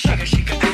sugar, 0.00 0.24
she 0.24 0.69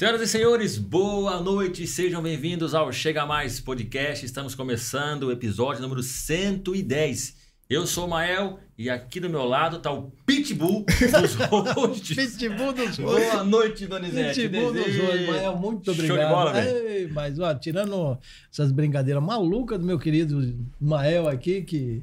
Senhoras 0.00 0.22
e 0.22 0.26
senhores, 0.28 0.78
boa 0.78 1.42
noite, 1.42 1.86
sejam 1.86 2.22
bem-vindos 2.22 2.74
ao 2.74 2.90
Chega 2.90 3.26
Mais 3.26 3.60
Podcast. 3.60 4.24
Estamos 4.24 4.54
começando 4.54 5.24
o 5.24 5.30
episódio 5.30 5.82
número 5.82 6.02
110. 6.02 7.36
Eu 7.68 7.86
sou 7.86 8.06
o 8.06 8.08
Mael 8.08 8.58
e 8.78 8.88
aqui 8.88 9.20
do 9.20 9.28
meu 9.28 9.44
lado 9.44 9.76
está 9.76 9.92
o 9.92 10.10
Pitbull 10.24 10.86
dos 10.86 11.34
hosts. 11.76 12.16
Pitbull 12.16 12.72
dos 12.72 12.96
hosts. 12.96 13.30
Boa 13.30 13.44
noite, 13.44 13.86
Donizete. 13.86 14.48
Pitbull 14.48 14.72
dos 14.72 14.86
hosts. 14.86 15.26
Mael, 15.28 15.56
muito 15.58 15.90
obrigado. 15.90 16.16
Show 16.16 16.26
de 16.26 16.34
bola, 16.34 16.52
velho. 16.54 17.12
Mas, 17.12 17.38
ó, 17.38 17.54
tirando 17.54 18.18
essas 18.50 18.72
brincadeiras 18.72 19.22
malucas 19.22 19.78
do 19.78 19.84
meu 19.84 19.98
querido 19.98 20.66
Mael 20.80 21.28
aqui, 21.28 21.60
que 21.60 22.02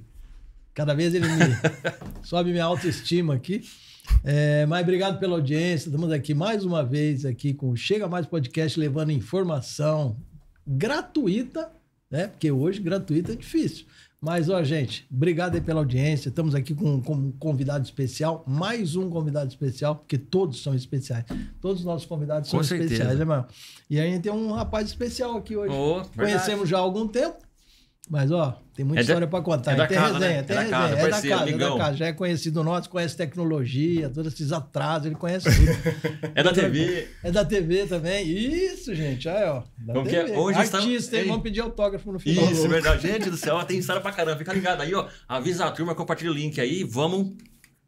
cada 0.71 0.93
vez 0.93 1.15
ele 1.15 1.25
me 1.27 1.45
sobe 2.21 2.51
minha 2.51 2.65
autoestima 2.65 3.33
aqui. 3.33 3.63
É, 4.23 4.65
mas 4.65 4.83
obrigado 4.83 5.19
pela 5.19 5.35
audiência. 5.35 5.89
Estamos 5.89 6.11
aqui 6.11 6.33
mais 6.33 6.65
uma 6.65 6.83
vez 6.83 7.25
aqui 7.25 7.53
com 7.53 7.69
o 7.69 7.75
Chega 7.75 8.07
Mais 8.07 8.25
Podcast, 8.25 8.79
levando 8.79 9.11
informação 9.11 10.17
gratuita, 10.65 11.71
né? 12.09 12.27
Porque 12.27 12.51
hoje 12.51 12.81
gratuita 12.81 13.33
é 13.33 13.35
difícil. 13.35 13.85
Mas, 14.19 14.49
ó, 14.49 14.63
gente, 14.63 15.07
obrigado 15.13 15.55
aí 15.55 15.61
pela 15.61 15.79
audiência. 15.79 16.29
Estamos 16.29 16.55
aqui 16.55 16.73
com, 16.73 16.99
com 17.01 17.13
um 17.13 17.31
convidado 17.31 17.85
especial, 17.85 18.43
mais 18.47 18.95
um 18.95 19.09
convidado 19.11 19.47
especial, 19.47 19.95
porque 19.95 20.17
todos 20.17 20.63
são 20.63 20.73
especiais. 20.73 21.23
Todos 21.61 21.81
os 21.81 21.85
nossos 21.85 22.07
convidados 22.07 22.49
são 22.49 22.59
especiais, 22.59 23.19
né, 23.19 23.23
mano? 23.23 23.45
E 23.87 23.99
aí 23.99 24.07
a 24.07 24.11
gente 24.11 24.23
tem 24.23 24.31
um 24.31 24.51
rapaz 24.51 24.87
especial 24.87 25.37
aqui 25.37 25.55
hoje. 25.55 25.73
Oh, 25.73 25.97
verdade. 25.97 26.15
Conhecemos 26.17 26.67
já 26.67 26.77
há 26.77 26.81
algum 26.81 27.07
tempo, 27.07 27.37
mas, 28.09 28.31
ó, 28.31 28.61
tem 28.75 28.85
muita 28.85 29.01
É 29.01 29.03
da- 29.03 29.07
história 29.13 29.27
para 29.27 29.43
contar. 29.43 29.71
é 29.71 29.75
da 29.75 29.87
tem 29.87 29.97
casa, 29.97 30.13
resenha, 30.19 30.31
né? 30.37 30.43
tem 30.43 30.55
É 30.55 30.59
da 30.59 30.61
resenha. 30.61 30.79
casa, 30.79 30.93
é 30.93 30.95
da 31.03 31.09
parceiro, 31.09 31.35
casa, 31.37 31.49
é 31.49 31.51
da 31.51 31.55
amigão. 31.65 31.77
casa. 31.77 31.97
Já 31.97 32.05
é 32.07 32.13
conhecido 32.13 32.63
nosso, 32.63 32.89
conhece 32.89 33.17
tecnologia, 33.17 34.09
todos 34.09 34.33
esses 34.33 34.51
atrasos, 34.51 35.07
ele 35.07 35.15
conhece 35.15 35.49
tudo. 35.49 35.71
É 36.35 36.43
da 36.43 36.53
TV. 36.53 37.07
É 37.23 37.31
da 37.31 37.43
TV 37.45 37.85
também. 37.87 38.27
Isso, 38.27 38.93
gente. 38.93 39.27
Aí, 39.27 39.43
ó. 39.49 39.63
Da 39.79 39.93
Como 39.93 40.07
que 40.07 40.15
é? 40.15 40.23
TV. 40.25 40.37
Hoje 40.37 40.61
estamos- 40.61 40.85
Artista. 40.85 41.17
Vamos 41.25 41.41
pedir 41.43 41.61
autógrafo 41.61 42.11
no 42.11 42.19
final. 42.19 42.51
Isso, 42.51 42.65
é 42.65 42.67
verdade. 42.69 43.01
Gente 43.07 43.29
do 43.29 43.37
céu, 43.37 43.55
ó, 43.55 43.63
tem 43.63 43.77
história 43.79 44.01
pra 44.01 44.11
caramba. 44.11 44.37
Fica 44.37 44.53
ligado 44.53 44.81
aí, 44.81 44.93
ó. 44.93 45.07
Avisa 45.27 45.65
a 45.65 45.71
turma, 45.71 45.95
compartilha 45.95 46.31
o 46.31 46.33
link 46.33 46.59
aí. 46.61 46.83
Vamos, 46.83 47.33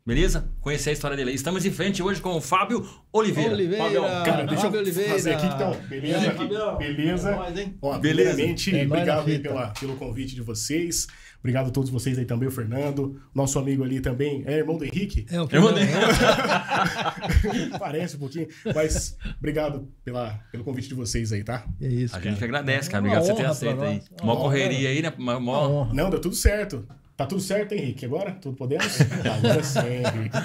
beleza? 0.10 0.50
Conhecer 0.60 0.90
a 0.90 0.94
história 0.94 1.16
dele 1.16 1.30
aí. 1.30 1.36
Estamos 1.36 1.64
em 1.66 1.72
frente 1.72 2.02
hoje 2.02 2.20
com 2.20 2.32
o 2.36 2.42
Fábio 2.42 2.84
Oliveira. 3.14 3.54
Oliveira. 3.54 3.84
Fabião, 3.84 4.04
Cara, 4.26 4.44
deixa 4.46 4.64
Fábio 4.64 4.78
eu 4.78 4.82
Oliveira. 4.82 5.12
fazer 5.12 5.34
aqui 5.36 5.46
então. 5.46 5.72
Beleza? 5.88 6.76
Beleza? 6.78 7.30
É 7.30 7.36
nóis? 7.36 7.70
Ó, 7.82 7.98
Beleza. 8.00 8.30
primeiramente, 8.32 8.76
É 8.80 8.86
obrigado 8.86 9.28
aí 9.30 9.40
pela, 9.40 9.68
pelo 9.80 9.96
convite 9.96 10.34
de 10.36 10.42
vocês. 10.42 11.06
Obrigado 11.40 11.68
a 11.68 11.72
todos 11.72 11.90
vocês 11.90 12.18
aí 12.20 12.26
também, 12.26 12.50
o 12.50 12.52
Fernando. 12.52 13.22
Nosso 13.34 13.58
amigo 13.60 13.84
ali 13.84 14.02
também 14.02 14.44
é 14.46 14.58
irmão 14.58 14.78
do 14.78 14.84
Henrique. 14.84 15.26
É, 15.32 15.40
o 15.42 15.48
Eu 15.50 15.62
mandei. 15.62 15.86
Parece 17.80 18.16
um 18.16 18.20
pouquinho. 18.20 18.48
Mas 18.76 19.16
obrigado 19.38 19.88
pela, 20.04 20.40
pelo 20.52 20.64
convite 20.64 20.90
de 20.90 20.96
vocês 20.96 21.32
aí, 21.32 21.44
tá? 21.44 21.66
É 21.80 21.88
isso, 21.88 22.14
A 22.16 22.18
cara. 22.20 22.30
gente 22.32 22.40
que 22.40 22.44
agradece, 22.46 22.90
cara. 22.90 23.06
É 23.06 23.08
Obrigado 23.08 23.26
por 23.28 23.36
você 23.36 23.42
ter 23.42 23.48
aceito 23.50 23.82
aí. 23.82 24.02
Mó 24.22 24.34
Uma 24.34 24.42
correria 24.42 24.90
aí, 24.90 25.02
né? 25.02 25.14
Mó- 25.18 25.38
Uma. 25.38 25.94
Não, 25.94 26.10
deu 26.10 26.20
tudo 26.20 26.36
certo. 26.36 26.86
Tá 27.20 27.26
tudo 27.26 27.42
certo, 27.42 27.74
Henrique? 27.74 28.06
Agora? 28.06 28.32
Tudo 28.32 28.56
podemos? 28.56 28.98
Tá, 29.22 29.36
agora 29.36 29.62
sim, 29.62 29.80
Henrique. 29.80 30.38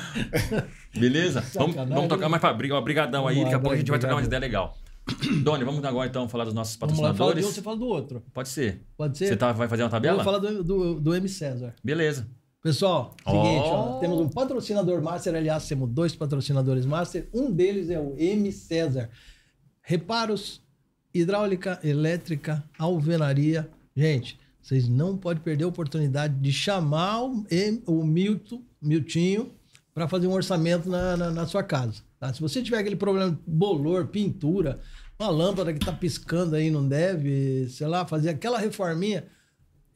Beleza? 0.99 1.40
Vamos, 1.54 1.76
vamos 1.76 2.09
tocar 2.09 2.28
mais 2.28 2.40
pra 2.40 2.52
briga. 2.52 2.75
Obrigadão 2.75 3.28
aí. 3.28 3.45
Daqui 3.45 3.54
a 3.54 3.61
pouco 3.61 3.75
a 3.75 3.78
gente 3.78 3.88
vai 3.88 4.00
trocar 4.00 4.16
uma 4.16 4.25
ideia 4.25 4.40
legal. 4.40 4.76
Doni, 5.45 5.62
vamos 5.62 5.85
agora 5.85 6.09
então 6.09 6.28
falar 6.28 6.47
dos 6.47 6.52
nossos 6.52 6.75
fala 6.75 6.90
de 6.93 6.99
um, 6.99 7.02
patrocinadores. 7.02 7.47
você 7.47 7.62
fala 7.62 7.76
do 7.76 7.87
outro. 7.87 8.25
Pode 8.35 8.49
ser. 8.49 8.83
Pode 8.97 9.16
ser? 9.16 9.28
Você 9.28 9.37
tá, 9.37 9.52
vai 9.52 9.69
fazer 9.69 9.85
uma 9.85 9.87
Eu 9.87 9.90
tabela? 9.93 10.16
vou 10.16 10.25
falar 10.25 10.38
do, 10.38 10.64
do, 10.64 11.00
do 11.00 11.14
M. 11.14 11.28
César. 11.28 11.76
Beleza. 11.85 12.26
Pessoal, 12.61 13.14
seguinte, 13.25 13.61
Ó. 13.62 13.97
ó, 13.97 14.00
temos 14.00 14.19
um 14.19 14.28
patrocinador 14.28 15.00
master, 15.00 15.37
aliás, 15.37 15.69
temos 15.69 15.88
dois 15.90 16.16
patrocinadores 16.16 16.85
master. 16.87 17.28
Um 17.33 17.52
deles 17.52 17.88
é 17.88 18.00
o 18.00 18.16
M 18.19 18.50
César. 18.50 19.11
Reparos, 19.81 20.61
hidráulica, 21.14 21.78
elétrica, 21.85 22.64
alvenaria. 22.76 23.71
Gente, 23.95 24.40
vocês 24.64 24.88
não 24.88 25.16
podem 25.18 25.42
perder 25.42 25.64
a 25.64 25.68
oportunidade 25.68 26.40
de 26.40 26.50
chamar 26.50 27.23
o, 27.23 27.44
Milton, 28.02 28.62
Miltinho 28.80 29.52
para 29.92 30.09
fazer 30.09 30.26
um 30.26 30.33
orçamento 30.33 30.88
na, 30.88 31.18
na, 31.18 31.30
na 31.30 31.47
sua 31.47 31.62
casa. 31.62 32.00
tá? 32.18 32.33
Se 32.33 32.40
você 32.40 32.62
tiver 32.62 32.78
aquele 32.78 32.97
problema 32.97 33.33
de 33.33 33.38
bolor, 33.47 34.06
pintura, 34.06 34.80
uma 35.18 35.28
lâmpada 35.28 35.71
que 35.71 35.78
está 35.78 35.92
piscando 35.92 36.56
aí, 36.56 36.71
não 36.71 36.88
deve, 36.88 37.68
sei 37.68 37.87
lá, 37.87 38.06
fazer 38.06 38.30
aquela 38.30 38.59
reforminha, 38.59 39.26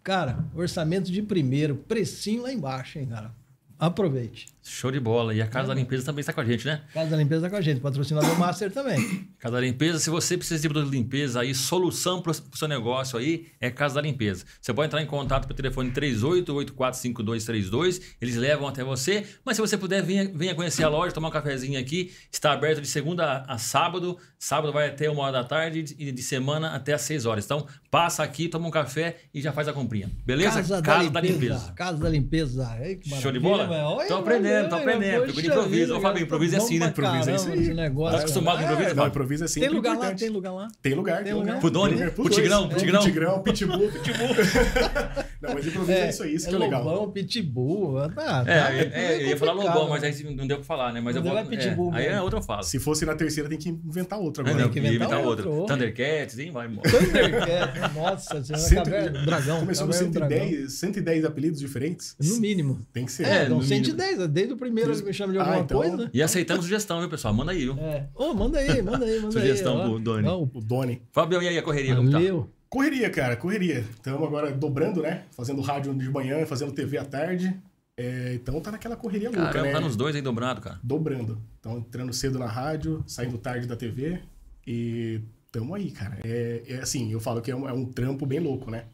Cara, 0.03 0.45
orçamento 0.53 1.11
de 1.11 1.23
primeiro, 1.23 1.77
precinho 1.77 2.43
lá 2.43 2.53
embaixo, 2.53 2.99
hein, 2.99 3.07
cara. 3.07 3.40
Aproveite. 3.81 4.47
Show 4.61 4.91
de 4.91 4.99
bola. 4.99 5.33
E 5.33 5.41
a 5.41 5.47
Casa 5.47 5.69
da 5.69 5.73
Limpeza 5.73 6.05
também 6.05 6.19
está 6.19 6.31
com 6.31 6.39
a 6.39 6.45
gente, 6.45 6.67
né? 6.67 6.83
Casa 6.93 7.09
da 7.09 7.17
Limpeza 7.17 7.41
tá 7.41 7.49
com 7.49 7.55
a 7.55 7.61
gente, 7.61 7.81
patrocinador 7.81 8.37
Master 8.37 8.71
também. 8.71 9.27
Casa 9.39 9.55
da 9.55 9.61
Limpeza, 9.61 9.97
se 9.97 10.11
você 10.11 10.37
precisa 10.37 10.61
de 10.61 10.69
produto 10.69 10.91
de 10.91 10.97
limpeza 10.97 11.41
aí, 11.41 11.55
solução 11.55 12.21
para 12.21 12.31
o 12.31 12.35
seu 12.55 12.67
negócio 12.67 13.17
aí, 13.17 13.47
é 13.59 13.71
Casa 13.71 13.95
da 13.95 14.01
Limpeza. 14.01 14.45
Você 14.61 14.71
pode 14.71 14.85
entrar 14.85 15.01
em 15.01 15.07
contato 15.07 15.47
pelo 15.47 15.57
telefone 15.57 15.89
38845232, 15.89 18.03
eles 18.21 18.35
levam 18.35 18.67
até 18.67 18.83
você, 18.83 19.25
mas 19.43 19.55
se 19.55 19.61
você 19.61 19.79
puder, 19.79 20.03
venha, 20.03 20.31
venha 20.31 20.53
conhecer 20.53 20.83
a 20.83 20.89
loja, 20.89 21.11
tomar 21.11 21.29
um 21.29 21.31
cafezinho 21.31 21.79
aqui. 21.79 22.11
Está 22.31 22.51
aberto 22.51 22.81
de 22.81 22.87
segunda 22.87 23.43
a 23.47 23.57
sábado, 23.57 24.15
sábado 24.37 24.71
vai 24.71 24.89
até 24.89 25.09
uma 25.09 25.23
hora 25.23 25.31
da 25.31 25.43
tarde 25.43 25.95
e 25.97 26.11
de 26.11 26.21
semana 26.21 26.75
até 26.75 26.93
às 26.93 27.01
6 27.01 27.25
horas. 27.25 27.45
Então, 27.45 27.65
passa 27.91 28.23
aqui, 28.23 28.47
toma 28.47 28.69
um 28.69 28.71
café 28.71 29.17
e 29.33 29.41
já 29.41 29.51
faz 29.51 29.67
a 29.67 29.73
comprinha. 29.73 30.09
Beleza? 30.25 30.63
Casa, 30.81 30.81
da, 30.81 31.19
limpeza. 31.19 31.73
Casa 31.75 31.97
da 31.97 32.09
Limpeza. 32.09 32.65
Que 33.03 33.09
Show 33.21 33.33
de 33.33 33.39
bola? 33.39 33.67
olha, 33.69 34.07
Tô 34.07 34.15
aprendendo, 34.15 34.69
tô 34.69 34.75
aprendendo. 34.75 35.31
de 35.33 35.45
improviso. 35.47 35.97
Ô, 35.97 35.99
Fabinho, 35.99 36.23
improviso 36.23 36.55
é 36.55 36.57
assim, 36.57 36.79
né? 36.79 36.87
Improviso 36.87 37.29
é 37.29 37.35
isso 37.35 37.43
caramba 37.45 37.61
aí. 37.61 37.67
esse 37.67 37.73
negócio, 37.73 38.15
Tá 38.17 38.19
acostumado 38.23 38.57
com 38.59 38.63
improviso? 38.63 38.95
Não, 38.95 39.07
improviso 39.07 39.43
é 39.43 39.47
sempre 39.47 39.67
Tem 39.67 39.75
lugar 39.75 39.97
lá, 39.97 40.13
tem 40.13 40.29
lugar 40.29 40.51
lá. 40.53 40.67
Tem 40.81 40.93
lugar, 40.93 41.23
tem 41.23 41.33
lugar. 41.33 41.45
lugar. 41.47 41.59
Pro 41.59 41.69
Doni? 41.69 41.89
Tem 41.89 41.97
lugar 41.99 42.11
Pro 42.13 42.23
pros 42.23 42.35
dois. 42.35 42.43
Tigrão? 42.43 42.63
É, 42.63 42.67
Pro 42.69 42.79
Tigrão? 42.79 43.01
Tigrão, 43.01 43.43
Pitbull, 43.43 43.91
Pitbull. 43.91 44.27
Não, 45.41 45.53
mas 45.55 45.67
improviso 45.67 45.91
é, 45.91 46.09
isso 46.09 46.23
aí, 46.23 46.35
isso 46.35 46.47
que 46.49 46.55
é 46.55 46.57
legal. 46.57 46.83
Lobão, 46.83 47.11
pitbull. 47.11 48.09
Tá, 48.11 48.43
É, 48.45 48.61
tá, 48.61 48.73
é, 48.73 48.91
é, 48.93 49.23
eu 49.23 49.27
ia 49.29 49.37
falar. 49.37 49.53
Lobão, 49.53 49.89
mas 49.89 50.03
aí 50.03 50.23
não 50.35 50.45
deu 50.47 50.57
pra 50.57 50.65
falar, 50.65 50.93
né? 50.93 51.01
Mas 51.01 51.15
eu 51.15 51.23
vou. 51.23 51.35
é 51.37 51.43
Pitbull 51.43 51.93
é, 51.95 51.97
aí 51.97 52.05
é 52.07 52.21
outra 52.21 52.39
eu 52.39 52.43
falo. 52.43 52.63
Se 52.63 52.79
fosse 52.79 53.05
na 53.05 53.15
terceira, 53.15 53.49
tem 53.49 53.57
que 53.57 53.69
inventar 53.69 54.19
outra 54.19 54.43
É, 54.43 54.49
agora. 54.51 54.65
não, 54.65 54.71
que 54.71 54.79
inventar 54.79 55.19
outra. 55.19 55.43
Thundercats, 55.43 56.37
hein? 56.37 56.51
Vai 56.51 56.67
embora. 56.67 56.87
Thundercat, 56.89 57.80
nossa 57.89 58.43
senhora, 58.43 58.57
Cento- 58.63 58.83
caverna, 58.85 59.25
dragão. 59.25 59.59
Começou 59.61 59.87
do 59.87 59.93
dragão. 60.11 60.37
110, 60.39 60.73
110 60.73 61.25
apelidos 61.25 61.59
diferentes. 61.59 62.15
No 62.19 62.37
mínimo. 62.39 62.79
Tem 62.93 63.05
que 63.05 63.11
ser. 63.11 63.25
É, 63.25 63.43
É, 63.45 63.49
não 63.49 63.57
no 63.57 63.63
110, 63.63 64.27
desde 64.27 64.53
o 64.53 64.57
primeiro 64.57 64.91
ele 64.91 65.01
me 65.03 65.13
chama 65.13 65.33
de 65.33 65.39
Ah, 65.39 65.41
alguma 65.43 65.59
então- 65.59 65.77
coisa. 65.81 66.09
E 66.13 66.21
aceitamos 66.21 66.63
sugestão, 66.65 66.99
viu, 66.99 67.09
pessoal? 67.09 67.33
Manda 67.33 67.51
aí, 67.51 67.59
viu? 67.59 67.77
É. 67.79 68.07
Ô, 68.15 68.33
manda 68.33 68.59
aí, 68.59 68.81
manda 68.81 69.05
aí, 69.05 69.19
manda 69.19 69.31
Sugestão 69.31 69.73
aí. 69.81 69.87
ó. 69.87 69.89
pro 69.89 69.99
Doni. 69.99 70.23
Não, 70.23 70.43
O 70.53 70.61
Doni. 70.61 71.01
Fabião, 71.11 71.41
e 71.41 71.47
aí 71.47 71.57
a 71.57 71.63
correria, 71.63 71.95
como 71.95 72.09
tá? 72.09 72.17
Valeu. 72.17 72.49
Correria, 72.69 73.09
cara, 73.09 73.35
correria. 73.35 73.83
Estamos 73.95 74.25
agora 74.25 74.51
dobrando, 74.51 75.01
né? 75.01 75.23
Fazendo 75.31 75.59
rádio 75.61 75.93
de 75.93 76.09
manhã, 76.09 76.45
fazendo 76.45 76.71
TV 76.71 76.97
à 76.97 77.03
tarde. 77.03 77.53
É, 77.97 78.31
então 78.33 78.59
tá 78.61 78.71
naquela 78.71 78.95
correria 78.95 79.29
louca, 79.29 79.45
Caramba, 79.47 79.65
né? 79.67 79.71
tá 79.73 79.81
nos 79.81 79.95
dois 79.97 80.15
aí 80.15 80.21
dobrado, 80.21 80.61
cara. 80.61 80.79
Dobrando. 80.81 81.41
Então 81.59 81.77
entrando 81.77 82.13
cedo 82.13 82.39
na 82.39 82.47
rádio, 82.47 83.03
saindo 83.05 83.37
tarde 83.37 83.67
da 83.67 83.75
TV 83.75 84.21
e 84.65 85.19
tamo 85.51 85.75
aí, 85.75 85.91
cara. 85.91 86.19
É, 86.23 86.63
é 86.67 86.75
assim, 86.79 87.11
eu 87.11 87.19
falo 87.19 87.41
que 87.41 87.51
é 87.51 87.55
um, 87.55 87.67
é 87.67 87.73
um 87.73 87.85
trampo 87.85 88.25
bem 88.25 88.39
louco, 88.39 88.71
né? 88.71 88.85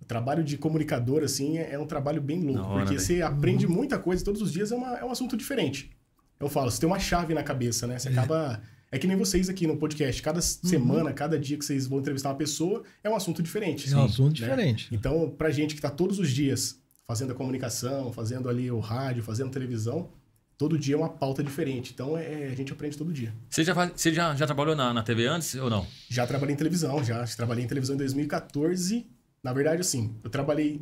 O 0.00 0.04
trabalho 0.04 0.42
de 0.44 0.58
comunicador, 0.58 1.22
assim, 1.22 1.58
é, 1.58 1.72
é 1.74 1.78
um 1.78 1.86
trabalho 1.86 2.20
bem 2.20 2.40
louco. 2.40 2.62
Hora, 2.62 2.80
porque 2.80 2.96
velho. 2.96 3.00
você 3.00 3.22
aprende 3.22 3.66
muita 3.66 3.98
coisa 3.98 4.24
todos 4.24 4.42
os 4.42 4.52
dias, 4.52 4.70
é, 4.72 4.74
uma- 4.74 4.98
é 4.98 5.04
um 5.04 5.10
assunto 5.10 5.36
diferente. 5.36 5.90
Eu 6.38 6.48
falo, 6.48 6.70
você 6.70 6.80
tem 6.80 6.86
uma 6.88 6.98
chave 6.98 7.32
na 7.32 7.42
cabeça, 7.42 7.86
né? 7.86 7.98
Você 7.98 8.08
acaba... 8.08 8.60
É 8.92 8.98
que 8.98 9.08
nem 9.08 9.16
vocês 9.16 9.48
aqui 9.48 9.66
no 9.66 9.76
podcast. 9.76 10.22
Cada 10.22 10.40
semana, 10.40 11.12
cada 11.12 11.36
dia 11.36 11.58
que 11.58 11.64
vocês 11.64 11.86
vão 11.86 11.98
entrevistar 11.98 12.28
uma 12.28 12.36
pessoa, 12.36 12.84
é 13.02 13.10
um 13.10 13.16
assunto 13.16 13.42
diferente. 13.42 13.92
É 13.92 13.96
um 13.96 14.04
assunto 14.04 14.40
né? 14.40 14.46
diferente. 14.46 14.88
Então, 14.92 15.30
pra 15.30 15.50
gente 15.50 15.74
que 15.74 15.80
tá 15.80 15.90
todos 15.90 16.20
os 16.20 16.30
dias 16.30 16.78
fazendo 17.04 17.32
a 17.32 17.34
comunicação, 17.34 18.12
fazendo 18.12 18.48
ali 18.48 18.70
o 18.70 18.78
rádio, 18.78 19.22
fazendo 19.22 19.50
televisão, 19.50 20.10
todo 20.58 20.78
dia 20.78 20.94
é 20.94 20.98
uma 20.98 21.08
pauta 21.08 21.42
diferente. 21.42 21.92
Então, 21.92 22.16
é, 22.16 22.46
a 22.46 22.54
gente 22.54 22.72
aprende 22.72 22.96
todo 22.96 23.12
dia. 23.12 23.34
Você 23.50 23.64
já, 23.64 23.74
faz- 23.74 23.92
você 23.96 24.12
já, 24.12 24.34
já 24.34 24.46
trabalhou 24.46 24.74
na, 24.76 24.92
na 24.94 25.02
TV 25.02 25.26
antes 25.26 25.54
ou 25.56 25.68
não? 25.70 25.86
Já 26.08 26.26
trabalhei 26.26 26.54
em 26.54 26.56
televisão, 26.58 27.02
já 27.02 27.24
trabalhei 27.24 27.64
em 27.64 27.68
televisão 27.68 27.94
em 27.94 27.98
2014. 27.98 29.06
Na 29.42 29.52
verdade, 29.52 29.80
assim, 29.80 30.14
eu 30.24 30.30
trabalhei 30.30 30.80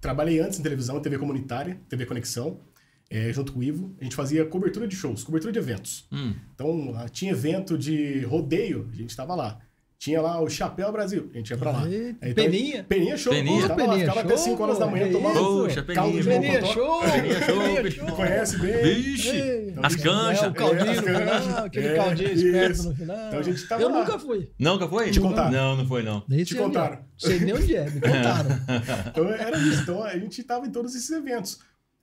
trabalhei 0.00 0.38
antes 0.40 0.58
em 0.58 0.62
televisão, 0.62 1.00
TV 1.00 1.16
comunitária, 1.18 1.80
TV 1.88 2.04
Conexão, 2.04 2.60
é, 3.08 3.32
junto 3.32 3.52
com 3.52 3.60
o 3.60 3.62
Ivo. 3.62 3.94
A 4.00 4.04
gente 4.04 4.14
fazia 4.14 4.44
cobertura 4.44 4.86
de 4.86 4.94
shows, 4.94 5.24
cobertura 5.24 5.50
de 5.52 5.58
eventos. 5.58 6.06
Hum, 6.12 6.34
Então, 6.54 6.90
lá 6.90 7.08
tinha 7.08 7.32
evento 7.32 7.78
de 7.78 8.20
rodeio, 8.24 8.88
a 8.92 8.96
gente 8.96 9.10
estava 9.10 9.34
lá. 9.34 9.58
Tinha 9.98 10.20
lá 10.20 10.38
o 10.42 10.50
Chapéu 10.50 10.92
Brasil. 10.92 11.30
A 11.32 11.36
gente 11.38 11.48
ia 11.50 11.56
pra 11.56 11.70
lá. 11.70 11.84
Aí, 11.84 12.10
então, 12.20 12.34
Peninha. 12.44 12.84
Peninha 12.84 13.16
show. 13.16 13.32
Peninha. 13.32 13.62
Pô, 13.62 13.68
tava 13.68 13.80
lá, 13.80 13.88
Peninha 13.88 14.00
ficava 14.10 14.20
até 14.20 14.36
show, 14.36 14.44
5 14.44 14.62
horas 14.62 14.78
da 14.78 14.86
manhã 14.86 15.10
tomando? 15.10 15.38
Poxa, 15.38 15.82
caldo 15.82 16.18
de 16.20 16.24
Peninha. 16.28 16.40
Peninha 16.60 16.72
show! 16.74 17.00
Peninha 17.00 17.40
show, 17.42 17.60
Peninha 17.60 17.82
Peninha. 17.82 17.90
show! 17.90 18.16
Conhece 18.16 18.58
bem. 18.58 18.82
Vixe! 18.82 19.28
Ei, 19.30 19.74
As 19.82 19.96
canchas. 19.96 20.42
É, 20.44 20.48
o 20.48 20.52
caldinho 20.54 20.86
É, 20.86 20.90
as 20.90 20.96
no 20.96 21.02
final, 21.04 21.64
aquele 21.64 21.86
É, 21.86 21.94
caldinho 21.96 22.32
esperto 22.32 22.72
isso. 22.72 22.88
no 22.90 22.96
final. 22.96 23.26
Então 23.28 23.38
a 23.38 23.42
gente 23.42 23.68
tava 23.68 23.82
Eu 23.82 23.88
lá. 23.88 23.98
nunca 24.00 24.18
fui. 24.18 24.50
Nunca 24.58 24.88
foi? 24.88 25.10
Te 25.10 25.20
contar. 25.20 25.50
Não, 25.50 25.76
não 25.76 25.86
foi 25.86 26.02
não. 26.02 26.22
Nem 26.28 26.44
Te 26.44 26.54
é. 26.54 26.60
contaram. 26.60 26.98
Sei 27.16 27.40
nem 27.40 27.54
onde 27.54 27.74
é, 27.74 27.88
me 27.88 28.00
contaram. 28.00 28.50
Então 29.08 29.28
era 29.30 29.56
isso. 29.58 29.82
Então 29.82 30.02
a 30.02 30.18
gente 30.18 30.42
tava 30.42 30.66
em 30.66 30.70
todos 30.70 30.94
esses 30.94 31.08
eventos. 31.10 31.60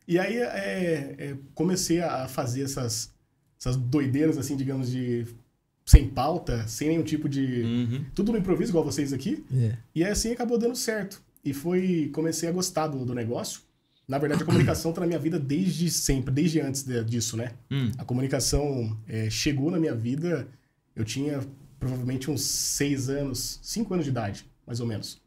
E 0.08 0.18
aí 0.18 0.38
é, 0.38 1.16
é, 1.20 1.36
comecei 1.54 2.02
a 2.02 2.28
fazer 2.28 2.64
essas, 2.64 3.14
essas 3.60 3.76
doideiras, 3.78 4.38
assim, 4.38 4.56
digamos, 4.58 4.90
de 4.90 5.28
sem 5.86 6.08
pauta, 6.08 6.68
sem 6.68 6.90
nenhum 6.90 7.04
tipo 7.04 7.28
de. 7.28 7.62
Uhum. 7.64 8.06
Tudo 8.16 8.32
no 8.32 8.38
improviso, 8.38 8.72
igual 8.72 8.84
vocês 8.84 9.12
aqui. 9.14 9.44
É. 9.54 9.78
E 9.96 10.04
assim 10.04 10.32
acabou 10.32 10.58
dando 10.58 10.76
certo. 10.76 11.22
E 11.44 11.54
foi. 11.54 12.10
Comecei 12.14 12.48
a 12.48 12.52
gostar 12.52 12.88
do, 12.88 13.04
do 13.06 13.14
negócio. 13.14 13.62
Na 14.08 14.18
verdade, 14.18 14.44
a 14.44 14.46
comunicação 14.46 14.92
tá 14.92 15.02
na 15.02 15.08
minha 15.08 15.20
vida 15.20 15.40
desde 15.40 15.90
sempre, 15.90 16.34
desde 16.34 16.60
antes 16.60 16.84
de- 16.84 17.04
disso, 17.04 17.38
né? 17.38 17.52
Hum. 17.70 17.92
A 17.98 18.04
comunicação 18.04 18.98
é, 19.08 19.30
chegou 19.30 19.72
na 19.72 19.80
minha 19.80 19.96
vida, 19.96 20.48
eu 20.96 21.06
tinha 21.06 21.40
provavelmente 21.80 22.30
uns 22.30 22.42
seis 22.42 23.10
anos, 23.10 23.60
cinco 23.64 23.94
anos 23.94 24.06
de 24.06 24.12
idade, 24.12 24.46
mais 24.68 24.80
ou 24.82 24.86
menos. 24.86 25.22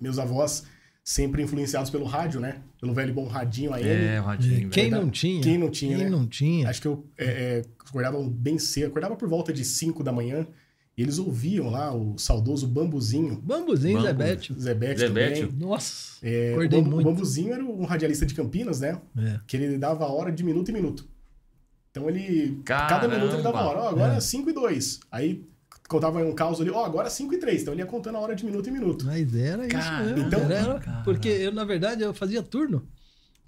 Meus 0.00 0.18
avós, 0.18 0.64
sempre 1.10 1.42
influenciados 1.42 1.90
pelo 1.90 2.04
rádio, 2.04 2.38
né? 2.40 2.60
Pelo 2.80 2.94
velho 2.94 3.12
bom 3.12 3.26
radinho 3.26 3.74
AM. 3.74 3.84
É, 3.88 4.20
o 4.20 4.24
radinho. 4.24 4.70
Quem 4.70 4.90
velho. 4.90 5.02
não 5.02 5.10
tinha? 5.10 5.42
Quem 5.42 5.58
não 5.58 5.68
tinha, 5.70 5.96
Quem 5.96 6.04
né? 6.04 6.10
não 6.10 6.24
tinha? 6.26 6.68
Acho 6.68 6.80
que 6.80 6.86
eu 6.86 7.04
é, 7.18 7.24
é, 7.24 7.64
acordava 7.80 8.22
bem 8.30 8.58
cedo, 8.58 8.86
acordava 8.88 9.16
por 9.16 9.28
volta 9.28 9.52
de 9.52 9.64
5 9.64 10.04
da 10.04 10.12
manhã, 10.12 10.46
e 10.96 11.02
eles 11.02 11.18
ouviam 11.18 11.68
lá 11.68 11.92
o 11.92 12.16
saudoso 12.16 12.66
Bambuzinho, 12.68 13.40
Bambuzinho, 13.42 13.94
Bambu. 13.96 14.06
Zé 14.06 14.74
Bétio 14.74 14.98
Zé 15.00 15.06
também. 15.08 15.50
Nossa, 15.58 16.18
É, 16.22 16.52
acordei 16.52 16.78
o, 16.78 16.82
Bambu- 16.82 16.96
muito. 16.96 17.08
o 17.08 17.12
Bambuzinho 17.12 17.52
era 17.54 17.64
um 17.64 17.84
radialista 17.84 18.24
de 18.24 18.34
Campinas, 18.34 18.78
né? 18.80 19.00
É. 19.18 19.40
Que 19.48 19.56
ele 19.56 19.78
dava 19.78 20.04
a 20.04 20.08
hora 20.12 20.30
de 20.30 20.44
minuto 20.44 20.70
em 20.70 20.74
minuto. 20.74 21.08
Então 21.90 22.08
ele. 22.08 22.60
Cada 22.64 22.86
Caramba. 23.00 23.16
minuto 23.16 23.34
ele 23.34 23.42
dava 23.42 23.58
a 23.58 23.68
hora. 23.68 23.78
Ó, 23.80 23.88
agora 23.88 24.14
É. 24.14 24.16
é 24.18 24.20
5 24.20 24.48
e 24.48 24.52
2. 24.52 25.00
Aí 25.10 25.44
contava 25.90 26.20
um 26.24 26.32
caos 26.34 26.60
ali, 26.60 26.70
ó, 26.70 26.84
agora 26.84 27.08
é 27.08 27.10
5 27.10 27.34
e 27.34 27.38
3. 27.38 27.62
Então 27.62 27.74
ele 27.74 27.82
ia 27.82 27.86
contando 27.86 28.16
a 28.16 28.20
hora 28.20 28.34
de 28.34 28.44
minuto 28.46 28.68
em 28.68 28.72
minuto. 28.72 29.04
Mas 29.04 29.34
era 29.34 29.62
isso 29.66 29.76
Caramba, 29.76 30.04
mesmo. 30.12 30.26
Então- 30.28 30.40
era, 30.50 30.78
cara. 30.80 31.02
porque 31.02 31.28
eu, 31.28 31.52
na 31.52 31.64
verdade, 31.64 32.02
eu 32.02 32.14
fazia 32.14 32.42
turno. 32.42 32.86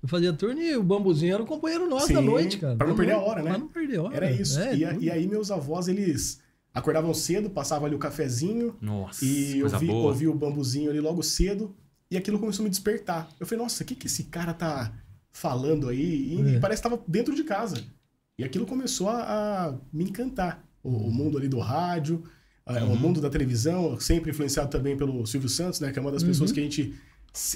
Eu 0.02 0.08
fazia 0.08 0.32
turno 0.32 0.60
e 0.60 0.76
o 0.76 0.82
Bambuzinho 0.82 1.34
era 1.34 1.42
o 1.42 1.46
companheiro 1.46 1.88
nosso 1.88 2.08
Sim, 2.08 2.14
da 2.14 2.20
noite, 2.20 2.58
cara. 2.58 2.74
pra 2.76 2.88
não 2.88 2.96
perder 2.96 3.12
a 3.12 3.20
hora, 3.20 3.42
né? 3.42 3.50
Pra 3.50 3.58
não 3.58 3.68
perder 3.68 3.98
a 3.98 4.02
hora. 4.02 4.16
Era 4.16 4.30
isso. 4.32 4.58
É, 4.58 4.74
e, 4.76 4.84
a- 4.84 4.92
tudo. 4.92 5.04
e 5.04 5.10
aí 5.10 5.26
meus 5.28 5.50
avós, 5.52 5.86
eles 5.86 6.40
acordavam 6.74 7.14
cedo, 7.14 7.48
passavam 7.48 7.86
ali 7.86 7.94
o 7.94 7.98
cafezinho 8.00 8.74
Nossa, 8.80 9.24
e 9.24 9.60
eu 9.60 9.68
vi, 9.78 9.86
boa. 9.86 10.08
ouvi 10.08 10.26
o 10.26 10.34
bambuzinho 10.34 10.90
ali 10.90 10.98
logo 11.00 11.22
cedo. 11.22 11.72
E 12.10 12.16
aquilo 12.16 12.38
começou 12.38 12.62
a 12.62 12.64
me 12.64 12.70
despertar. 12.70 13.28
Eu 13.38 13.46
falei, 13.46 13.62
nossa, 13.62 13.84
o 13.84 13.86
que, 13.86 13.94
que 13.94 14.06
esse 14.08 14.24
cara 14.24 14.52
tá 14.52 14.92
falando 15.30 15.88
aí? 15.88 16.34
E 16.34 16.56
É. 16.56 16.58
parece 16.58 16.82
que 16.82 16.88
tava 16.88 17.00
dentro 17.06 17.34
de 17.34 17.44
casa. 17.44 17.76
E 18.38 18.42
aquilo 18.44 18.66
começou 18.66 19.08
a, 19.08 19.68
a 19.68 19.74
me 19.92 20.04
encantar. 20.04 20.62
O, 20.82 20.88
o 20.90 21.10
mundo 21.12 21.38
ali 21.38 21.48
do 21.48 21.58
rádio, 21.58 22.22
a- 22.66 22.82
Uhum. 22.84 22.92
o 22.92 22.96
mundo 22.96 23.20
da 23.20 23.30
televisão, 23.30 23.98
sempre 24.00 24.30
influenciado 24.30 24.70
também 24.70 24.96
pelo 24.96 25.24
Silvio 25.26 25.48
Santos, 25.48 25.80
né? 25.80 25.92
Que 25.92 25.98
é 25.98 26.02
uma 26.02 26.12
das 26.12 26.22
pessoas 26.22 26.50
Uhum. 26.50 26.54
que 26.54 26.60
a 26.60 26.62
gente. 26.64 26.94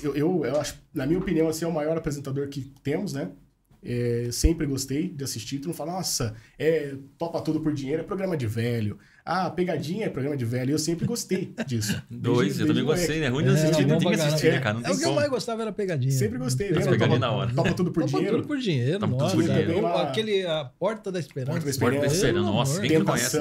Eu, 0.02 0.14
eu, 0.16 0.45
eu 0.45 0.61
acho, 0.61 0.76
na 0.95 1.06
minha 1.06 1.18
opinião, 1.18 1.49
assim, 1.49 1.64
é 1.64 1.68
o 1.68 1.73
maior 1.73 1.97
apresentador 1.99 2.49
que 2.49 2.73
temos, 2.83 3.12
né? 3.12 3.30
É, 3.87 4.28
sempre 4.33 4.66
gostei 4.66 5.09
de 5.09 5.23
assistir. 5.23 5.59
Tu 5.61 5.69
não 5.69 5.75
fala, 5.75 5.93
nossa, 5.93 6.35
é, 6.59 6.95
topa 7.16 7.40
tudo 7.40 7.61
por 7.61 7.73
dinheiro, 7.73 8.02
é 8.02 8.05
programa 8.05 8.37
de 8.37 8.47
velho. 8.47 8.99
Ah, 9.25 9.50
pegadinha 9.50 10.07
é 10.07 10.09
programa 10.09 10.37
de 10.37 10.45
velho. 10.45 10.71
Eu 10.73 10.78
sempre 10.78 11.05
gostei 11.07 11.52
disso. 11.66 12.00
Dois, 12.11 12.49
Desde- 12.49 12.62
eu 12.62 12.66
também 12.69 12.85
gostei, 12.85 13.21
né? 13.21 13.28
Ruim 13.28 13.45
de 13.45 13.50
É, 13.50 13.52
assistir, 13.55 13.85
bom 13.87 13.99
tem 13.99 14.09
que 14.12 14.14
assistir, 14.21 14.52
né, 14.52 14.61
cara? 14.61 14.75
Não 14.75 14.81
É 14.81 14.85
tem 14.85 14.95
o 14.95 14.99
que 14.99 15.05
eu 15.05 15.14
mais 15.14 15.28
gostava 15.28 15.62
era 15.62 15.73
pegadinha. 15.73 16.12
Sempre 16.12 16.38
gostei. 16.38 16.71
Lembra? 16.71 16.90
pegadinha 16.90 17.19
na 17.19 17.31
hora. 17.33 17.52
Topa 17.55 17.73
tudo 17.75 17.90
por 17.93 18.05
Topa 18.05 18.16
dinheiro. 18.19 18.37
tudo 18.37 18.47
por 18.49 18.59
dinheiro, 18.59 18.99
Topa 19.00 19.12
tudo 19.12 19.21
nossa. 19.23 19.35
por 19.35 19.43
dinheiro. 19.45 19.81
Lá- 19.83 20.02
Aquele, 20.09 20.47
a 20.47 20.64
Porta 20.64 21.11
da 21.11 21.19
Esperança. 21.19 21.52
Porta 21.61 21.71
da 21.73 21.78
Porta 21.78 21.99
da 22.00 22.07
Esperança. 22.07 22.14
Esperança, 22.16 22.50
nossa, 22.50 22.81
quem 22.83 23.05
conhece? 23.05 23.38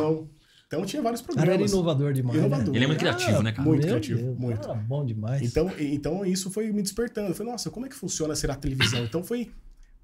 Então 0.67 0.83
tinha 0.83 0.99
vários 1.01 1.21
O 1.21 1.25
cara 1.25 1.37
era 1.41 1.45
programas. 1.49 1.71
inovador 1.71 2.13
demais. 2.13 2.39
Inovador. 2.39 2.69
Né? 2.71 2.75
Ele 2.77 2.83
é 2.85 2.87
muito 2.87 2.99
criativo, 2.99 3.43
né, 3.43 3.51
cara? 3.51 3.67
Muito 3.69 3.81
meu 3.81 3.89
criativo, 3.89 4.21
Deus, 4.23 4.37
muito. 4.39 4.63
Era 4.63 4.73
bom 4.73 5.05
demais. 5.05 5.41
Então, 5.43 5.71
então 5.79 6.25
isso 6.25 6.49
foi 6.49 6.71
me 6.71 6.81
despertando. 6.81 7.29
Eu 7.29 7.35
falei, 7.35 7.51
nossa, 7.51 7.69
como 7.69 7.85
é 7.85 7.89
que 7.89 7.95
funciona 7.95 8.35
ser 8.35 8.49
a 8.49 8.55
televisão? 8.55 9.03
Então 9.03 9.23
foi. 9.23 9.51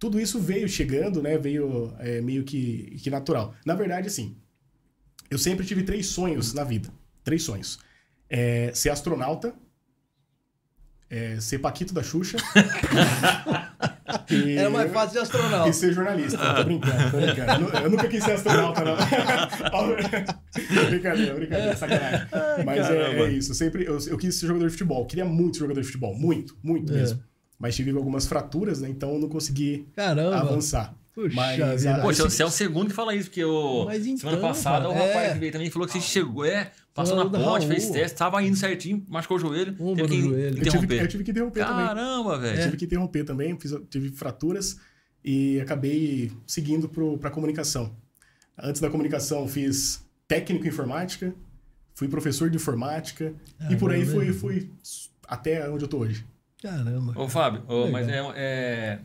Tudo 0.01 0.19
isso 0.19 0.39
veio 0.39 0.67
chegando, 0.67 1.21
né? 1.21 1.37
Veio 1.37 1.93
é, 1.99 2.19
meio 2.21 2.43
que, 2.43 2.97
que 3.03 3.11
natural. 3.11 3.53
Na 3.63 3.75
verdade, 3.75 4.07
assim, 4.07 4.35
eu 5.29 5.37
sempre 5.37 5.63
tive 5.63 5.83
três 5.83 6.07
sonhos 6.07 6.55
na 6.55 6.63
vida. 6.63 6.89
Três 7.23 7.43
sonhos. 7.43 7.77
É, 8.27 8.71
ser 8.73 8.89
astronauta, 8.89 9.53
é, 11.07 11.39
ser 11.39 11.59
Paquito 11.59 11.93
da 11.93 12.01
Xuxa. 12.01 12.37
e, 14.31 14.57
Era 14.57 14.71
mais 14.71 14.91
fácil 14.91 15.11
de 15.11 15.17
e 15.17 15.21
astronauta. 15.21 15.71
ser 15.71 15.93
jornalista. 15.93 16.55
Tô 16.55 16.63
brincando, 16.63 17.11
tô 17.11 17.17
brincando. 17.17 17.69
Eu 17.77 17.81
Eu 17.83 17.89
nunca 17.91 18.07
quis 18.07 18.23
ser 18.23 18.31
astronauta, 18.31 18.81
não. 18.83 18.95
brincadeira, 20.89 21.35
brincadeira, 21.35 21.77
sacanagem. 21.77 22.27
Mas 22.65 22.89
é, 22.89 23.19
é 23.19 23.31
isso. 23.31 23.51
Eu 23.51 23.55
sempre, 23.55 23.85
eu, 23.85 23.99
eu 24.07 24.17
quis 24.17 24.33
ser 24.33 24.47
jogador 24.47 24.65
de 24.65 24.71
futebol. 24.71 25.05
Queria 25.05 25.25
muito 25.25 25.57
ser 25.57 25.59
jogador 25.59 25.81
de 25.81 25.85
futebol. 25.85 26.15
Muito, 26.17 26.57
muito 26.63 26.91
É. 26.91 26.95
mesmo. 26.95 27.21
Mas 27.61 27.75
tive 27.75 27.91
algumas 27.91 28.25
fraturas, 28.25 28.81
né? 28.81 28.89
Então 28.89 29.13
eu 29.13 29.19
não 29.19 29.29
consegui 29.29 29.87
Caramba. 29.95 30.35
avançar. 30.35 30.95
Puxa 31.13 31.35
Mas, 31.35 31.83
vida. 31.83 32.01
Poxa, 32.01 32.23
você 32.23 32.41
é 32.41 32.45
o 32.45 32.49
segundo 32.49 32.87
que 32.87 32.95
fala 32.95 33.13
isso, 33.13 33.29
porque 33.29 33.43
o, 33.43 33.87
então, 33.91 34.17
semana 34.17 34.37
passada 34.37 34.89
o 34.89 34.93
cara, 34.93 35.05
rapaz 35.05 35.29
é. 35.29 35.33
que 35.33 35.39
veio 35.39 35.51
também 35.51 35.69
falou 35.69 35.85
que 35.85 35.93
você 35.93 36.01
chegou, 36.01 36.45
é, 36.45 36.71
passou 36.93 37.17
na 37.17 37.29
ponte, 37.29 37.67
fez 37.67 37.89
teste, 37.89 38.17
tava 38.17 38.41
indo 38.41 38.55
certinho, 38.55 39.05
machucou 39.09 39.35
o 39.35 39.39
joelho, 39.39 39.75
Um 39.77 39.93
teve 39.93 40.01
no 40.03 40.07
que 40.07 40.21
joelho. 40.21 40.33
eu, 40.33 40.51
tive, 40.51 40.59
interromper. 40.61 41.01
eu 41.01 41.07
tive 41.07 41.23
que 41.25 41.31
interromper 41.31 41.65
também. 41.65 41.85
Caramba, 41.85 42.33
Eu 42.35 42.39
velho. 42.39 42.63
tive 42.63 42.77
que 42.77 42.85
interromper 42.85 43.23
também, 43.25 43.59
fiz, 43.59 43.73
tive 43.89 44.09
fraturas 44.09 44.77
e 45.23 45.59
acabei 45.59 46.31
seguindo 46.47 46.89
para 47.19 47.29
comunicação. 47.29 47.93
Antes 48.57 48.79
da 48.81 48.89
comunicação, 48.89 49.47
fiz 49.49 50.01
técnico 50.29 50.65
em 50.65 50.69
informática, 50.69 51.35
fui 51.93 52.07
professor 52.07 52.49
de 52.49 52.55
informática 52.55 53.33
e 53.69 53.75
por 53.75 53.91
aí 53.91 54.05
Caramba. 54.05 54.25
fui, 54.25 54.33
fui 54.33 54.69
até 55.27 55.69
onde 55.69 55.83
eu 55.83 55.89
tô 55.89 55.97
hoje. 55.99 56.25
Caramba. 56.61 57.13
Ô, 57.19 57.27
Fábio, 57.27 57.63
ô, 57.67 57.87
mas 57.89 58.07
é, 58.07 58.19
é, 58.35 58.99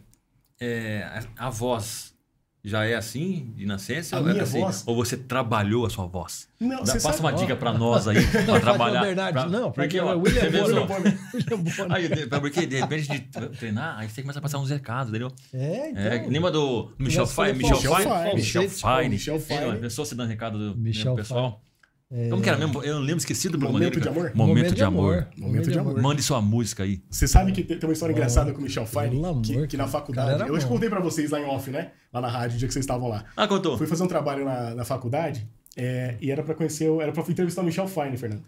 é, 0.61 1.21
a, 1.37 1.49
voz 1.49 2.15
já 2.63 2.85
é 2.85 2.95
assim, 2.95 3.53
de 3.57 3.65
nascença? 3.65 4.17
A 4.17 4.21
ou, 4.21 4.29
é 4.29 4.41
assim? 4.41 4.61
ou 4.87 4.95
você 4.97 5.17
trabalhou 5.17 5.87
a 5.87 5.91
sua 5.91 6.07
voz? 6.07 6.49
Não, 6.61 6.83
Dá- 6.83 6.93
você 6.93 7.01
passa 7.01 7.21
uma 7.21 7.33
dica 7.33 7.57
pra 7.57 7.73
nós 7.73 8.07
aí, 8.09 8.25
pra 8.27 8.43
Não, 8.43 8.61
trabalhar. 8.61 9.01
Fábio 9.01 9.15
Bernardes, 9.15 9.43
pra- 9.43 9.51
não, 9.51 9.71
porque, 9.73 9.99
porque 9.99 10.01
ó, 10.01 10.13
é 10.13 10.17
William 10.17 10.51
Bonner. 10.51 11.19
William 11.35 11.59
Bonner. 11.59 11.93
Aí, 11.93 12.27
porque 12.41 12.67
de 12.67 12.81
repente 12.81 13.09
de 13.09 13.21
treinar, 13.57 13.99
aí 13.99 14.09
você 14.09 14.21
começa 14.21 14.39
a 14.39 14.43
passar 14.43 14.59
uns 14.59 14.69
recados, 14.69 15.09
entendeu? 15.11 15.33
É, 15.55 15.91
então. 15.91 16.03
É, 16.03 16.27
lembra 16.29 16.51
do 16.51 16.93
Michel 16.99 17.27
Fine? 17.27 17.53
Michel 17.55 17.79
Fine? 17.79 18.35
Michel 18.35 18.69
Fine. 18.69 19.09
Michel? 19.09 19.41
Fine. 19.41 19.71
A 19.71 19.77
pessoa 19.77 20.05
se 20.05 20.15
dando 20.15 20.29
recado 20.29 20.59
do 20.59 20.79
Michel 20.79 21.15
pessoal. 21.15 21.63
É, 22.09 22.29
Como 22.29 22.41
que 22.41 22.49
era 22.49 22.57
mesmo? 22.57 22.83
Eu 22.85 22.95
não 22.95 23.01
lembro, 23.01 23.17
esqueci 23.19 23.49
do 23.49 23.59
programa 23.59 23.81
Momento 23.81 24.01
de 24.01 24.09
amor? 24.09 24.31
Momento, 24.33 24.75
de 24.77 24.85
amor. 24.85 25.29
Momento 25.37 25.71
de 25.71 25.79
amor. 25.79 26.01
Mande 26.01 26.23
sua 26.23 26.41
música 26.41 26.85
aí. 26.85 27.03
Você 27.11 27.27
sabe 27.27 27.51
que 27.51 27.65
tem 27.65 27.77
uma 27.83 27.93
história 27.93 28.13
Bom, 28.13 28.19
engraçada 28.19 28.53
com 28.53 28.61
o 28.61 28.63
Michel 28.63 28.87
Fine, 28.87 29.11
pelo 29.11 29.27
amor, 29.27 29.43
que, 29.43 29.67
que 29.67 29.77
na 29.77 29.89
faculdade. 29.89 30.49
Eu 30.49 30.57
bom. 30.57 30.69
contei 30.69 30.89
pra 30.89 31.01
vocês 31.01 31.31
lá 31.33 31.41
em 31.41 31.45
off, 31.45 31.69
né? 31.69 31.91
Lá 32.13 32.21
na 32.21 32.29
rádio, 32.29 32.55
o 32.57 32.59
dia 32.59 32.69
que 32.69 32.73
vocês 32.75 32.85
estavam 32.85 33.09
lá. 33.09 33.25
Ah, 33.37 33.49
contou. 33.49 33.77
Fui 33.77 33.89
fazer 33.89 34.05
um 34.05 34.07
trabalho 34.07 34.45
na, 34.45 34.73
na 34.77 34.85
faculdade 34.85 35.49
é, 35.77 36.17
e 36.21 36.31
era 36.31 36.45
pra 36.45 36.55
conhecer, 36.55 36.89
o- 36.89 37.01
era 37.03 37.11
pra 37.11 37.25
entrevistar 37.29 37.63
o 37.63 37.65
Michel 37.65 37.89
Fine, 37.89 38.17
Fernando. 38.17 38.45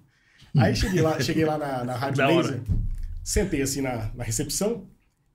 Aí 0.57 0.77
cheguei 0.77 1.03
lá, 1.03 1.21
cheguei 1.21 1.45
lá 1.45 1.59
na, 1.59 1.85
na 1.85 1.97
Rádio 1.97 2.19
Da 2.19 2.29
hora. 2.29 2.37
Laser, 2.49 2.61
sentei 3.25 3.61
assim 3.63 3.81
na, 3.81 4.11
na 4.15 4.23
recepção, 4.23 4.85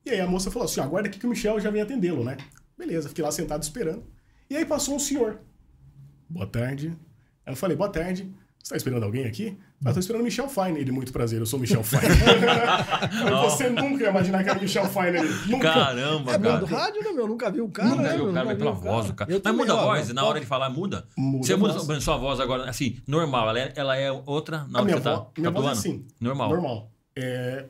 e 0.05 0.09
aí 0.12 0.21
a 0.21 0.27
moça 0.27 0.49
falou 0.49 0.65
assim: 0.65 0.79
aguarda 0.79 1.09
aqui 1.09 1.19
que 1.19 1.25
o 1.27 1.29
Michel 1.29 1.59
já 1.59 1.69
vem 1.69 1.81
atendê-lo, 1.81 2.23
né? 2.23 2.38
Beleza, 2.77 3.09
fiquei 3.09 3.23
lá 3.23 3.31
sentado 3.31 3.62
esperando. 3.63 4.03
E 4.49 4.55
aí 4.55 4.65
passou 4.65 4.95
um 4.95 4.99
senhor. 4.99 5.39
Boa 6.29 6.47
tarde. 6.47 6.93
Aí 7.45 7.53
eu 7.53 7.58
falei, 7.58 7.75
boa 7.77 7.89
tarde. 7.89 8.32
Você 8.62 8.69
tá 8.69 8.77
esperando 8.77 9.03
alguém 9.03 9.25
aqui? 9.25 9.58
Ah, 9.84 9.91
tô 9.91 9.99
esperando 9.99 10.21
o 10.21 10.23
Michel 10.23 10.47
Fine. 10.47 10.79
Ele, 10.79 10.89
muito 10.89 11.12
prazer, 11.12 11.41
eu 11.41 11.45
sou 11.45 11.58
o 11.60 11.62
Michel 11.62 11.84
Fine. 11.84 11.99
Você 13.43 13.69
nunca 13.69 14.03
ia 14.06 14.10
imaginar 14.10 14.41
que 14.41 14.49
era 14.49 14.58
o 14.58 14.62
Michel 14.62 14.86
Fine 14.86 15.17
ali. 15.17 15.29
Nunca. 15.47 15.73
Caramba, 15.73 16.32
É 16.34 16.38
bom 16.38 16.60
do 16.60 16.67
cara. 16.67 16.82
rádio, 16.84 17.03
né, 17.03 17.12
meu? 17.12 17.27
Nunca 17.27 17.51
vi 17.51 17.60
o 17.60 17.67
cara, 17.67 17.89
Nunca 17.89 18.01
né, 18.03 18.15
meu? 18.15 18.29
o 18.29 18.34
cara, 18.34 18.45
mas 18.45 18.58
pela 18.58 18.71
vi 18.71 18.77
o 18.77 18.82
voz 18.82 19.08
do 19.08 19.13
cara. 19.13 19.29
Eu 19.32 19.36
Mas 19.36 19.43
também, 19.43 19.60
muda 19.60 19.73
a 19.73 19.75
ó, 19.75 19.84
voz, 19.88 20.08
eu 20.08 20.15
na 20.15 20.23
hora 20.23 20.39
de 20.39 20.45
falar 20.45 20.69
muda? 20.69 21.06
Muda 21.17 21.45
Você 21.45 21.53
a 21.53 21.58
muda 21.58 21.73
voz. 21.73 21.89
a 21.89 22.01
sua 22.01 22.15
voz 22.15 22.39
agora, 22.39 22.69
assim, 22.69 22.97
normal, 23.06 23.49
ela 23.49 23.60
é, 23.60 23.73
ela 23.75 23.97
é 23.97 24.10
outra 24.12 24.60
na 24.69 24.79
A 24.79 24.82
hora 24.82 24.86
minha, 24.86 24.97
que 24.97 25.03
você 25.03 25.10
tá, 25.10 25.25
minha 25.38 25.51
tá 25.51 25.60
voz 25.60 25.67
é 25.67 25.71
assim. 25.79 26.06
Normal. 26.21 26.49
Normal. 26.49 26.91
É, 27.17 27.65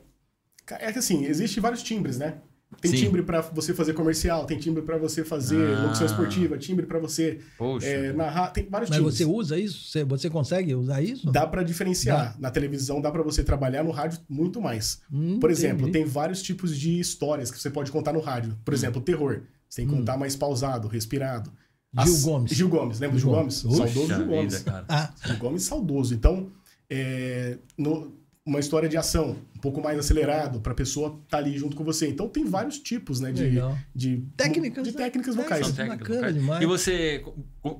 é 0.78 0.92
que 0.92 0.98
assim, 1.00 1.24
existem 1.24 1.60
vários 1.60 1.82
timbres, 1.82 2.18
né? 2.18 2.36
Tem 2.84 2.90
Sim. 2.98 3.06
timbre 3.06 3.22
pra 3.22 3.40
você 3.40 3.72
fazer 3.72 3.94
comercial, 3.94 4.44
tem 4.44 4.58
timbre 4.58 4.82
pra 4.82 4.98
você 4.98 5.24
fazer 5.24 5.56
Ah. 5.74 5.84
locução 5.84 6.04
esportiva, 6.04 6.58
timbre 6.58 6.84
pra 6.84 6.98
você 6.98 7.40
é, 7.82 8.12
narrar, 8.12 8.48
tem 8.50 8.68
vários 8.68 8.90
Mas 8.90 8.98
timbres. 8.98 9.16
você 9.16 9.24
usa 9.24 9.58
isso? 9.58 9.88
Você, 9.90 10.04
você 10.04 10.28
consegue 10.28 10.74
usar 10.74 11.00
isso? 11.00 11.32
Dá 11.32 11.46
pra 11.46 11.62
diferenciar. 11.62 12.36
Na 12.38 12.50
televisão 12.50 13.00
dá 13.00 13.10
pra 13.10 13.22
você 13.22 13.42
trabalhar 13.42 13.82
no 13.82 13.90
rádio 13.90 14.18
muito 14.28 14.60
mais. 14.60 15.00
Hum, 15.10 15.38
Por 15.40 15.50
exemplo, 15.50 15.88
entendi. 15.88 15.92
tem 15.92 16.04
vários 16.04 16.42
tipos 16.42 16.78
de 16.78 17.00
histórias 17.00 17.50
que 17.50 17.58
você 17.58 17.70
pode 17.70 17.90
contar 17.90 18.12
no 18.12 18.20
rádio. 18.20 18.54
Por 18.62 18.74
exemplo, 18.74 19.00
terror. 19.00 19.40
Você 19.66 19.80
tem 19.80 19.88
que 19.88 19.96
contar 19.96 20.18
mais 20.18 20.36
pausado, 20.36 20.86
respirado. 20.86 21.50
Hum. 21.96 22.04
Gil 22.04 22.18
Gomes. 22.20 22.50
Gil 22.52 22.68
Gomes, 22.68 23.00
lembra 23.00 23.16
do 23.16 23.20
Gil 23.20 23.30
Gil 23.30 23.38
Gomes. 23.40 23.62
Gomes? 23.62 23.76
Saudoso 23.78 24.14
Gil 24.14 24.26
Gomes. 24.26 24.58
vida, 24.58 24.70
cara. 24.70 24.84
Ah, 24.90 25.14
Gil 25.24 25.36
Gomes 25.38 25.62
saudoso. 25.62 26.12
Então, 26.14 26.50
é, 26.90 27.56
no- 27.78 28.12
uma 28.46 28.60
história 28.60 28.88
de 28.88 28.96
ação, 28.96 29.36
um 29.56 29.58
pouco 29.58 29.80
mais 29.80 29.98
acelerado, 29.98 30.60
para 30.60 30.72
a 30.72 30.74
pessoa 30.74 31.18
estar 31.24 31.38
ali 31.38 31.56
junto 31.56 31.74
com 31.74 31.82
você. 31.82 32.08
Então 32.08 32.28
tem 32.28 32.44
vários 32.44 32.78
tipos, 32.78 33.18
né? 33.18 33.32
De, 33.32 33.58
de 33.94 34.22
Técnicas, 34.36 34.84
de 34.86 34.92
né? 34.92 35.04
técnicas 35.04 35.36
É, 35.36 35.42
vocais. 35.42 35.66
São 35.66 35.74
técnicas 35.74 36.08
bacana 36.08 36.32
demais. 36.32 36.62
E 36.62 36.66
você, 36.66 37.24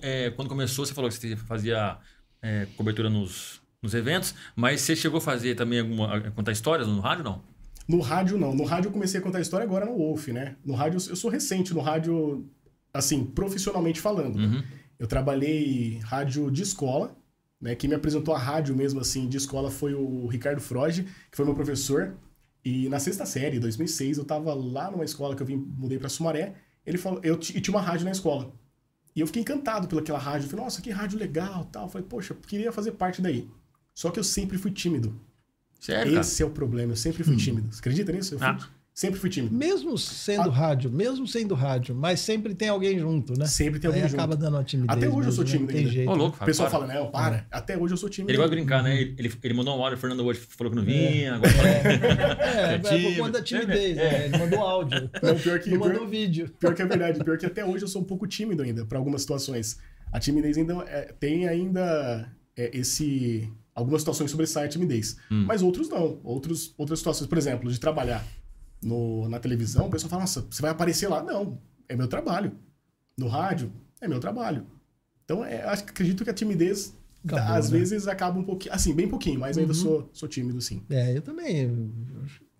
é, 0.01 0.31
quando 0.31 0.49
começou, 0.49 0.87
você 0.87 0.95
falou 0.95 1.11
que 1.11 1.17
você 1.17 1.37
fazia 1.37 1.99
é, 2.41 2.67
cobertura 2.77 3.11
nos, 3.11 3.61
nos 3.83 3.93
eventos, 3.93 4.35
mas 4.57 4.81
você 4.81 4.97
chegou 4.97 5.19
a 5.19 5.21
fazer 5.21 5.55
também 5.55 5.81
alguma. 5.81 6.31
contar 6.31 6.53
histórias 6.53 6.89
no 6.89 7.01
rádio, 7.01 7.25
não? 7.25 7.43
No 7.87 8.01
rádio, 8.01 8.39
não. 8.39 8.55
No 8.55 8.65
rádio 8.65 8.89
eu 8.89 8.93
comecei 8.93 9.21
a 9.21 9.23
contar 9.23 9.41
história 9.41 9.65
agora 9.65 9.85
no 9.85 9.99
Wolf, 9.99 10.29
né? 10.29 10.57
No 10.65 10.73
rádio, 10.73 10.97
eu 11.11 11.17
sou 11.17 11.31
recente 11.31 11.75
no 11.75 11.81
rádio, 11.81 12.49
assim, 12.93 13.23
profissionalmente 13.23 14.01
falando. 14.01 14.37
Uhum. 14.37 14.63
Eu 14.99 15.07
trabalhei 15.07 15.99
rádio 16.05 16.51
de 16.51 16.63
escola, 16.63 17.15
né? 17.65 17.75
Quem 17.75 17.89
me 17.89 17.97
apresentou 17.97 18.35
a 18.35 18.39
rádio 18.39 18.77
mesmo, 18.77 19.01
assim, 19.01 19.27
de 19.29 19.37
escola 19.39 19.71
foi 19.71 19.95
o 19.95 20.27
Ricardo 20.29 20.61
Froge, 20.61 21.05
que 21.31 21.37
foi 21.37 21.45
meu 21.45 21.55
professor. 21.55 22.15
E 22.65 22.89
na 22.89 22.99
sexta 23.01 23.27
série, 23.27 23.59
2006, 23.59 24.19
eu 24.19 24.25
tava 24.25 24.53
lá 24.55 24.91
numa 24.91 25.05
escola 25.05 25.35
que 25.35 25.43
eu 25.43 25.47
vim, 25.47 25.57
mudei 25.57 25.99
pra 25.99 26.09
Sumaré. 26.09 26.55
Ele 26.87 26.99
falou, 26.99 27.21
eu 27.23 27.37
ti- 27.39 27.57
e 27.57 27.61
tinha 27.61 27.75
uma 27.77 27.81
rádio 27.83 28.05
na 28.05 28.11
escola. 28.13 28.53
E 29.17 29.21
eu 29.21 29.27
fiquei 29.27 29.43
encantado 29.43 29.87
pelaquela 29.89 30.19
rádio. 30.19 30.47
Eu 30.47 30.51
falei, 30.51 30.65
nossa, 30.65 30.83
que 30.83 30.91
rádio 30.91 31.19
legal, 31.19 31.65
tal. 31.67 31.85
Eu 31.85 31.89
falei, 31.89 32.07
poxa, 32.07 32.33
eu 32.35 32.37
queria 32.37 32.71
fazer 32.73 32.93
parte 32.93 33.21
daí. 33.23 33.49
Só 33.95 34.11
que 34.11 34.19
eu 34.19 34.25
sempre 34.25 34.59
fui 34.59 34.71
tímido. 34.71 35.19
Sério, 35.81 36.05
cara? 36.13 36.21
Esse 36.21 36.43
é 36.43 36.47
o 36.47 36.51
problema, 36.51 36.93
eu 36.93 36.97
sempre 36.97 37.23
fui 37.25 37.37
tímido. 37.37 37.73
Você 37.73 37.81
acredita 37.81 38.11
nisso? 38.13 38.35
Eu 38.35 38.39
fui- 38.39 38.49
Ah. 38.49 38.69
Sempre 38.95 39.19
fui 39.19 39.29
tímido. 39.29 39.53
Mesmo 39.55 39.99
sendo 39.99 40.49
Ah. 40.51 40.53
rádio, 40.53 40.89
mesmo 40.91 41.27
sendo 41.27 41.53
rádio, 41.55 41.95
mas 41.97 42.21
sempre 42.21 42.55
tem 42.55 42.69
alguém 42.69 42.97
junto, 42.99 43.37
né? 43.37 43.45
Sempre 43.47 43.81
tem 43.81 43.91
Aí 43.91 43.97
alguém 44.01 44.11
acaba 44.15 44.33
junto. 44.35 44.43
dando 44.45 44.55
uma 44.57 44.63
timidez. 44.65 44.97
Até 44.97 45.09
hoje 45.09 45.29
eu 45.29 45.33
sou 45.33 45.45
né? 45.45 45.51
tímido 45.51 45.73
Não 45.73 45.79
tem 45.83 45.89
jeito. 45.91 46.11
Ô, 46.11 46.15
louco, 46.15 46.39
O 46.41 46.47
pessoal 46.47 46.71
para. 46.71 46.81
fala, 46.81 46.95
não, 46.95 47.11
para. 47.11 47.47
Até 47.51 47.77
hoje 47.77 47.93
eu 47.95 47.99
sou 47.99 48.09
tímido. 48.09 48.31
Ele 48.31 48.39
gosta 48.39 48.51
de 48.51 48.57
brincar, 48.57 48.83
né? 48.85 48.97
Ele, 49.01 49.15
ele- 49.19 49.33
ele 49.43 49.55
mandou 49.55 49.77
um 49.77 49.83
áudio, 49.83 49.99
o 49.99 50.01
Fernando 50.01 50.25
hoje 50.25 50.41
falou 50.49 50.71
que 50.71 50.77
não 50.79 50.85
vinha, 50.85 51.35
agora 51.35 51.53
É, 51.69 52.75
é, 52.75 52.79
por 52.79 52.89
tímido. 52.91 53.17
conta 53.21 53.33
da 53.33 53.43
timidez, 53.43 53.99
É. 53.99 54.11
né? 54.11 54.25
Ele 54.27 54.39
mandou 54.39 54.61
áudio. 54.61 55.11
Não, 55.23 55.35
pior 55.39 55.59
que- 55.59 55.71
não 55.71 55.79
pior- 55.81 55.93
mandou 55.93 56.07
vídeo. 56.09 56.49
Pior 56.61 56.75
que 56.75 56.83
é 56.83 56.87
verdade, 56.87 57.23
pior 57.25 57.37
que 57.37 57.47
até 57.47 57.65
hoje 57.65 57.85
eu 57.85 57.89
sou 57.89 58.01
um 58.01 58.05
pouco 58.05 58.27
tímido 58.27 58.63
ainda 58.63 58.87
para 58.87 58.97
algumas 58.99 59.23
situações. 59.23 59.77
A 60.13 60.21
timidez 60.21 60.57
ainda 60.57 60.75
é, 60.87 61.13
tem 61.19 61.49
ainda 61.49 62.31
é, 62.57 62.71
esse 62.73 63.49
algumas 63.75 64.03
situações 64.03 64.31
sobressai 64.31 64.67
a 64.67 64.69
timidez, 64.69 65.17
Hum. 65.29 65.45
mas 65.49 65.61
outros 65.61 65.89
não. 65.89 66.21
Outros 66.23 66.73
outras 66.79 67.01
situações, 67.01 67.27
por 67.29 67.37
exemplo, 67.37 67.69
de 67.69 67.81
trabalhar 67.81 68.25
no, 68.83 69.29
na 69.29 69.39
televisão, 69.39 69.87
o 69.87 69.91
pessoal 69.91 70.11
fala: 70.11 70.23
"Nossa, 70.23 70.47
você 70.51 70.61
vai 70.63 70.71
aparecer 70.71 71.09
lá?" 71.09 71.23
Não, 71.23 71.59
é 71.89 71.97
meu 71.97 72.09
trabalho. 72.09 72.53
No 73.17 73.29
rádio 73.29 73.73
é 74.01 74.09
meu 74.09 74.21
trabalho. 74.21 74.67
Então, 75.25 75.45
é, 75.45 75.63
acho 75.65 75.85
que 75.85 75.91
acredito 75.91 76.25
que 76.25 76.31
a 76.31 76.35
timidez 76.35 76.95
Acabou, 77.25 77.55
às 77.55 77.71
né? 77.71 77.79
vezes 77.79 78.07
acaba 78.07 78.39
um 78.39 78.45
pouquinho, 78.45 78.75
assim, 78.75 78.95
bem 78.95 79.09
pouquinho, 79.09 79.41
mas 79.41 79.57
ainda 79.57 79.73
sou, 79.73 80.11
sou 80.13 80.29
tímido 80.29 80.61
sim. 80.61 80.83
É, 80.91 81.17
eu 81.17 81.23
também. 81.23 81.57
eu- 81.63 81.89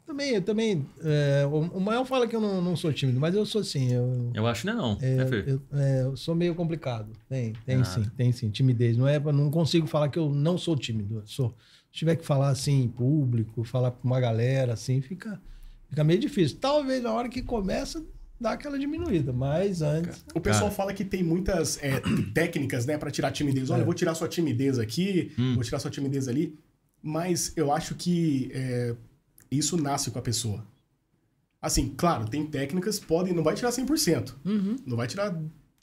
também, 0.07 0.31
eu 0.35 0.43
também. 0.43 0.87
é, 1.03 1.47
o, 1.47 1.79
o 1.79 1.81
Mael 1.81 2.05
fala 2.05 2.27
que 2.29 2.37
eu 2.37 2.41
não, 2.41 2.61
não 2.63 2.77
sou 2.77 2.93
tímido, 2.93 3.19
mas 3.19 3.35
eu 3.35 3.45
sou 3.47 3.61
assim. 3.63 3.91
Eu, 3.93 4.31
eu 4.35 4.47
acho 4.47 4.61
que 4.63 4.67
não 4.67 4.73
é 4.73 4.77
não. 4.77 4.99
é, 5.01 5.15
né, 5.17 5.27
Fer? 5.27 5.49
eu, 5.49 5.63
é, 5.73 6.03
eu 6.03 6.17
sou 6.17 6.35
meio 6.35 6.55
complicado. 6.55 7.11
Tem, 7.29 7.53
tem 7.67 7.77
Ah. 7.77 7.85
sim, 7.85 8.05
tem 8.17 8.31
sim. 8.33 8.51
Timidez. 8.51 8.97
Não 8.99 9.09
é, 9.09 9.19
não 9.19 9.51
consigo 9.51 9.87
falar 9.87 10.09
que 10.11 10.19
eu 10.19 10.29
não 10.31 10.57
sou 10.59 10.77
tímido. 10.77 11.23
Sou. 11.27 11.55
Se 11.91 11.99
tiver 11.99 12.17
que 12.17 12.25
falar 12.25 12.49
assim 12.51 12.83
em 12.83 12.89
público, 12.89 13.65
falar 13.65 13.91
com 13.93 14.07
uma 14.07 14.21
galera, 14.21 14.73
assim, 14.75 15.01
fica, 15.01 15.41
fica 15.89 16.03
meio 16.05 16.19
difícil. 16.21 16.59
Talvez 16.61 17.03
na 17.03 17.13
hora 17.13 17.29
que 17.29 17.43
começa, 17.43 18.05
dá 18.41 18.53
aquela 18.53 18.79
diminuída, 18.79 19.33
mas 19.33 19.83
antes. 19.83 20.25
O 20.35 20.41
pessoal 20.41 20.65
Cara. 20.65 20.75
fala 20.75 20.95
que 20.95 21.05
tem 21.05 21.23
muitas 21.23 21.83
é, 21.83 22.01
técnicas, 22.35 22.87
né, 22.87 22.99
para 22.99 23.11
tirar 23.11 23.29
a 23.29 23.33
timidez. 23.33 23.71
Olha, 23.71 23.81
É. 23.81 23.83
eu 23.83 23.87
vou 23.87 23.95
tirar 23.95 24.15
sua 24.15 24.29
timidez 24.29 24.79
aqui, 24.79 25.33
Hum. 25.39 25.55
vou 25.55 25.63
tirar 25.65 25.79
sua 25.79 25.91
timidez 25.91 26.29
ali. 26.29 26.59
Mas 27.03 27.53
eu 27.57 27.71
acho 27.73 27.95
que 27.95 28.51
é, 28.55 28.95
isso 29.51 29.77
nasce 29.77 30.11
com 30.11 30.19
a 30.19 30.23
pessoa. 30.23 30.67
Assim, 31.61 31.95
claro, 31.97 32.29
tem 32.29 32.45
técnicas, 32.47 32.99
podem, 32.99 33.33
não 33.35 33.43
vai 33.43 33.55
tirar 33.55 33.71
100%. 33.71 34.35
Uhum. 34.45 34.77
Não 34.87 34.97
vai 34.97 35.07
tirar 35.07 35.35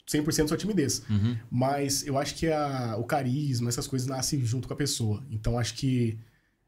100% 0.08 0.48
sua 0.48 0.56
timidez. 0.56 1.02
Uhum. 1.10 1.36
Mas 1.50 2.06
eu 2.06 2.16
acho 2.18 2.34
que 2.36 2.46
a, 2.48 2.96
o 2.98 3.04
carisma, 3.04 3.68
essas 3.68 3.86
coisas 3.86 4.06
nascem 4.06 4.44
junto 4.44 4.68
com 4.68 4.74
a 4.74 4.76
pessoa. 4.76 5.24
Então 5.30 5.58
acho 5.58 5.74
que 5.74 6.18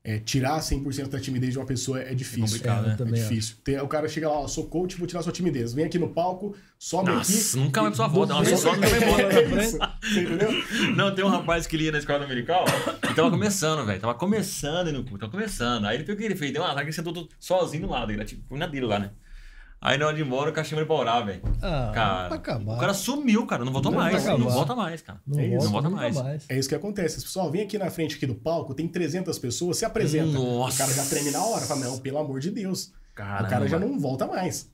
é, 0.07 0.19
tirar 0.19 0.61
100% 0.61 1.09
da 1.09 1.19
timidez 1.19 1.53
de 1.55 1.59
uma 1.59 1.65
pessoa 1.65 1.99
é 1.99 2.15
difícil. 2.15 2.61
É, 2.63 2.69
eu 2.69 2.83
né? 3.07 3.19
É 3.19 3.23
difícil. 3.23 3.57
Tem- 3.65 3.81
o 3.81 3.89
cara 3.89 4.07
chega 4.07 4.29
lá, 4.29 4.41
ó, 4.41 4.47
sou 4.47 4.67
coach, 4.67 4.97
vou 4.99 5.07
tirar 5.07 5.23
sua 5.23 5.33
timidez. 5.33 5.73
Vem 5.73 5.87
aqui 5.87 5.99
no 5.99 6.11
palco, 6.11 6.55
sobe 6.79 7.11
Nossa, 7.11 7.33
aqui. 7.33 7.57
nunca 7.65 7.83
mais 7.83 7.97
pra 7.97 8.07
volta. 8.07 8.35
Uma 8.35 8.45
vez 8.45 8.61
só, 8.61 8.75
nunca 8.75 8.87
embora. 8.87 9.23
É. 9.33 9.47
Você 10.03 10.21
entendeu? 10.21 10.51
Não, 10.95 11.15
tem 11.15 11.25
um 11.25 11.29
rapaz 11.29 11.67
que 11.67 11.75
ele 11.75 11.85
ia 11.85 11.93
na 11.93 11.99
escola 11.99 12.19
dominical 12.19 12.67
e 13.11 13.15
tava 13.15 13.31
começando, 13.31 13.87
velho. 13.87 13.99
Tava 14.01 14.15
começando 14.15 14.93
no 14.93 15.03
culto, 15.05 15.21
tava 15.21 15.33
começando. 15.33 15.87
Aí 15.87 15.97
ele 15.97 16.05
pegou 16.05 16.17
o 16.17 16.19
que 16.19 16.25
ele 16.25 16.37
fez, 16.37 16.53
deu 16.53 16.61
uma 16.63 16.75
larga 16.75 16.91
e 16.91 16.93
sentou 16.93 17.27
sozinho 17.41 17.87
do 17.87 17.89
lado. 17.91 18.11
Ele 18.13 18.19
era 18.19 18.29
tipo, 18.29 18.55
na 18.59 18.67
dele 18.67 18.85
lá, 18.85 18.99
né? 18.99 19.11
Aí 19.85 19.99
na 19.99 20.07
hora 20.07 20.17
de 20.17 20.23
ir 20.23 20.27
embora, 20.27 20.49
o 20.51 20.53
cara 20.55 20.67
chamou 20.67 20.81
ele 20.81 20.87
pra 20.87 20.97
orar, 20.97 21.27
velho. 21.27 21.43
Ah, 21.61 21.93
Cara, 21.95 22.29
pra 22.29 22.37
acabar. 22.39 22.77
o 22.77 22.81
cara 22.81 22.95
sumiu, 22.95 23.47
cara. 23.47 23.65
Não 23.67 23.73
voltou 23.73 23.93
Não, 23.93 23.99
mais. 23.99 24.25
Não 24.25 24.39
volta 24.49 24.75
mais, 24.75 25.03
cara. 25.03 25.21
não, 25.27 25.39
é 25.39 25.47
isso, 25.47 25.69
volta, 25.69 25.91
não 25.91 25.97
volta 25.97 26.09
nunca 26.09 26.23
mais. 26.25 26.47
É 26.49 26.59
isso 26.59 26.69
que 26.71 26.75
acontece. 26.75 27.21
Pessoal, 27.21 27.51
vem 27.51 27.61
aqui 27.63 27.77
na 27.77 27.91
frente 27.91 28.17
aqui 28.17 28.27
do 28.27 28.35
palco, 28.35 28.73
tem 28.75 28.89
300 28.89 29.39
pessoas, 29.39 29.77
se 29.77 29.85
apresenta. 29.85 30.27
Nossa. 30.33 30.75
O 30.75 30.79
cara 30.79 30.93
já 30.95 31.05
treme 31.05 31.31
na 31.31 31.45
hora. 31.45 31.61
Fala, 31.67 31.81
não, 31.85 31.99
pelo 31.99 32.17
amor 32.19 32.41
de 32.41 32.51
Deus. 32.51 32.93
Caramba. 33.15 33.47
O 33.47 33.51
cara 33.51 33.69
já 33.69 33.79
não 33.79 34.01
volta 34.01 34.27
mais. 34.27 34.71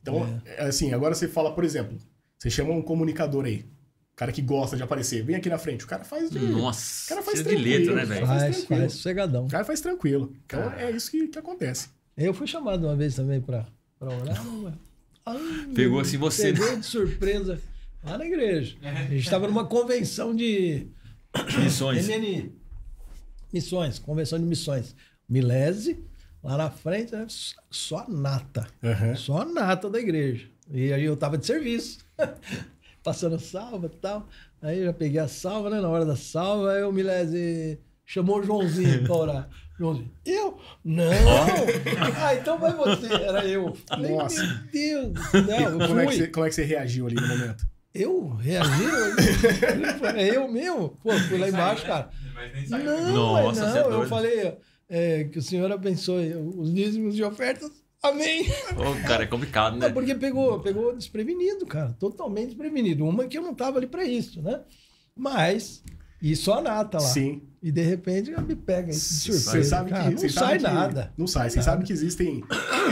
Então, 0.00 0.40
é, 0.44 0.64
assim, 0.66 0.92
agora 0.94 1.12
você 1.14 1.26
fala, 1.26 1.52
por 1.54 1.64
exemplo, 1.64 1.98
você 2.38 2.48
chama 2.48 2.72
um 2.72 2.82
comunicador 2.82 3.44
aí. 3.44 3.66
O 4.12 4.16
cara 4.16 4.30
que 4.30 4.42
gosta 4.42 4.76
de 4.76 4.82
aparecer, 4.84 5.24
vem 5.24 5.34
aqui 5.34 5.48
na 5.48 5.58
frente. 5.58 5.84
O 5.84 5.88
cara 5.88 6.04
faz 6.04 6.30
de. 6.30 6.38
Nossa, 6.38 7.06
O 7.06 7.08
cara 7.08 7.22
faz 7.22 7.38
de 7.38 7.44
tranquilo, 7.44 7.68
letra, 7.78 7.94
né, 7.96 8.04
velho? 8.04 8.26
faz 8.28 8.42
Faz, 8.42 8.56
tranquilo. 8.58 8.80
faz, 8.82 8.92
sossegadão. 8.92 9.44
O 9.46 9.48
cara 9.48 9.64
faz 9.64 9.80
tranquilo. 9.80 10.32
Então 10.46 10.62
Cara. 10.62 10.82
é 10.82 10.90
isso 10.92 11.10
que, 11.10 11.26
que 11.26 11.38
acontece. 11.38 11.88
Eu 12.16 12.32
fui 12.32 12.46
chamado 12.46 12.86
uma 12.86 12.94
vez 12.94 13.14
também 13.16 13.40
pra, 13.40 13.66
pra 14.02 14.16
orar. 14.16 14.44
Ai, 15.24 15.68
Pegou 15.74 16.00
assim 16.00 16.18
você, 16.18 16.52
né? 16.52 16.58
Pegou 16.58 16.76
de 16.80 16.86
surpresa 16.86 17.60
lá 18.02 18.18
na 18.18 18.26
igreja. 18.26 18.76
A 18.82 18.94
gente 19.04 19.18
estava 19.18 19.46
numa 19.46 19.64
convenção 19.64 20.34
de 20.34 20.88
Missões. 21.62 22.08
Missões, 23.52 23.98
convenção 23.98 24.38
de 24.38 24.44
missões. 24.44 24.96
Milese, 25.28 26.02
lá 26.42 26.56
na 26.56 26.70
frente, 26.70 27.12
né, 27.12 27.26
só 27.70 28.06
nata. 28.08 28.66
Aham. 28.82 29.14
Só 29.14 29.44
nata 29.44 29.88
da 29.88 30.00
igreja. 30.00 30.48
E 30.70 30.92
aí 30.92 31.04
eu 31.04 31.16
tava 31.16 31.38
de 31.38 31.46
serviço, 31.46 31.98
passando 33.04 33.38
salva 33.38 33.86
e 33.86 33.96
tal. 34.00 34.28
Aí 34.60 34.78
eu 34.78 34.86
já 34.86 34.92
peguei 34.92 35.20
a 35.20 35.28
salva, 35.28 35.70
né? 35.70 35.80
Na 35.80 35.88
hora 35.88 36.04
da 36.04 36.16
salva, 36.16 36.72
aí 36.72 36.82
o 36.82 36.92
Milese 36.92 37.78
chamou 38.04 38.40
o 38.40 38.42
Joãozinho 38.42 39.04
pra 39.04 39.16
orar. 39.16 39.50
Joãozinho, 39.78 40.10
eu? 40.24 40.58
Não! 40.84 41.04
ah, 42.22 42.34
então 42.34 42.58
vai 42.58 42.72
você. 42.72 43.12
Era 43.12 43.46
eu. 43.46 43.74
Falei, 43.88 44.14
Nossa. 44.14 44.42
Meu 44.42 44.56
Deus 44.72 45.12
do 45.12 45.22
céu, 45.46 45.70
eu 45.70 45.88
Como 45.88 46.00
é, 46.00 46.06
que 46.06 46.14
você, 46.14 46.26
como 46.28 46.46
é 46.46 46.48
que 46.48 46.54
você 46.54 46.64
reagiu 46.64 47.06
ali 47.06 47.16
no 47.16 47.26
momento? 47.26 47.66
Eu 47.94 48.28
reagi? 48.36 48.84
é 50.16 50.36
eu 50.36 50.50
mesmo? 50.50 50.90
Pô, 51.02 51.12
fui 51.12 51.38
lá 51.38 51.48
embaixo, 51.48 51.84
cara. 51.84 52.10
Mas 52.34 52.52
nem 52.54 52.66
saiu. 52.66 52.84
Não, 52.84 53.12
Nossa, 53.12 53.60
mas 53.60 53.72
você 53.72 53.78
é 53.78 53.82
não, 53.82 53.90
eu 53.90 54.06
falei 54.08 54.58
é, 54.88 55.24
que 55.24 55.38
o 55.38 55.42
Senhor 55.42 55.70
abençoe 55.70 56.34
os 56.34 56.72
dízimos 56.72 57.18
e 57.18 57.22
ofertas. 57.22 57.70
Amém. 58.02 58.46
Ô, 58.72 59.06
cara, 59.06 59.24
é 59.24 59.26
complicado, 59.26 59.76
né? 59.76 59.86
Não, 59.86 59.94
porque 59.94 60.14
pegou, 60.14 60.58
pegou 60.60 60.94
desprevenido, 60.96 61.64
cara. 61.66 61.94
Totalmente 62.00 62.48
desprevenido. 62.48 63.04
Uma 63.04 63.28
que 63.28 63.38
eu 63.38 63.42
não 63.42 63.54
tava 63.54 63.78
ali 63.78 63.86
pra 63.86 64.04
isso, 64.04 64.42
né? 64.42 64.60
Mas, 65.14 65.84
e 66.22 66.36
só 66.36 66.58
a 66.58 66.62
nata 66.62 66.98
lá. 66.98 67.04
Sim. 67.08 67.42
E 67.62 67.70
de 67.70 67.82
repente 67.82 68.30
ela 68.32 68.42
me 68.42 68.56
pega 68.56 68.88
de 68.90 68.96
surpresa. 68.98 69.50
Você 69.50 69.64
sabe 69.64 69.90
que, 69.90 69.96
cara, 69.96 70.10
não 70.10 70.18
sai 70.18 70.28
sabe 70.30 70.56
que- 70.58 70.62
nada. 70.64 71.12
Não 71.16 71.26
sai. 71.26 71.50
Você 71.50 71.56
Nada. 71.56 71.70
sabe 71.70 71.84
que 71.84 71.92
existem 71.92 72.42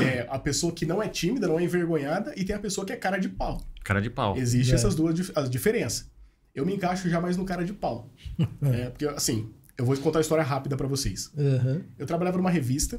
é, 0.04 0.26
a 0.30 0.38
pessoa 0.38 0.72
que 0.72 0.84
não 0.86 1.02
é 1.02 1.08
tímida, 1.08 1.48
não 1.48 1.58
é 1.58 1.64
envergonhada, 1.64 2.32
e 2.36 2.44
tem 2.44 2.54
a 2.54 2.58
pessoa 2.58 2.84
que 2.86 2.92
é 2.92 2.96
cara 2.96 3.18
de 3.18 3.28
pau. 3.28 3.60
Cara 3.84 4.00
de 4.00 4.10
pau. 4.10 4.36
Existem 4.36 4.72
É. 4.72 4.76
essas 4.76 4.94
duas 4.94 5.32
as 5.34 5.48
diferenças. 5.50 6.08
Eu 6.54 6.64
me 6.66 6.74
encaixo 6.74 7.08
já 7.08 7.20
mais 7.20 7.36
no 7.36 7.44
cara 7.44 7.64
de 7.64 7.72
pau. 7.72 8.10
É, 8.62 8.90
porque, 8.90 9.06
assim, 9.06 9.48
eu 9.76 9.84
vou 9.84 9.96
contar 9.96 10.18
uma 10.18 10.22
história 10.22 10.44
rápida 10.44 10.76
pra 10.76 10.86
vocês. 10.86 11.30
Aham. 11.36 11.82
Eu 11.98 12.06
trabalhava 12.06 12.36
numa 12.36 12.50
revista, 12.50 12.96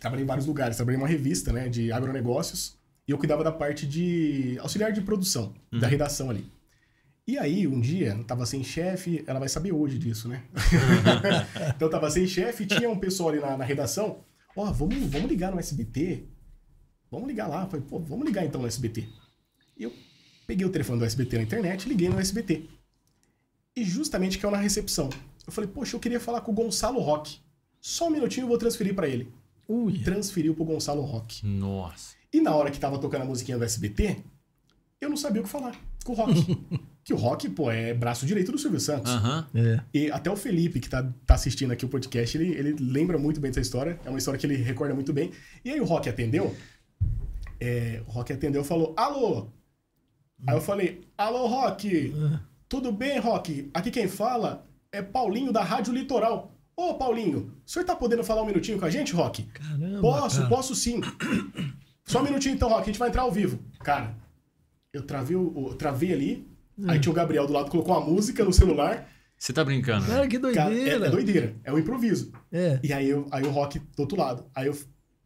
trabalhei 0.00 0.24
em 0.24 0.26
vários 0.26 0.46
lugares, 0.46 0.76
trabalhei 0.76 0.98
numa 0.98 1.08
revista, 1.08 1.52
né, 1.52 1.68
de 1.68 1.90
agronegócios, 1.92 2.76
e 3.08 3.12
eu 3.12 3.18
cuidava 3.18 3.42
da 3.44 3.52
parte 3.52 3.86
de 3.86 4.58
auxiliar 4.60 4.92
de 4.92 5.00
produção, 5.00 5.54
da 5.72 5.86
redação 5.86 6.28
ali. 6.30 6.44
E 7.26 7.38
aí, 7.38 7.66
um 7.66 7.80
dia, 7.80 8.08
eu 8.08 8.24
tava 8.24 8.44
sem 8.44 8.62
chefe, 8.62 9.24
ela 9.26 9.38
vai 9.38 9.48
saber 9.48 9.72
hoje 9.72 9.98
disso, 9.98 10.28
né? 10.28 10.44
então, 11.74 11.88
eu 11.88 11.90
tava 11.90 12.10
sem 12.10 12.26
chefe, 12.26 12.66
tinha 12.66 12.90
um 12.90 12.98
pessoal 12.98 13.30
ali 13.30 13.40
na, 13.40 13.56
na 13.56 13.64
redação, 13.64 14.22
ó, 14.54 14.70
vamos, 14.70 14.98
vamos 15.10 15.30
ligar 15.30 15.50
no 15.50 15.58
SBT? 15.58 16.28
Vamos 17.10 17.28
ligar 17.28 17.46
lá. 17.46 17.62
Eu 17.62 17.70
Falei, 17.70 17.86
pô, 17.88 17.98
vamos 17.98 18.26
ligar 18.26 18.44
então 18.44 18.60
no 18.60 18.66
SBT. 18.66 19.08
E 19.76 19.84
eu 19.84 19.92
peguei 20.46 20.66
o 20.66 20.70
telefone 20.70 20.98
do 20.98 21.04
SBT 21.04 21.36
na 21.36 21.42
internet, 21.44 21.88
liguei 21.88 22.08
no 22.08 22.20
SBT. 22.20 22.68
E 23.76 23.84
justamente 23.84 24.38
caiu 24.38 24.50
na 24.50 24.58
recepção. 24.58 25.08
Eu 25.46 25.52
falei, 25.52 25.70
poxa, 25.70 25.96
eu 25.96 26.00
queria 26.00 26.20
falar 26.20 26.42
com 26.42 26.52
o 26.52 26.54
Gonçalo 26.54 27.00
Roque. 27.00 27.38
Só 27.80 28.08
um 28.08 28.10
minutinho 28.10 28.44
eu 28.44 28.48
vou 28.48 28.58
transferir 28.58 28.94
pra 28.94 29.08
ele. 29.08 29.32
Ui. 29.68 29.98
Transferiu 30.00 30.54
pro 30.54 30.64
Gonçalo 30.64 31.02
Roque. 31.02 31.46
Nossa. 31.46 32.14
E 32.32 32.40
na 32.40 32.54
hora 32.54 32.70
que 32.70 32.78
tava 32.78 32.98
tocando 32.98 33.22
a 33.22 33.26
musiquinha 33.26 33.58
do 33.58 33.64
SBT, 33.64 34.18
eu 35.00 35.08
não 35.08 35.16
sabia 35.16 35.40
o 35.40 35.44
que 35.44 35.50
falar 35.50 35.74
com 36.04 36.12
o 36.12 36.14
Rock. 36.14 36.34
que 37.04 37.12
o 37.12 37.16
Rock, 37.16 37.48
pô, 37.50 37.70
é 37.70 37.92
braço 37.92 38.24
direito 38.24 38.50
do 38.50 38.56
Silvio 38.58 38.80
Santos. 38.80 39.12
Aham. 39.12 39.46
É. 39.54 39.80
E 39.92 40.10
até 40.10 40.30
o 40.30 40.36
Felipe, 40.36 40.80
que 40.80 40.88
tá, 40.88 41.02
tá 41.26 41.34
assistindo 41.34 41.70
aqui 41.72 41.84
o 41.84 41.88
podcast, 41.88 42.36
ele, 42.36 42.52
ele 42.54 42.74
lembra 42.80 43.18
muito 43.18 43.38
bem 43.40 43.50
dessa 43.50 43.60
história. 43.60 44.00
É 44.04 44.08
uma 44.08 44.18
história 44.18 44.40
que 44.40 44.46
ele 44.46 44.56
recorda 44.56 44.94
muito 44.94 45.12
bem. 45.12 45.30
E 45.64 45.70
aí 45.70 45.80
o 45.80 45.84
Rock 45.84 46.08
atendeu. 46.08 46.54
é, 47.60 48.02
o 48.06 48.10
Rock 48.10 48.32
atendeu 48.32 48.62
e 48.62 48.64
falou: 48.64 48.94
Alô! 48.96 49.48
Aí 50.46 50.56
eu 50.56 50.60
falei: 50.60 51.06
Alô, 51.16 51.46
Rock! 51.46 52.12
Tudo 52.68 52.90
bem, 52.90 53.18
Rock? 53.20 53.70
Aqui 53.74 53.90
quem 53.90 54.08
fala 54.08 54.66
é 54.90 55.02
Paulinho 55.02 55.52
da 55.52 55.62
Rádio 55.62 55.92
Litoral. 55.92 56.52
Ô, 56.76 56.94
Paulinho, 56.94 57.52
o 57.64 57.70
senhor 57.70 57.84
tá 57.84 57.94
podendo 57.94 58.24
falar 58.24 58.42
um 58.42 58.46
minutinho 58.46 58.78
com 58.78 58.84
a 58.84 58.90
gente, 58.90 59.12
Rock? 59.12 59.44
Caramba. 59.44 60.00
Posso, 60.00 60.36
cara. 60.38 60.48
posso 60.48 60.74
sim. 60.74 61.00
Só 62.04 62.20
um 62.20 62.24
minutinho 62.24 62.54
então, 62.54 62.68
Rock, 62.68 62.82
a 62.82 62.86
gente 62.86 62.98
vai 62.98 63.08
entrar 63.10 63.22
ao 63.22 63.30
vivo. 63.30 63.58
Cara, 63.80 64.16
eu 64.92 65.02
travei, 65.02 65.36
o, 65.36 65.56
o- 65.56 65.74
travei 65.74 66.12
ali, 66.12 66.48
aí 66.86 67.00
tinha 67.00 67.12
o 67.12 67.14
Gabriel 67.14 67.46
do 67.46 67.52
lado, 67.52 67.70
colocou 67.70 67.96
uma 67.96 68.04
música 68.04 68.44
no 68.44 68.52
celular. 68.52 69.08
Você 69.38 69.52
tá 69.52 69.64
brincando. 69.64 70.06
Cara, 70.06 70.26
que 70.26 70.38
Cara, 70.38 70.72
é, 70.72 70.76
doideira. 70.76 71.06
é 71.06 71.10
doideira, 71.10 71.56
é 71.64 71.72
um 71.72 71.78
improviso. 71.78 72.32
É. 72.50 72.78
E 72.82 72.92
aí, 72.92 73.08
eu, 73.08 73.26
aí 73.30 73.44
o 73.44 73.50
Rock 73.50 73.78
do 73.78 74.00
outro 74.00 74.16
lado. 74.16 74.46
Aí 74.54 74.66
eu 74.66 74.78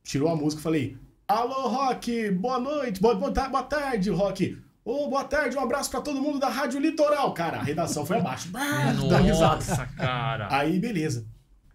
tirou 0.02 0.28
a 0.28 0.36
música 0.36 0.60
e 0.60 0.62
falei: 0.62 0.96
Alô, 1.26 1.68
Rock, 1.68 2.30
boa 2.32 2.58
noite, 2.58 3.00
boa, 3.00 3.14
boa, 3.14 3.30
boa 3.30 3.62
tarde, 3.62 4.10
Rock. 4.10 4.58
Ô, 4.84 5.08
boa 5.08 5.24
tarde, 5.24 5.54
um 5.54 5.60
abraço 5.60 5.90
pra 5.90 6.00
todo 6.00 6.22
mundo 6.22 6.38
da 6.38 6.48
Rádio 6.48 6.80
Litoral. 6.80 7.34
Cara, 7.34 7.58
a 7.58 7.62
redação 7.62 8.06
foi 8.06 8.16
abaixo. 8.16 8.48
Ah, 8.54 8.94
dá 9.08 9.18
risada. 9.18 9.56
Nossa, 9.56 9.86
cara. 9.86 10.48
Aí, 10.50 10.78
beleza. 10.78 11.26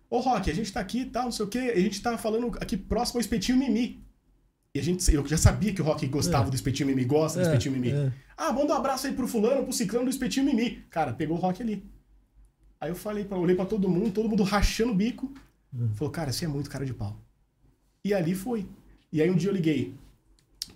Ô, 0.10 0.20
Rock, 0.20 0.50
a 0.50 0.56
gente 0.56 0.74
tá 0.74 0.80
aqui 0.80 1.02
e 1.02 1.06
tal, 1.06 1.26
não 1.26 1.32
sei 1.32 1.46
o 1.46 1.48
quê. 1.48 1.72
A 1.76 1.80
gente 1.80 2.02
tá 2.02 2.18
falando 2.18 2.58
aqui 2.60 2.76
próximo 2.76 3.20
ao 3.20 3.22
Espetinho 3.22 3.60
Mimi. 3.60 4.04
E 4.76 4.80
a 4.80 4.84
gente, 4.84 5.14
eu 5.14 5.26
já 5.28 5.38
sabia 5.38 5.72
que 5.72 5.82
o 5.82 5.86
Rock 5.86 6.08
gostava 6.08 6.50
do 6.50 6.56
Espetinho 6.56 6.88
Mimi, 6.88 7.06
gosta 7.06 7.40
do 7.40 7.44
É, 7.46 7.48
Espetinho 7.48 7.76
Mimi. 7.76 7.92
é. 7.92 8.12
Ah, 8.36 8.52
manda 8.52 8.74
um 8.74 8.78
abraço 8.78 9.06
aí 9.06 9.14
pro 9.14 9.28
fulano, 9.28 9.64
pro 9.64 9.72
ciclano 9.72 10.06
do 10.06 10.10
Espetinho 10.10 10.48
Mimi. 10.48 10.84
Cara, 10.90 11.14
pegou 11.14 11.38
o 11.38 11.40
Rock 11.40 11.62
ali. 11.62 11.86
Aí 12.82 12.90
eu 12.90 12.96
falei, 12.96 13.24
pra, 13.24 13.38
olhei 13.38 13.56
pra 13.56 13.66
todo 13.66 13.88
mundo, 13.88 14.12
todo 14.12 14.28
mundo 14.28 14.42
rachando 14.42 14.92
o 14.92 14.96
bico. 14.96 15.32
Falou, 15.94 16.12
cara, 16.12 16.32
você 16.32 16.46
é 16.46 16.48
muito 16.48 16.70
cara 16.72 16.86
de 16.86 16.94
pau. 16.94 17.16
E 18.04 18.14
ali 18.16 18.34
foi. 18.34 18.68
E 19.12 19.22
aí 19.22 19.30
um 19.30 19.36
dia 19.36 19.50
eu 19.50 19.54
liguei 19.54 19.94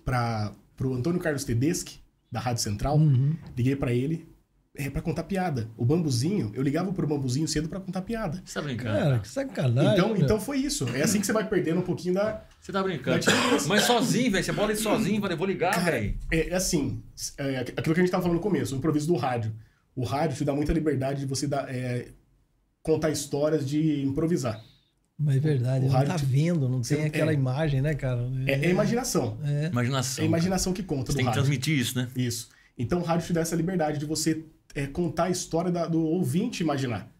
pra, 0.04 0.52
pro 0.76 0.94
Antônio 0.94 1.20
Carlos 1.20 1.42
Tedeschi, 1.44 2.00
da 2.30 2.38
Rádio 2.38 2.62
Central. 2.62 2.96
Uhum. 2.96 3.36
Liguei 3.56 3.74
pra 3.74 3.92
ele 3.92 4.28
é, 4.76 4.88
para 4.88 5.02
contar 5.02 5.24
piada. 5.24 5.68
O 5.76 5.84
bambuzinho, 5.84 6.52
eu 6.54 6.62
ligava 6.62 6.92
pro 6.92 7.04
bambuzinho 7.06 7.48
cedo 7.48 7.68
pra 7.68 7.80
contar 7.80 8.02
piada. 8.02 8.40
Você 8.44 8.54
tá 8.54 8.62
brincando. 8.62 8.96
Cara, 8.96 9.18
que 9.18 9.28
sacanagem. 9.28 9.92
Então, 9.92 10.16
então 10.16 10.40
foi 10.40 10.58
isso. 10.58 10.88
É 10.90 11.02
assim 11.02 11.18
que 11.18 11.26
você 11.26 11.32
vai 11.32 11.48
perdendo 11.48 11.80
um 11.80 11.84
pouquinho 11.84 12.14
da. 12.14 12.44
Você 12.60 12.72
tá 12.72 12.82
brincando. 12.82 13.24
Mas 13.66 13.82
sozinho, 13.84 14.30
velho. 14.32 14.44
Você 14.44 14.52
bota 14.52 14.72
ele 14.72 14.80
sozinho, 14.80 15.20
falei, 15.20 15.36
vou 15.36 15.46
ligar, 15.46 15.82
velho. 15.84 16.14
É, 16.30 16.48
é 16.50 16.54
assim, 16.54 17.02
é, 17.38 17.58
aquilo 17.60 17.94
que 17.94 18.00
a 18.00 18.04
gente 18.04 18.10
tava 18.10 18.22
falando 18.22 18.36
no 18.36 18.42
começo, 18.42 18.74
o 18.74 18.78
improviso 18.78 19.06
do 19.06 19.16
rádio. 19.16 19.52
O 19.96 20.04
rádio 20.04 20.36
te 20.36 20.44
dá 20.44 20.52
muita 20.54 20.72
liberdade 20.72 21.20
de 21.20 21.26
você 21.26 21.46
dar, 21.46 21.68
é, 21.74 22.08
contar 22.82 23.10
histórias 23.10 23.66
de 23.68 24.02
improvisar. 24.02 24.62
Mas 25.18 25.36
é 25.36 25.40
verdade, 25.40 25.84
o 25.84 25.88
não 25.88 25.94
rádio 25.94 26.12
tá 26.12 26.18
te- 26.18 26.26
vendo, 26.26 26.68
não 26.68 26.80
tem 26.80 26.98
Você- 26.98 27.06
aquela 27.06 27.32
é. 27.32 27.34
imagem, 27.34 27.80
né, 27.82 27.94
cara? 27.94 28.20
É, 28.46 28.66
é 28.66 28.70
imaginação. 28.70 29.38
É. 29.44 29.66
Imaginação. 29.66 30.22
É 30.22 30.26
a 30.26 30.28
imaginação 30.28 30.72
que 30.72 30.82
conta 30.82 31.06
Você 31.06 31.12
do 31.12 31.16
tem 31.16 31.24
que 31.24 31.28
rádio. 31.30 31.42
transmitir 31.42 31.76
isso, 31.78 31.98
né? 31.98 32.08
Isso. 32.14 32.48
Então 32.76 33.00
o 33.00 33.02
rádio 33.02 33.26
te 33.26 33.32
dá 33.32 33.40
essa 33.40 33.56
liberdade 33.56 33.98
de 33.98 34.04
você 34.06 34.44
é, 34.74 34.86
contar 34.86 35.24
a 35.24 35.30
história 35.30 35.72
da- 35.72 35.86
do 35.88 36.00
ouvinte 36.00 36.62
imaginar. 36.62 37.10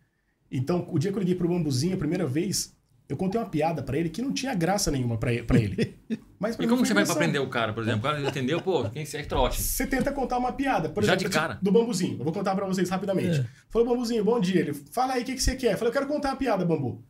Então, 0.51 0.87
o 0.93 0.99
dia 0.99 1.11
que 1.11 1.17
eu 1.17 1.21
liguei 1.21 1.35
pro 1.35 1.49
Bambuzinho 1.49 1.95
a 1.95 1.99
primeira 1.99 2.25
vez, 2.27 2.73
eu 3.09 3.17
contei 3.17 3.41
uma 3.41 3.49
piada 3.49 3.83
pra 3.83 3.97
ele 3.97 4.11
que 4.11 4.21
não 4.21 4.33
tinha 4.33 4.55
graça 4.55 4.91
nenhuma 4.91 5.17
pra 5.17 5.33
ele. 5.33 5.97
Mas 6.39 6.55
pra 6.55 6.65
E 6.65 6.69
como 6.69 6.85
você 6.85 6.93
vai 6.93 7.07
pra 7.07 7.15
prender 7.15 7.41
o 7.41 7.49
cara, 7.49 7.73
por 7.73 7.83
exemplo? 7.83 8.01
O 8.01 8.03
cara 8.03 8.21
entendeu, 8.21 8.61
pô, 8.61 8.89
quem 8.91 9.03
é 9.03 9.23
trote? 9.23 9.63
Você 9.63 9.87
tenta 9.87 10.13
contar 10.13 10.37
uma 10.39 10.53
piada, 10.53 10.91
por 10.91 11.03
Já 11.03 11.15
exemplo, 11.15 11.31
de 11.31 11.35
cara. 11.35 11.59
do 11.61 11.73
Bambuzinho. 11.73 12.19
Eu 12.19 12.25
vou 12.25 12.33
contar 12.33 12.55
pra 12.55 12.67
vocês 12.67 12.89
rapidamente. 12.91 13.41
É. 13.41 13.47
Falou, 13.71 13.89
Bambuzinho, 13.89 14.23
bom 14.23 14.39
dia. 14.39 14.61
Ele, 14.61 14.75
fala 14.75 15.15
aí, 15.15 15.23
o 15.23 15.25
que, 15.25 15.35
que 15.35 15.43
você 15.43 15.57
quer? 15.57 15.73
Eu 15.73 15.79
falei, 15.79 15.89
eu 15.89 15.93
quero 15.95 16.07
contar 16.07 16.31
uma 16.31 16.37
piada, 16.37 16.65
Bambu. 16.65 17.03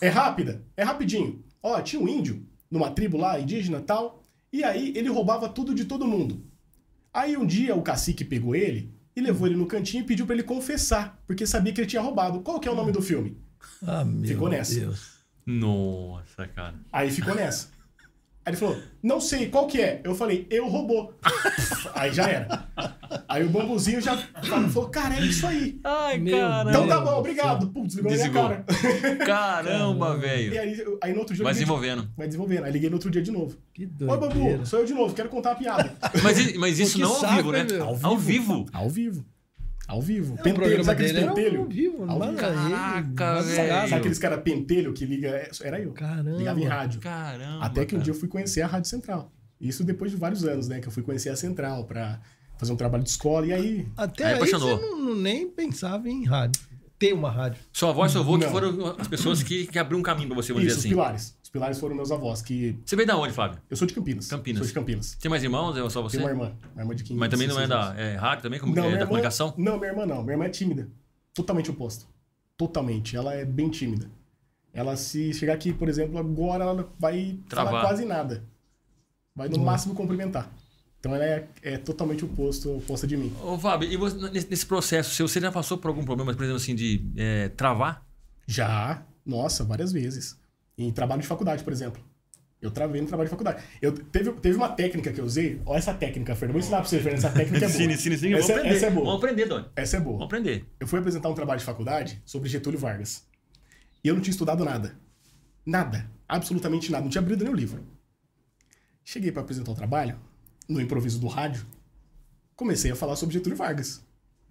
É. 0.00 0.08
rápida? 0.08 0.64
É 0.74 0.82
rapidinho. 0.82 1.44
Ó, 1.62 1.80
tinha 1.82 2.00
um 2.00 2.08
índio 2.08 2.44
numa 2.70 2.90
tribo 2.90 3.18
lá, 3.18 3.38
indígena 3.38 3.78
e 3.78 3.82
tal, 3.82 4.22
e 4.50 4.64
aí 4.64 4.94
ele 4.96 5.10
roubava 5.10 5.48
tudo 5.50 5.74
de 5.74 5.84
todo 5.84 6.08
mundo. 6.08 6.42
Aí 7.12 7.36
um 7.36 7.44
dia 7.44 7.76
o 7.76 7.82
cacique 7.82 8.24
pegou 8.24 8.56
ele 8.56 8.94
e 9.14 9.20
levou 9.20 9.46
ele 9.46 9.56
no 9.56 9.66
cantinho 9.66 10.02
e 10.02 10.06
pediu 10.06 10.24
pra 10.24 10.34
ele 10.34 10.42
confessar, 10.42 11.22
porque 11.26 11.46
sabia 11.46 11.74
que 11.74 11.80
ele 11.82 11.88
tinha 11.88 12.00
roubado. 12.00 12.40
Qual 12.40 12.58
que 12.58 12.66
é 12.66 12.72
o 12.72 12.74
nome 12.74 12.90
do 12.90 13.02
filme? 13.02 13.36
Ah, 13.86 14.02
meu 14.04 14.26
Ficou 14.26 14.48
nessa. 14.48 14.80
Deus. 14.80 15.11
Nossa, 15.46 16.46
cara. 16.48 16.74
Aí 16.92 17.10
ficou 17.10 17.34
nessa. 17.34 17.68
Aí 18.44 18.50
ele 18.50 18.56
falou, 18.56 18.76
não 19.00 19.20
sei, 19.20 19.48
qual 19.48 19.68
que 19.68 19.80
é? 19.80 20.00
Eu 20.02 20.16
falei, 20.16 20.48
eu 20.50 20.66
roubou. 20.68 21.16
Aí 21.94 22.12
já 22.12 22.24
era. 22.28 22.66
Aí 23.28 23.44
o 23.44 23.48
bambuzinho 23.48 24.00
já 24.00 24.16
falou, 24.72 24.88
cara, 24.90 25.14
é 25.14 25.20
isso 25.20 25.46
aí. 25.46 25.78
Ai, 25.84 26.18
Meu 26.18 26.36
Então 26.36 26.88
tá 26.88 27.00
bom, 27.00 27.10
do 27.12 27.16
obrigado. 27.18 27.68
Pum, 27.68 27.86
desligou 27.86 28.10
na 28.10 28.16
minha 28.18 28.30
cara. 28.32 28.64
Caramba, 29.24 30.16
E 30.16 30.18
velho. 30.20 30.60
aí, 30.60 30.78
eu- 30.80 30.98
aí 31.00 31.12
no 31.12 31.20
outro 31.20 31.34
dia 31.36 31.42
eu 31.42 31.44
Vai 31.44 31.52
liguei 31.52 31.64
de- 31.64 31.70
desenvolvendo. 31.70 32.10
Vai 32.16 32.26
desenvolvendo. 32.26 32.64
Aí 32.64 32.72
liguei 32.72 32.90
no 32.90 32.96
outro 32.96 33.10
dia 33.10 33.22
de 33.22 33.30
novo. 33.30 33.56
Que 33.72 33.82
Oi, 33.84 33.88
doideira. 33.88 34.18
Bambu, 34.56 34.66
sou 34.66 34.80
eu 34.80 34.86
de 34.86 34.92
novo, 34.94 35.14
quero 35.14 35.28
contar 35.28 35.50
uma 35.50 35.56
piada. 35.56 35.94
Mas, 36.24 36.38
i- 36.40 36.58
mas 36.58 36.80
isso 36.80 36.96
que 36.96 37.00
não 37.02 37.10
ao 37.14 37.20
saco, 37.20 37.36
vivo, 37.36 37.52
né? 37.52 37.60
hein, 37.60 37.66
meu? 37.70 37.84
Ao 37.84 38.16
vivo. 38.18 38.66
Ao 38.72 38.90
vivo. 38.90 39.24
Ao 39.92 40.00
vivo. 40.00 40.36
É, 40.38 40.42
pentelho, 40.42 40.82
sabe 40.82 41.04
aqueles 41.04 41.22
era 41.22 41.34
pentelho? 41.34 41.60
ao 41.60 41.68
vivo, 41.68 42.04
Ao 42.08 42.18
manda 42.18 42.50
vivo. 42.50 42.70
Caraca, 42.70 43.42
velho. 43.42 43.68
Sabe 43.68 43.94
aqueles 43.94 44.18
cara 44.18 44.38
pentelho 44.38 44.94
que 44.94 45.04
liga? 45.04 45.28
É, 45.28 45.50
Era 45.60 45.78
eu. 45.78 45.92
Caramba. 45.92 46.30
Ligava 46.30 46.58
em 46.58 46.64
rádio. 46.64 46.98
Caramba. 46.98 47.62
Até 47.62 47.84
que 47.84 47.94
um 47.94 47.98
cara. 47.98 48.04
dia 48.04 48.14
eu 48.14 48.18
fui 48.18 48.26
conhecer 48.26 48.62
a 48.62 48.66
Rádio 48.66 48.88
Central. 48.88 49.30
Isso 49.60 49.84
depois 49.84 50.10
de 50.10 50.16
vários 50.16 50.44
anos, 50.44 50.66
né? 50.66 50.80
Que 50.80 50.88
eu 50.88 50.92
fui 50.92 51.02
conhecer 51.02 51.28
a 51.28 51.36
Central 51.36 51.84
pra 51.84 52.20
fazer 52.56 52.72
um 52.72 52.76
trabalho 52.76 53.04
de 53.04 53.10
escola. 53.10 53.44
E 53.46 53.52
aí, 53.52 53.86
Até 53.94 54.24
Aí 54.24 54.32
aí, 54.32 54.40
você 54.40 54.56
não, 54.56 54.98
não 54.98 55.14
nem 55.14 55.46
pensava 55.46 56.08
em 56.08 56.24
rádio. 56.24 56.62
Ter 56.98 57.12
uma 57.12 57.30
rádio. 57.30 57.60
Sua 57.70 57.90
avó 57.90 58.06
e 58.06 58.08
seu 58.08 58.22
avô 58.22 58.38
que 58.38 58.46
foram 58.46 58.96
as 58.98 59.08
pessoas 59.08 59.42
que, 59.42 59.66
que 59.66 59.78
abriram 59.78 60.00
um 60.00 60.02
caminho 60.02 60.28
pra 60.28 60.36
você, 60.36 60.54
vamos 60.54 60.68
isso, 60.68 60.76
dizer 60.76 60.88
assim. 60.88 60.88
Os 60.88 60.94
pilares 60.94 61.41
foram 61.78 61.94
meus 61.94 62.10
avós, 62.10 62.40
que... 62.40 62.78
Você 62.84 62.96
veio 62.96 63.06
da 63.06 63.16
onde, 63.16 63.32
Fábio? 63.32 63.60
Eu 63.68 63.76
sou 63.76 63.86
de 63.86 63.92
Campinas. 63.92 64.26
Campinas. 64.28 64.58
Sou 64.58 64.66
de 64.66 64.72
Campinas. 64.72 65.14
Tem 65.20 65.30
mais 65.30 65.42
irmãos? 65.42 65.76
É 65.76 65.90
só 65.90 66.00
você? 66.00 66.16
Tenho 66.16 66.28
uma 66.28 66.30
irmã. 66.30 66.56
Uma 66.74 66.82
irmã 66.82 66.94
de 66.94 67.04
15 67.04 67.20
Mas 67.20 67.28
também 67.28 67.46
não 67.46 67.60
é 67.60 67.66
16 67.66 67.94
da 67.94 68.00
é, 68.00 68.16
rádio 68.16 68.42
também? 68.42 68.58
Como, 68.58 68.74
Não, 68.74 68.84
é, 68.84 68.86
da 68.86 68.92
irmã- 68.94 69.06
comunicação? 69.06 69.54
Não, 69.58 69.78
minha 69.78 69.90
irmã 69.90 70.06
não. 70.06 70.22
Minha 70.22 70.32
irmã 70.32 70.44
é 70.46 70.48
tímida. 70.48 70.88
Totalmente 71.34 71.70
oposto. 71.70 72.06
Totalmente. 72.56 73.16
Ela 73.16 73.34
é 73.34 73.44
bem 73.44 73.68
tímida. 73.68 74.08
Ela, 74.72 74.96
se 74.96 75.34
chegar 75.34 75.52
aqui, 75.52 75.72
por 75.72 75.88
exemplo, 75.88 76.18
agora 76.18 76.64
ela 76.64 76.92
vai 76.98 77.38
Travar. 77.48 77.72
falar 77.72 77.84
quase 77.84 78.04
nada. 78.06 78.42
Vai 79.36 79.48
no 79.48 79.58
máximo 79.58 79.94
cumprimentar. 79.94 80.50
Então 80.98 81.14
ela 81.14 81.24
é, 81.24 81.48
é 81.62 81.78
totalmente 81.78 82.24
oposto, 82.24 82.76
oposta 82.76 83.06
de 83.06 83.16
mim. 83.16 83.34
Ô, 83.42 83.58
Fábio, 83.58 83.90
e 83.90 83.96
você, 83.96 84.16
nesse, 84.30 84.64
processo 84.64 85.26
você 85.26 85.40
já 85.40 85.50
passou 85.50 85.76
por 85.76 85.88
algum 85.88 86.04
problema, 86.04 86.32
por 86.32 86.42
exemplo, 86.44 86.62
assim, 86.62 86.74
de 86.74 87.04
é, 87.16 87.48
travar? 87.48 88.06
Já, 88.46 89.02
nossa, 89.26 89.64
várias 89.64 89.92
vezes. 89.92 90.38
Em 90.76 90.90
trabalho 90.90 91.20
de 91.22 91.28
faculdade, 91.28 91.62
por 91.62 91.72
exemplo. 91.72 92.02
Eu 92.60 92.70
travei 92.70 93.00
no 93.00 93.08
trabalho 93.08 93.26
de 93.26 93.30
faculdade. 93.30 93.62
Eu, 93.82 93.92
teve, 93.92 94.30
teve 94.34 94.56
uma 94.56 94.68
técnica 94.68 95.12
que 95.12 95.20
eu 95.20 95.24
usei. 95.24 95.60
Olha 95.66 95.78
essa 95.78 95.92
técnica, 95.92 96.34
Fernando. 96.36 96.52
Vou 96.52 96.60
ensinar 96.60 96.78
pra 96.78 96.88
você, 96.88 97.00
Fernando. 97.00 97.18
Essa 97.18 97.30
técnica 97.30 97.66
é 97.66 97.68
boa. 97.68 97.82
Ensine. 97.92 98.34
Essa, 98.34 98.46
Vamos 98.46 98.50
aprender. 98.50 98.76
essa 98.76 98.86
é 98.86 98.90
boa. 98.90 99.06
Vamos 99.06 99.18
aprender, 99.18 99.46
Doni. 99.46 99.66
Essa 99.74 99.96
é 99.96 100.00
Vamos 100.00 100.14
boa. 100.14 100.24
aprender. 100.26 100.64
Eu 100.78 100.86
fui 100.86 101.00
apresentar 101.00 101.28
um 101.28 101.34
trabalho 101.34 101.58
de 101.58 101.66
faculdade 101.66 102.22
sobre 102.24 102.48
Getúlio 102.48 102.78
Vargas. 102.78 103.24
E 104.04 104.06
eu 104.08 104.14
não 104.14 104.22
tinha 104.22 104.30
estudado 104.30 104.64
nada. 104.64 104.96
Nada. 105.66 106.08
Absolutamente 106.28 106.92
nada. 106.92 107.02
Não 107.02 107.10
tinha 107.10 107.20
abrido 107.20 107.42
nem 107.42 107.52
o 107.52 107.56
livro. 107.56 107.84
Cheguei 109.04 109.32
para 109.32 109.42
apresentar 109.42 109.72
o 109.72 109.74
trabalho, 109.74 110.16
no 110.68 110.80
improviso 110.80 111.18
do 111.18 111.26
rádio, 111.26 111.66
comecei 112.54 112.92
a 112.92 112.96
falar 112.96 113.16
sobre 113.16 113.34
Getúlio 113.34 113.58
Vargas. 113.58 114.00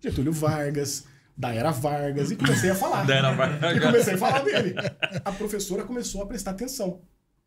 Getúlio 0.01 0.33
Vargas, 0.33 1.05
da 1.41 1.51
Era 1.53 1.71
Vargas, 1.71 2.29
e 2.29 2.35
comecei 2.35 2.69
a 2.69 2.75
falar. 2.75 3.03
Da 3.07 3.15
Era 3.15 3.31
Vargas. 3.33 3.75
E 3.75 3.79
comecei 3.79 4.13
a 4.13 4.17
falar 4.17 4.43
dele. 4.43 4.75
A 5.25 5.31
professora 5.31 5.83
começou 5.83 6.21
a 6.21 6.27
prestar 6.27 6.51
atenção. 6.51 7.01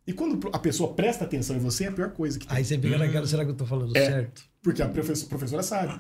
E 0.05 0.13
quando 0.13 0.51
a 0.53 0.59
pessoa 0.59 0.93
presta 0.95 1.25
atenção 1.25 1.55
em 1.57 1.61
você, 1.61 1.85
é 1.85 1.89
a 1.89 1.93
pior 1.93 2.11
coisa 2.11 2.37
que 2.39 2.47
tem. 2.47 2.57
Aí 2.57 2.65
você 2.65 2.77
fica 2.77 2.99
naquela, 2.99 3.25
será 3.27 3.45
que 3.45 3.53
eu 3.53 3.55
tô 3.55 3.65
falando 3.65 3.97
É. 3.97 4.05
certo? 4.05 4.43
Porque 4.63 4.83
a 4.83 4.89
professora, 4.89 5.29
professora 5.29 5.63
sabe. 5.63 5.95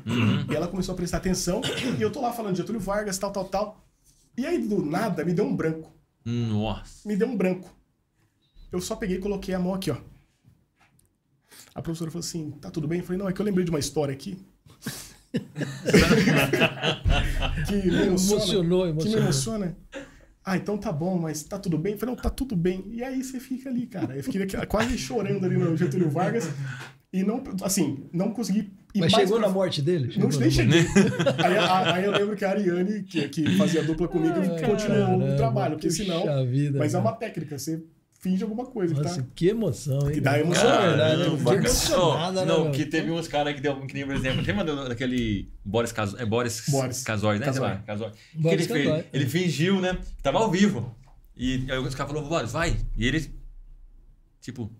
E 0.50 0.54
ela 0.56 0.66
começou 0.66 0.92
a 0.92 0.96
prestar 0.96 1.18
atenção. 1.18 1.60
E 1.98 2.02
eu 2.02 2.10
tô 2.10 2.20
lá 2.20 2.32
falando 2.32 2.52
de 2.54 2.58
Getúlio 2.60 2.80
Vargas, 2.80 3.16
tal, 3.16 3.30
tal, 3.30 3.44
tal. 3.44 3.86
E 4.36 4.44
aí, 4.44 4.58
do 4.66 4.84
nada, 4.84 5.24
me 5.24 5.32
deu 5.32 5.44
um 5.46 5.54
branco. 5.54 5.92
Nossa. 6.24 7.06
Me 7.08 7.14
deu 7.16 7.28
um 7.28 7.36
branco. 7.36 7.72
Eu 8.72 8.80
só 8.80 8.96
peguei 8.96 9.18
e 9.18 9.20
coloquei 9.20 9.54
a 9.54 9.58
mão 9.60 9.72
aqui, 9.72 9.90
ó. 9.92 9.96
A 11.74 11.80
professora 11.80 12.10
falou 12.10 12.24
assim: 12.24 12.50
tá 12.60 12.70
tudo 12.70 12.88
bem? 12.88 12.98
Eu 12.98 13.04
falei: 13.04 13.18
não, 13.22 13.28
é 13.28 13.32
que 13.32 13.40
eu 13.40 13.44
lembrei 13.44 13.64
de 13.64 13.70
uma 13.70 13.78
história 13.78 14.12
aqui. 14.12 14.36
que 17.66 17.74
me 17.74 18.06
emociona. 18.06 18.42
Emocionou, 18.42 18.80
Que 18.82 18.86
me 18.86 18.90
emocionou. 18.92 19.20
emociona. 19.22 19.76
Ah, 20.44 20.56
então 20.58 20.76
tá 20.76 20.92
bom, 20.92 21.18
mas 21.18 21.42
tá 21.42 21.58
tudo 21.58 21.78
bem? 21.78 21.94
Eu 21.94 21.98
falei, 21.98 22.14
não, 22.14 22.22
tá 22.22 22.28
tudo 22.28 22.54
bem. 22.54 22.84
E 22.90 23.02
aí 23.02 23.24
você 23.24 23.40
fica 23.40 23.70
ali, 23.70 23.86
cara. 23.86 24.14
Eu 24.16 24.22
fiquei 24.22 24.46
quase 24.66 24.98
chorando 24.98 25.44
ali 25.46 25.56
no 25.56 25.74
Getúlio 25.76 26.10
Vargas. 26.10 26.50
E 27.12 27.22
não, 27.22 27.42
assim, 27.62 28.04
não 28.12 28.30
consegui 28.32 28.72
Mas 28.96 29.12
chegou 29.12 29.38
pra 29.38 29.46
na 29.46 29.52
morte 29.54 29.80
dele? 29.80 30.12
não, 30.18 30.28
Chegou 30.30 30.40
nem 30.40 30.50
na 30.50 30.54
morte. 30.54 30.54
cheguei. 30.54 30.80
aí, 31.44 31.56
aí 31.94 32.04
eu 32.04 32.10
lembro 32.12 32.36
que 32.36 32.44
a 32.44 32.50
Ariane, 32.50 33.04
que, 33.04 33.28
que 33.28 33.56
fazia 33.56 33.82
dupla 33.84 34.08
comigo, 34.08 34.34
continuou 34.66 35.32
o 35.32 35.36
trabalho, 35.36 35.76
porque 35.76 35.90
senão. 35.92 36.44
vida, 36.46 36.76
mas 36.78 36.92
é 36.92 36.96
cara. 36.98 37.08
uma 37.08 37.16
técnica, 37.16 37.56
você 37.56 37.82
finge 38.24 38.42
alguma 38.42 38.64
coisa. 38.66 38.94
que 38.94 39.00
Nossa, 39.02 39.22
tá... 39.22 39.28
que 39.34 39.48
emoção, 39.48 39.98
hein? 40.08 40.14
Que 40.14 40.20
dá 40.20 40.30
cara? 40.32 40.42
emoção, 40.42 40.68
É 40.70 40.86
verdade, 40.88 41.16
né? 41.18 41.24
Caramba, 41.24 41.36
Fiquei 41.38 41.54
cara. 41.54 41.68
emocionada, 41.68 42.40
Oh, 42.40 42.44
né, 42.44 42.52
Não, 42.52 42.72
que 42.72 42.86
teve 42.86 43.10
uns 43.10 43.28
caras 43.28 43.54
que 43.54 43.60
deu, 43.60 43.80
que 43.86 43.94
nem, 43.94 44.06
por 44.06 44.16
exemplo, 44.16 44.42
lembra 44.44 44.88
daquele 44.88 45.52
Boris 45.64 45.92
Casoy, 45.92 46.20
é 46.20 46.26
Boris, 46.26 46.64
Boris 46.68 47.02
Casoy, 47.04 47.38
né? 47.38 47.44
Casoy. 47.46 47.78
Casoy. 47.86 48.10
Que 48.32 48.38
Boris 48.38 48.64
ele, 48.64 48.72
fez? 48.72 48.88
Casoy. 48.88 49.04
ele 49.12 49.26
fingiu, 49.28 49.80
né? 49.80 49.94
que 50.16 50.22
Tava 50.22 50.38
ao 50.38 50.50
vivo. 50.50 50.96
E 51.36 51.66
aí 51.70 51.78
os 51.78 51.94
caras 51.94 52.12
falaram, 52.12 52.28
Boris, 52.28 52.52
vai. 52.52 52.76
E 52.96 53.06
ele, 53.06 53.20
tipo, 54.40 54.70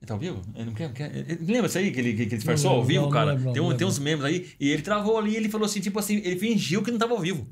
ele 0.00 0.06
tá 0.06 0.14
ao 0.14 0.20
vivo? 0.20 0.40
Ele 0.54 0.64
não 0.64 0.74
quer, 0.74 0.92
quer- 0.92 1.14
ele- 1.14 1.38
Lembra 1.52 1.66
isso 1.66 1.78
aí 1.78 1.90
que 1.92 2.00
ele, 2.00 2.14
que 2.14 2.22
ele 2.22 2.36
disfarçou 2.36 2.70
Não 2.70 2.78
ao 2.78 2.84
vivo, 2.84 3.02
não, 3.04 3.10
cara? 3.10 3.26
não 3.32 3.36
lembro, 3.38 3.52
tem, 3.52 3.62
um- 3.62 3.68
não 3.70 3.76
tem 3.76 3.86
uns 3.86 3.98
membros 3.98 4.24
aí. 4.26 4.48
E 4.58 4.70
ele 4.70 4.82
travou 4.82 5.18
ali 5.18 5.32
e 5.32 5.36
ele 5.36 5.48
falou 5.48 5.66
assim, 5.66 5.80
tipo 5.80 5.98
assim, 5.98 6.16
ele 6.24 6.38
fingiu 6.38 6.82
que 6.82 6.90
não 6.90 6.98
tava 6.98 7.12
ao 7.14 7.20
vivo. 7.20 7.46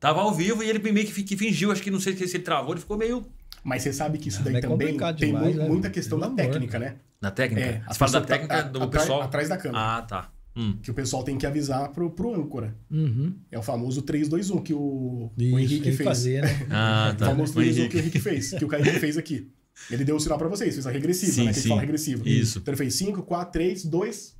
Tava 0.00 0.20
ao 0.20 0.32
vivo 0.34 0.62
e 0.62 0.68
ele 0.68 0.78
meio 0.92 1.06
que, 1.06 1.22
que 1.22 1.36
fingiu, 1.36 1.70
acho 1.70 1.82
que 1.82 1.90
não 1.90 2.00
sei 2.00 2.16
se 2.16 2.24
ele 2.36 2.42
travou, 2.42 2.72
ele 2.72 2.80
ficou 2.80 2.96
meio 2.98 3.24
Mas 3.64 3.82
você 3.82 3.92
sabe 3.92 4.18
que 4.18 4.28
isso 4.28 4.40
Ah, 4.40 4.44
daí 4.44 4.56
é 4.56 4.60
também 4.60 4.96
tem 4.96 5.14
demais, 5.14 5.54
mu- 5.54 5.62
né? 5.62 5.68
muita 5.68 5.88
questão 5.90 6.18
da 6.18 6.28
técnica, 6.30 6.78
né? 6.78 6.96
na 7.20 7.30
técnica. 7.30 7.64
É, 7.66 7.72
Você 7.78 7.84
a 7.86 7.94
fala 7.94 8.10
da 8.12 8.20
tá- 8.20 8.26
técnica 8.26 8.56
a- 8.56 8.62
do 8.62 8.82
atrás- 8.82 9.04
pessoal. 9.06 9.22
atrás 9.22 9.48
da 9.48 9.56
câmera. 9.56 9.96
Ah, 9.98 10.02
tá. 10.02 10.30
Hum. 10.56 10.76
Que 10.82 10.90
o 10.90 10.94
pessoal 10.94 11.22
tem 11.22 11.38
que 11.38 11.46
avisar 11.46 11.88
pro, 11.90 12.10
pro 12.10 12.34
âncora. 12.34 12.74
Uhum. 12.90 13.34
É 13.50 13.58
o 13.58 13.62
famoso 13.62 14.02
3-2-1 14.02 14.60
que 14.60 14.74
o, 14.74 15.30
Isso, 15.38 15.54
o 15.54 15.58
Henrique 15.58 15.92
fez. 15.92 16.02
fazer, 16.02 16.42
né? 16.42 16.66
Ah, 16.70 17.12
O 17.14 17.16
tá. 17.16 17.26
famoso 17.26 17.52
O 17.52 17.54
3 17.54 17.76
1 17.76 17.78
Henrique. 17.78 17.88
que 17.90 17.96
o 17.96 18.00
Henrique 18.00 18.18
fez, 18.18 18.50
que 18.50 18.64
o 18.64 18.68
Kaique 18.68 18.90
fez 18.98 19.16
aqui. 19.16 19.48
Ele 19.90 20.04
deu 20.04 20.16
o 20.16 20.20
sinal 20.20 20.36
pra 20.36 20.48
vocês, 20.48 20.74
fez 20.74 20.86
a 20.86 20.90
regressiva, 20.90 21.32
Sim, 21.32 21.38
né? 21.38 21.44
Que 21.44 21.50
a 21.50 21.52
gente 21.54 21.62
sim. 21.62 21.68
fala 21.70 21.80
regressiva. 21.80 22.28
Isso. 22.28 22.58
Então 22.58 22.72
ele 22.72 22.76
fez 22.78 22.94
5, 22.94 23.22
4, 23.22 23.52
3, 23.52 23.84
2 23.86 24.36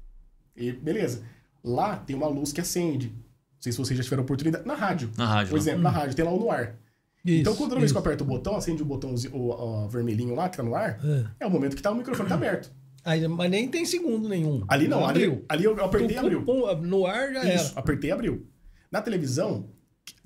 e 0.56 0.72
beleza. 0.72 1.22
Lá 1.64 1.96
tem 1.96 2.14
uma 2.16 2.26
luz 2.26 2.52
que 2.52 2.60
acende. 2.60 3.06
Não 3.08 3.60
sei 3.60 3.72
se 3.72 3.78
vocês 3.78 3.96
já 3.96 4.02
tiveram 4.04 4.24
oportunidade. 4.24 4.66
Na 4.66 4.74
rádio. 4.74 5.10
Na 5.16 5.26
rádio. 5.26 5.50
Por 5.50 5.56
não. 5.56 5.62
exemplo, 5.62 5.82
na 5.82 5.90
rádio, 5.90 6.14
tem 6.16 6.24
lá 6.24 6.32
o 6.32 6.38
no 6.40 6.50
ar. 6.50 6.74
Isso, 7.24 7.40
então, 7.40 7.54
quando 7.54 7.70
toda 7.70 7.80
vez 7.80 7.92
que 7.92 7.96
eu 7.96 8.00
isso. 8.00 8.08
aperto 8.08 8.24
o 8.24 8.26
botão, 8.26 8.56
acende 8.56 8.82
o 8.82 8.84
botão 8.86 9.14
o, 9.32 9.38
o 9.84 9.88
vermelhinho 9.88 10.34
lá, 10.34 10.48
que 10.48 10.56
tá 10.56 10.62
no 10.62 10.74
ar, 10.74 10.98
É. 11.04 11.24
é 11.40 11.46
o 11.46 11.50
momento 11.50 11.76
que 11.76 11.82
tá, 11.82 11.90
o 11.90 11.94
microfone 11.94 12.28
tá 12.28 12.34
aberto. 12.34 12.72
Aí, 13.04 13.26
mas 13.28 13.50
nem 13.50 13.68
tem 13.68 13.84
segundo 13.84 14.28
nenhum. 14.28 14.64
Ali 14.68 14.86
não, 14.88 15.04
ali, 15.06 15.24
abriu. 15.24 15.44
ali 15.48 15.64
eu 15.64 15.84
apertei 15.84 16.16
e 16.16 16.20
Pum, 16.40 16.66
abriu. 16.66 16.88
no 16.88 17.06
ar 17.06 17.32
já 17.32 17.44
Isso, 17.54 17.70
era. 17.72 17.80
apertei 17.80 18.10
e 18.10 18.12
abriu. 18.12 18.46
Na 18.90 19.00
televisão, 19.02 19.68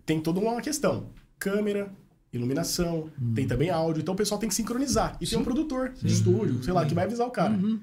tem 0.04 0.20
toda 0.20 0.40
uma 0.40 0.60
questão. 0.60 1.08
Câmera, 1.38 1.90
iluminação, 2.32 3.10
Hum. 3.20 3.32
tem 3.34 3.46
também 3.46 3.70
áudio. 3.70 4.00
Então 4.02 4.14
o 4.14 4.16
pessoal 4.16 4.38
tem 4.38 4.48
que 4.48 4.54
sincronizar. 4.54 5.16
E 5.20 5.26
tem 5.26 5.38
um 5.38 5.44
produtor 5.44 5.90
de 5.94 6.12
estúdio, 6.12 6.62
sei 6.62 6.72
lá, 6.72 6.84
que 6.84 6.94
vai 6.94 7.04
avisar 7.04 7.26
o 7.26 7.30
cara. 7.30 7.54
Uhum. 7.54 7.80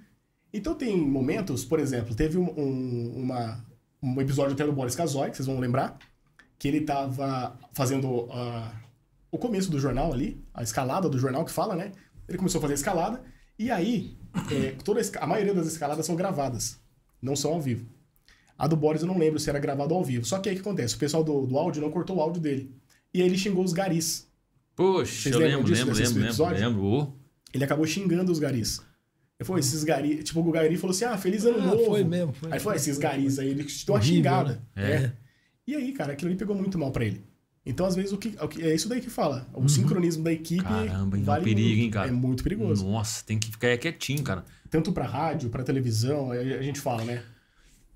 Então 0.53 0.75
tem 0.75 0.95
momentos, 0.97 1.65
por 1.65 1.79
exemplo, 1.79 2.13
teve 2.13 2.37
um, 2.37 2.49
um- 2.55 3.13
uma, 3.15 3.65
um 4.01 4.21
episódio 4.21 4.53
até 4.53 4.63
do 4.65 4.71
Boris 4.73 4.95
Casoy, 4.95 5.31
que 5.31 5.37
vocês 5.37 5.47
vão 5.47 5.59
lembrar, 5.59 5.97
que 6.59 6.67
ele 6.67 6.81
tava 6.81 7.57
fazendo 7.73 8.27
ah, 8.31 8.71
o 9.33 9.37
começo 9.39 9.69
do 9.71 9.79
jornal 9.79 10.13
ali, 10.13 10.41
a 10.53 10.61
escalada 10.63 11.09
do 11.09 11.17
jornal 11.17 11.43
que 11.43 11.51
fala, 11.51 11.75
né? 11.75 11.91
Ele 12.27 12.37
começou 12.37 12.59
a 12.59 12.61
fazer 12.61 12.73
a 12.73 12.75
escalada, 12.75 13.23
e 13.57 13.69
aí, 13.71 14.17
é, 14.51 14.71
toda 14.83 15.01
a, 15.01 15.23
a 15.23 15.27
maioria 15.27 15.53
das 15.53 15.67
escaladas 15.67 16.05
são 16.05 16.15
gravadas, 16.15 16.79
não 17.21 17.35
são 17.35 17.53
ao 17.53 17.61
vivo. 17.61 17.85
A 18.57 18.67
do 18.67 18.75
Boris 18.75 19.01
eu 19.01 19.07
não 19.07 19.17
lembro 19.17 19.39
se 19.39 19.49
era 19.49 19.59
gravado 19.59 19.93
ao 19.93 20.03
vivo. 20.03 20.23
Só 20.25 20.37
que 20.39 20.47
aí 20.47 20.55
o 20.55 20.57
que 20.59 20.61
acontece? 20.61 20.95
O 20.95 20.99
pessoal 20.99 21.23
do, 21.23 21.45
do 21.47 21.57
áudio 21.57 21.81
não 21.81 21.89
cortou 21.91 22.17
o 22.17 22.21
áudio 22.21 22.39
dele. 22.41 22.71
E 23.13 23.21
aí 23.21 23.27
ele 23.27 23.37
xingou 23.37 23.63
os 23.63 23.73
garis. 23.73 24.27
Poxa, 24.75 25.11
Vocês 25.23 25.35
eu 25.35 25.41
lembro, 25.41 25.63
disso, 25.65 25.85
lembro, 25.85 25.95
lembro, 25.97 26.13
lembro, 26.13 26.27
episódio? 26.29 26.59
lembro. 26.59 26.83
Ô, 26.85 27.13
Ele 27.53 27.63
acabou 27.63 27.85
xingando 27.87 28.31
os 28.31 28.39
garis. 28.39 28.79
Ele 29.39 29.45
falou, 29.47 29.59
esses 29.59 29.83
garis... 29.83 30.23
Tipo, 30.23 30.39
o 30.41 30.51
gari 30.51 30.77
falou 30.77 30.95
assim, 30.95 31.05
ah, 31.05 31.17
feliz 31.17 31.43
ano 31.45 31.59
Ah, 31.59 31.65
novo. 31.65 31.85
foi 31.85 32.03
mesmo, 32.03 32.31
foi. 32.33 32.51
Aí 32.53 32.59
falou, 32.59 32.75
esses 32.75 32.97
garis 32.99 33.39
aí, 33.39 33.49
ele 33.49 33.63
deu 33.63 33.73
uma 33.89 33.95
Horrível, 33.97 34.15
xingada. 34.15 34.63
né? 34.75 34.91
É. 35.05 35.11
E 35.67 35.75
aí, 35.75 35.91
cara, 35.91 36.13
aquilo 36.13 36.29
ali 36.29 36.37
pegou 36.37 36.55
muito 36.55 36.77
mal 36.77 36.91
pra 36.91 37.03
ele. 37.05 37.23
Então, 37.65 37.85
às 37.85 37.95
vezes, 37.95 38.11
o 38.11 38.17
que, 38.17 38.35
é 38.61 38.75
isso 38.75 38.89
daí 38.89 38.99
que 38.99 39.09
fala. 39.09 39.47
O 39.53 39.69
sincronismo 39.69 40.23
da 40.23 40.33
equipe 40.33 40.63
Caramba, 40.63 41.15
hein? 41.15 41.21
É 41.21 41.23
um 41.23 41.25
vale 41.25 41.43
perigo, 41.45 41.67
muito. 41.69 41.81
hein, 41.81 41.91
cara? 41.91 42.07
É 42.09 42.11
muito 42.11 42.43
perigoso. 42.43 42.85
Nossa, 42.85 43.23
tem 43.25 43.39
que 43.39 43.49
ficar 43.49 43.77
quietinho, 43.77 44.21
cara. 44.21 44.43
Tanto 44.69 44.91
pra 44.91 45.05
rádio, 45.05 45.49
pra 45.49 45.63
televisão, 45.63 46.31
a, 46.31 46.61
gente 46.61 46.81
fala, 46.81 47.05
né? 47.05 47.23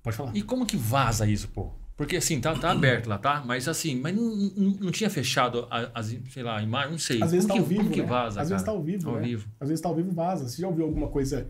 Pode 0.02 0.16
falar. 0.16 0.34
E 0.34 0.42
como 0.42 0.64
que 0.64 0.76
vaza 0.76 1.26
isso, 1.26 1.48
pô? 1.48 1.70
Porque 1.98 2.16
assim, 2.16 2.40
tá, 2.40 2.54
tá 2.54 2.70
aberto 2.70 3.08
lá, 3.08 3.18
tá? 3.18 3.42
Mas 3.44 3.66
assim, 3.66 4.00
mas 4.00 4.14
não, 4.14 4.34
não, 4.56 4.70
não 4.82 4.90
tinha 4.92 5.10
fechado 5.10 5.66
as, 5.70 6.16
sei 6.30 6.42
lá, 6.44 6.58
a 6.58 6.62
imagem, 6.62 6.92
não 6.92 6.98
sei. 6.98 7.20
Às 7.20 7.32
vezes 7.32 7.46
como 7.46 7.48
tá 7.48 7.54
que, 7.54 7.58
ao 7.60 7.66
vivo, 7.66 7.80
como 7.82 7.92
que 7.94 8.00
né? 8.02 8.06
vaza, 8.06 8.40
Às 8.40 8.48
vezes 8.48 8.62
tá 8.62 8.66
cara? 8.66 8.78
ao 8.78 8.84
vivo, 8.84 9.10
Ao 9.10 9.16
né? 9.16 9.22
vivo. 9.22 9.48
Às 9.60 9.68
vezes 9.68 9.82
tá 9.82 9.88
ao 9.88 9.96
vivo 9.96 10.12
vaza. 10.12 10.48
Você 10.48 10.62
já 10.62 10.68
ouviu 10.68 10.84
alguma 10.84 11.08
coisa 11.08 11.48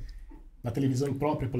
na 0.64 0.70
televisão 0.70 1.12
própria, 1.14 1.50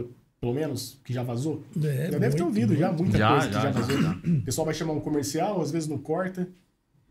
pelo, 0.40 0.54
menos, 0.54 0.98
que 1.04 1.12
já 1.12 1.22
vazou? 1.22 1.62
É, 1.76 2.10
já 2.12 2.18
deve 2.18 2.36
ter 2.36 2.42
muito, 2.42 2.44
ouvido 2.44 2.76
já 2.76 2.88
muito. 2.88 3.02
muita 3.04 3.18
Já, 3.18 3.30
coisa 3.30 3.46
que 3.48 3.54
já, 3.54 3.60
já 3.60 3.72
já, 3.72 3.80
vazou. 3.80 4.02
já. 4.02 4.10
O 4.38 4.42
pessoal 4.42 4.64
vai 4.64 4.74
chamar 4.74 4.92
um 4.94 5.00
comercial, 5.00 5.60
às 5.60 5.70
vezes 5.70 5.88
não 5.88 5.98
corta. 5.98 6.48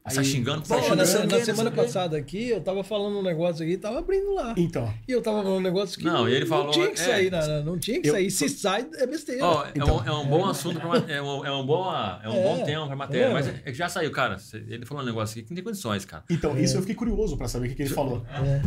Sai 0.09 0.23
xingando, 0.23 0.61
Pô, 0.61 0.67
sai 0.69 0.77
Pô, 0.77 0.83
xingando. 0.85 1.03
na, 1.03 1.19
não 1.19 1.37
na 1.37 1.43
semana 1.43 1.69
não 1.69 1.75
passada 1.83 2.15
aqui, 2.15 2.47
eu 2.47 2.61
tava 2.61 2.81
falando 2.81 3.17
um 3.19 3.21
negócio 3.21 3.61
aqui, 3.65 3.75
tava 3.75 3.99
abrindo 3.99 4.33
lá. 4.35 4.53
Então, 4.55 4.89
E 5.05 5.11
eu 5.11 5.21
tava 5.21 5.43
falando 5.43 5.57
um 5.57 5.61
negócio 5.61 5.99
que 5.99 6.05
Não, 6.05 6.29
e 6.29 6.33
ele 6.33 6.45
falou, 6.45 6.67
não 6.67 6.71
tinha 6.71 6.87
que 6.91 7.01
é. 7.01 7.03
sair, 7.03 7.29
não, 7.29 7.45
não, 7.45 7.65
não 7.65 7.77
tinha 7.77 7.99
que 8.01 8.07
Eu- 8.07 8.13
sair. 8.13 8.31
Se 8.31 8.47
sai, 8.47 8.87
é 8.95 9.05
besteira. 9.05 9.43
Ó, 9.43 9.65
é, 9.65 9.71
Então. 9.75 9.97
um, 9.97 10.03
é 10.05 10.11
um 10.13 10.25
bom 10.25 10.45
assunto, 10.45 10.79
pra, 10.79 10.97
é 11.13 11.21
um, 11.21 11.45
é 11.45 11.51
um, 11.51 11.65
bom, 11.65 11.91
é 12.23 12.29
um 12.29 12.33
É, 12.33 12.43
bom 12.43 12.63
tema 12.63 12.87
pra 12.87 12.95
matéria, 12.95 13.25
é. 13.25 13.33
mas 13.33 13.47
é 13.49 13.51
que 13.65 13.73
já 13.73 13.89
saiu, 13.89 14.09
cara. 14.11 14.37
Ele 14.69 14.85
falou 14.85 15.03
um 15.03 15.05
negócio 15.05 15.33
aqui 15.33 15.43
que 15.43 15.49
não 15.51 15.55
tem 15.55 15.63
condições, 15.65 16.05
cara. 16.05 16.23
então 16.31 16.57
isso 16.57 16.77
eu 16.77 16.81
fiquei 16.81 16.95
curioso 16.95 17.35
pra 17.35 17.49
saber 17.49 17.65
o 17.65 17.69
que, 17.71 17.75
que 17.75 17.83
ele 17.83 17.89
falou. 17.93 18.25
É. 18.29 18.61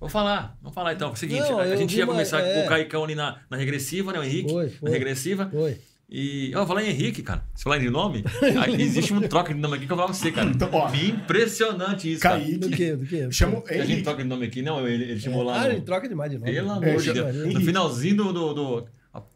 Vou 0.00 0.08
falar, 0.08 0.56
vamos 0.62 0.74
falar 0.74 0.94
então. 0.94 1.10
É 1.10 1.12
o 1.12 1.16
seguinte, 1.16 1.40
Não, 1.50 1.58
a, 1.60 1.76
gente 1.76 1.94
ia 1.96 2.04
uma- 2.04 2.14
começar 2.14 2.40
é. 2.40 2.54
com 2.60 2.66
o 2.66 2.68
Caicão 2.68 3.04
ali 3.04 3.14
na, 3.14 3.36
na 3.50 3.56
regressiva, 3.58 4.12
né, 4.12 4.18
o 4.18 4.24
Henrique? 4.24 4.50
Foi, 4.50 4.70
foi. 4.70 4.88
Na 4.88 4.94
regressiva. 4.96 5.48
Foi. 5.52 5.76
E, 6.12 6.50
ó, 6.56 6.66
falar 6.66 6.82
em 6.82 6.88
Henrique, 6.90 7.22
cara. 7.22 7.44
Se 7.54 7.62
falar 7.62 7.78
em 7.78 7.88
nome, 7.90 8.24
aí 8.60 8.80
existe 8.82 9.12
um 9.14 9.20
troca 9.20 9.54
de 9.54 9.60
nome 9.60 9.76
aqui 9.76 9.86
que 9.86 9.92
eu 9.92 9.96
vou 9.96 10.06
falar 10.06 10.18
pra 10.18 10.20
você, 10.24 10.32
cara. 10.32 10.48
Então, 10.50 10.68
ó. 10.72 10.88
Impressionante 10.92 12.10
isso, 12.12 12.22
cara. 12.22 12.38
Do 12.38 12.44
Kaique, 12.44 12.70
que? 12.76 12.96
Do 12.96 13.06
que? 13.06 13.30
chama 13.32 13.62
A 13.68 13.84
gente 13.84 14.02
troca 14.02 14.22
de 14.22 14.28
nome 14.28 14.46
aqui, 14.46 14.62
não, 14.62 14.86
ele, 14.88 15.04
ele 15.04 15.20
chamou 15.20 15.42
lá 15.44 15.62
Ah, 15.62 15.66
no... 15.66 15.72
ele 15.74 15.80
troca 15.82 16.08
demais 16.08 16.30
de 16.30 16.38
novo. 16.38 16.50
Pelo 16.50 16.70
amor 16.70 16.84
É, 16.88 16.96
de 16.96 17.02
chama- 17.04 17.32
Deus. 17.32 17.54
No 17.54 17.60
finalzinho 17.60 18.16
do... 18.16 18.32
do, 18.32 18.54
do- 18.54 18.86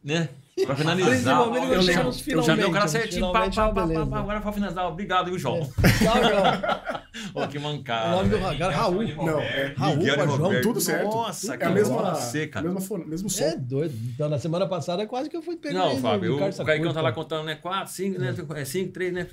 né? 0.02 0.28
Pra 0.64 0.76
finalizar. 0.76 1.40
Eu 1.40 1.82
chega 1.82 2.02
lembro. 2.04 2.20
Eu 2.28 2.42
já 2.42 2.54
dei 2.54 2.64
o 2.64 2.70
cara 2.70 2.86
certinho. 2.86 3.32
Pá, 3.32 3.50
pá, 3.50 3.66
é 3.66 3.72
pá, 3.72 4.06
pá, 4.06 4.18
agora 4.20 4.40
pra 4.40 4.52
finalizar. 4.52 4.86
Obrigado, 4.86 5.26
viu, 5.26 5.38
João? 5.38 5.60
Tchau, 5.60 6.22
João. 6.22 6.94
Ô, 7.44 7.48
que 7.48 7.58
O 7.58 7.60
mancada. 7.60 8.10
nome 8.16 8.28
do 8.28 8.38
cara, 8.38 8.70
Raul. 8.70 9.02
Não, 9.02 9.40
é 9.40 9.74
Raul, 9.76 9.96
Miguel 9.96 10.28
João, 10.36 10.60
tudo 10.62 10.80
certo. 10.80 11.04
Nossa, 11.04 11.52
é 11.52 11.54
a 11.54 11.58
cara. 11.58 11.72
mesma, 11.72 12.14
Você, 12.14 12.46
cara. 12.46 12.68
a 12.68 12.72
mesma 12.72 12.98
mesmo 12.98 13.30
som. 13.30 13.44
É 13.44 13.56
doido. 13.56 13.94
Então, 14.14 14.28
na 14.28 14.38
semana 14.38 14.66
passada, 14.66 15.06
quase 15.06 15.28
que 15.28 15.36
eu 15.36 15.42
fui 15.42 15.56
pegar 15.56 15.78
Não, 15.78 15.96
Fábio, 15.98 16.36
o, 16.36 16.48
o 16.48 16.64
Caicão 16.64 16.92
tá 16.92 17.00
lá 17.00 17.12
contando, 17.12 17.44
né? 17.44 17.56
4, 17.56 17.92
5, 17.92 18.20
né? 18.20 18.34
É 18.56 18.64
5, 18.64 18.92
3, 18.92 19.12
né? 19.12 19.26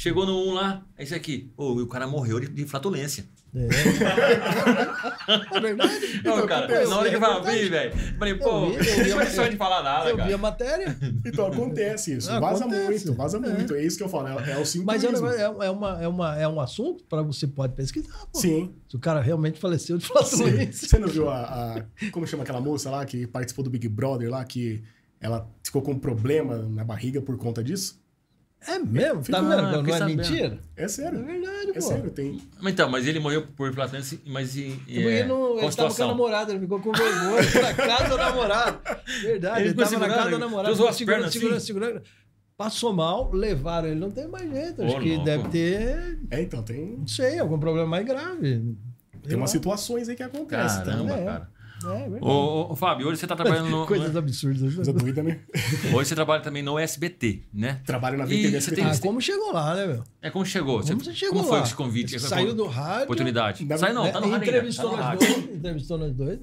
Chegou 0.00 0.24
no 0.24 0.32
1 0.44 0.48
um 0.48 0.54
lá, 0.54 0.86
é 0.96 1.02
esse 1.02 1.12
aqui. 1.12 1.50
E 1.58 1.62
o 1.62 1.86
cara 1.88 2.06
morreu 2.06 2.38
de, 2.38 2.46
de 2.48 2.64
flatulência. 2.64 3.24
É. 3.52 3.66
é 5.56 5.60
verdade. 5.60 6.20
Não, 6.22 6.46
cara, 6.46 6.88
na 6.88 6.96
hora 6.98 7.08
que 7.10 7.16
é 7.16 7.18
vai 7.18 7.30
verdade. 7.34 7.48
abrir, 7.56 7.68
velho. 7.68 7.96
Falei, 8.16 8.34
pô, 8.34 8.48
Eu 8.48 8.54
eu 8.54 8.68
não 8.72 8.78
a 8.78 8.84
tem 9.04 9.12
condição 9.12 9.48
de 9.48 9.56
falar 9.56 9.82
nada, 9.82 10.10
Eu 10.10 10.16
vi 10.16 10.22
a 10.22 10.24
cara. 10.26 10.38
matéria. 10.38 10.96
Então 11.24 11.46
acontece 11.46 12.16
isso. 12.16 12.28
Vaza 12.40 12.64
Acontece. 12.64 12.86
muito, 13.06 13.14
vaza 13.14 13.40
muito. 13.40 13.74
É 13.74 13.84
isso 13.84 13.96
que 13.96 14.04
eu 14.04 14.08
falo. 14.08 14.28
É, 14.28 14.52
é 14.52 14.58
o 14.58 14.64
sincronismo. 14.64 14.84
Mas 14.84 15.02
é 15.40 15.48
um, 15.50 15.62
é, 15.62 15.66
é 15.66 15.70
uma, 15.70 16.02
é, 16.02 16.08
uma, 16.08 16.38
é 16.42 16.46
um 16.48 16.60
assunto 16.60 17.02
para 17.04 17.22
você 17.22 17.48
pode 17.48 17.72
pesquisar, 17.74 18.24
pô. 18.32 18.38
Sim. 18.38 18.72
Se 18.88 18.94
o 18.94 19.00
cara 19.00 19.20
realmente 19.20 19.58
faleceu 19.58 19.98
de 19.98 20.06
flatulência. 20.06 20.86
Você 20.88 20.98
não 20.98 21.08
viu 21.08 21.28
a, 21.28 21.40
a- 21.78 21.84
Como 22.12 22.24
chama 22.24 22.44
aquela 22.44 22.60
moça 22.60 22.88
lá 22.90 23.04
que 23.04 23.26
participou 23.26 23.64
do 23.64 23.70
Big 23.70 23.88
Brother 23.88 24.30
lá, 24.30 24.44
que 24.44 24.80
ela 25.20 25.50
ficou 25.64 25.82
com 25.82 25.90
um 25.92 25.98
problema 25.98 26.58
na 26.58 26.84
barriga 26.84 27.20
por 27.20 27.36
conta 27.36 27.64
disso? 27.64 27.98
É 28.66 28.78
mesmo? 28.78 29.22
Tá 29.22 29.40
vendo? 29.40 29.62
Não 29.62 29.78
fiquei 29.78 29.94
é 29.94 29.98
sabendo. 29.98 30.16
mentira? 30.18 30.58
É 30.76 30.84
É 30.84 30.88
sério. 30.88 31.24
verdade, 31.24 31.70
É 31.70 31.72
pô. 31.74 31.80
sério, 31.80 32.10
tem. 32.10 32.40
Mas 32.60 32.72
Então, 32.72 32.90
mas 32.90 33.06
ele 33.06 33.20
morreu 33.20 33.46
por 33.56 33.72
flatulência, 33.72 34.18
mas 34.26 34.56
e, 34.56 34.78
e, 34.86 34.94
Porque 34.94 35.08
é, 35.08 35.26
não, 35.26 35.58
ele 35.58 35.72
tava 35.72 35.94
com 35.94 36.02
a 36.02 36.06
namorada, 36.08 36.52
ele 36.52 36.60
ficou 36.60 36.80
com 36.80 36.92
vergonha 36.92 37.62
na 37.62 37.74
casa 37.74 38.08
da 38.08 38.16
namorada. 38.30 38.80
Verdade, 39.22 39.60
Ele 39.60 39.68
ele, 39.68 39.74
tava 39.74 39.84
na 39.84 39.86
segurando, 39.86 40.08
casa 40.10 40.24
da 40.24 40.30
ele 40.36 40.38
namorada, 40.38 40.72
usou 40.72 40.88
as 40.88 40.96
segurando, 40.96 41.18
pernas 41.20 41.32
segurando, 41.32 41.56
assim? 41.56 41.66
segurando. 41.66 42.02
Passou 42.56 42.92
mal, 42.92 43.30
levaram 43.32 43.86
ele, 43.86 44.00
não 44.00 44.10
tem 44.10 44.26
mais 44.26 44.50
jeito. 44.50 44.82
Acho 44.82 44.98
que 45.00 45.10
louco. 45.10 45.24
deve 45.24 45.48
ter, 45.48 46.18
É, 46.30 46.42
então, 46.42 46.60
tem, 46.62 46.96
não 46.98 47.06
sei, 47.06 47.38
algum 47.38 47.58
problema 47.60 47.86
mais 47.86 48.04
grave. 48.04 48.76
tem 49.26 49.36
umas 49.36 49.50
situações 49.50 50.08
aí 50.08 50.16
que 50.16 50.22
acontecem. 50.24 50.78
tá? 50.80 50.90
Caramba, 50.90 51.14
É. 51.16 51.24
cara. 51.24 51.50
É, 51.84 51.88
é 51.88 52.08
verdade. 52.08 52.18
Ô, 52.24 52.74
Fábio, 52.76 53.08
hoje 53.08 53.20
você 53.20 53.26
tá 53.26 53.36
trabalhando 53.36 53.68
no... 53.70 53.86
Coisas 53.88 54.16
absurdas. 54.16 54.74
Coisa 54.74 54.92
doida, 54.92 55.22
né? 55.22 55.40
Hoje 55.94 56.08
você 56.08 56.14
trabalha 56.14 56.42
também 56.42 56.62
no 56.62 56.78
SBT, 56.78 57.42
né? 57.52 57.80
Trabalho 57.86 58.18
na 58.18 58.24
VTV 58.24 58.50
você 58.50 58.56
SBT. 58.56 58.82
tem- 58.82 58.90
Ah, 58.90 58.98
como 59.00 59.20
chegou 59.20 59.52
lá, 59.52 59.74
né, 59.74 59.86
meu? 59.86 60.04
É 60.20 60.30
como 60.30 60.44
chegou. 60.44 60.82
Como 60.82 61.04
você 61.04 61.14
chegou 61.14 61.36
como 61.36 61.48
foi 61.48 61.58
lá? 61.58 61.64
esse 61.64 61.74
convite? 61.74 62.18
Saiu 62.18 62.54
do 62.54 62.66
rádio. 62.66 63.04
Oportunidade. 63.04 63.64
Da- 63.64 63.78
Sai 63.78 63.92
não, 63.92 64.10
tá 64.10 64.20
no 64.20 64.26
né, 64.26 64.32
rádio 64.32 64.34
ainda, 64.34 64.46
entrevistou 64.58 64.90
tá 64.90 64.96
no 64.96 65.02
nós 65.02 65.18
dois. 65.18 65.38
Entrevistou 65.54 65.98
nós 65.98 66.14
dois. 66.14 66.38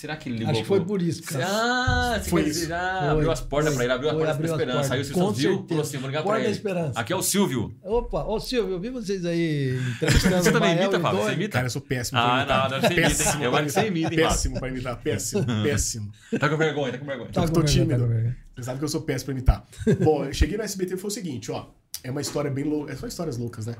Será 0.00 0.16
que 0.16 0.30
ele 0.30 0.38
ligou 0.38 0.50
Acho 0.52 0.62
que 0.62 0.66
foi 0.66 0.80
por 0.82 1.02
isso, 1.02 1.22
cara. 1.24 1.44
Ah, 1.46 2.18
você 2.18 2.30
Foi 2.30 2.40
isso. 2.40 2.60
dizer, 2.60 2.72
ah, 2.72 3.00
Foi, 3.00 3.08
abriu 3.10 3.30
as 3.30 3.40
portas 3.42 3.74
pra 3.74 3.84
ele, 3.84 3.92
abriu 3.92 4.08
as 4.08 4.14
foi, 4.16 4.24
portas 4.24 4.36
pra 4.38 4.54
abriu 4.54 4.54
as 4.78 4.86
esperança. 4.86 4.94
Aí 4.94 5.00
o. 5.00 5.04
Silvio 5.04 5.32
viu, 5.58 5.66
falou 5.68 5.82
assim, 5.82 5.98
vou 5.98 6.06
ligar 6.08 6.22
Porta 6.22 6.32
pra 6.32 6.38
da 6.38 6.44
ele. 6.48 6.56
Esperança. 6.56 7.00
Aqui 7.00 7.12
é 7.12 7.16
o 7.16 7.22
Silvio. 7.22 7.74
Opa, 7.82 8.24
ô 8.24 8.40
Silvio, 8.40 8.72
eu 8.72 8.80
vi 8.80 8.88
vocês 8.88 9.26
aí 9.26 9.78
entrevistando 9.94 10.36
Você 10.42 10.52
também 10.52 10.74
imita, 10.74 10.98
Fábio? 10.98 11.22
Você 11.22 11.32
imita? 11.34 11.52
Cara, 11.52 11.66
eu 11.66 11.70
sou 11.70 11.82
péssimo 11.82 12.18
Ah, 12.18 12.22
pra 12.24 12.36
imitar. 12.38 12.62
não, 12.62 12.80
deve 12.80 12.86
ser 12.86 12.92
imita, 12.94 13.10
hein? 13.10 13.16
péssimo 13.18 13.44
Eu 13.44 13.54
acho 13.56 13.64
que 13.66 13.70
você 13.72 13.86
imita? 13.88 14.16
Péssimo 14.16 14.58
pra 14.58 14.68
imitar, 14.70 14.96
péssimo, 15.02 15.44
péssimo. 15.62 16.12
Tá 16.38 16.48
com 16.48 16.56
vergonha, 16.56 16.92
tá 16.92 16.98
com 16.98 17.04
vergonha. 17.04 17.30
Tá 17.30 17.42
Eu 17.42 17.46
com 17.48 17.52
tô 17.52 17.60
tá 17.60 17.66
tímido. 17.66 18.00
com 18.00 18.08
vergonha. 18.08 18.36
Você 18.56 18.62
sabe 18.62 18.78
que 18.78 18.84
eu 18.86 18.88
sou 18.88 19.02
péssimo 19.02 19.26
pra 19.26 19.34
imitar. 19.34 19.66
Bom, 20.02 20.24
eu 20.24 20.32
cheguei 20.32 20.56
no 20.56 20.62
SBT 20.64 20.94
e 20.94 20.96
foi 20.96 21.08
o 21.08 21.12
seguinte, 21.12 21.52
ó. 21.52 21.66
É 22.02 22.10
uma 22.10 22.22
história 22.22 22.50
bem 22.50 22.64
louca. 22.64 22.90
É 22.90 22.96
só 22.96 23.06
histórias 23.06 23.36
loucas, 23.36 23.66
né? 23.66 23.74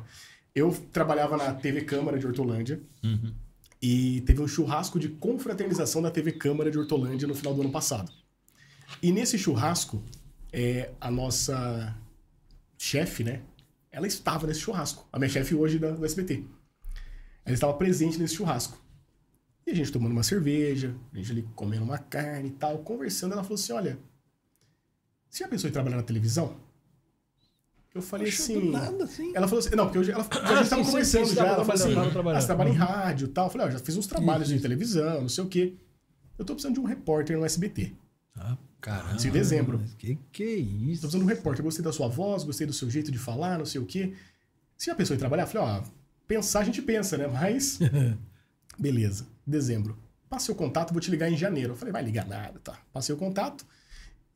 Eu 0.54 0.70
trabalhava 0.92 1.38
na 1.38 1.54
TV 1.54 1.80
Câmara 1.80 2.18
de 2.18 2.26
Hortolândia. 2.26 2.78
Uhum. 3.02 3.32
E 3.82 4.20
teve 4.22 4.42
um 4.42 4.48
churrasco 4.48 4.98
de 4.98 5.08
confraternização 5.08 6.02
da 6.02 6.10
TV 6.10 6.32
Câmara 6.32 6.70
de 6.70 6.78
Hortolândia 6.78 7.26
no 7.26 7.34
final 7.34 7.54
do 7.54 7.62
ano 7.62 7.70
passado. 7.70 8.12
E 9.02 9.10
nesse 9.10 9.38
churrasco, 9.38 10.02
é, 10.52 10.90
a 11.00 11.10
nossa 11.10 11.96
chefe, 12.76 13.24
né? 13.24 13.42
Ela 13.90 14.06
estava 14.06 14.46
nesse 14.46 14.60
churrasco. 14.60 15.08
A 15.12 15.18
minha 15.18 15.28
chefe 15.28 15.54
hoje 15.54 15.78
da, 15.78 15.92
do 15.92 16.04
SBT. 16.04 16.44
Ela 17.44 17.54
estava 17.54 17.72
presente 17.74 18.18
nesse 18.18 18.34
churrasco. 18.34 18.80
E 19.66 19.70
a 19.70 19.74
gente 19.74 19.92
tomando 19.92 20.12
uma 20.12 20.22
cerveja, 20.22 20.94
a 21.12 21.16
gente 21.16 21.32
ali 21.32 21.48
comendo 21.54 21.84
uma 21.84 21.98
carne 21.98 22.48
e 22.48 22.52
tal, 22.52 22.78
conversando. 22.78 23.32
Ela 23.32 23.42
falou 23.42 23.56
assim: 23.56 23.72
Olha, 23.72 23.98
você 25.28 25.44
já 25.44 25.48
pensou 25.48 25.68
em 25.70 25.72
trabalhar 25.72 25.96
na 25.96 26.02
televisão? 26.02 26.56
Eu 27.94 28.00
falei 28.02 28.26
Poxa, 28.26 28.42
assim. 28.42 28.70
nada, 28.70 29.04
assim. 29.04 29.32
Ela 29.34 29.48
falou 29.48 29.64
assim: 29.64 29.74
Não, 29.74 29.84
porque 29.86 29.98
eu, 29.98 30.04
já- 30.04 30.12
ela, 30.12 30.22
a 30.22 30.26
Ah, 30.26 30.56
gente 30.56 30.70
tava 30.70 30.82
sim, 30.82 30.84
sim, 30.84 30.84
conversando 30.92 31.34
já. 31.34 31.46
Ela 31.46 31.64
falou 31.64 31.72
assim: 31.74 31.96
ah, 31.98 32.40
você 32.40 32.46
trabalha 32.46 32.68
em 32.68 32.74
rádio 32.74 33.24
e 33.26 33.30
tal. 33.30 33.46
Eu 33.46 33.50
falei: 33.50 33.66
Ó, 33.66 33.70
já 33.70 33.78
fiz 33.80 33.96
uns 33.96 34.06
trabalhos 34.06 34.42
Isso, 34.44 34.48
de 34.50 34.54
isso. 34.56 34.62
televisão, 34.62 35.20
não 35.22 35.28
sei 35.28 35.44
o 35.44 35.46
quê. 35.48 35.74
Eu 36.38 36.44
tô 36.44 36.54
precisando 36.54 36.74
de 36.74 36.80
um 36.80 36.84
repórter 36.84 37.36
no 37.36 37.44
SBT. 37.44 37.92
Ah, 38.36 38.56
Caramba. 38.80 39.16
Isso 39.16 39.26
em 39.26 39.30
dezembro. 39.30 39.82
que 39.98 40.18
que 40.32 40.42
é 40.42 40.46
Tô 40.46 40.62
isso? 40.62 41.00
precisando 41.02 41.18
de 41.20 41.24
um 41.24 41.26
repórter. 41.26 41.64
Gostei 41.64 41.84
da 41.84 41.92
sua 41.92 42.08
voz, 42.08 42.44
gostei 42.44 42.66
do 42.66 42.72
seu 42.72 42.88
jeito 42.88 43.10
de 43.10 43.18
falar, 43.18 43.58
não 43.58 43.66
sei 43.66 43.80
o 43.80 43.84
quê. 43.84 44.14
Se 44.76 44.86
já 44.86 44.94
pensou 44.94 45.14
em 45.14 45.18
trabalhar? 45.18 45.42
Eu 45.42 45.46
falei, 45.48 45.68
ó, 45.68 45.82
pensar 46.28 46.60
a 46.60 46.64
gente 46.64 46.80
pensa, 46.80 47.18
né? 47.18 47.26
Mas. 47.26 47.78
Beleza, 48.78 49.26
dezembro. 49.46 49.98
Passei 50.28 50.54
o 50.54 50.56
contato, 50.56 50.92
vou 50.92 51.00
te 51.00 51.10
ligar 51.10 51.30
em 51.30 51.36
janeiro. 51.36 51.72
Eu 51.72 51.76
falei, 51.76 51.92
vai 51.92 52.02
ligar 52.04 52.26
nada, 52.26 52.58
tá? 52.60 52.78
Passei 52.92 53.14
o 53.14 53.18
contato 53.18 53.66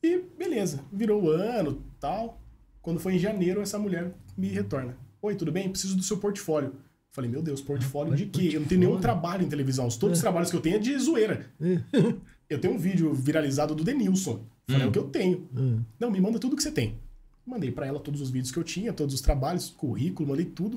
e 0.02 0.18
beleza. 0.36 0.80
Virou 0.92 1.22
o 1.22 1.30
ano 1.30 1.82
tal. 2.00 2.40
Quando 2.84 3.00
foi 3.00 3.14
em 3.14 3.18
janeiro, 3.18 3.62
essa 3.62 3.78
mulher 3.78 4.12
me 4.36 4.48
retorna. 4.48 4.94
Oi, 5.22 5.34
tudo 5.34 5.50
bem? 5.50 5.70
Preciso 5.70 5.96
do 5.96 6.02
seu 6.02 6.18
portfólio. 6.18 6.74
Falei, 7.12 7.30
meu 7.30 7.40
Deus, 7.40 7.62
portfólio 7.62 8.12
Rapaz, 8.12 8.30
de 8.30 8.38
quê? 8.38 8.54
Eu 8.54 8.60
não 8.60 8.68
tenho 8.68 8.82
nenhum 8.82 9.00
trabalho 9.00 9.42
em 9.42 9.48
televisão. 9.48 9.88
Todos 9.88 10.18
os 10.18 10.20
trabalhos 10.20 10.50
que 10.50 10.56
eu 10.56 10.60
tenho 10.60 10.76
é 10.76 10.78
de 10.78 10.98
zoeira. 10.98 11.50
Eu 12.46 12.60
tenho 12.60 12.74
um 12.74 12.78
vídeo 12.78 13.14
viralizado 13.14 13.74
do 13.74 13.82
Denilson. 13.82 14.44
Falei, 14.68 14.84
é 14.84 14.86
o 14.86 14.92
que 14.92 14.98
eu 14.98 15.08
tenho. 15.08 15.48
Hum. 15.56 15.82
Não, 15.98 16.10
me 16.10 16.20
manda 16.20 16.38
tudo 16.38 16.54
que 16.54 16.62
você 16.62 16.70
tem. 16.70 17.00
Mandei 17.46 17.72
pra 17.72 17.86
ela 17.86 17.98
todos 17.98 18.20
os 18.20 18.28
vídeos 18.28 18.52
que 18.52 18.58
eu 18.58 18.62
tinha, 18.62 18.92
todos 18.92 19.14
os 19.14 19.22
trabalhos, 19.22 19.70
currículo, 19.70 20.28
mandei 20.28 20.44
tudo. 20.44 20.76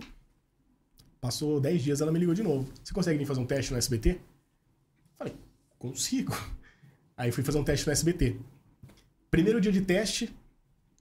Passou 1.19 1.59
10 1.59 1.83
dias, 1.83 1.99
ela 1.99 2.09
me 2.09 2.19
ligou 2.19 2.33
de 2.33 2.41
novo. 2.41 2.71
Você 2.81 2.93
consegue 2.93 3.19
vir 3.19 3.25
fazer 3.25 3.41
um 3.41 3.45
teste 3.45 3.73
no 3.73 3.77
SBT? 3.77 4.17
Falei, 5.17 5.35
consigo. 5.77 6.33
Aí 7.17 7.33
fui 7.33 7.43
fazer 7.43 7.57
um 7.57 7.65
teste 7.65 7.85
no 7.85 7.91
SBT. 7.91 8.37
Primeiro 9.29 9.59
dia 9.59 9.73
de 9.73 9.81
teste, 9.81 10.33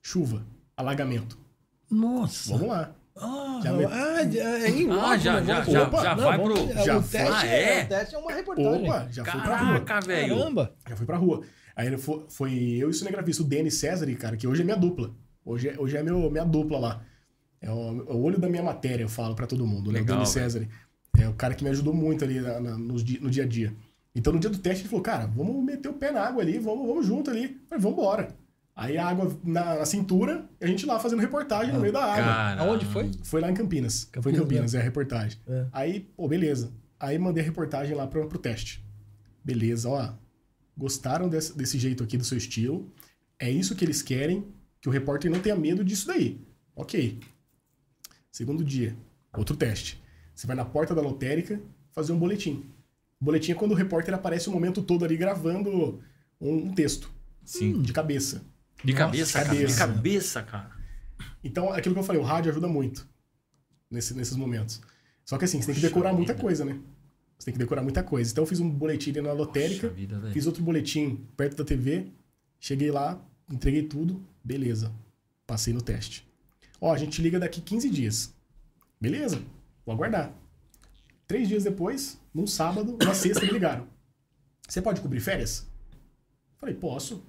chuva, 0.02 0.44
alagamento. 0.76 1.38
Nossa. 1.90 2.52
Vamos 2.52 2.68
lá. 2.68 2.94
Ah, 3.18 3.60
Já 3.64 3.72
me- 3.72 3.84
ah, 3.86 4.20
é 4.20 4.68
em 4.68 4.90
Ah, 4.90 5.16
já, 5.16 5.42
já, 5.42 5.64
já, 5.64 5.82
Opa, 5.84 6.02
já 6.02 6.14
Não, 6.14 6.24
vai 6.24 6.36
vamos- 6.38 6.60
pro. 6.60 6.70
é, 6.78 6.84
já 6.84 6.98
o 6.98 7.02
foi. 7.02 7.18
teste 7.20 7.32
Ah, 7.34 7.46
é? 7.46 7.78
é? 7.80 7.84
O 7.84 7.88
teste 7.88 8.14
é 8.14 8.18
uma 8.18 8.32
reportagem. 8.32 8.90
Opa, 8.90 9.08
já 9.10 9.24
fui 9.24 9.40
pra 9.40 9.56
rua. 9.56 9.80
Caraca, 9.80 10.06
velho. 10.06 10.36
Caramba. 10.38 10.74
Já 10.88 10.96
fui 10.96 11.06
pra 11.06 11.16
rua. 11.16 11.42
Aí 11.74 11.86
ele 11.86 11.96
fo- 11.96 12.24
foi 12.28 12.52
eu 12.52 12.88
e 12.88 12.90
o 12.90 12.92
cinegrafista, 12.92 13.42
o 13.42 13.46
Denis 13.46 13.74
César, 13.74 14.06
cara, 14.16 14.36
que 14.36 14.46
hoje 14.46 14.60
é 14.60 14.64
minha 14.64 14.76
dupla. 14.76 15.14
Hoje 15.44 15.68
é, 15.70 15.76
hoje 15.78 15.96
é 15.96 16.02
meu, 16.02 16.30
minha 16.30 16.44
dupla 16.44 16.78
lá. 16.78 17.02
É 17.60 17.70
o, 17.70 17.74
é 18.08 18.12
o 18.12 18.22
olho 18.22 18.38
da 18.38 18.48
minha 18.50 18.62
matéria, 18.62 19.02
eu 19.04 19.08
falo 19.08 19.34
pra 19.34 19.46
todo 19.46 19.66
mundo, 19.66 19.90
né? 19.90 20.00
Legal, 20.00 20.16
o 20.16 20.18
Denis. 20.20 20.28
César. 20.30 20.68
É 21.18 21.26
o 21.26 21.32
cara 21.32 21.54
que 21.54 21.64
me 21.64 21.70
ajudou 21.70 21.94
muito 21.94 22.22
ali 22.22 22.40
na- 22.40 22.60
na- 22.60 22.76
di- 23.02 23.18
no 23.20 23.30
dia 23.30 23.44
a 23.44 23.46
dia. 23.46 23.74
Então 24.14 24.30
no 24.32 24.38
dia 24.38 24.50
do 24.50 24.58
teste 24.58 24.82
ele 24.82 24.88
falou, 24.90 25.02
cara, 25.02 25.26
vamos 25.26 25.64
meter 25.64 25.88
o 25.88 25.94
pé 25.94 26.10
na 26.10 26.20
água 26.20 26.42
ali, 26.42 26.58
vamos, 26.58 26.86
vamos 26.86 27.06
junto 27.06 27.30
ali. 27.30 27.44
Eu 27.44 27.48
falei, 27.68 27.82
vamos 27.82 27.98
embora. 27.98 28.28
Aí 28.76 28.98
a 28.98 29.08
água 29.08 29.34
na, 29.42 29.76
na 29.76 29.86
cintura, 29.86 30.46
e 30.60 30.64
a 30.66 30.68
gente 30.68 30.84
lá 30.84 31.00
fazendo 31.00 31.20
reportagem 31.20 31.72
no 31.72 31.80
meio 31.80 31.94
da 31.94 32.04
água. 32.04 32.24
Cara. 32.24 32.60
Aonde 32.60 32.84
foi? 32.84 33.10
Foi 33.22 33.40
lá 33.40 33.50
em 33.50 33.54
Campinas. 33.54 34.06
foi 34.20 34.32
em 34.32 34.34
Campinas, 34.34 34.40
Campinas, 34.40 34.74
é 34.74 34.80
a 34.80 34.82
reportagem. 34.82 35.38
É. 35.48 35.66
Aí, 35.72 36.00
pô, 36.14 36.28
beleza. 36.28 36.70
Aí 37.00 37.18
mandei 37.18 37.42
a 37.42 37.46
reportagem 37.46 37.96
lá 37.96 38.06
pro, 38.06 38.28
pro 38.28 38.38
teste. 38.38 38.84
Beleza, 39.42 39.88
ó. 39.88 40.12
Gostaram 40.76 41.26
desse, 41.26 41.56
desse 41.56 41.78
jeito 41.78 42.04
aqui 42.04 42.18
do 42.18 42.24
seu 42.24 42.36
estilo. 42.36 42.92
É 43.38 43.50
isso 43.50 43.74
que 43.74 43.82
eles 43.82 44.02
querem, 44.02 44.46
que 44.78 44.90
o 44.90 44.92
repórter 44.92 45.30
não 45.30 45.40
tenha 45.40 45.56
medo 45.56 45.82
disso 45.82 46.06
daí. 46.06 46.38
Ok. 46.74 47.18
Segundo 48.30 48.62
dia, 48.62 48.94
outro 49.34 49.56
teste. 49.56 50.02
Você 50.34 50.46
vai 50.46 50.54
na 50.54 50.66
porta 50.66 50.94
da 50.94 51.00
lotérica 51.00 51.58
fazer 51.92 52.12
um 52.12 52.18
boletim. 52.18 52.66
O 53.18 53.24
boletim 53.24 53.52
é 53.52 53.54
quando 53.54 53.72
o 53.72 53.74
repórter 53.74 54.12
aparece 54.12 54.50
o 54.50 54.52
momento 54.52 54.82
todo 54.82 55.02
ali 55.02 55.16
gravando 55.16 55.98
um, 56.38 56.66
um 56.66 56.74
texto 56.74 57.10
Sim. 57.42 57.80
de 57.80 57.90
cabeça. 57.94 58.44
De 58.84 58.92
Nossa, 58.92 59.04
cabeça, 59.06 59.32
cara. 59.38 59.48
De 59.48 59.56
cabeça. 59.56 59.78
cabeça, 59.86 60.42
cara. 60.42 60.70
Então, 61.42 61.72
aquilo 61.72 61.94
que 61.94 61.98
eu 62.00 62.04
falei, 62.04 62.20
o 62.20 62.24
rádio 62.24 62.50
ajuda 62.50 62.68
muito 62.68 63.08
nesse- 63.90 64.14
nesses 64.14 64.36
momentos. 64.36 64.80
Só 65.24 65.38
que 65.38 65.44
assim, 65.44 65.60
você 65.60 65.66
tem 65.66 65.74
que 65.76 65.80
decorar 65.80 66.12
muita 66.12 66.32
vida. 66.32 66.42
coisa, 66.42 66.64
né? 66.64 66.78
Você 67.38 67.46
tem 67.46 67.52
que 67.52 67.58
decorar 67.58 67.82
muita 67.82 68.02
coisa. 68.02 68.30
Então, 68.30 68.42
eu 68.44 68.48
fiz 68.48 68.60
um 68.60 68.68
boletim 68.70 69.10
ali 69.10 69.20
na 69.22 69.32
lotérica, 69.32 69.88
vida, 69.88 70.18
velho. 70.18 70.32
fiz 70.32 70.46
outro 70.46 70.62
boletim 70.62 71.26
perto 71.36 71.56
da 71.56 71.64
TV, 71.64 72.12
cheguei 72.60 72.90
lá, 72.90 73.20
entreguei 73.50 73.82
tudo, 73.82 74.24
beleza. 74.42 74.92
Passei 75.46 75.72
no 75.74 75.82
teste. 75.82 76.26
Ó, 76.80 76.92
a 76.92 76.98
gente 76.98 77.20
liga 77.22 77.38
daqui 77.38 77.60
15 77.60 77.88
dias. 77.90 78.34
Beleza, 79.00 79.40
vou 79.84 79.94
aguardar. 79.94 80.32
Três 81.26 81.48
dias 81.48 81.64
depois, 81.64 82.18
num 82.32 82.46
sábado, 82.46 82.96
na 83.04 83.14
sexta, 83.14 83.44
me 83.44 83.52
ligaram. 83.52 83.86
Você 84.68 84.80
pode 84.82 85.00
cobrir 85.00 85.20
férias? 85.20 85.66
Falei, 86.58 86.74
posso. 86.74 87.22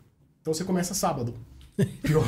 Então 0.48 0.54
você 0.54 0.64
começa 0.64 0.94
sábado. 0.94 1.34
Pior. 2.02 2.24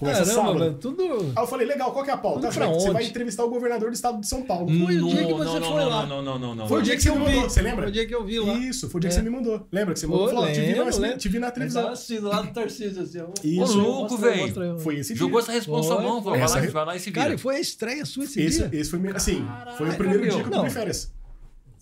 Começa 0.00 0.24
Caramba, 0.24 0.24
sábado. 0.24 0.58
velho, 0.58 0.74
tudo... 0.74 1.02
Aí 1.36 1.44
eu 1.44 1.46
falei, 1.46 1.64
legal, 1.64 1.92
qual 1.92 2.04
que 2.04 2.10
é 2.10 2.14
a 2.14 2.16
pauta? 2.16 2.48
Pra 2.48 2.66
Você 2.66 2.90
vai 2.90 3.06
entrevistar 3.06 3.44
o 3.44 3.48
governador 3.48 3.88
do 3.88 3.94
estado 3.94 4.20
de 4.20 4.26
São 4.26 4.42
Paulo. 4.42 4.66
Foi 4.66 4.96
o 5.00 5.06
dia 5.06 5.24
que 5.24 5.30
Não, 5.30 5.38
você 5.38 5.60
não, 5.60 5.72
foi 5.72 5.80
não, 5.82 5.88
lá. 5.88 6.06
Não, 6.06 6.22
não, 6.22 6.38
não, 6.40 6.54
não. 6.56 6.66
Foi 6.68 6.80
o 6.80 6.82
dia 6.82 6.96
que 6.96 7.02
você 7.02 7.12
me 7.12 7.18
mandou, 7.20 7.42
você 7.42 7.62
lembra? 7.62 7.82
Foi 7.82 7.88
o 7.88 7.92
dia 7.92 8.04
que 8.04 8.14
eu 8.16 8.24
vi 8.24 8.40
lá. 8.40 8.54
Isso, 8.54 8.90
foi 8.90 8.98
o 8.98 9.00
dia 9.00 9.10
que 9.10 9.14
É. 9.14 9.18
você 9.20 9.22
me 9.22 9.30
mandou. 9.30 9.64
Lembra 9.70 9.94
que 9.94 10.00
você 10.00 10.08
mandou? 10.08 10.28
Falou, 10.28 10.46
te, 10.52 10.60
vi 10.60 11.16
te 11.18 11.28
vi 11.28 11.38
na 11.38 11.50
televisão. 11.52 11.88
assistindo 11.88 12.26
lá 12.28 12.42
do 12.42 12.52
Tarcísio, 12.52 13.02
assim. 13.02 13.20
ó. 13.20 13.28
Isso. 13.44 13.78
Ô, 13.78 13.82
louco, 13.82 14.16
velho. 14.16 14.78
Foi 14.80 14.96
esse 14.96 15.14
dia. 15.14 15.20
Jogou 15.20 15.38
essa 15.38 15.52
responsa 15.52 15.94
Foi, 15.94 16.02
mão, 16.02 16.20
foi. 16.20 16.36
vai 16.36 16.48
lá, 16.48 16.70
vai 16.72 16.84
lá 16.84 16.96
e 16.96 16.98
se 16.98 17.10
vira. 17.10 17.22
Cara, 17.26 17.38
foi 17.38 17.56
a 17.56 17.60
estreia 17.60 18.04
sua 18.04 18.24
esse, 18.24 18.42
Esse, 18.42 18.68
dia? 18.68 18.80
esse 18.80 18.90
foi, 18.90 19.00
assim, 19.14 19.46
foi 19.78 19.88
o 19.88 19.94
primeiro 19.94 20.24
dia 20.24 20.42
que 20.42 20.48
eu 20.48 20.50
cobri 20.50 20.70
férias. 20.70 21.14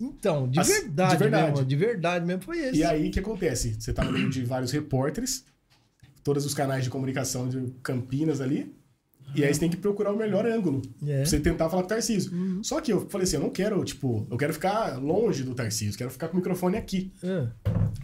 Então, 0.01 0.49
de 0.49 0.61
de 0.61 0.69
verdade, 0.69 1.17
verdade. 1.17 1.51
mesmo. 1.53 1.65
De 1.67 1.77
verdade 1.77 2.27
mesmo 2.27 2.43
foi 2.43 2.59
esse. 2.59 2.79
E 2.79 2.85
aí, 2.85 3.09
o 3.09 3.11
que 3.11 3.21
acontece? 3.21 3.77
Você 3.79 3.93
tá 3.93 4.05
no 4.05 4.13
meio 4.13 4.29
de 4.29 4.45
vários 4.45 4.73
repórteres, 4.73 5.45
todos 6.25 6.45
os 6.45 6.55
canais 6.55 6.83
de 6.83 6.91
comunicação 6.91 7.49
de 7.49 7.73
Campinas 7.83 8.41
ali, 8.41 8.75
e 9.35 9.45
aí 9.45 9.53
você 9.53 9.61
tem 9.61 9.69
que 9.71 9.77
procurar 9.77 10.13
o 10.13 10.17
melhor 10.17 10.47
ângulo. 10.47 10.81
É. 11.07 11.17
Pra 11.19 11.27
você 11.27 11.39
tentar 11.41 11.69
falar 11.69 11.83
com 11.83 11.87
o 11.87 11.89
Tarcísio. 11.89 12.33
Só 12.63 12.81
que 12.81 12.93
eu 12.93 13.09
falei 13.09 13.25
assim, 13.27 13.37
eu 13.37 13.43
não 13.43 13.51
quero, 13.51 13.85
tipo, 13.85 14.27
eu 14.31 14.37
quero 14.37 14.53
ficar 14.55 14.97
longe 15.03 15.43
do 15.43 15.55
Tarcísio, 15.55 15.97
quero 15.99 16.11
ficar 16.11 16.29
com 16.29 16.35
o 16.35 16.37
microfone 16.37 16.77
aqui. 16.77 17.13
É. 17.23 17.47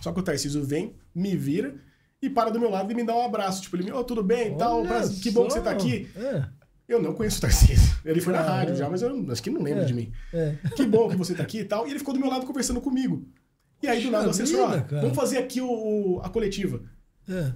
Só 0.01 0.13
que 0.13 0.21
o 0.21 0.23
Tarcísio 0.23 0.63
vem, 0.65 0.95
me 1.15 1.37
vira 1.37 1.75
e 2.23 2.29
para 2.29 2.51
do 2.51 2.61
meu 2.61 2.69
lado 2.71 2.91
e 2.93 2.95
me 2.95 3.05
dá 3.05 3.15
um 3.17 3.23
abraço. 3.25 3.63
Tipo, 3.63 3.77
ele 3.77 3.85
me, 3.85 3.93
ô, 3.93 4.03
tudo 4.05 4.23
bem 4.23 4.55
e 4.55 4.57
tal, 4.57 4.83
prazer, 4.83 5.21
que 5.23 5.31
bom 5.31 5.47
que 5.47 5.53
você 5.55 5.61
tá 5.61 5.71
aqui. 5.71 6.09
É, 6.17 6.45
Eu 6.89 7.01
não 7.01 7.15
conheço 7.15 7.39
o 7.39 7.41
Tarcísio. 7.43 7.91
Ele 8.05 8.21
foi 8.21 8.33
na 8.33 8.41
Caramba. 8.41 8.57
rádio 8.59 8.77
já, 8.77 8.91
mas 8.91 9.01
eu 9.03 9.27
acho 9.31 9.43
que 9.43 9.51
não 9.51 9.63
lembra 9.63 9.83
É. 9.85 9.87
de 9.87 9.95
mim. 9.95 10.11
é. 10.33 10.57
Que 10.75 10.85
bom 10.85 11.09
que 11.09 11.17
você 11.17 11.35
tá 11.35 11.43
aqui 11.45 11.61
e 11.61 11.65
tal. 11.65 11.87
E 11.87 11.91
ele 11.91 11.99
ficou 12.01 12.13
do 12.13 12.19
meu 12.19 12.29
lado 12.29 12.45
conversando 12.47 12.81
comigo. 12.81 13.25
E 13.83 13.87
aí, 13.87 14.03
do 14.03 14.11
nada, 14.11 14.27
o 14.27 14.31
assessor, 14.31 14.61
ó, 14.69 14.81
cara. 14.81 15.01
vamos 15.03 15.15
fazer 15.17 15.39
aqui 15.39 15.61
o, 15.61 15.71
o- 15.71 16.21
a 16.23 16.29
coletiva. 16.29 16.83
é. 17.29 17.53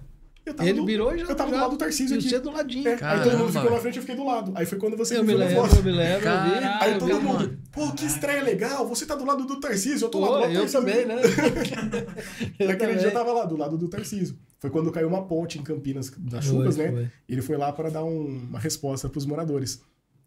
Eu 0.47 0.53
tava 0.53 0.69
Ele 0.69 0.79
do, 0.81 0.85
virou 0.87 1.15
e 1.15 1.19
já. 1.21 1.25
Eu 1.25 1.35
tava 1.35 1.51
já, 1.51 1.57
do 1.57 1.63
lado 1.63 1.71
do 1.71 1.77
Tarcísio 1.79 2.17
e 2.17 2.19
aqui. 2.19 2.29
você 2.29 2.39
do 2.39 2.51
ladinho. 2.53 2.87
É, 2.87 2.99
aí 3.01 3.23
todo 3.23 3.39
mundo 3.39 3.53
ficou 3.53 3.71
na 3.71 3.79
frente, 3.79 3.97
eu 3.97 4.03
fiquei 4.03 4.15
do 4.17 4.27
lado. 4.27 4.53
Aí 4.55 4.67
foi 4.67 4.79
quando 4.79 4.95
você 4.97 5.17
Eu 5.17 5.25
me 5.25 5.29
me 5.29 5.33
viu 5.33 5.39
na 5.39 5.45
lembro, 5.47 5.63
foto. 5.63 5.77
eu 5.77 5.83
me 5.85 5.91
lembro, 5.93 6.29
eu 6.29 6.43
vi. 6.45 6.67
Aí 6.81 6.99
todo 6.99 7.15
mundo, 7.23 7.25
mano. 7.39 7.59
pô, 7.73 7.93
que 7.93 8.05
estreia 8.05 8.43
legal, 8.43 8.87
você 8.87 9.07
tá 9.07 9.15
do 9.15 9.25
lado 9.25 9.45
do 9.47 9.59
Tarcísio, 9.59 10.05
eu 10.05 10.09
tô 10.11 10.21
lá 10.21 10.27
do 10.27 10.33
Pô, 10.35 10.39
lado 10.41 10.53
do 10.53 10.55
eu 10.59 10.61
Tarcísio. 10.61 10.81
também, 10.81 11.07
né? 11.07 11.15
Eu 12.59 12.69
Naquele 12.69 12.77
também. 12.77 12.97
dia 12.99 13.07
eu 13.09 13.13
tava 13.13 13.33
lá, 13.33 13.45
do 13.45 13.57
lado 13.57 13.79
do 13.79 13.89
Tarcísio. 13.89 14.39
Foi 14.59 14.71
quando 14.71 14.91
caiu 14.93 15.09
uma 15.09 15.25
ponte 15.27 15.59
em 15.59 15.63
Campinas 15.63 16.11
das 16.19 16.45
chuvas, 16.45 16.77
né? 16.77 16.91
foi. 16.91 17.11
Ele 17.29 17.43
foi 17.43 17.57
lá 17.57 17.73
para 17.73 17.91
dar 17.91 18.05
um- 18.05 18.47
uma 18.51 18.59
resposta 18.59 19.09
pros 19.09 19.27
moradores. 19.27 19.83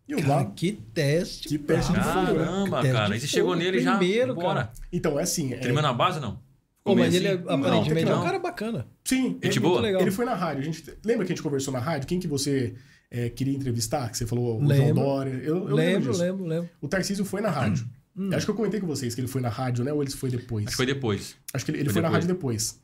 E 0.08 0.14
eu 0.14 0.20
Cara, 0.20 0.36
lá. 0.36 0.46
que 0.46 0.72
teste. 0.94 1.48
Que 1.50 1.58
teste 1.58 1.92
de 1.92 2.00
brabo, 2.00 2.28
fogo, 2.28 2.40
né? 2.40 2.46
Caramba, 2.46 2.82
cara. 2.84 3.06
de 3.08 3.14
Aí 3.14 3.20
você 3.20 3.28
chegou 3.28 3.52
fogo 3.52 3.62
nele 3.64 3.80
já. 3.82 3.98
primeiro, 3.98 4.34
Bora. 4.36 4.48
cara. 4.66 4.72
Então, 4.92 5.20
é 5.20 5.24
assim. 5.24 5.54
é- 5.54 5.58
Terminou 5.58 5.82
na 5.84 5.94
base, 5.94 6.20
não? 6.20 6.40
Pô, 6.88 6.96
mas 6.96 7.14
ele, 7.14 7.28
assim? 7.28 7.44
aparentemente, 7.48 8.06
não. 8.06 8.14
é 8.14 8.20
um 8.20 8.24
cara 8.24 8.40
bacana. 8.40 8.88
Sim, 9.04 9.38
ele, 9.42 9.60
boa? 9.60 9.82
legal. 9.82 10.02
ele 10.02 10.12
foi 10.12 10.26
na 10.26 10.34
rádio. 10.34 10.62
A 10.62 10.66
gente, 10.66 10.84
lembra 11.04 11.26
que 11.26 11.34
a 11.34 11.36
gente 11.36 11.44
conversou 11.44 11.74
na 11.74 11.80
rádio? 11.80 12.08
Quem 12.08 12.20
que 12.20 12.28
você 12.28 12.76
é, 13.12 13.30
queria 13.30 13.56
entrevistar? 13.56 14.10
Que 14.10 14.18
você 14.18 14.26
falou 14.26 14.58
o 14.58 14.60
João 14.60 14.68
Lembro. 14.68 15.04
Dória. 15.04 15.32
Eu, 15.32 15.40
eu 15.42 15.64
lembro, 15.64 15.76
lembro, 15.76 16.12
disso. 16.12 16.24
lembro, 16.24 16.46
lembro. 16.46 16.70
O 16.82 16.88
Tarcísio 16.88 17.26
foi 17.26 17.42
na 17.42 17.50
rádio. 17.50 17.88
Acho 18.34 18.46
que 18.46 18.52
eu 18.52 18.56
comentei 18.56 18.80
com 18.80 18.88
vocês 18.88 19.14
que 19.14 19.22
ele 19.22 19.28
foi 19.28 19.42
na 19.42 19.50
rádio, 19.50 19.84
né? 19.84 19.94
Ou 19.94 20.02
ele 20.02 20.10
foi 20.10 20.32
depois? 20.32 20.66
Acho 20.66 20.74
que 20.74 20.78
foi 20.78 20.86
depois. 20.88 21.36
Acho 21.54 21.66
que 21.66 21.72
ele, 21.72 21.80
ele 21.80 21.86
Foi 21.90 21.94
foi 21.94 22.02
na 22.02 22.10
rádio 22.10 22.28
depois. 22.28 22.82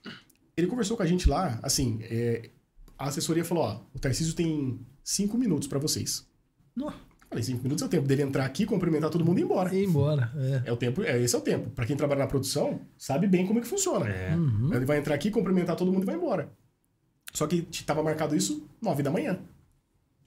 Ele 0.56 0.68
conversou 0.68 0.96
com 0.96 1.02
a 1.02 1.08
gente 1.08 1.28
lá, 1.28 1.60
assim, 1.64 2.00
é, 2.04 2.52
a 2.98 3.08
assessoria 3.08 3.44
falou, 3.44 3.64
ó, 3.64 3.82
o 3.96 4.00
Tarcísio 4.00 4.36
tem 4.36 4.80
cinco 5.04 5.36
minutos 5.36 5.68
pra 5.68 5.80
vocês. 5.80 6.28
Não, 6.76 6.94
Falei, 7.34 7.44
cinco 7.44 7.64
minutos 7.64 7.82
é 7.82 7.86
o 7.88 7.90
tempo 7.90 8.08
dele 8.08 8.22
entrar 8.22 8.46
aqui, 8.46 8.64
cumprimentar 8.64 9.10
todo 9.10 9.26
mundo 9.26 9.40
e 9.40 9.42
ir 9.42 9.46
embora. 9.46 9.74
ia 9.74 9.84
embora. 9.84 10.32
É. 10.36 10.70
É 10.70 10.72
o 10.72 10.78
tempo, 10.78 11.02
é, 11.02 11.20
esse 11.20 11.36
é 11.36 11.40
o 11.40 11.42
tempo. 11.42 11.72
Pra 11.72 11.84
quem 11.84 11.98
trabalha 11.98 12.20
na 12.20 12.28
produção, 12.28 12.80
sabe 12.96 13.26
bem 13.26 13.48
como 13.48 13.58
é 13.58 13.62
que 13.64 13.68
funciona. 13.68 14.08
É. 14.08 14.36
Uhum. 14.36 14.72
Ele 14.72 14.86
vai 14.86 15.00
entrar 15.00 15.16
aqui, 15.16 15.32
cumprimentar 15.32 15.76
todo 15.76 15.92
mundo 15.92 16.04
e 16.04 16.06
vai 16.06 16.16
embora. 16.16 16.52
Só 17.34 17.48
que 17.48 17.64
tava 17.84 18.04
marcado 18.04 18.36
isso 18.36 18.68
nove 18.80 19.02
da 19.02 19.10
manhã. 19.10 19.40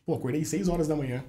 Pô, 0.05 0.15
acordei 0.15 0.45
seis 0.45 0.67
horas 0.67 0.89
da 0.89 0.97
manhã. 0.97 1.23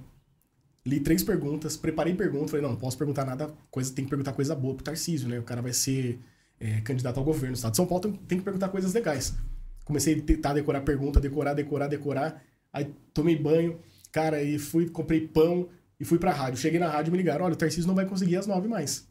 li 0.84 0.98
três 0.98 1.22
perguntas, 1.22 1.76
preparei 1.76 2.12
perguntas, 2.14 2.50
falei, 2.50 2.64
não, 2.64 2.72
não 2.72 2.78
posso 2.78 2.98
perguntar 2.98 3.24
nada, 3.24 3.54
coisa, 3.70 3.92
tem 3.94 4.04
que 4.04 4.10
perguntar 4.10 4.32
coisa 4.32 4.56
boa 4.56 4.74
pro 4.74 4.82
Tarcísio, 4.82 5.28
né? 5.28 5.38
O 5.38 5.44
cara 5.44 5.62
vai 5.62 5.72
ser 5.72 6.18
é, 6.58 6.80
candidato 6.80 7.18
ao 7.18 7.24
governo 7.24 7.52
do 7.52 7.56
estado 7.56 7.72
de 7.72 7.76
São 7.76 7.86
Paulo, 7.86 8.02
tem, 8.02 8.12
tem 8.12 8.38
que 8.38 8.44
perguntar 8.44 8.68
coisas 8.70 8.92
legais. 8.92 9.36
Comecei 9.84 10.18
a 10.18 10.22
tentar 10.22 10.54
decorar 10.54 10.80
pergunta, 10.80 11.20
decorar, 11.20 11.54
decorar, 11.54 11.86
decorar. 11.86 12.42
Aí 12.72 12.92
tomei 13.14 13.36
banho, 13.36 13.78
cara, 14.12 14.42
e 14.42 14.58
fui, 14.58 14.88
comprei 14.88 15.26
pão 15.26 15.68
e 15.98 16.04
fui 16.04 16.18
pra 16.18 16.32
rádio. 16.32 16.58
Cheguei 16.60 16.78
na 16.78 16.88
rádio 16.88 17.10
e 17.10 17.12
me 17.12 17.18
ligaram: 17.18 17.44
olha, 17.44 17.54
o 17.54 17.56
Tarcísio 17.56 17.86
não 17.86 17.94
vai 17.94 18.06
conseguir 18.06 18.36
às 18.36 18.46
nove 18.46 18.68
mais. 18.68 19.08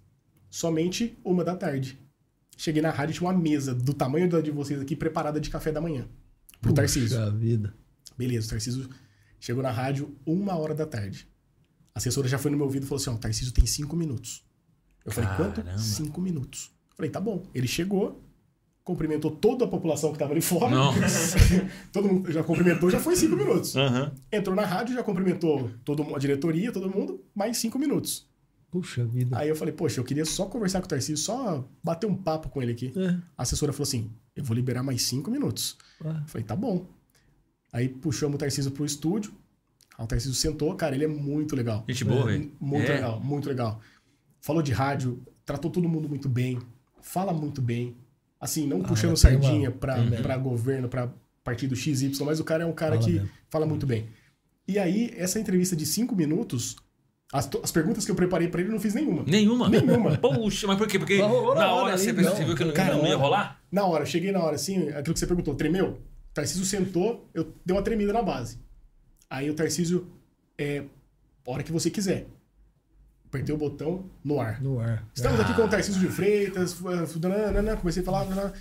Somente 0.49 1.17
uma 1.23 1.43
da 1.43 1.55
tarde. 1.55 1.99
Cheguei 2.55 2.81
na 2.81 2.89
rádio 2.89 3.13
e 3.13 3.17
tinha 3.17 3.29
uma 3.29 3.37
mesa 3.37 3.75
do 3.75 3.93
tamanho 3.93 4.29
da 4.29 4.41
de 4.41 4.49
vocês 4.49 4.81
aqui 4.81 4.95
preparada 4.95 5.39
de 5.39 5.49
café 5.49 5.71
da 5.71 5.79
manhã. 5.79 6.07
Pro 6.61 6.73
Tarcísio. 6.73 7.17
Puxa 7.17 7.31
vida. 7.31 7.73
Beleza, 8.17 8.47
o 8.47 8.49
Tarcísio 8.49 8.89
chegou 9.39 9.61
na 9.61 9.71
rádio 9.71 10.17
uma 10.25 10.55
hora 10.55 10.73
da 10.73 10.85
tarde. 10.85 11.27
A 11.93 11.99
assessora 11.99 12.27
já 12.27 12.37
foi 12.37 12.49
no 12.49 12.57
meu 12.57 12.65
ouvido 12.65 12.83
e 12.83 12.85
falou 12.87 12.99
assim: 12.99 13.09
ó, 13.09 13.13
o 13.13 13.19
Tarcísio 13.19 13.53
tem 13.53 13.65
cinco 13.65 13.95
minutos. 13.95 14.43
Eu 15.05 15.11
falei, 15.11 15.29
quanto? 15.37 15.61
Caramba. 15.61 15.77
Cinco 15.79 16.19
minutos. 16.19 16.71
Falei, 16.95 17.09
tá 17.09 17.21
bom. 17.21 17.45
Ele 17.53 17.67
chegou, 17.67 18.26
cumprimentou 18.87 19.29
toda 19.29 19.65
a 19.65 19.67
população 19.67 20.13
que 20.13 20.17
tava 20.17 20.31
ali 20.31 20.39
fora. 20.39 20.69
Nossa. 20.73 21.37
todo 21.91 22.07
mundo 22.07 22.31
já 22.31 22.41
cumprimentou, 22.41 22.89
já 22.89 23.01
foi 23.01 23.17
cinco 23.17 23.35
minutos. 23.35 23.75
Aham. 23.75 24.13
Entrou 24.31 24.55
na 24.55 24.65
rádio, 24.65 24.95
já 24.95 25.03
cumprimentou 25.03 25.69
todo, 25.83 26.15
a 26.15 26.17
diretoria, 26.17 26.71
todo 26.71 26.89
mundo, 26.89 27.21
mais 27.35 27.57
cinco 27.57 27.77
minutos. 27.77 28.25
Puxa 28.71 29.03
vida. 29.05 29.37
Aí 29.37 29.49
eu 29.49 29.55
falei, 29.57 29.73
poxa, 29.73 29.99
eu 29.99 30.05
queria 30.05 30.23
só 30.23 30.45
conversar 30.45 30.79
com 30.79 30.85
o 30.85 30.89
Tarcísio, 30.89 31.17
só 31.17 31.67
bater 31.83 32.07
um 32.07 32.15
papo 32.15 32.47
com 32.47 32.61
ele 32.61 32.71
aqui. 32.71 32.93
É. 32.95 33.09
A 33.37 33.43
assessora 33.43 33.73
falou 33.73 33.83
assim: 33.83 34.09
eu 34.33 34.43
vou 34.43 34.55
liberar 34.55 34.83
mais 34.83 35.01
cinco 35.01 35.29
minutos. 35.29 35.77
Eu 36.03 36.13
falei, 36.27 36.45
tá 36.47 36.55
bom. 36.55 36.85
Aí 37.73 37.89
puxamos 37.89 38.35
o 38.35 38.37
Tarcísio 38.37 38.71
pro 38.71 38.85
estúdio. 38.85 39.33
Aí 39.97 40.05
o 40.05 40.07
Tarcísio 40.07 40.33
sentou, 40.35 40.73
cara, 40.75 40.95
ele 40.95 41.03
é 41.03 41.07
muito 41.07 41.55
legal. 41.57 41.83
Gente 41.89 42.05
boa, 42.05 42.25
velho. 42.25 42.51
Muito 42.59 42.89
É. 42.89 42.95
legal, 42.95 43.19
muito 43.19 43.49
legal. 43.49 43.81
Falou 44.39 44.61
de 44.61 44.71
rádio, 44.71 45.21
tratou 45.45 45.69
todo 45.69 45.89
mundo 45.89 46.07
muito 46.07 46.29
bem, 46.29 46.57
fala 47.01 47.33
muito 47.33 47.61
bem. 47.61 47.95
Assim, 48.39 48.67
não 48.67 48.81
Ah, 48.81 48.87
puxando 48.87 49.17
sardinha 49.17 49.71
pra, 49.71 49.95
tem 49.95 50.05
mesmo. 50.09 50.23
pra 50.23 50.37
governo, 50.37 50.87
pra 50.87 51.11
partido 51.43 51.75
XY, 51.75 52.11
mas 52.25 52.39
o 52.39 52.43
cara 52.43 52.63
é 52.63 52.65
um 52.65 52.73
cara 52.73 52.95
Fala 52.95 53.05
que 53.05 53.13
mesmo. 53.13 53.29
fala 53.49 53.65
muito 53.65 53.85
bem. 53.87 54.07
E 54.67 54.77
aí, 54.77 55.11
essa 55.15 55.39
entrevista 55.39 55.75
de 55.75 55.85
cinco 55.85 56.15
minutos, 56.15 56.75
as, 57.33 57.49
as 57.63 57.71
perguntas 57.71 58.05
que 58.05 58.11
eu 58.11 58.15
preparei 58.15 58.47
pra 58.49 58.59
ele, 58.59 58.69
eu 58.69 58.73
não 58.73 58.79
fiz 58.81 58.93
nenhuma. 58.93 59.23
Nenhuma? 59.25 59.69
Nenhuma. 59.69 60.17
Poxa, 60.19 60.67
mas 60.67 60.77
por 60.77 60.87
quê? 60.87 60.99
Porque 60.99 61.17
na 61.19 61.27
na 61.27 61.33
hora 61.33 61.65
hora 61.67 61.97
você 61.97 62.13
percebeu 62.13 62.55
que 62.55 62.63
não, 62.65 62.73
Cara, 62.73 62.95
não 62.95 63.03
ia 63.05 63.09
hora. 63.15 63.17
rolar? 63.17 63.61
Na 63.71 63.85
hora, 63.85 64.03
eu 64.03 64.07
cheguei 64.07 64.31
na 64.31 64.39
hora 64.43 64.55
assim, 64.55 64.89
aquilo 64.89 65.13
que 65.13 65.19
você 65.19 65.27
perguntou, 65.27 65.55
tremeu? 65.55 65.99
O 66.29 66.33
Tarcísio 66.33 66.65
sentou, 66.65 67.27
eu 67.33 67.51
dei 67.65 67.75
uma 67.75 67.81
tremida 67.81 68.13
na 68.13 68.21
base. 68.21 68.59
Aí 69.29 69.49
o 69.49 69.53
Tarcísio, 69.55 70.07
é, 70.57 70.83
hora 71.45 71.63
que 71.63 71.71
você 71.71 71.89
quiser. 71.89 72.27
Apertei 73.27 73.53
o 73.53 73.57
botão 73.57 74.09
no 74.23 74.39
ar. 74.39 74.61
no 74.61 74.79
ar. 74.79 75.05
Estamos 75.13 75.39
aqui 75.39 75.53
com 75.53 75.63
o 75.63 75.67
Tarcísio 75.67 75.99
de 76.01 76.07
Freitas, 76.07 76.79
nananana, 77.19 77.75
comecei 77.77 78.01
a 78.01 78.05
falar. 78.05 78.23
nananana. 78.25 78.53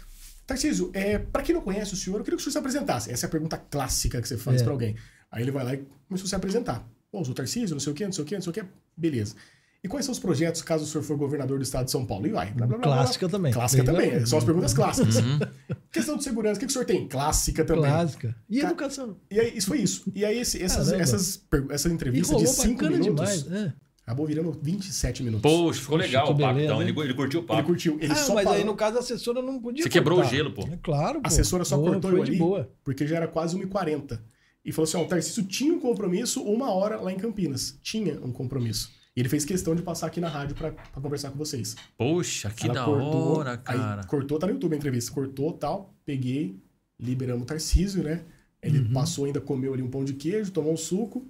Tarcísio, 0.46 0.90
é, 0.94 1.18
para 1.18 1.42
quem 1.42 1.54
não 1.54 1.62
conhece 1.62 1.94
o 1.94 1.96
senhor, 1.96 2.18
eu 2.18 2.24
queria 2.24 2.36
que 2.36 2.40
o 2.40 2.44
senhor 2.44 2.52
se 2.52 2.58
apresentasse. 2.58 3.10
Essa 3.10 3.26
é 3.26 3.28
a 3.28 3.30
pergunta 3.30 3.56
clássica 3.56 4.20
que 4.20 4.28
você 4.28 4.36
faz 4.36 4.60
É. 4.60 4.64
pra 4.64 4.72
alguém. 4.72 4.94
Aí 5.30 5.42
ele 5.42 5.50
vai 5.50 5.64
lá 5.64 5.74
e 5.74 5.84
começou 6.08 6.26
a 6.26 6.28
se 6.28 6.34
apresentar. 6.34 6.86
Eu 7.12 7.24
sou 7.24 7.32
o 7.32 7.34
Tarcísio, 7.34 7.74
não 7.74 7.80
sei 7.80 7.92
o 7.92 7.96
quê, 7.96 8.04
não 8.04 8.12
sei 8.12 8.22
o 8.22 8.26
quê, 8.26 8.34
não 8.34 8.42
sei 8.42 8.50
o 8.50 8.54
quê. 8.54 8.64
Beleza. 8.96 9.34
E 9.82 9.88
quais 9.88 10.04
são 10.04 10.12
os 10.12 10.18
projetos 10.18 10.62
caso 10.62 10.84
o 10.84 10.86
senhor 10.86 11.04
for 11.04 11.16
governador 11.16 11.58
do 11.58 11.62
estado 11.62 11.84
de 11.86 11.90
São 11.92 12.04
Paulo? 12.04 12.26
E 12.26 12.30
vai. 12.30 12.50
blá, 12.52 12.66
blá, 12.66 12.76
blá, 12.78 12.86
blá. 12.88 12.96
Clássica 12.98 13.28
também. 13.28 13.52
Clássica 13.52 13.82
Bem 13.84 13.94
também. 13.94 14.10
legal. 14.10 14.26
São 14.26 14.38
as 14.38 14.44
perguntas 14.44 14.74
clássicas. 14.74 15.16
Uhum. 15.16 15.38
Questão 15.92 16.16
de 16.16 16.24
segurança, 16.24 16.56
o 16.56 16.60
que, 16.60 16.66
que 16.66 16.70
o 16.70 16.72
senhor 16.72 16.84
tem? 16.84 17.08
Clássica 17.08 17.64
também. 17.64 17.90
Clássica. 17.90 18.36
E 18.50 18.60
Ca- 18.60 18.66
educação. 18.68 19.16
E 19.30 19.40
aí, 19.40 19.56
isso 19.56 19.66
foi 19.68 19.78
isso. 19.78 20.10
E 20.14 20.24
aí, 20.24 20.38
esse- 20.40 20.60
essas, 20.62 20.86
Caramba. 20.86 21.02
essas, 21.02 21.40
essa 21.70 21.88
E 21.88 21.92
entrevista 21.92 22.34
de 22.36 22.44
rolou 22.44 22.52
5 22.52 22.74
bacana 22.82 22.98
minutos 22.98 23.42
demais. 23.42 23.52
É. 23.68 23.72
acabou 24.06 24.24
virando 24.26 24.56
27 24.62 25.22
minutos. 25.24 25.50
Poxa, 25.50 25.80
ficou 25.80 25.96
legal 25.98 26.26
o 26.26 26.28
papo, 26.28 26.38
beleza, 26.54 26.64
então. 26.64 26.80
hein? 26.82 26.88
Ele, 26.88 27.00
ele 27.00 27.14
curtiu 27.14 27.40
o 27.40 27.42
Ele 27.42 27.48
papo. 27.48 27.64
curtiu. 27.64 27.98
Ele 28.00 28.12
ah, 28.12 28.16
só 28.16 28.34
mas 28.34 28.44
parou. 28.44 28.58
aí 28.60 28.64
no 28.64 28.76
caso 28.76 28.96
a 28.98 29.00
assessora 29.00 29.42
não 29.42 29.60
podia 29.60 29.82
Você 29.82 29.88
quebrou 29.88 30.16
cortar. 30.18 30.32
o 30.32 30.34
gelo, 30.36 30.52
pô. 30.52 30.62
É 30.62 30.78
claro, 30.80 31.14
pô. 31.20 31.22
A 31.24 31.28
assessora 31.28 31.64
só 31.64 31.76
Boa, 31.76 31.92
cortou 31.94 32.10
foi 32.12 32.20
eu 32.20 32.24
de 32.24 32.30
ali 32.30 32.38
boa. 32.38 32.70
porque 32.84 33.04
já 33.06 33.16
era 33.16 33.26
quase 33.26 33.58
1h40. 33.58 34.20
E 34.64 34.70
falou 34.72 34.84
assim: 34.88 34.96
ó, 34.96 35.02
o 35.02 35.06
Tarcísio 35.06 35.42
tinha 35.44 35.74
um 35.74 35.80
compromisso 35.80 36.40
uma 36.42 36.70
hora 36.72 37.00
lá 37.00 37.12
em 37.12 37.16
Campinas. 37.16 37.76
Tinha 37.82 38.14
um 38.24 38.30
compromisso. 38.32 38.90
E 39.16 39.20
ele 39.20 39.28
fez 39.28 39.44
questão 39.44 39.74
de 39.74 39.82
passar 39.82 40.06
aqui 40.08 40.20
na 40.20 40.28
rádio 40.28 40.54
pra, 40.54 40.70
pra 40.72 41.00
conversar 41.02 41.30
com 41.30 41.38
vocês. 41.38 41.74
Poxa, 41.98 42.50
que 42.50 42.66
Ela 42.66 42.74
da 42.74 42.84
cortou, 42.84 43.36
hora, 43.38 43.56
cara. 43.56 44.00
Aí 44.02 44.06
cortou, 44.06 44.38
tá 44.38 44.46
no 44.46 44.52
YouTube 44.52 44.74
a 44.74 44.76
entrevista. 44.76 45.10
Cortou 45.10 45.52
tal, 45.54 45.94
peguei, 46.04 46.60
liberamos 47.00 47.42
o 47.42 47.46
Tarcísio, 47.46 48.02
né? 48.04 48.22
Ele 48.62 48.80
Uhum. 48.80 48.92
passou 48.92 49.24
ainda, 49.24 49.40
comeu 49.40 49.72
ali 49.72 49.82
um 49.82 49.88
pão 49.90 50.04
de 50.04 50.12
queijo, 50.14 50.50
tomou 50.52 50.72
um 50.72 50.76
suco. 50.76 51.26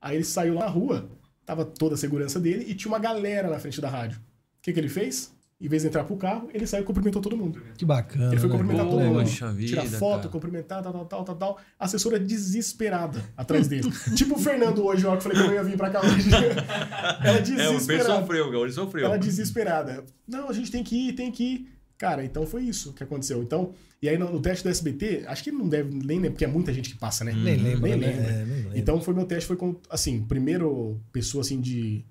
Aí 0.00 0.16
ele 0.16 0.24
saiu 0.24 0.54
lá 0.54 0.60
na 0.66 0.70
rua, 0.70 1.10
tava 1.46 1.64
toda 1.64 1.94
a 1.94 1.98
segurança 1.98 2.38
dele 2.38 2.64
e 2.68 2.74
tinha 2.74 2.90
uma 2.92 2.98
galera 2.98 3.48
na 3.48 3.58
frente 3.58 3.80
da 3.80 3.88
rádio. 3.88 4.18
O 4.18 4.22
que, 4.62 4.72
que 4.72 4.78
ele 4.80 4.88
fez? 4.88 5.34
Em 5.58 5.68
vez 5.68 5.80
de 5.80 5.88
entrar 5.88 6.04
pro 6.04 6.16
carro, 6.18 6.50
ele 6.52 6.66
saiu 6.66 6.82
e 6.82 6.84
cumprimentou 6.84 7.22
todo 7.22 7.34
mundo. 7.34 7.62
Que 7.78 7.84
bacana. 7.86 8.26
Ele 8.30 8.36
foi 8.38 8.48
né? 8.50 8.52
cumprimentar 8.58 8.84
todo 8.86 8.98
Legal. 8.98 9.14
mundo. 9.14 9.22
Poxa 9.24 9.50
vida, 9.52 9.68
Tirar 9.68 9.86
foto, 9.86 10.16
cara. 10.18 10.28
cumprimentar, 10.28 10.82
tal, 10.82 10.92
tal, 10.92 11.04
tal, 11.06 11.24
tal, 11.24 11.36
tal. 11.36 11.58
A 11.78 11.84
assessora 11.86 12.18
desesperada 12.20 13.24
atrás 13.34 13.66
dele. 13.66 13.90
tipo 14.14 14.34
o 14.34 14.38
Fernando 14.38 14.84
hoje, 14.84 15.06
ó, 15.06 15.12
que 15.12 15.16
eu 15.16 15.20
falei 15.22 15.38
que 15.38 15.44
eu 15.44 15.46
não 15.48 15.54
ia 15.54 15.64
vir 15.64 15.78
pra 15.78 15.88
cá 15.88 16.02
hoje. 16.02 16.28
Ela 17.24 17.38
É, 17.38 17.40
o 17.40 17.42
Ben 17.42 17.42
desesperada. 17.42 18.20
sofreu, 18.20 18.44
cara. 18.50 18.58
Ele 18.58 18.72
sofreu. 18.72 19.06
Ela 19.06 19.16
desesperada. 19.18 20.04
Não, 20.28 20.50
a 20.50 20.52
gente 20.52 20.70
tem 20.70 20.84
que 20.84 21.08
ir, 21.08 21.12
tem 21.14 21.32
que 21.32 21.44
ir. 21.44 21.75
Cara, 21.98 22.24
então 22.24 22.46
foi 22.46 22.62
isso 22.62 22.92
que 22.92 23.02
aconteceu. 23.02 23.42
Então, 23.42 23.72
e 24.02 24.08
aí 24.08 24.18
no, 24.18 24.30
no 24.30 24.40
teste 24.40 24.62
do 24.62 24.68
SBT, 24.70 25.24
acho 25.26 25.42
que 25.42 25.50
não 25.50 25.66
deve 25.68 25.90
nem 25.94 26.16
lembrar, 26.18 26.30
porque 26.32 26.44
é 26.44 26.48
muita 26.48 26.72
gente 26.72 26.90
que 26.90 26.96
passa, 26.98 27.24
né? 27.24 27.32
Nem 27.32 27.56
lembra, 27.56 27.88
Nem 27.88 27.96
né? 27.98 28.06
lembra. 28.06 28.22
É, 28.32 28.44
nem 28.44 28.56
lembra. 28.64 28.78
Então 28.78 29.00
foi 29.00 29.14
meu 29.14 29.24
teste, 29.24 29.46
foi 29.46 29.56
com, 29.56 29.74
assim, 29.88 30.20
primeiro 30.22 31.00
pessoa 31.12 31.40
assim 31.42 31.60
de 31.60 32.04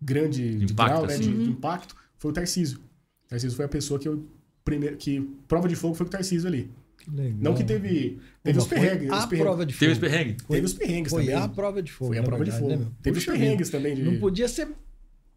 grande 0.00 0.54
de 0.58 0.72
Impacto, 0.72 0.92
grau, 0.92 1.06
né? 1.06 1.14
assim. 1.14 1.22
De, 1.32 1.44
de 1.44 1.50
impacto, 1.50 1.96
foi 2.18 2.30
o 2.30 2.34
Tarcísio. 2.34 2.78
O 2.78 3.28
Tarcísio 3.28 3.56
foi 3.56 3.64
a 3.64 3.68
pessoa 3.68 3.98
que 3.98 4.08
eu 4.08 4.24
primeiro 4.64 4.96
que 4.96 5.20
prova 5.48 5.68
de 5.68 5.76
fogo 5.76 5.94
foi 5.94 6.06
com 6.06 6.10
o 6.10 6.12
Tarcísio 6.12 6.46
ali. 6.48 6.70
Que 6.98 7.10
legal. 7.10 7.38
Não 7.40 7.54
que 7.54 7.64
teve 7.64 8.18
teve 8.42 8.58
Pô, 8.58 8.62
os 8.64 8.68
foi 8.68 8.78
perrengues, 8.80 9.10
A 9.10 9.18
os 9.18 9.24
perrengues. 9.26 9.38
prova 9.46 9.66
de 9.66 9.72
fogo. 9.74 9.80
Teve 9.80 9.92
esse 9.92 10.00
perrengue? 10.00 10.36
Teve 10.48 10.66
os 10.66 10.72
perrengues 10.72 11.10
Foi 11.12 11.24
também. 11.24 11.38
a 11.40 11.48
prova 11.48 11.82
de 11.82 11.92
fogo. 11.92 12.10
Foi 12.12 12.18
a 12.18 12.22
prova 12.22 12.44
de 12.44 12.50
verdade, 12.50 12.72
fogo. 12.74 12.84
né? 12.84 12.90
Teve 13.02 13.18
os 13.18 13.24
Puxa 13.24 13.36
perrengues 13.38 13.68
vida. 13.68 13.78
também 13.78 13.94
de 13.96 14.02
Não 14.02 14.18
podia 14.18 14.48
ser 14.48 14.68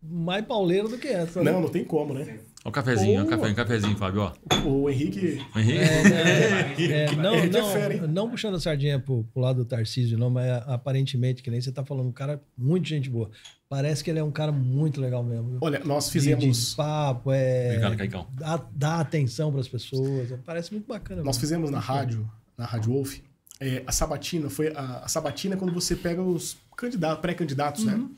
mais 0.02 0.46
pauleiro 0.46 0.88
do 0.88 0.98
que 0.98 1.08
essa. 1.08 1.44
né? 1.44 1.52
Não, 1.52 1.62
não 1.62 1.70
tem 1.70 1.84
como, 1.84 2.14
né? 2.14 2.40
Ó 2.66 2.70
o 2.70 2.72
cafezinho, 2.72 3.22
o 3.22 3.26
um 3.26 3.54
cafezinho, 3.54 3.96
Fábio, 3.96 4.22
ó. 4.22 4.34
O 4.68 4.90
Henrique 4.90 5.42
O 5.56 5.60
Henrique. 5.60 6.92
É, 6.92 7.16
não, 7.16 7.36
Henrique 7.36 7.56
é 7.56 7.62
não, 7.62 7.72
fera, 7.72 7.94
hein? 7.94 8.02
não 8.08 8.30
puxando 8.30 8.56
a 8.56 8.60
sardinha 8.60 9.00
pro, 9.00 9.24
pro 9.34 9.42
lado 9.42 9.64
do 9.64 9.66
Tarcísio, 9.66 10.18
não, 10.18 10.30
mas 10.30 10.50
aparentemente, 10.68 11.42
que 11.42 11.50
nem 11.50 11.62
você 11.62 11.72
tá 11.72 11.86
falando, 11.86 12.08
um 12.08 12.12
cara 12.12 12.42
muito 12.58 12.88
gente 12.88 13.10
boa. 13.10 13.30
Parece 13.70 14.04
que 14.04 14.10
ele 14.10 14.20
é 14.20 14.24
um 14.24 14.32
cara 14.32 14.52
muito 14.52 15.00
legal 15.00 15.24
mesmo. 15.24 15.58
Olha, 15.62 15.80
nós 15.86 16.10
fizemos 16.10 16.72
De, 16.72 16.76
papo, 16.76 17.32
é. 17.32 17.68
Obrigado, 17.68 17.98
Caicão. 17.98 18.28
Dá, 18.32 18.66
dá 18.74 19.00
atenção 19.00 19.52
pras 19.54 19.68
pessoas. 19.68 20.30
Parece 20.46 20.72
muito 20.74 20.88
bacana. 20.88 21.18
Nós 21.24 21.38
mesmo. 21.38 21.42
fizemos 21.42 21.72
na 21.72 21.80
rádio, 21.80 22.30
na 22.58 22.66
Rádio 22.66 22.92
Wolf, 22.92 23.20
é, 23.60 23.84
a 23.86 23.92
sabatina 23.92 24.50
foi 24.50 24.70
a, 24.76 25.02
a 25.04 25.08
sabatina 25.08 25.56
é 25.56 25.58
quando 25.58 25.74
você 25.74 25.96
pega 25.96 26.22
os 26.22 26.58
candidatos, 26.76 27.22
pré-candidatos, 27.22 27.84
Uhum. 27.84 27.98
né? 27.98 28.10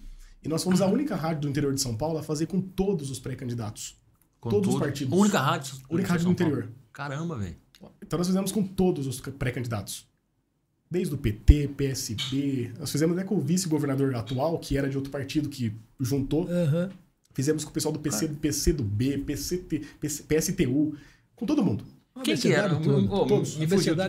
E 0.43 0.49
nós 0.49 0.63
fomos 0.63 0.81
a 0.81 0.87
única 0.87 1.15
rádio 1.15 1.41
do 1.41 1.49
interior 1.49 1.73
de 1.73 1.81
São 1.81 1.95
Paulo 1.95 2.17
a 2.17 2.23
fazer 2.23 2.47
com 2.47 2.59
todos 2.59 3.09
os 3.11 3.19
pré-candidatos. 3.19 3.95
Com 4.39 4.49
Todos 4.49 4.69
os 4.69 4.73
tudo. 4.75 4.83
partidos. 4.83 5.19
Única 5.19 5.39
rádio. 5.39 5.75
Única 5.89 6.09
rádio 6.09 6.23
São 6.23 6.33
do 6.33 6.37
Paulo. 6.37 6.53
interior. 6.53 6.73
Caramba, 6.91 7.37
velho. 7.37 7.55
Então 8.01 8.17
nós 8.17 8.27
fizemos 8.27 8.51
com 8.51 8.63
todos 8.63 9.05
os 9.05 9.19
pré-candidatos. 9.19 10.07
Desde 10.89 11.13
o 11.13 11.17
PT, 11.17 11.69
PSB, 11.77 12.73
nós 12.79 12.91
fizemos 12.91 13.15
até 13.17 13.25
com 13.25 13.35
o 13.35 13.39
vice-governador 13.39 14.15
atual, 14.15 14.57
que 14.59 14.77
era 14.77 14.89
de 14.89 14.97
outro 14.97 15.11
partido 15.11 15.47
que 15.47 15.73
juntou. 15.99 16.47
Aham. 16.49 16.89
Fizemos 17.33 17.63
com 17.63 17.69
o 17.69 17.73
pessoal 17.73 17.93
do 17.93 17.99
PC, 17.99 18.27
do 18.27 18.35
PC 18.35 18.73
do 18.73 18.83
B, 18.83 19.19
PCT, 19.19 19.79
PC, 19.99 20.23
PSTU, 20.23 20.95
com 21.35 21.45
todo 21.45 21.63
mundo. 21.63 21.85
Quem 22.23 22.35
que 22.35 22.51
era? 22.51 22.75
Todo. 22.75 23.13
Ô, 23.13 23.25
Todos. 23.25 23.55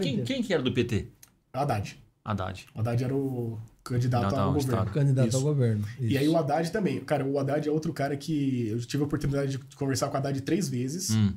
Quem, 0.00 0.24
quem 0.24 0.42
que 0.42 0.52
era 0.52 0.62
do 0.62 0.72
PT? 0.72 1.06
Haddad. 1.52 1.96
Haddad. 2.24 2.66
Haddad 2.74 3.04
era 3.04 3.14
o 3.14 3.60
candidato 3.84 4.22
Candidato 4.22 4.34
ao 4.40 4.40
ao 4.48 4.52
governo. 4.54 4.72
Estado. 4.72 4.90
Candidato 4.92 5.28
Isso. 5.28 5.36
ao 5.36 5.42
governo. 5.42 5.84
E 6.00 6.16
aí 6.18 6.24
Isso. 6.24 6.32
o 6.32 6.36
Haddad 6.38 6.70
também. 6.72 7.00
Cara, 7.00 7.24
o 7.24 7.38
Haddad 7.38 7.68
é 7.68 7.70
outro 7.72 7.92
cara 7.92 8.16
que 8.16 8.68
eu 8.68 8.78
tive 8.80 9.02
a 9.02 9.06
oportunidade 9.06 9.58
de 9.58 9.76
conversar 9.76 10.08
com 10.08 10.14
o 10.14 10.16
Haddad 10.18 10.40
três 10.42 10.68
vezes. 10.68 11.10
Hum. 11.10 11.32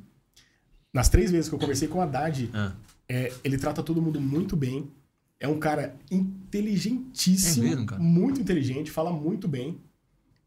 Nas 0.92 1.08
três 1.08 1.30
vezes 1.30 1.48
que 1.48 1.54
eu 1.54 1.58
conversei 1.58 1.88
com 1.88 1.98
o 1.98 2.00
Haddad, 2.02 2.48
Ah. 2.54 2.72
é, 3.08 3.32
ele 3.44 3.58
trata 3.58 3.82
todo 3.82 4.00
mundo 4.00 4.20
muito 4.20 4.56
bem. 4.56 4.88
É 5.38 5.46
um 5.46 5.58
cara 5.58 5.94
inteligentíssimo, 6.10 7.66
É 7.66 7.70
mesmo, 7.70 7.86
cara? 7.86 8.02
muito 8.02 8.40
inteligente, 8.40 8.90
fala 8.90 9.12
muito 9.12 9.46
bem. 9.46 9.78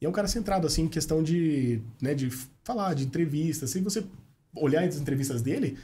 E 0.01 0.05
é 0.05 0.09
um 0.09 0.11
cara 0.11 0.27
centrado, 0.27 0.65
assim, 0.65 0.83
em 0.83 0.87
questão 0.87 1.21
de, 1.21 1.81
né, 2.01 2.13
de 2.15 2.29
falar, 2.63 2.93
de 2.93 3.05
entrevistas. 3.05 3.69
Se 3.69 3.79
você 3.81 4.03
olhar 4.55 4.83
as 4.87 4.95
entrevistas 4.97 5.41
dele, 5.41 5.77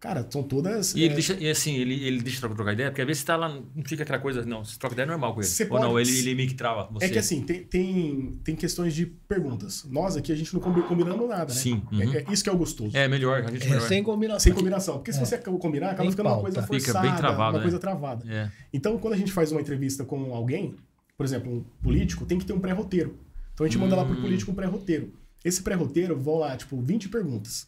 cara, 0.00 0.26
são 0.30 0.42
todas... 0.42 0.94
E 0.94 1.02
ele 1.02 1.12
é, 1.12 1.14
deixa, 1.14 1.34
e 1.34 1.50
assim, 1.50 1.74
ele, 1.76 1.94
ele 2.04 2.20
deixa 2.22 2.38
trocar, 2.40 2.54
trocar 2.56 2.72
ideia, 2.72 2.90
porque 2.90 3.00
às 3.02 3.06
vezes 3.06 3.20
você 3.22 3.26
tá 3.26 3.36
lá, 3.36 3.48
não 3.48 3.84
fica 3.84 4.02
aquela 4.04 4.18
coisa, 4.18 4.44
não, 4.44 4.64
se 4.64 4.78
troca 4.78 4.94
ideia 4.94 5.04
é 5.06 5.08
normal 5.08 5.34
com 5.34 5.40
ele. 5.40 5.48
Você 5.48 5.64
Ou 5.70 5.80
não, 5.80 5.90
pode- 5.90 6.08
ele, 6.08 6.18
ele 6.20 6.34
meio 6.34 6.48
que 6.48 6.54
trava 6.54 6.88
você. 6.92 7.06
É 7.06 7.08
que 7.08 7.18
assim, 7.18 7.40
tem, 7.42 7.64
tem, 7.64 8.38
tem 8.44 8.54
questões 8.56 8.94
de 8.94 9.06
perguntas. 9.06 9.84
Nós 9.90 10.16
aqui, 10.16 10.30
a 10.32 10.36
gente 10.36 10.52
não 10.54 10.60
combi- 10.60 10.82
combinamos 10.82 11.28
nada, 11.28 11.52
né? 11.52 11.58
Sim, 11.60 11.82
uhum. 11.90 12.00
É, 12.14 12.18
é 12.18 12.32
isso 12.32 12.42
que 12.44 12.48
é 12.50 12.52
o 12.52 12.56
gostoso. 12.58 12.96
É 12.96 13.08
melhor, 13.08 13.42
a 13.44 13.50
gente 13.50 13.66
É, 13.66 13.70
melhor. 13.70 13.88
sem 13.88 14.02
combinação. 14.02 14.40
Sem 14.40 14.52
combinação. 14.52 14.94
Porque 14.98 15.12
se 15.12 15.20
É. 15.20 15.24
você 15.24 15.38
combinar, 15.38 15.90
acaba 15.90 16.10
ficando 16.10 16.26
uma 16.26 16.34
pauta. 16.36 16.42
coisa 16.52 16.62
Fica 16.62 16.92
forçada, 16.92 17.06
bem 17.08 17.16
travado, 17.16 17.50
uma 17.52 17.58
né? 17.58 17.62
coisa 17.62 17.78
travada. 17.78 18.24
É. 18.32 18.50
Então, 18.72 18.98
quando 18.98 19.14
a 19.14 19.16
gente 19.16 19.32
faz 19.32 19.50
uma 19.52 19.60
entrevista 19.60 20.04
com 20.04 20.34
alguém, 20.34 20.74
por 21.16 21.24
exemplo, 21.24 21.52
um 21.52 21.64
político 21.82 22.24
tem 22.24 22.38
que 22.38 22.44
ter 22.46 22.52
um 22.52 22.60
pré-roteiro. 22.60 23.18
Então 23.54 23.66
a 23.66 23.68
gente 23.68 23.78
manda 23.78 23.96
lá 23.96 24.04
pro 24.04 24.14
Hum. 24.16 24.20
político 24.20 24.52
um 24.52 24.54
pré-roteiro. 24.54 25.12
Esse 25.44 25.62
pré-roteiro 25.62 26.16
vão 26.18 26.38
lá, 26.38 26.56
tipo, 26.56 26.80
20 26.80 27.08
perguntas. 27.08 27.67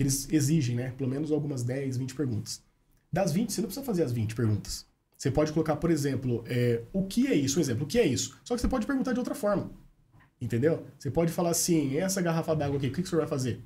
Que 0.00 0.04
eles 0.04 0.26
exigem, 0.32 0.76
né? 0.76 0.94
Pelo 0.96 1.10
menos 1.10 1.30
algumas 1.30 1.62
10, 1.62 1.98
20 1.98 2.14
perguntas. 2.14 2.62
Das 3.12 3.32
20, 3.32 3.52
você 3.52 3.60
não 3.60 3.66
precisa 3.66 3.84
fazer 3.84 4.02
as 4.02 4.10
20 4.10 4.34
perguntas. 4.34 4.86
Você 5.14 5.30
pode 5.30 5.52
colocar, 5.52 5.76
por 5.76 5.90
exemplo, 5.90 6.42
é, 6.46 6.80
o 6.90 7.04
que 7.04 7.26
é 7.26 7.34
isso? 7.34 7.58
Um 7.58 7.60
exemplo, 7.60 7.84
o 7.84 7.86
que 7.86 7.98
é 7.98 8.06
isso? 8.06 8.34
Só 8.42 8.54
que 8.54 8.62
você 8.62 8.68
pode 8.68 8.86
perguntar 8.86 9.12
de 9.12 9.18
outra 9.18 9.34
forma. 9.34 9.70
Entendeu? 10.40 10.86
Você 10.98 11.10
pode 11.10 11.30
falar 11.30 11.50
assim, 11.50 11.98
essa 11.98 12.22
garrafa 12.22 12.56
d'água 12.56 12.78
aqui, 12.78 12.86
o 12.86 12.92
que, 12.92 13.02
que 13.02 13.08
o 13.08 13.10
senhor 13.10 13.20
vai 13.20 13.28
fazer? 13.28 13.60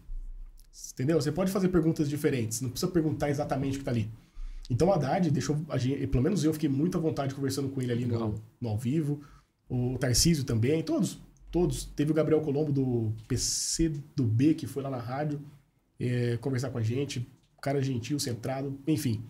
Entendeu? 0.92 1.20
Você 1.20 1.30
pode 1.30 1.52
fazer 1.52 1.68
perguntas 1.68 2.08
diferentes, 2.08 2.60
não 2.60 2.68
precisa 2.68 2.90
perguntar 2.90 3.30
exatamente 3.30 3.76
o 3.76 3.78
que 3.78 3.84
tá 3.84 3.92
ali. 3.92 4.10
Então 4.68 4.88
o 4.88 4.92
Haddad 4.92 5.30
deixou, 5.30 5.64
a 5.68 5.78
gente, 5.78 6.04
pelo 6.08 6.24
menos 6.24 6.42
eu 6.42 6.52
fiquei 6.52 6.68
muito 6.68 6.98
à 6.98 7.00
vontade 7.00 7.32
conversando 7.32 7.68
com 7.68 7.80
ele 7.80 7.92
ali 7.92 8.06
no, 8.06 8.42
no 8.60 8.68
ao 8.68 8.76
vivo, 8.76 9.20
o 9.68 9.96
Tarcísio 10.00 10.42
também, 10.42 10.82
todos, 10.82 11.16
todos. 11.52 11.84
Teve 11.84 12.10
o 12.10 12.14
Gabriel 12.14 12.40
Colombo 12.40 12.72
do 12.72 13.12
PC 13.28 13.92
do 14.16 14.24
B, 14.24 14.54
que 14.54 14.66
foi 14.66 14.82
lá 14.82 14.90
na 14.90 14.98
rádio 14.98 15.40
é, 16.08 16.36
conversar 16.38 16.70
com 16.70 16.78
a 16.78 16.82
gente, 16.82 17.26
cara 17.62 17.82
gentil, 17.82 18.18
centrado, 18.18 18.78
enfim. 18.86 19.22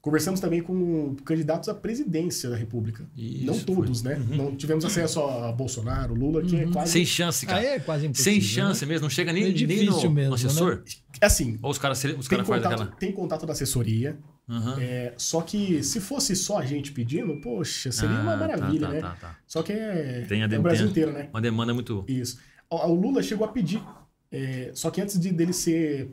Conversamos 0.00 0.38
também 0.38 0.62
com 0.62 1.16
candidatos 1.24 1.68
à 1.68 1.74
presidência 1.74 2.48
da 2.48 2.54
República. 2.56 3.04
Isso, 3.16 3.44
não 3.46 3.58
todos, 3.58 4.02
foi. 4.02 4.14
né? 4.14 4.24
Não 4.36 4.54
tivemos 4.54 4.84
acesso 4.84 5.20
a 5.20 5.50
Bolsonaro, 5.50 6.14
Lula, 6.14 6.42
que 6.44 6.54
é 6.54 6.66
quase 6.68 6.92
Sem 6.92 7.04
chance, 7.04 7.44
cara. 7.44 7.58
Aí 7.58 7.66
é 7.66 7.80
quase 7.80 8.06
impossível. 8.06 8.32
Sem 8.34 8.40
chance 8.40 8.86
mesmo, 8.86 9.02
não 9.02 9.10
chega 9.10 9.32
nem, 9.32 9.42
É 9.50 9.66
nem 9.66 9.84
no, 9.86 10.10
mesmo, 10.10 10.28
no 10.28 10.34
assessor. 10.36 10.84
assim. 11.20 11.58
Ou 11.60 11.72
os 11.72 11.78
caras 11.78 11.98
os 11.98 12.04
Tem 12.04 12.38
cara 12.38 12.44
fazem 12.44 12.62
contato, 12.62 12.72
aquela. 12.82 12.96
tem 12.98 13.10
contato 13.12 13.46
da 13.46 13.52
assessoria, 13.52 14.16
Aham. 14.48 14.80
é, 14.80 15.12
só 15.16 15.40
que 15.40 15.82
se 15.82 15.98
fosse 15.98 16.36
só 16.36 16.58
a 16.58 16.64
gente 16.64 16.92
pedindo, 16.92 17.40
poxa, 17.40 17.90
seria 17.90 18.14
uma 18.20 18.34
Ah, 18.34 18.38
tá, 18.38 18.46
maravilha, 18.46 18.86
tá, 18.86 18.92
né? 18.92 19.00
tá, 19.00 19.16
tá. 19.20 19.38
Só 19.44 19.60
que 19.64 19.72
é, 19.72 20.24
Tem 20.28 20.40
a 20.40 20.44
é 20.44 20.46
o 20.46 20.50
tem 20.50 20.60
Brasil 20.60 20.86
a- 20.86 20.88
inteiro, 20.88 21.12
né? 21.12 21.28
Uma 21.32 21.40
demanda 21.40 21.74
muito. 21.74 22.04
Isso. 22.06 22.38
O, 22.70 22.76
o 22.76 22.94
Lula 22.94 23.24
chegou 23.24 23.44
a 23.44 23.48
pedir, 23.50 23.82
é, 24.30 24.70
só 24.74 24.90
que 24.90 25.00
antes 25.00 25.18
de, 25.18 25.30
dele 25.32 25.52
ser 25.52 26.10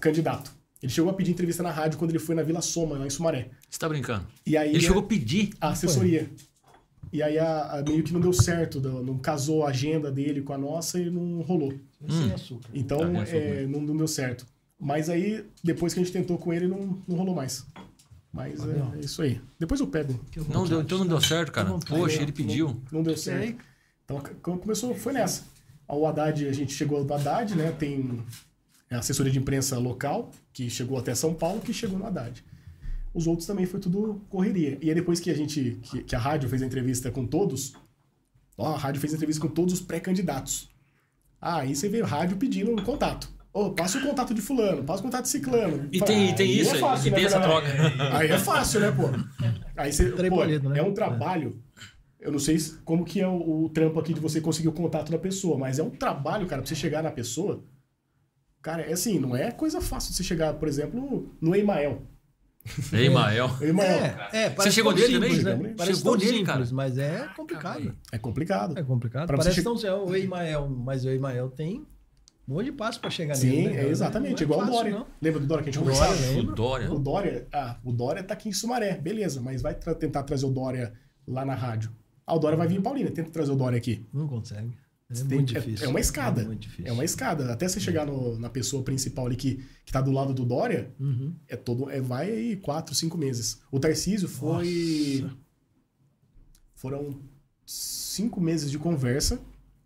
candidato, 0.00 0.52
ele 0.82 0.90
chegou 0.92 1.10
a 1.10 1.14
pedir 1.14 1.30
entrevista 1.32 1.62
na 1.62 1.70
rádio 1.70 1.98
quando 1.98 2.10
ele 2.10 2.18
foi 2.18 2.34
na 2.34 2.42
Vila 2.42 2.60
Soma, 2.62 2.96
lá 2.98 3.06
em 3.06 3.10
Sumaré. 3.10 3.50
Você 3.68 3.78
tá 3.78 3.88
brincando? 3.88 4.26
E 4.46 4.56
aí 4.56 4.70
Ele 4.70 4.78
a- 4.78 4.80
chegou 4.80 5.02
a 5.02 5.06
pedir. 5.06 5.50
a 5.60 5.68
assessoria. 5.70 6.30
E 7.12 7.22
aí 7.22 7.38
a, 7.38 7.78
a- 7.78 7.82
meio 7.82 8.02
que 8.02 8.12
não 8.12 8.20
deu 8.20 8.32
certo, 8.32 8.80
não, 8.80 9.18
casou 9.18 9.66
a 9.66 9.70
agenda 9.70 10.10
dele 10.10 10.40
com 10.42 10.52
a 10.52 10.58
nossa 10.58 10.98
e 10.98 11.10
não 11.10 11.40
rolou. 11.42 11.72
Açúcar. 12.34 12.68
Então 12.72 12.98
Tá, 12.98 13.28
é, 13.28 13.66
não, 13.66 13.80
não 13.82 13.96
deu 13.96 14.08
certo. 14.08 14.46
Mas 14.78 15.10
aí, 15.10 15.44
depois 15.62 15.92
que 15.92 16.00
a 16.00 16.02
gente 16.02 16.12
tentou 16.12 16.38
com 16.38 16.52
ele, 16.54 16.66
não, 16.66 17.02
não 17.06 17.16
rolou 17.16 17.34
mais. 17.34 17.66
Mas 18.32 18.60
é, 18.64 18.96
é 18.96 19.00
isso 19.00 19.20
aí. 19.20 19.38
Depois 19.58 19.80
eu 19.80 19.86
pego. 19.88 20.18
Não 20.48 20.64
deu, 20.66 20.80
então 20.80 20.98
não 20.98 21.06
deu 21.06 21.20
certo, 21.20 21.52
cara. 21.52 21.68
Poxa, 21.86 22.22
ele 22.22 22.32
pediu. 22.32 22.68
Não, 22.68 22.82
não 22.92 23.02
deu 23.02 23.16
certo. 23.16 23.58
Então 24.04 24.20
começou, 24.40 24.94
foi 24.94 25.12
nessa. 25.12 25.44
O 25.96 26.06
Haddad, 26.06 26.46
a 26.46 26.52
gente 26.52 26.72
chegou 26.72 27.04
do 27.04 27.12
Haddad, 27.12 27.54
né? 27.54 27.72
Tem 27.72 28.22
a 28.90 28.98
assessoria 28.98 29.32
de 29.32 29.38
imprensa 29.38 29.78
local, 29.78 30.30
que 30.52 30.68
chegou 30.70 30.98
até 30.98 31.14
São 31.14 31.34
Paulo, 31.34 31.60
que 31.60 31.72
chegou 31.72 31.98
no 31.98 32.06
Haddad. 32.06 32.44
Os 33.12 33.26
outros 33.26 33.46
também 33.46 33.66
foi 33.66 33.80
tudo 33.80 34.20
correria. 34.28 34.78
E 34.80 34.88
aí 34.88 34.94
depois 34.94 35.18
que 35.20 35.30
a 35.30 35.34
gente, 35.34 35.78
que, 35.82 36.04
que 36.04 36.14
a 36.14 36.18
rádio 36.18 36.48
fez 36.48 36.62
a 36.62 36.66
entrevista 36.66 37.10
com 37.10 37.26
todos, 37.26 37.72
ó, 38.56 38.74
a 38.74 38.78
rádio 38.78 39.00
fez 39.00 39.12
a 39.12 39.16
entrevista 39.16 39.42
com 39.42 39.52
todos 39.52 39.74
os 39.74 39.80
pré-candidatos. 39.80 40.70
Ah, 41.40 41.60
aí 41.60 41.74
você 41.74 41.88
vê 41.88 42.02
a 42.02 42.06
rádio 42.06 42.36
pedindo 42.36 42.70
um 42.70 42.76
contato. 42.76 43.28
Ô, 43.52 43.70
passa 43.70 43.98
o 43.98 44.02
contato 44.02 44.32
de 44.32 44.40
fulano, 44.40 44.84
passa 44.84 45.00
o 45.00 45.04
contato 45.04 45.22
de 45.24 45.30
ciclano. 45.30 45.88
E 45.90 46.00
tem, 46.00 46.30
e 46.30 46.34
tem 46.34 46.46
Aí 46.46 46.60
isso 46.60 46.70
é 46.70 46.74
aí. 46.74 46.80
fácil, 46.80 47.08
e 47.08 47.10
né, 47.10 47.16
tem 47.16 47.26
essa 47.26 47.40
troca. 47.40 47.66
Aí 48.16 48.28
é 48.28 48.38
fácil, 48.38 48.80
né, 48.80 48.92
pô? 48.92 49.08
Aí 49.76 49.92
você, 49.92 50.10
pô, 50.28 50.44
né? 50.44 50.78
é 50.78 50.82
um 50.82 50.94
trabalho. 50.94 51.60
Eu 52.20 52.30
não 52.32 52.38
sei 52.38 52.58
se- 52.58 52.76
como 52.84 53.04
que 53.04 53.20
é 53.20 53.26
o, 53.26 53.64
o 53.64 53.68
trampo 53.70 53.98
aqui 53.98 54.12
de 54.12 54.20
você 54.20 54.40
conseguir 54.40 54.68
o 54.68 54.72
contato 54.72 55.10
da 55.10 55.18
pessoa, 55.18 55.56
mas 55.58 55.78
é 55.78 55.82
um 55.82 55.90
trabalho, 55.90 56.46
cara, 56.46 56.60
pra 56.62 56.68
você 56.68 56.74
chegar 56.74 57.02
na 57.02 57.10
pessoa. 57.10 57.64
Cara, 58.62 58.82
é 58.82 58.92
assim, 58.92 59.18
não 59.18 59.34
é 59.34 59.50
coisa 59.50 59.80
fácil 59.80 60.10
de 60.10 60.16
você 60.18 60.22
chegar, 60.22 60.52
por 60.54 60.68
exemplo, 60.68 61.34
no 61.40 61.54
Emael. 61.56 62.02
Ei, 62.92 63.08
Mael. 63.08 63.48
O 63.58 63.64
Emael 63.64 63.88
É, 64.32 64.44
é, 64.44 64.50
parece 64.50 64.74
chegou 64.74 64.92
nele 64.92 65.14
também? 65.14 65.42
Né? 65.42 65.74
Parece 65.78 65.98
Chegou 65.98 66.16
nele, 66.18 66.44
cara? 66.44 66.62
mas 66.72 66.98
é 66.98 67.26
complicado. 67.34 67.96
é 68.12 68.18
complicado. 68.18 68.78
É 68.78 68.82
complicado. 68.82 69.26
Pra 69.26 69.36
você 69.38 69.44
Parece 69.44 69.56
che- 69.60 69.62
tão 69.64 69.78
ser 69.78 69.90
o 69.92 70.14
Emael, 70.14 70.68
mas 70.68 71.02
o 71.06 71.08
Emael 71.08 71.48
tem 71.48 71.86
um 72.46 72.52
monte 72.54 72.66
de 72.66 72.72
passo 72.72 73.00
pra 73.00 73.08
chegar 73.08 73.34
Sim, 73.34 73.48
nele. 73.48 73.68
né, 73.76 73.84
é 73.84 73.88
exatamente, 73.88 74.42
é 74.42 74.44
igual 74.44 74.60
o 74.60 74.62
fácil, 74.64 74.76
Dória. 74.76 74.90
não. 74.92 75.06
Lembra 75.22 75.40
do 75.40 75.46
Dória 75.46 75.64
que 75.64 75.70
a 75.70 75.72
gente 75.72 75.80
O 75.82 75.84
conversava? 75.86 76.14
Dória, 76.14 76.42
O? 76.42 76.54
Dória. 76.54 76.92
O 76.92 76.98
Dória, 76.98 77.48
ah, 77.50 77.76
o 77.82 77.92
Dória 77.92 78.22
tá 78.22 78.34
aqui 78.34 78.50
em 78.50 78.52
Sumaré, 78.52 78.98
beleza, 78.98 79.40
mas 79.40 79.62
vai 79.62 79.74
tra- 79.74 79.94
tentar 79.94 80.22
trazer 80.24 80.44
o 80.44 80.50
Dória 80.50 80.92
lá 81.26 81.46
na 81.46 81.54
rádio. 81.54 81.90
Ah, 82.30 82.34
o 82.36 82.38
Dória 82.38 82.56
vai 82.56 82.68
vir 82.68 82.78
em 82.78 82.82
Paulínia, 82.82 83.10
tenta 83.10 83.30
trazer 83.30 83.50
o 83.50 83.56
Dória 83.56 83.76
aqui. 83.76 84.06
Não 84.12 84.28
consegue. 84.28 84.70
É 85.10 85.14
tem- 85.14 85.24
muito 85.38 85.56
é- 85.56 85.60
difícil. 85.60 85.86
É, 85.86 85.88
uma 85.88 85.98
escada. 85.98 86.56
É. 86.84 86.88
É 86.88 86.92
uma 86.92 87.04
escada. 87.04 87.52
Até 87.52 87.66
você 87.66 87.80
chegar 87.80 88.06
no- 88.06 88.38
na 88.38 88.48
pessoa 88.48 88.84
principal 88.84 89.26
ali 89.26 89.34
que, 89.34 89.64
que 89.84 89.90
tá 89.92 90.00
do 90.00 90.12
lado 90.12 90.32
do 90.32 90.44
Dória, 90.44 90.94
Uhum. 91.00 91.34
é 91.48 91.56
todo. 91.56 91.90
É, 91.90 92.00
vai 92.00 92.30
aí 92.30 92.56
quatro, 92.56 92.94
cinco 92.94 93.18
meses. 93.18 93.60
O 93.72 93.80
Tarcísio 93.80 94.28
foi. 94.28 95.20
Nossa. 95.22 95.36
Foram 96.76 97.20
cinco 97.66 98.40
meses 98.40 98.70
de 98.70 98.78
conversa 98.78 99.40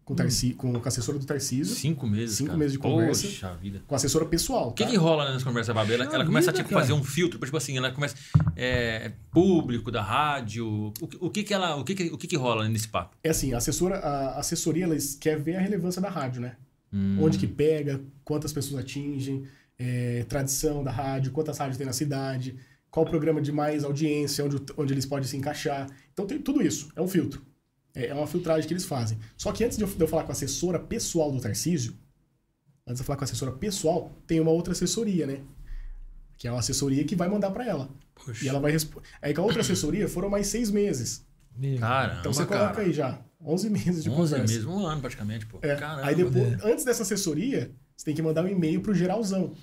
com, 0.05 0.13
o 0.13 0.17
Tarci, 0.17 0.53
com, 0.53 0.73
com 0.73 0.79
a 0.85 0.89
assessora 0.89 1.19
do 1.19 1.25
Tarcísio, 1.25 1.75
Cinco 1.75 2.07
meses. 2.07 2.37
Cinco 2.37 2.49
cara. 2.49 2.59
meses 2.59 2.73
de 2.73 2.79
conversa. 2.79 3.27
Poxa 3.27 3.55
vida. 3.55 3.83
com 3.87 3.95
a 3.95 3.97
assessora 3.97 4.27
pessoal. 4.27 4.69
O 4.69 4.73
que, 4.73 4.85
tá? 4.85 4.91
que 4.91 4.97
rola 4.97 5.33
nessa 5.33 5.45
conversa 5.45 5.73
Babi? 5.73 5.95
Ela, 5.95 6.05
ela 6.05 6.27
começa 6.27 6.51
a 6.51 6.53
tipo, 6.53 6.69
cara. 6.69 6.81
fazer 6.83 6.93
um 6.93 7.03
filtro, 7.03 7.39
tipo 7.39 7.57
assim, 7.57 7.77
ela 7.79 7.91
começa. 7.91 8.15
É, 8.55 9.13
público 9.31 9.91
da 9.91 10.03
rádio. 10.03 10.93
O, 11.01 11.09
que- 11.09 11.19
o 11.21 11.31
que, 11.31 11.43
que 11.43 11.55
ela. 11.55 11.77
O 11.77 11.85
que, 11.85 11.95
que, 11.95 12.05
o 12.05 12.19
que, 12.19 12.27
que 12.27 12.37
rola 12.37 12.69
nesse 12.69 12.89
papo? 12.89 13.17
É 13.25 13.31
assim, 13.31 13.55
a, 13.55 13.57
assessora, 13.57 13.97
a 13.97 14.39
assessoria 14.39 14.85
ela 14.85 14.97
quer 15.21 15.41
ver 15.41 15.57
a 15.57 15.61
relevância 15.61 16.01
da 16.03 16.11
rádio, 16.11 16.43
né? 16.43 16.57
Hum. 16.93 17.19
Onde 17.21 17.39
que 17.39 17.47
pega, 17.47 18.01
quantas 18.23 18.53
pessoas 18.53 18.81
atingem, 18.81 19.45
é, 19.79 20.25
tradição 20.29 20.85
da 20.85 20.91
rádio, 20.91 21.33
quantas 21.33 21.59
rádios 21.59 21.77
tem 21.77 21.87
na 21.87 21.93
cidade, 21.93 22.57
qual 22.91 23.05
o 23.05 23.09
programa 23.09 23.41
de 23.41 23.51
mais 23.51 23.83
audiência, 23.83 24.45
onde, 24.45 24.57
onde 24.77 24.93
eles 24.95 25.05
podem 25.07 25.27
se 25.27 25.37
encaixar. 25.37 25.89
Então 26.13 26.27
tem 26.27 26.39
tudo 26.39 26.63
isso, 26.63 26.91
é 26.95 27.03
um 27.03 27.09
filtro. 27.09 27.43
É, 27.95 28.07
é 28.09 28.15
uma 28.15 28.27
filtragem 28.27 28.67
que 28.67 28.73
eles 28.75 28.85
fazem. 28.85 29.19
Só 29.37 29.53
que 29.53 29.65
antes 29.65 29.77
de 29.79 29.85
eu, 29.85 29.89
de 29.89 30.01
eu 30.01 30.09
falar 30.09 30.25
com 30.25 30.31
a 30.31 30.33
assessora 30.33 30.79
pessoal 30.79 31.31
do 31.31 31.41
Tarcísio, 31.41 31.95
antes 32.87 32.97
de 32.99 33.03
eu 33.03 33.07
falar 33.07 33.17
com 33.17 33.25
a 33.25 33.27
assessora 33.27 33.53
pessoal, 33.53 34.11
tem 34.27 34.41
uma 34.41 34.51
outra 34.51 34.73
assessoria, 34.73 35.27
né? 35.27 35.41
Que 36.37 36.49
é 36.49 36.51
uma 36.51 36.59
assessoria 36.61 37.05
que 37.05 37.15
vai 37.15 37.29
mandar 37.29 37.51
para 37.51 37.65
ela. 37.67 37.89
Poxa. 38.15 38.45
E 38.45 38.49
ela 38.49 38.59
vai 38.61 38.73
responder. 38.73 39.07
Aí 39.23 39.33
com 39.33 39.43
a 39.43 39.45
outra 39.45 39.61
assessoria 39.61 40.09
foram 40.09 40.29
mais 40.29 40.47
seis 40.49 40.71
meses. 40.71 41.25
Caramba, 41.79 42.21
Então 42.21 42.33
você 42.33 42.45
coloca 42.45 42.69
cara. 42.75 42.83
aí 42.83 42.93
já 42.93 43.21
11 43.41 43.71
meses 43.71 44.03
de 44.03 44.11
11 44.11 44.17
conversa. 44.35 44.53
meses, 44.53 44.65
um 44.65 44.85
ano 44.87 45.01
praticamente, 45.01 45.47
pô. 45.47 45.59
É. 45.63 45.77
Caramba. 45.77 46.09
Aí 46.09 46.15
depois, 46.17 46.65
antes 46.65 46.85
dessa 46.85 47.03
assessoria, 47.03 47.71
você 47.97 48.05
tem 48.07 48.15
que 48.15 48.23
mandar 48.23 48.45
um 48.45 48.49
e-mail 48.49 48.81
pro 48.81 48.93
geralzão. 48.95 49.55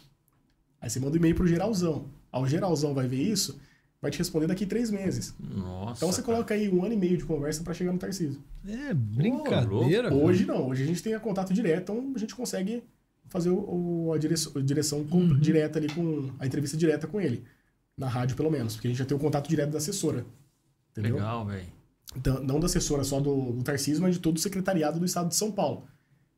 Aí 0.79 0.89
você 0.89 0.99
manda 1.01 1.13
um 1.13 1.17
e-mail 1.17 1.35
pro 1.35 1.45
geralzão. 1.45 2.09
Aí 2.31 2.41
o 2.41 2.47
geralzão 2.47 2.93
vai 2.93 3.07
ver 3.07 3.21
isso, 3.21 3.59
vai 4.01 4.09
te 4.09 4.17
responder 4.17 4.47
daqui 4.47 4.65
três 4.65 4.89
meses. 4.89 5.35
Nossa. 5.39 5.99
Então 5.99 6.11
você 6.11 6.21
coloca 6.21 6.53
aí 6.53 6.67
um 6.69 6.83
ano 6.83 6.93
e 6.93 6.97
meio 6.97 7.17
de 7.17 7.23
conversa 7.23 7.63
para 7.63 7.73
chegar 7.73 7.91
no 7.93 7.99
Tarcísio. 7.99 8.41
É 8.67 8.93
brincadeira. 8.93 10.09
cara. 10.09 10.15
Hoje 10.21 10.45
não, 10.45 10.67
hoje 10.69 10.83
a 10.83 10.85
gente 10.87 11.03
tem 11.03 11.17
contato 11.19 11.53
direto, 11.53 11.91
então 11.91 12.11
a 12.15 12.17
gente 12.19 12.33
consegue 12.35 12.83
fazer 13.29 13.49
o, 13.49 14.07
o- 14.07 14.13
a 14.13 14.17
direção, 14.17 14.51
a 14.55 14.59
direção 14.61 15.03
com- 15.05 15.17
Uhum. 15.19 15.39
direta 15.39 15.77
ali 15.79 15.87
com 15.93 16.31
a 16.39 16.45
entrevista 16.45 16.75
direta 16.75 17.07
com 17.07 17.21
ele. 17.21 17.43
Na 17.97 18.07
rádio, 18.07 18.35
pelo 18.35 18.49
menos, 18.49 18.73
porque 18.73 18.87
a 18.87 18.89
gente 18.89 18.97
já 18.97 19.05
tem 19.05 19.15
o 19.15 19.19
contato 19.19 19.47
direto 19.47 19.69
da 19.69 19.77
assessora. 19.77 20.25
Entendeu? 20.91 21.15
Legal, 21.15 21.45
velho. 21.45 21.67
Então, 22.15 22.43
não 22.43 22.59
da 22.59 22.65
assessora 22.65 23.03
só 23.03 23.19
do, 23.19 23.53
do 23.53 23.63
Tarcísio, 23.63 24.01
mas 24.01 24.15
de 24.15 24.19
todo 24.21 24.35
o 24.37 24.39
secretariado 24.39 24.99
do 24.99 25.05
estado 25.05 25.29
de 25.29 25.35
São 25.35 25.51
Paulo. 25.51 25.83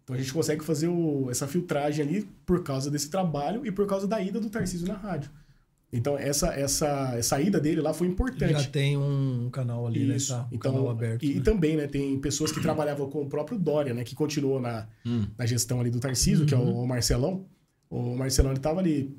Então 0.04 0.16
a 0.16 0.20
gente 0.20 0.34
consegue 0.34 0.64
fazer 0.64 0.90
o- 0.90 1.30
essa 1.32 1.48
filtragem 1.48 2.06
ali 2.06 2.30
por 2.46 2.62
causa 2.62 2.92
desse 2.92 3.10
trabalho 3.10 3.66
e 3.66 3.72
por 3.72 3.88
causa 3.88 4.06
da 4.06 4.22
ida 4.22 4.40
do 4.40 4.50
Tarcísio 4.50 4.86
na 4.88 4.96
rádio. 4.96 5.32
Então 5.96 6.18
essa, 6.18 6.48
essa, 6.56 7.40
ida 7.40 7.60
dele 7.60 7.80
lá 7.80 7.94
foi 7.94 8.08
importante. 8.08 8.52
Já 8.54 8.64
tem 8.64 8.98
um 8.98 9.48
canal 9.52 9.86
ali, 9.86 10.16
Isso. 10.16 10.34
né? 10.34 10.40
Tá, 10.40 10.46
um 10.52 10.56
então, 10.56 10.72
canal 10.74 10.90
aberto. 10.90 11.24
e, 11.24 11.34
e 11.34 11.36
né? 11.36 11.42
também, 11.42 11.78
né, 11.78 11.86
tem 11.88 12.20
pessoas 12.20 12.52
que 12.52 12.60
trabalhavam 12.60 13.08
com 13.12 13.22
o 13.22 13.30
próprio 13.30 13.60
Dória, 13.60 13.94
né, 13.94 14.04
que 14.04 14.16
continuou 14.16 14.60
na, 14.60 14.88
Hum. 15.06 15.28
na 15.38 15.46
gestão 15.46 15.80
ali 15.80 15.92
do 15.92 16.00
Tarcísio, 16.00 16.48
que 16.48 16.54
é 16.54 16.58
Uhum. 16.58 16.80
o, 16.84 16.88
Marcelão. 16.88 17.46
O 17.92 18.16
Marcelão, 18.16 18.52
ele 18.52 18.60
tava 18.60 18.80
ali, 18.80 19.16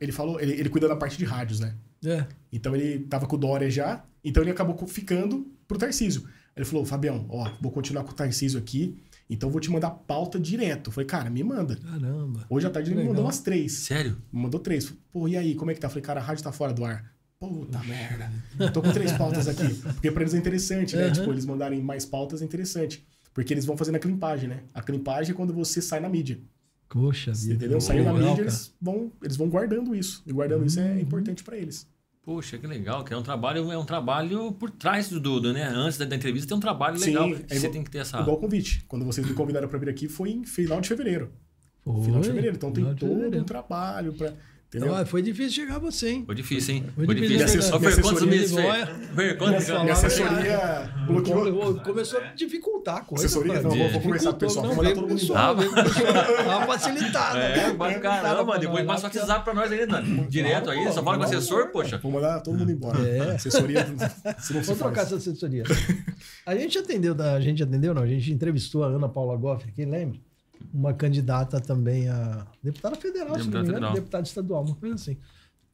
ele 0.00 0.12
falou, 0.12 0.40
ele, 0.40 0.52
ele 0.52 0.68
cuida 0.68 0.86
da 0.86 0.94
parte 0.94 1.18
de 1.18 1.24
rádios, 1.24 1.58
né? 1.58 1.74
É. 2.04 2.24
Então 2.52 2.74
ele 2.76 3.00
tava 3.00 3.26
com 3.26 3.34
o 3.34 3.38
Dória 3.38 3.68
já, 3.68 4.04
então 4.24 4.42
ele 4.44 4.50
acabou 4.52 4.76
ficando 4.86 5.44
pro 5.66 5.76
Tarcísio. 5.76 6.22
Ele 6.56 6.64
falou, 6.64 6.84
Fabião, 6.84 7.26
ó, 7.28 7.50
vou 7.60 7.72
continuar 7.72 8.04
com 8.04 8.12
o 8.12 8.14
Tarcísio 8.14 8.58
aqui, 8.60 8.96
então 9.32 9.50
vou 9.50 9.60
te 9.60 9.70
mandar 9.70 9.90
pauta 9.90 10.38
direto. 10.38 10.88
Eu 10.88 10.92
falei, 10.92 11.06
cara, 11.06 11.30
me 11.30 11.42
manda. 11.42 11.76
Caramba. 11.76 12.46
Hoje 12.50 12.66
à 12.66 12.70
tarde 12.70 12.90
ele 12.92 13.00
me 13.02 13.08
mandou 13.08 13.24
umas 13.24 13.40
três. 13.40 13.72
Sério? 13.72 14.16
Me 14.32 14.42
mandou 14.42 14.60
três. 14.60 14.92
Pô, 15.10 15.26
e 15.28 15.36
aí, 15.36 15.54
como 15.54 15.70
é 15.70 15.74
que 15.74 15.80
tá? 15.80 15.86
Eu 15.86 15.90
falei, 15.90 16.02
cara, 16.02 16.20
a 16.20 16.22
rádio 16.22 16.44
tá 16.44 16.52
fora 16.52 16.72
do 16.72 16.84
ar. 16.84 17.12
Puta 17.38 17.80
merda. 17.80 18.30
Tô 18.72 18.80
com 18.80 18.92
três 18.92 19.10
pautas 19.12 19.48
aqui. 19.48 19.74
Porque 19.74 20.10
pra 20.12 20.22
eles 20.22 20.32
é 20.34 20.38
interessante, 20.38 20.94
né? 20.96 21.06
Uhum. 21.08 21.12
Tipo, 21.12 21.32
eles 21.32 21.44
mandarem 21.44 21.80
mais 21.82 22.04
pautas 22.04 22.40
é 22.40 22.44
interessante. 22.44 23.04
Porque 23.34 23.52
eles 23.52 23.64
vão 23.64 23.76
fazendo 23.76 23.96
a 23.96 23.98
climpagem, 23.98 24.48
né? 24.48 24.60
A 24.72 24.82
climpagem 24.82 25.32
é 25.32 25.34
quando 25.34 25.52
você 25.52 25.82
sai 25.82 25.98
na 26.00 26.08
mídia. 26.08 26.38
Poxa 26.88 27.32
vida. 27.32 27.54
Entendeu? 27.54 27.80
Saiu 27.80 28.04
na 28.04 28.12
mídia, 28.12 28.42
eles 28.42 28.74
vão, 28.80 29.10
eles 29.22 29.36
vão 29.36 29.48
guardando 29.48 29.94
isso. 29.94 30.22
E 30.26 30.32
guardando 30.32 30.66
isso 30.66 30.78
é 30.78 30.92
Uhum. 30.92 30.98
importante 31.00 31.42
pra 31.42 31.56
eles. 31.56 31.86
Poxa, 32.24 32.56
que 32.56 32.66
legal, 32.68 33.02
que 33.04 33.12
é 33.12 33.16
um 33.16 33.22
trabalho, 33.22 33.70
é 33.72 33.76
um 33.76 33.84
trabalho 33.84 34.52
por 34.52 34.70
trás 34.70 35.08
do 35.08 35.18
Dudo, 35.18 35.52
né? 35.52 35.64
Antes 35.64 35.98
da, 35.98 36.04
da 36.04 36.14
entrevista 36.14 36.46
tem 36.48 36.56
um 36.56 36.60
trabalho 36.60 36.98
legal. 37.00 37.24
Sim, 37.28 37.34
que 37.34 37.42
é 37.42 37.46
você 37.48 37.56
igual- 37.56 37.72
tem 37.72 37.82
que 37.84 37.90
ter 37.90 37.98
essa. 37.98 38.20
Igual 38.20 38.36
o 38.36 38.40
convite. 38.40 38.84
Quando 38.86 39.04
vocês 39.04 39.26
me 39.26 39.34
convidaram 39.34 39.68
para 39.68 39.78
vir 39.78 39.88
aqui, 39.88 40.08
foi 40.08 40.30
em 40.30 40.44
final 40.44 40.80
de 40.80 40.88
fevereiro. 40.88 41.32
Foi, 41.84 42.04
Final 42.04 42.20
de 42.20 42.26
fevereiro. 42.28 42.56
Então 42.56 42.72
tem 42.72 42.84
todo 42.94 43.08
fevereiro. 43.08 43.40
um 43.40 43.44
trabalho 43.44 44.12
para. 44.12 44.34
Entendeu? 44.74 44.90
Então, 44.94 45.04
foi 45.04 45.20
difícil 45.20 45.52
chegar 45.52 45.78
você, 45.78 46.08
hein? 46.08 46.22
Foi 46.24 46.34
difícil, 46.34 46.74
hein? 46.76 46.84
Foi 46.94 47.04
Foi 47.04 47.14
difícil, 47.14 47.46
difícil. 47.46 47.72
né? 47.72 47.78
Minha 47.78 47.90
Fer, 47.92 48.00
quantos 48.02 48.22
meses, 48.22 48.54
Fer? 48.54 49.36
quantos 49.36 49.68
Minha 49.68 49.92
assessoria 49.92 50.90
bloqueou. 51.06 51.52
Come- 51.74 51.80
Começou 51.80 52.20
a 52.20 52.22
dificultar 52.32 52.96
a 52.96 53.00
coisa. 53.02 53.26
Assessoria, 53.26 53.60
não, 53.60 53.70
vou- 53.70 53.90
vou 53.90 54.00
conversar 54.00 54.30
com 54.30 54.36
o 54.36 54.38
pessoal, 54.38 54.66
vou 54.66 54.76
mandar 54.76 54.94
todo 54.94 55.08
mundo 55.08 55.18
pessoal, 55.20 55.54
uma 55.54 56.66
facilitada. 56.68 57.38
É, 57.38 57.70
né? 57.74 57.98
caramba, 57.98 58.58
depois 58.58 58.86
nós 58.86 59.02
passa 59.02 59.18
o 59.18 59.20
WhatsApp 59.20 59.44
pra 59.44 59.52
nós 59.52 59.70
ainda. 59.70 60.00
Direto 60.30 60.70
aí, 60.70 60.90
só 60.90 61.02
fala 61.02 61.18
com 61.18 61.22
o 61.22 61.26
assessor, 61.26 61.68
poxa. 61.70 61.98
Vou 61.98 62.10
mandar 62.12 62.40
todo 62.40 62.56
mundo 62.58 62.72
embora. 62.72 62.98
É. 63.06 63.34
Assessoria, 63.34 63.84
se 64.38 64.54
não 64.54 64.62
se 64.62 64.68
Vou 64.68 64.76
trocar 64.76 65.02
essa 65.02 65.16
assessoria. 65.16 65.64
A 66.46 66.54
gente 66.56 66.78
atendeu, 66.78 67.14
a 67.20 67.40
gente 67.40 67.62
atendeu, 67.62 67.92
não, 67.92 68.00
a 68.02 68.06
gente 68.06 68.32
entrevistou 68.32 68.84
a 68.84 68.86
Ana 68.86 69.06
Paula 69.08 69.36
Goff 69.36 69.68
aqui, 69.68 69.84
lembra? 69.84 70.18
Uma 70.72 70.92
candidata 70.94 71.60
também 71.60 72.08
a 72.08 72.46
deputada 72.62 72.96
federal, 72.96 73.34
se 73.38 73.40
não 73.40 73.44
me 73.44 73.44
Deputada 73.44 73.62
engano, 73.62 73.74
federal. 73.76 73.94
deputada 73.94 74.26
estadual, 74.26 74.64
uma 74.64 74.74
coisa 74.76 74.94
assim. 74.94 75.16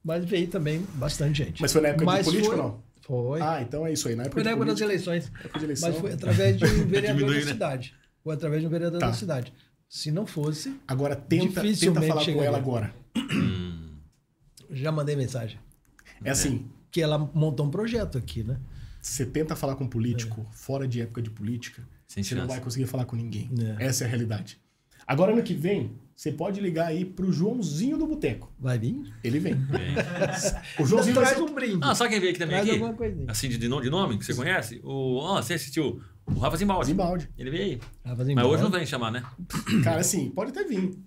Mas 0.05 0.25
veio 0.25 0.47
também 0.49 0.87
bastante 0.95 1.39
gente. 1.45 1.61
Mas 1.61 1.73
foi 1.73 1.81
na 1.83 1.89
época 1.89 2.05
Mas 2.05 2.19
de 2.19 2.25
política 2.33 2.55
foi- 2.57 2.65
ou 2.65 2.71
não? 2.71 2.89
Foi. 3.03 3.41
Ah, 3.41 3.63
então 3.63 3.87
é 3.87 3.93
isso 3.93 4.07
aí. 4.09 4.15
Na 4.15 4.25
época 4.25 4.35
foi 4.35 4.43
na 4.45 4.51
de 4.51 4.55
época 4.57 4.71
das 4.73 4.81
eleições. 4.81 5.33
época 5.43 5.59
de 5.59 5.65
eleição. 5.65 5.89
Mas 5.91 5.99
foi 5.99 6.13
através 6.13 6.57
de 6.59 6.65
um 6.65 6.69
vereador 6.87 7.19
Diminui, 7.21 7.41
da 7.41 7.47
né? 7.47 7.53
cidade. 7.53 7.95
Foi 8.23 8.35
através 8.35 8.61
de 8.61 8.67
um 8.67 8.71
vereador 8.71 9.01
Tá. 9.01 9.07
da 9.09 9.13
cidade. 9.15 9.53
Se 9.89 10.11
não 10.11 10.27
fosse, 10.27 10.77
Agora 10.87 11.17
tenta, 11.17 11.47
tenta 11.47 11.63
Dificilmente 11.63 12.07
falar 12.09 12.25
com 12.27 12.43
ela 12.43 12.59
agora. 12.59 12.95
já 14.71 14.93
mandei 14.93 15.17
mensagem. 15.17 15.59
É 16.25 16.31
assim, 16.31 16.67
Que 16.91 17.01
ela 17.03 17.19
montou 17.35 17.67
um 17.67 17.71
projeto 17.71 18.19
aqui, 18.19 18.43
né? 18.43 18.59
você 19.01 19.25
tenta 19.25 19.55
falar 19.57 19.77
com 19.77 19.85
um 19.85 19.89
político 19.89 20.47
fora 20.53 20.87
de 20.87 21.01
época 21.01 21.23
de 21.23 21.31
política, 21.31 21.83
Sem 22.07 22.23
você 22.23 22.35
não 22.35 22.43
chance. 22.43 22.55
vai 22.55 22.61
conseguir 22.63 22.87
falar 22.87 23.05
com 23.07 23.17
ninguém. 23.17 23.51
É. 23.79 23.87
Essa 23.87 24.05
é 24.05 24.07
a 24.07 24.11
realidade. 24.11 24.61
Agora, 25.09 25.33
ano 25.33 25.43
que 25.43 25.55
vem, 25.55 25.93
você 26.15 26.31
pode 26.31 26.61
ligar 26.61 26.89
aí 26.89 27.03
pro 27.03 27.33
Joãozinho 27.33 27.97
do 27.97 28.07
Boteco. 28.07 28.53
Vai 28.59 28.79
vir? 28.79 29.03
Ele 29.25 29.39
vem. 29.39 29.55
O 30.79 30.85
Joãozinho 30.85 31.15
Traz 31.15 31.31
ser... 31.31 31.43
um 31.43 31.55
brinde. 31.55 31.79
Ah, 31.81 31.95
sabe 31.95 32.11
quem 32.11 32.21
veio 32.21 32.31
aqui 32.31 32.39
também? 32.39 32.57
Traz 32.57 32.69
Aqui? 32.69 32.79
alguma 32.79 32.95
coisinha. 32.95 33.25
Assim, 33.31 33.49
de, 33.49 33.57
de 33.57 33.69
nome, 33.69 33.85
de 33.85 33.91
nome, 33.91 34.19
que 34.19 34.25
você 34.27 34.35
conhece? 34.35 34.83
O, 34.85 35.17
ó, 35.17 35.41
você 35.41 35.55
assistiu? 35.55 36.03
O 36.27 36.39
Rafa 36.39 36.59
Zimbaldi. 36.59 36.89
Zimbaldi. 36.89 37.31
Ele 37.39 37.51
veio 37.51 37.63
aí. 37.65 37.81
Ah, 38.05 38.15
vai 38.15 38.35
Mas 38.35 38.45
hoje 38.45 38.63
não 38.63 38.71
vem 38.71 38.85
chamar, 38.85 39.11
né? 39.11 39.23
Cara, 39.83 40.01
assim, 40.01 40.29
pode 40.29 40.51
até 40.51 40.63
vir. 40.63 40.99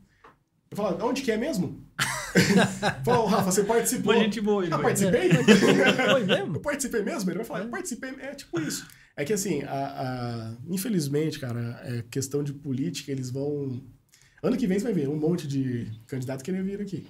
Eu 0.71 0.77
falo, 0.77 1.05
onde 1.05 1.21
que 1.21 1.31
é 1.31 1.37
mesmo? 1.37 1.85
Fala, 3.03 3.29
Rafa, 3.29 3.51
você 3.51 3.63
participou. 3.65 4.13
Foi 4.13 4.23
gente 4.23 4.39
boa, 4.39 4.63
ele 4.63 4.73
Ah, 4.73 4.79
participei? 4.79 5.29
Foi 5.29 6.23
mesmo? 6.23 6.55
Eu 6.55 6.61
participei 6.61 7.03
mesmo? 7.03 7.29
Ele 7.29 7.37
vai 7.37 7.45
falar, 7.45 7.59
eu 7.59 7.69
participei. 7.69 8.09
É 8.21 8.33
tipo 8.33 8.59
isso. 8.59 8.87
É 9.21 9.25
que 9.25 9.33
assim, 9.33 9.61
a, 9.63 9.71
a- 9.71 10.53
infelizmente, 10.67 11.39
cara, 11.39 11.79
é 11.83 12.03
questão 12.09 12.43
de 12.43 12.53
política, 12.53 13.11
eles 13.11 13.29
vão. 13.29 13.81
Ano 14.43 14.57
que 14.57 14.65
vem 14.67 14.79
você 14.79 14.85
vai 14.85 14.93
ver 14.93 15.07
um 15.09 15.15
monte 15.15 15.47
de 15.47 15.87
candidato 16.07 16.43
querendo 16.43 16.65
vir 16.65 16.81
aqui. 16.81 17.05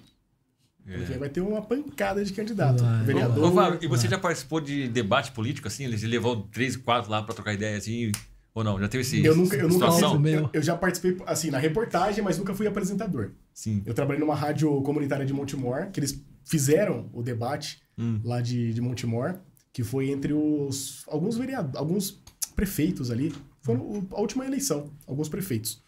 Vem 0.86 1.18
vai 1.20 1.30
ter 1.30 1.42
uma 1.42 1.62
pancada 1.62 2.24
de 2.26 2.34
candidato. 2.34 2.84
Vai. 2.84 3.04
Vereador. 3.06 3.54
Fábio, 3.54 3.80
e 3.84 3.88
você 3.88 4.08
já 4.08 4.18
participou 4.18 4.60
de 4.60 4.88
debate 4.88 5.32
político, 5.32 5.68
assim? 5.68 5.86
Eles 5.86 6.02
levou 6.04 6.44
três, 6.52 6.76
quatro 6.76 7.10
lá 7.12 7.22
pra 7.22 7.36
trocar 7.36 7.54
ideia, 7.54 7.78
assim? 7.78 8.12
Ou 8.54 8.64
não? 8.64 8.80
Já 8.80 8.88
teve 8.90 9.02
esse 9.04 9.24
eu 9.24 9.36
nunca, 9.36 9.56
eu 9.56 9.70
nunca 9.70 9.92
situação? 9.92 10.22
fiz- 10.22 10.34
eu, 10.34 10.50
eu 10.54 10.62
já 10.64 10.76
participei, 10.76 11.16
assim, 11.28 11.52
na 11.52 11.60
reportagem, 11.60 12.22
mas 12.24 12.38
nunca 12.38 12.54
fui 12.56 12.66
apresentador. 12.68 13.32
Sim. 13.54 13.84
Eu 13.86 13.94
trabalhei 13.94 14.20
numa 14.20 14.36
rádio 14.36 14.82
comunitária 14.82 15.26
de 15.26 15.32
Montemor, 15.32 15.92
que 15.92 16.00
eles 16.00 16.20
fizeram 16.44 17.10
o 17.14 17.22
debate 17.24 17.80
Hum. 17.98 18.20
lá 18.24 18.42
de, 18.42 18.74
de 18.74 18.82
Montemor, 18.82 19.40
que 19.74 19.84
foi 19.84 20.10
entre 20.10 20.34
os 20.34 21.04
alguns 21.08 21.38
vereadores, 21.38 21.76
alguns 21.78 22.22
prefeitos 22.56 23.10
ali. 23.12 23.34
Foi 23.62 23.76
o- 23.76 24.08
a 24.12 24.20
última 24.20 24.46
eleição, 24.46 24.92
alguns 25.08 25.30
prefeitos. 25.30 25.82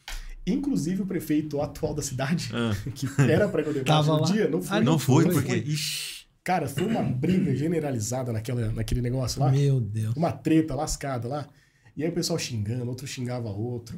Inclusive 0.46 1.02
o 1.02 1.06
prefeito 1.06 1.62
atual 1.62 1.94
da 1.94 2.02
cidade, 2.02 2.50
Ah. 2.54 2.72
que 2.94 3.08
era 3.22 3.48
para 3.48 3.62
debate 3.64 3.86
Tava 3.86 4.14
no 4.14 4.22
lá. 4.22 4.26
dia, 4.32 4.48
não 4.50 4.62
foi. 4.62 4.78
Ah, 4.78 4.82
Não 4.82 5.00
foi, 5.00 5.24
foi, 5.26 5.34
porque. 5.34 5.56
Ixi. 5.56 6.24
Cara, 6.44 6.68
foi 6.68 6.86
uma 6.86 7.02
briga 7.02 7.56
generalizada 7.56 8.34
naquela, 8.34 8.70
naquele 8.74 9.02
negócio 9.02 9.40
lá. 9.40 9.50
Meu 9.50 9.80
Deus. 9.80 10.14
Uma 10.16 10.32
treta 10.34 10.76
lascada 10.76 11.26
lá. 11.28 11.48
E 11.96 12.04
aí 12.04 12.10
o 12.10 12.14
pessoal 12.14 12.38
xingando, 12.38 12.90
outro 12.90 13.08
xingava 13.08 13.50
outro. 13.50 13.98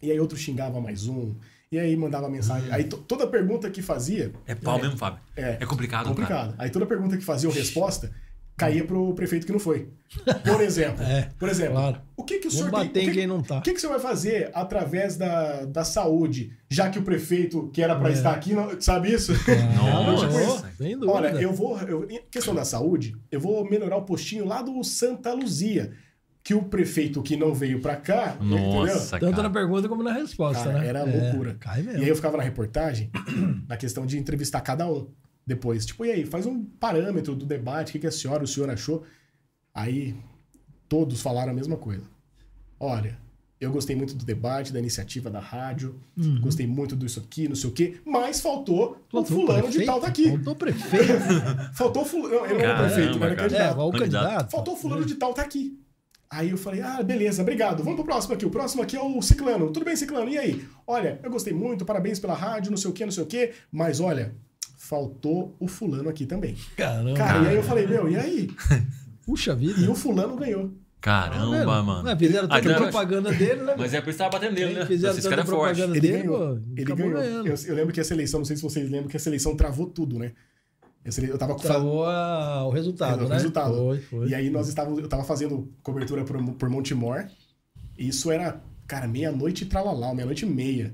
E 0.00 0.10
aí 0.10 0.18
outro 0.18 0.38
xingava 0.38 0.80
mais 0.80 1.06
um. 1.06 1.34
E 1.70 1.78
aí 1.78 1.94
mandava 1.96 2.30
mensagem. 2.30 2.72
Aí 2.72 2.84
to- 2.84 2.96
toda 2.98 3.26
pergunta 3.26 3.68
que 3.70 3.82
fazia, 3.82 4.32
É 4.46 4.54
pau 4.54 4.80
mesmo, 4.80 4.96
Fábio. 4.96 5.20
É. 5.36 5.58
É 5.60 5.66
complicado, 5.66 6.04
cara. 6.04 6.14
complicado. 6.14 6.54
Aí 6.56 6.70
toda 6.70 6.86
pergunta 6.86 7.18
que 7.18 7.24
fazia 7.24 7.48
ou 7.48 7.54
resposta 7.54 8.10
caía 8.60 8.84
pro 8.84 9.14
prefeito 9.14 9.46
que 9.46 9.52
não 9.52 9.58
foi. 9.58 9.88
Por 10.44 10.60
exemplo, 10.60 11.02
É, 11.08 11.28
por 11.38 11.48
exemplo, 11.48 11.74
claro. 11.74 12.00
o 12.16 12.24
que 12.24 12.38
que 12.38 12.48
o 12.48 12.50
Vamos 12.50 12.66
senhor 12.66 12.70
tem, 12.70 12.88
bater 12.88 12.98
o 12.98 13.02
em 13.02 13.06
que, 13.06 13.12
quem 13.14 13.26
não 13.26 13.42
tá. 13.42 13.58
o 13.58 13.62
que 13.62 13.70
que 13.72 13.76
o 13.78 13.80
senhor 13.80 13.92
vai 13.92 14.00
fazer 14.00 14.50
através 14.52 15.16
da, 15.16 15.64
da 15.64 15.84
saúde, 15.84 16.52
já 16.68 16.90
que 16.90 16.98
o 16.98 17.02
prefeito 17.02 17.68
que 17.72 17.80
era 17.82 17.94
para 17.96 18.10
É. 18.10 18.12
estar 18.12 18.32
aqui, 18.32 18.52
não, 18.52 18.80
sabe 18.80 19.12
isso? 19.12 19.32
Nossa. 19.76 20.26
Nossa, 20.28 20.70
sem 20.76 20.92
dúvida. 20.98 21.12
Olha, 21.12 21.28
eu 21.40 21.52
vou. 21.52 21.78
Eu, 21.80 22.04
em 22.10 22.20
questão 22.30 22.54
da 22.54 22.64
saúde, 22.64 23.16
eu 23.30 23.40
vou 23.40 23.68
melhorar 23.68 23.96
o 23.96 24.02
postinho 24.02 24.44
lá 24.44 24.60
do 24.62 24.82
Santa 24.84 25.32
Luzia. 25.32 25.92
Que 26.42 26.54
o 26.54 26.62
prefeito 26.62 27.22
que 27.22 27.36
não 27.36 27.52
veio 27.54 27.80
pra 27.82 27.96
cá, 27.96 28.34
entendeu? 28.40 28.86
Nossa, 28.86 29.18
Tanto 29.18 29.30
cara. 29.36 29.42
na 29.42 29.50
pergunta 29.50 29.86
como 29.90 30.02
na 30.02 30.12
resposta, 30.14 30.64
Cara, 30.64 30.78
né? 30.80 30.88
era 30.88 31.00
É, 31.00 31.04
loucura. 31.04 31.54
Cai 31.60 31.82
E 31.82 31.88
aí 31.96 32.08
eu 32.08 32.16
ficava 32.16 32.38
na 32.38 32.42
reportagem, 32.42 33.10
na 33.68 33.76
questão 33.76 34.06
de 34.06 34.18
entrevistar 34.18 34.62
cada 34.62 34.90
um 34.90 35.06
depois. 35.46 35.84
Tipo, 35.86 36.04
e 36.04 36.10
aí, 36.10 36.24
faz 36.26 36.46
um 36.46 36.64
parâmetro 36.64 37.34
do 37.34 37.44
debate, 37.46 37.88
o 37.90 37.92
que, 37.92 37.98
que 38.00 38.06
a 38.06 38.10
senhora, 38.12 38.44
o 38.44 38.46
senhor 38.48 38.70
achou? 38.70 39.04
Aí 39.74 40.14
todos 40.88 41.20
falaram 41.22 41.52
a 41.52 41.54
mesma 41.54 41.76
coisa. 41.76 42.04
Olha, 42.78 43.18
eu 43.60 43.70
gostei 43.70 43.94
muito 43.94 44.14
do 44.14 44.24
debate, 44.24 44.72
da 44.72 44.78
iniciativa 44.78 45.28
da 45.30 45.38
rádio, 45.38 46.00
Uhum. 46.16 46.40
gostei 46.40 46.66
muito 46.66 46.96
disso 46.96 47.20
aqui, 47.20 47.46
não 47.48 47.54
sei 47.54 47.68
o 47.68 47.72
quê, 47.72 48.00
mas 48.06 48.40
faltou 48.40 48.92
o 49.12 49.16
Faltou 49.22 49.36
fulano 49.38 49.70
de 49.70 49.84
tal 49.84 50.00
daqui. 50.00 50.30
Faltou 50.30 50.54
prefeito. 50.56 51.12
Faltou 51.74 52.02
o 52.02 52.04
fulano. 52.06 52.34
Não, 52.36 52.44
ele 52.46 52.54
não 52.54 52.60
era 52.60 52.78
prefeito, 52.78 53.16
ele 53.18 53.24
era 53.24 53.36
cara. 53.36 53.46
é, 53.46 53.50
candidato. 53.50 53.78
o 53.80 53.90
Candidato. 53.92 54.22
candidato. 54.24 54.50
Faltou 54.50 54.74
o 54.74 54.76
fulano 54.76 55.04
de 55.04 55.14
tal, 55.16 55.34
tá 55.34 55.42
aqui. 55.42 55.78
Aí 56.32 56.50
eu 56.50 56.56
falei, 56.56 56.80
ah, 56.80 57.02
beleza, 57.02 57.42
obrigado. 57.42 57.82
Vamos 57.82 57.96
pro 57.96 58.04
próximo 58.04 58.34
aqui. 58.34 58.46
O 58.46 58.50
próximo 58.50 58.82
aqui 58.82 58.96
é 58.96 59.02
o 59.02 59.20
Ciclano. 59.20 59.72
Tudo 59.72 59.84
bem, 59.84 59.96
Ciclano? 59.96 60.30
E 60.30 60.38
aí? 60.38 60.64
Olha, 60.86 61.18
eu 61.24 61.30
gostei 61.30 61.52
muito, 61.52 61.84
parabéns 61.84 62.20
pela 62.20 62.34
rádio, 62.34 62.70
não 62.70 62.78
sei 62.78 62.88
o 62.88 62.94
quê, 62.94 63.04
não 63.04 63.10
sei 63.12 63.24
o 63.24 63.26
quê. 63.26 63.52
Mas 63.70 63.98
olha, 63.98 64.32
faltou 64.90 65.54
o 65.60 65.68
fulano 65.68 66.08
aqui 66.08 66.26
também. 66.26 66.56
Caramba. 66.76 67.14
Cara, 67.14 67.44
e 67.44 67.48
aí 67.48 67.54
eu 67.56 67.62
falei, 67.62 67.86
meu, 67.86 68.10
e 68.10 68.16
aí? 68.16 68.50
Puxa 69.24 69.54
vida. 69.54 69.80
E 69.80 69.86
o 69.88 69.94
fulano 69.94 70.34
ganhou. 70.36 70.72
Caramba, 71.00 71.58
vendo? 71.58 71.66
mano. 71.86 72.02
Mas 72.02 72.18
fizeram 72.18 72.48
Ah, 72.50 72.60
tanta 72.60 72.74
propaganda 72.76 73.32
dele, 73.32 73.62
né? 73.62 73.74
Mas 73.78 73.94
é 73.94 74.00
por 74.00 74.10
isso 74.10 74.18
que 74.18 74.24
tava 74.24 74.30
batendo 74.30 74.54
nele, 74.54 74.74
né? 74.74 74.84
Fizeram 74.86 75.14
Esse 75.14 75.22
tanta 75.22 75.36
cara 75.36 75.48
é 75.48 75.50
forte. 75.50 75.80
Ele 75.80 76.00
dele, 76.00 76.18
ganhou. 76.24 76.38
pô, 76.56 76.62
Ele 76.76 76.84
ganhou. 76.94 77.46
Eu, 77.46 77.54
eu 77.68 77.74
lembro 77.76 77.94
que 77.94 78.00
essa 78.00 78.12
eleição, 78.12 78.40
não 78.40 78.44
sei 78.44 78.56
se 78.56 78.62
vocês 78.62 78.90
lembram, 78.90 79.08
que 79.08 79.16
essa 79.16 79.28
eleição 79.28 79.56
travou 79.56 79.86
tudo, 79.86 80.18
né? 80.18 80.32
Ele- 81.04 81.30
Eu 81.30 81.38
tava 81.38 81.54
com 81.54 81.60
Travou 81.60 82.04
a- 82.04 82.66
o 82.66 82.70
resultado, 82.70 83.24
o 83.24 83.28
né? 83.28 83.36
resultado. 83.36 83.74
Foi, 83.76 84.00
foi. 84.00 84.28
E 84.28 84.34
aí 84.34 84.50
nós 84.50 84.68
estávamos, 84.68 84.98
eu 84.98 85.08
tava 85.08 85.22
fazendo 85.24 85.72
cobertura 85.82 86.24
por, 86.24 86.36
por 86.54 86.68
Montemor. 86.68 87.24
E 87.96 88.08
isso 88.08 88.30
era, 88.30 88.60
cara, 88.86 89.06
meia-noite 89.08 89.64
e 89.64 89.66
tralalá, 89.68 90.12
meia-noite 90.12 90.44
e 90.44 90.48
meia. 90.50 90.92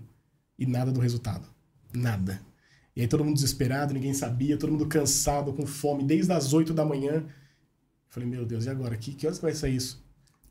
E 0.58 0.66
nada 0.66 0.92
do 0.92 1.00
resultado. 1.00 1.48
Nada. 1.92 2.40
E 2.96 3.02
aí 3.02 3.06
todo 3.08 3.22
mundo 3.22 3.34
desesperado, 3.34 3.92
ninguém 3.92 4.14
sabia, 4.14 4.56
todo 4.56 4.72
mundo 4.72 4.86
cansado, 4.86 5.52
com 5.52 5.66
fome, 5.66 6.02
desde 6.02 6.32
as 6.32 6.52
8 6.54 6.72
da 6.72 6.84
manhã. 6.84 7.24
Falei, 8.08 8.26
meu 8.28 8.46
Deus, 8.46 8.64
e 8.64 8.70
agora? 8.70 8.96
Que, 8.96 9.12
que 9.12 9.26
horas 9.26 9.38
que 9.38 9.44
vai 9.44 9.52
sair 9.54 9.76
isso? 9.76 10.02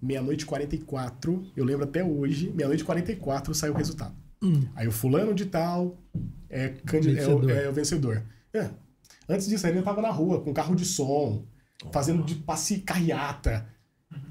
Meia-noite 0.01 0.43
e 0.43 0.45
44, 0.45 1.43
eu 1.55 1.65
lembro 1.65 1.85
até 1.85 2.03
hoje, 2.03 2.51
meia-noite 2.53 2.83
e 2.83 2.85
44 2.85 3.53
saiu 3.55 3.73
o 3.73 3.77
resultado. 3.77 4.13
Hum. 4.43 4.67
Aí 4.75 4.87
o 4.87 4.91
fulano 4.91 5.33
de 5.33 5.45
tal 5.45 5.97
é, 6.49 6.69
candi- 6.85 7.17
é 7.17 7.27
o, 7.27 7.39
Vencedor. 7.39 7.51
é 7.51 7.69
o 7.69 7.73
vencedor. 7.73 8.23
É. 8.53 8.69
Antes 9.27 9.47
disso, 9.47 9.65
ele 9.65 9.81
tava 9.81 10.01
na 10.01 10.11
rua 10.11 10.41
com 10.41 10.53
carro 10.53 10.75
de 10.75 10.85
som, 10.85 11.43
fazendo 11.91 12.21
de 12.23 12.35
passe 12.35 12.79
carreata. 12.81 13.67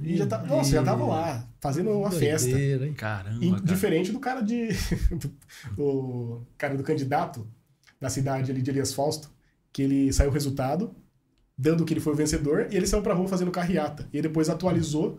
E 0.00 0.16
já 0.16 0.26
tá, 0.26 0.40
nossa, 0.44 0.70
já 0.70 0.82
tava 0.84 1.04
lá, 1.04 1.48
fazendo 1.60 1.90
uma 1.90 2.10
festa. 2.12 2.48
Doideira, 2.48 2.86
hein? 2.86 2.94
Caramba, 2.94 3.44
E 3.44 3.50
cara. 3.50 3.62
diferente 3.62 4.12
do 4.12 4.20
cara 4.20 4.40
de. 4.40 4.68
do, 5.18 5.34
o 5.82 6.46
cara 6.56 6.76
do 6.76 6.84
candidato 6.84 7.46
da 8.04 8.10
cidade 8.10 8.50
ali 8.50 8.60
de 8.60 8.70
Elias 8.70 8.92
Fausto, 8.92 9.30
que 9.72 9.80
ele 9.82 10.12
saiu 10.12 10.28
o 10.28 10.32
resultado, 10.32 10.94
dando 11.56 11.84
que 11.86 11.94
ele 11.94 12.00
foi 12.00 12.12
o 12.12 12.16
vencedor, 12.16 12.66
e 12.70 12.76
ele 12.76 12.86
saiu 12.86 13.02
pra 13.02 13.14
rua 13.14 13.26
fazendo 13.26 13.50
carreata. 13.50 14.06
E 14.12 14.20
depois 14.20 14.50
atualizou, 14.50 15.18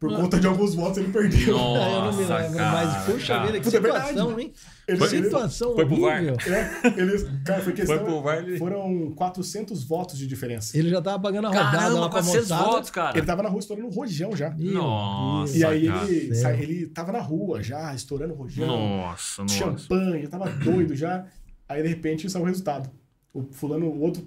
por 0.00 0.12
Ah. 0.12 0.16
conta 0.16 0.38
de 0.40 0.46
alguns 0.46 0.74
votos 0.74 0.98
ele 0.98 1.12
perdeu. 1.12 1.54
Nossa, 1.56 1.80
É, 1.80 1.94
eu 1.94 2.00
não 2.02 2.12
me 2.12 2.24
lembro, 2.24 2.56
cara, 2.58 2.86
mas 2.86 3.04
puxa 3.04 3.26
cara. 3.34 3.46
vida, 3.46 3.58
que 3.58 3.64
Puta, 3.64 3.76
é 3.76 3.80
verdade. 3.80 4.08
situação, 4.08 4.40
hein? 4.40 4.52
Ele- 4.88 4.98
Que 4.98 5.04
ele- 5.16 5.24
situação 5.24 5.74
foi 5.74 5.86
pro 5.86 6.00
VAR. 6.00 6.22
É, 6.24 7.00
eles, 7.00 7.26
cara, 7.44 7.62
foi 7.62 7.72
questão. 7.72 7.96
Foi 7.96 8.04
pro 8.04 8.20
VAR, 8.22 8.38
ele- 8.38 8.58
Foram 8.58 9.12
400 9.14 9.84
votos 9.84 10.18
de 10.18 10.26
diferença. 10.26 10.76
Ele 10.76 10.90
já 10.90 11.00
tava 11.00 11.18
pagando 11.22 11.46
a 11.46 11.48
rodada 11.48 11.70
Caramba, 11.78 12.00
lá 12.00 12.08
pra 12.10 12.18
400 12.20 12.48
moçada. 12.50 12.70
votos, 12.70 12.90
cara. 12.90 13.16
Ele 13.16 13.26
tava 13.26 13.42
na 13.44 13.48
rua 13.48 13.60
estourando 13.60 13.88
rojão 13.88 14.36
já. 14.36 14.50
Nossa, 14.50 15.56
E 15.56 15.64
aí 15.64 15.86
cara. 15.86 16.10
ele, 16.10 16.34
sa- 16.34 16.52
ele 16.54 16.86
tava 16.88 17.12
na 17.12 17.20
rua 17.20 17.62
já, 17.62 17.94
estourando 17.94 18.34
rojão, 18.34 18.66
Nossa, 18.66 19.42
nossa. 19.42 19.54
champanhe, 19.54 20.26
tava 20.28 20.50
doido 20.50 20.94
já. 20.96 21.24
Aí 21.68 21.82
de 21.82 21.88
repente 21.88 22.28
saiu 22.30 22.44
o 22.44 22.46
resultado. 22.46 22.90
O 23.32 23.42
fulano, 23.52 23.86
o 23.86 24.00
outro 24.00 24.24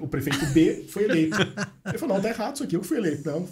o 0.00 0.06
prefeito 0.06 0.46
B 0.52 0.84
foi 0.88 1.04
eleito. 1.04 1.36
Ele 1.86 1.98
falou, 1.98 2.14
não, 2.16 2.22
tá 2.22 2.28
errado 2.28 2.54
isso 2.54 2.62
aqui, 2.64 2.76
eu 2.76 2.80
que 2.80 2.86
fui 2.86 2.96
eleito. 2.98 3.28
Não. 3.28 3.48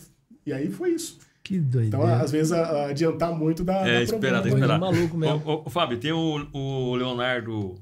E 0.46 0.52
aí 0.52 0.70
foi 0.70 0.90
isso. 0.90 1.18
Que 1.42 1.58
doideira. 1.58 1.86
Então, 1.96 2.02
às 2.06 2.30
vezes, 2.30 2.52
a- 2.52 2.62
a 2.64 2.86
adiantar 2.90 3.34
muito 3.36 3.64
dá, 3.64 3.78
É, 3.80 3.94
dá 3.94 4.02
esperar, 4.02 4.08
problema. 4.08 4.42
tem 4.42 4.42
que 4.44 4.50
Coisa 4.60 4.64
esperar. 4.66 4.78
maluco 4.78 5.16
mesmo. 5.16 5.42
Ô, 5.44 5.54
ô, 5.54 5.62
ô, 5.66 5.70
Fábio, 5.70 5.98
tem 5.98 6.12
o, 6.12 6.46
o 6.52 6.94
Leonardo 6.94 7.74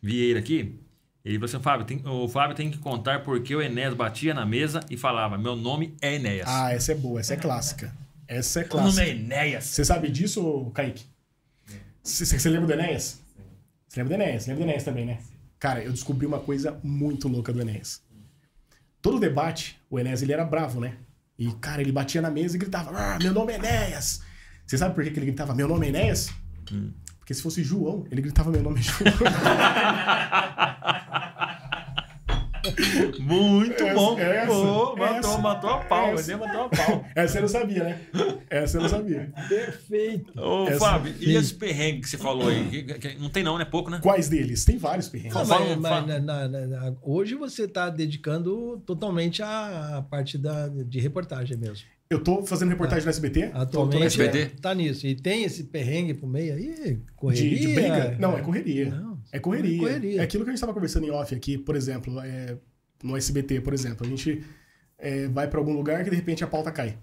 Vieira 0.00 0.38
aqui. 0.38 0.78
Ele 1.24 1.34
falou 1.38 1.46
assim: 1.46 1.60
Fábio, 1.60 1.84
tem- 1.86 2.02
o 2.06 2.28
Fábio 2.28 2.54
tem 2.54 2.70
que 2.70 2.78
contar 2.78 3.24
porque 3.24 3.56
o 3.56 3.60
Enéas 3.60 3.92
batia 3.94 4.32
na 4.34 4.46
mesa 4.46 4.78
e 4.88 4.96
falava: 4.96 5.36
Meu 5.36 5.56
nome 5.56 5.96
é 6.00 6.14
Enéas. 6.14 6.46
Ah, 6.48 6.72
essa 6.72 6.92
é 6.92 6.94
boa, 6.94 7.18
essa 7.18 7.34
é 7.34 7.36
clássica. 7.36 7.92
Essa 8.28 8.60
é 8.60 8.64
o 8.64 8.68
nome 8.68 8.82
clássica. 8.92 9.02
é 9.06 9.10
Enéas. 9.10 9.64
Você 9.64 9.84
sabe 9.84 10.08
disso, 10.10 10.70
Kaique? 10.74 11.04
Você 12.02 12.24
você 12.24 12.48
lembra 12.48 12.68
do 12.68 12.72
Enéas? 12.74 13.20
Você 13.94 14.02
lembra 14.02 14.16
do 14.16 14.22
Enéas? 14.22 14.42
Você 14.42 14.50
lembra 14.50 14.64
do 14.64 14.68
Enéas 14.68 14.82
também, 14.82 15.06
né? 15.06 15.18
Cara, 15.56 15.84
eu 15.84 15.92
descobri 15.92 16.26
uma 16.26 16.40
coisa 16.40 16.80
muito 16.82 17.28
louca 17.28 17.52
do 17.52 17.60
Enéas. 17.60 18.02
Todo 19.00 19.20
debate, 19.20 19.80
o 19.88 20.00
Enéas 20.00 20.20
ele 20.20 20.32
era 20.32 20.44
bravo, 20.44 20.80
né? 20.80 20.96
E, 21.38 21.52
cara, 21.52 21.80
ele 21.80 21.92
batia 21.92 22.20
na 22.20 22.28
mesa 22.28 22.56
e 22.56 22.58
gritava: 22.58 22.90
ah, 22.92 23.16
Meu 23.22 23.32
nome 23.32 23.52
é 23.52 23.56
Enéas! 23.56 24.20
Você 24.66 24.76
sabe 24.76 24.96
por 24.96 25.04
que 25.04 25.12
que 25.12 25.18
ele 25.20 25.26
gritava: 25.26 25.54
Meu 25.54 25.68
nome 25.68 25.86
é 25.86 25.90
Enéas? 25.90 26.28
Porque 27.20 27.34
se 27.34 27.40
fosse 27.40 27.62
João, 27.62 28.04
ele 28.10 28.20
gritava: 28.20 28.50
Meu 28.50 28.64
nome 28.64 28.80
é 28.80 28.82
João. 28.82 28.98
Muito 33.20 33.82
Essa- 33.82 33.94
bom. 33.94 34.18
essa- 34.18 34.46
Pô, 34.46 34.96
matou, 34.96 35.16
essa- 35.18 35.38
matou 35.38 35.70
a 35.70 35.78
pau. 35.78 36.14
essa. 36.14 36.30
Ele 36.32 36.40
matou 36.40 36.60
a 36.62 36.68
pau. 36.68 37.04
Essa 37.14 37.38
eu 37.38 37.42
não 37.42 37.48
sabia, 37.48 37.84
né? 37.84 38.00
Essa 38.50 38.78
eu 38.78 38.82
não 38.82 38.88
sabia. 38.88 39.32
Perfeito. 39.48 40.32
Ô, 40.40 40.66
Essa- 40.68 40.78
Fábio, 40.80 41.14
e 41.20 41.34
esse 41.36 41.54
perrengue 41.54 42.00
que 42.00 42.08
você 42.08 42.16
falou 42.18 42.48
aí? 42.48 42.68
Que- 42.68 42.82
que- 42.98 43.18
Não 43.18 43.28
tem, 43.30 43.42
não, 43.42 43.58
né? 43.58 43.64
Pouco, 43.64 43.90
né? 43.90 44.00
Quais 44.02 44.28
deles? 44.28 44.64
Tem 44.64 44.76
vários 44.78 45.08
perrengues. 45.08 45.34
Não, 45.36 45.44
Fala 45.46 45.76
mas, 45.76 45.78
mas 45.78 46.06
na- 46.24 46.48
na- 46.48 46.66
na- 46.66 46.94
hoje 47.02 47.34
você 47.34 47.64
está 47.64 47.88
dedicando 47.90 48.82
totalmente 48.86 49.42
à, 49.42 50.04
parte 50.10 50.36
da, 50.38 50.68
de 50.68 51.00
reportagem 51.00 51.56
mesmo. 51.56 51.86
Eu 52.10 52.22
tô 52.22 52.44
fazendo 52.44 52.68
reportagem 52.68 53.04
no 53.04 53.10
SBT. 53.10 53.46
tô- 53.46 53.50
tô 53.50 53.56
no 53.56 53.62
Atualmente 53.62 54.04
SBT. 54.06 54.46
tá 54.60 54.74
nisso. 54.74 55.06
E 55.06 55.14
tem 55.14 55.42
esse 55.44 55.64
perrengue 55.64 56.14
pro 56.14 56.26
meio 56.28 56.54
aí? 56.54 57.00
Correria? 57.16 57.58
De, 57.58 57.66
de 57.66 57.74
briga? 57.74 58.16
Não, 58.20 58.36
é 58.36 58.42
correria. 58.42 58.90
Não, 58.90 59.13
é 59.36 59.40
correria. 59.40 59.76
é 59.76 59.78
correria. 59.78 60.20
É 60.20 60.24
aquilo 60.24 60.44
que 60.44 60.50
a 60.50 60.52
gente 60.52 60.58
estava 60.58 60.74
conversando 60.74 61.06
em 61.06 61.10
off 61.10 61.34
aqui, 61.34 61.58
por 61.58 61.76
exemplo, 61.76 62.18
é, 62.20 62.56
no 63.02 63.16
SBT, 63.16 63.60
por 63.60 63.72
exemplo. 63.74 64.06
A 64.06 64.08
gente 64.10 64.44
é, 64.98 65.28
vai 65.28 65.48
para 65.48 65.58
algum 65.58 65.72
lugar 65.74 66.02
que 66.04 66.10
de 66.10 66.16
repente 66.16 66.42
a 66.44 66.46
pauta 66.46 66.70
cai. 66.72 66.98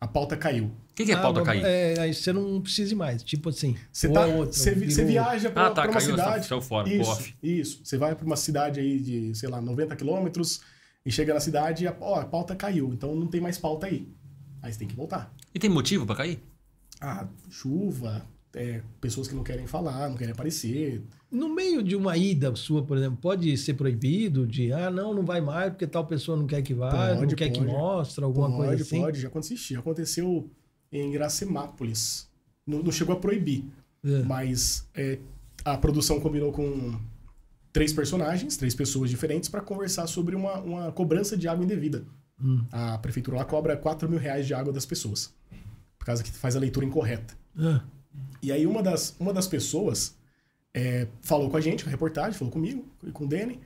A 0.00 0.06
pauta 0.06 0.36
caiu. 0.36 0.66
O 0.66 0.94
que, 0.94 1.04
que 1.04 1.10
é 1.12 1.14
Ah, 1.16 1.20
pauta 1.22 1.42
cair? 1.42 1.62
É, 1.64 1.98
aí 2.00 2.14
você 2.14 2.32
não 2.32 2.60
precisa 2.60 2.94
mais. 2.94 3.20
Tipo 3.22 3.48
assim. 3.48 3.76
Você, 3.92 4.08
tá, 4.08 4.24
a 4.24 4.26
outra, 4.28 4.52
você, 4.52 4.70
vi- 4.72 4.80
virou- 4.86 4.94
você 4.94 5.04
viaja 5.04 5.50
para 5.50 5.66
Ah, 5.66 5.70
tá, 5.70 5.82
uma 5.84 5.92
caiu, 5.92 6.10
cidade. 6.10 6.46
saiu 6.46 6.60
fora, 6.62 6.88
isso, 6.88 7.10
off. 7.10 7.34
isso. 7.42 7.80
Você 7.84 7.96
vai 7.98 8.14
para 8.14 8.24
uma 8.24 8.36
cidade 8.36 8.78
aí 8.78 9.00
de, 9.00 9.34
sei 9.34 9.48
lá, 9.48 9.60
90 9.60 9.96
quilômetros 9.96 10.60
e 11.04 11.10
chega 11.10 11.34
na 11.34 11.40
cidade 11.40 11.82
e 11.84 11.88
a, 11.88 11.96
ó, 12.00 12.20
a 12.20 12.24
pauta 12.24 12.54
caiu. 12.54 12.92
Então 12.92 13.14
não 13.16 13.26
tem 13.26 13.40
mais 13.40 13.58
pauta 13.58 13.86
aí. 13.88 14.08
Aí 14.62 14.72
você 14.72 14.78
tem 14.78 14.86
que 14.88 14.94
voltar. 14.94 15.34
E 15.52 15.58
tem 15.58 15.68
motivo 15.68 16.06
pra 16.06 16.14
cair? 16.14 16.38
Ah, 17.00 17.26
chuva, 17.50 18.24
é, 18.54 18.82
pessoas 19.00 19.26
que 19.26 19.34
não 19.34 19.42
querem 19.42 19.66
falar, 19.66 20.08
não 20.08 20.16
querem 20.16 20.32
aparecer. 20.32 21.02
No 21.30 21.54
meio 21.54 21.82
de 21.82 21.94
uma 21.94 22.16
ida 22.16 22.54
sua, 22.56 22.82
por 22.82 22.96
exemplo, 22.96 23.18
pode 23.20 23.54
ser 23.58 23.74
proibido 23.74 24.46
de, 24.46 24.72
ah, 24.72 24.90
não, 24.90 25.12
não 25.12 25.24
vai 25.24 25.40
mais 25.42 25.70
porque 25.70 25.86
tal 25.86 26.06
pessoa 26.06 26.36
não 26.38 26.46
quer 26.46 26.62
que 26.62 26.72
vá, 26.72 27.10
não 27.12 27.18
Pode, 27.20 27.36
quer 27.36 27.50
que 27.50 27.58
pode. 27.60 27.70
mostre, 27.70 28.24
alguma 28.24 28.48
pode, 28.48 28.66
coisa 28.68 28.82
assim. 28.82 29.00
pode, 29.00 29.20
já 29.20 29.28
aconteceu. 29.28 29.56
Já 29.74 29.78
aconteceu 29.80 30.50
em 30.90 31.12
Iracemápolis. 31.12 32.26
Não, 32.66 32.82
não 32.82 32.90
chegou 32.92 33.14
a 33.14 33.18
proibir, 33.18 33.64
É. 34.04 34.22
mas 34.22 34.86
é, 34.94 35.18
a 35.64 35.76
produção 35.76 36.18
combinou 36.20 36.50
com 36.52 36.98
três 37.72 37.92
personagens, 37.92 38.56
três 38.56 38.74
pessoas 38.74 39.10
diferentes, 39.10 39.48
para 39.48 39.60
conversar 39.60 40.06
sobre 40.06 40.34
uma, 40.34 40.58
uma 40.60 40.92
cobrança 40.92 41.36
de 41.36 41.46
água 41.46 41.64
indevida. 41.64 42.04
Hum. 42.42 42.64
A 42.72 42.96
prefeitura 42.98 43.36
lá 43.38 43.44
cobra 43.44 43.76
4 43.76 44.08
mil 44.08 44.18
reais 44.18 44.46
de 44.46 44.54
água 44.54 44.72
das 44.72 44.86
pessoas, 44.86 45.34
por 45.98 46.06
causa 46.06 46.22
que 46.22 46.30
faz 46.30 46.56
a 46.56 46.58
leitura 46.58 46.86
incorreta. 46.86 47.34
Ah, 47.56 47.82
E 48.42 48.50
aí 48.52 48.66
uma 48.66 48.82
das, 48.82 49.14
uma 49.20 49.32
das 49.32 49.46
pessoas 49.46 50.16
é, 50.74 51.08
falou 51.22 51.50
com 51.50 51.56
a 51.56 51.60
gente, 51.60 51.84
com 51.84 51.90
a 51.90 51.90
reportagem, 51.90 52.38
falou 52.38 52.52
comigo 52.52 52.84
e 53.04 53.10
com 53.10 53.24
o 53.24 53.28
Danny, 53.28 53.60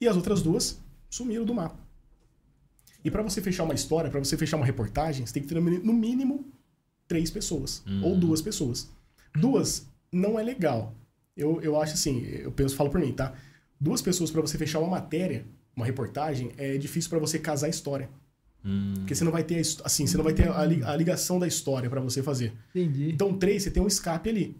e 0.00 0.08
as 0.08 0.16
outras 0.16 0.42
duas 0.42 0.80
sumiram 1.08 1.44
do 1.44 1.54
mapa. 1.54 1.78
E 3.04 3.10
para 3.10 3.22
você 3.22 3.40
fechar 3.40 3.64
uma 3.64 3.74
história, 3.74 4.10
para 4.10 4.18
você 4.20 4.36
fechar 4.36 4.56
uma 4.56 4.66
reportagem, 4.66 5.24
você 5.26 5.32
tem 5.32 5.42
que 5.42 5.48
ter 5.48 5.54
no 5.54 5.92
mínimo- 5.92 6.44
três 7.08 7.30
pessoas 7.30 7.82
ou 8.04 8.16
duas 8.16 8.40
pessoas. 8.40 8.88
Duas 9.34 9.86
não 10.12 10.38
é 10.38 10.42
legal. 10.42 10.94
Eu, 11.36 11.60
eu 11.60 11.80
acho 11.80 11.94
assim, 11.94 12.20
eu 12.24 12.52
penso, 12.52 12.76
falo 12.76 12.90
por 12.90 13.00
mim, 13.00 13.12
tá? 13.12 13.34
Duas 13.80 14.02
pessoas 14.02 14.30
para 14.30 14.40
você 14.40 14.56
fechar 14.58 14.78
uma 14.78 14.88
matéria, 14.90 15.44
uma 15.74 15.86
reportagem, 15.86 16.52
é 16.56 16.76
difícil 16.76 17.08
para 17.10 17.18
você 17.18 17.38
casar 17.38 17.66
a 17.66 17.70
história. 17.70 18.08
Hum. 18.64 18.94
Porque 18.98 19.14
você 19.14 19.24
não 19.24 19.32
vai 19.32 19.42
ter 19.42 19.60
assim, 19.84 20.06
você 20.06 20.16
não 20.16 20.24
vai 20.24 20.34
ter 20.34 20.48
a 20.50 20.94
ligação 20.96 21.38
da 21.38 21.46
história 21.48 21.88
para 21.88 22.00
você 22.00 22.22
fazer. 22.22 22.52
entendi. 22.74 23.10
Então, 23.10 23.36
três, 23.36 23.62
você 23.62 23.70
tem 23.70 23.82
um 23.82 23.86
escape 23.86 24.28
ali. 24.28 24.56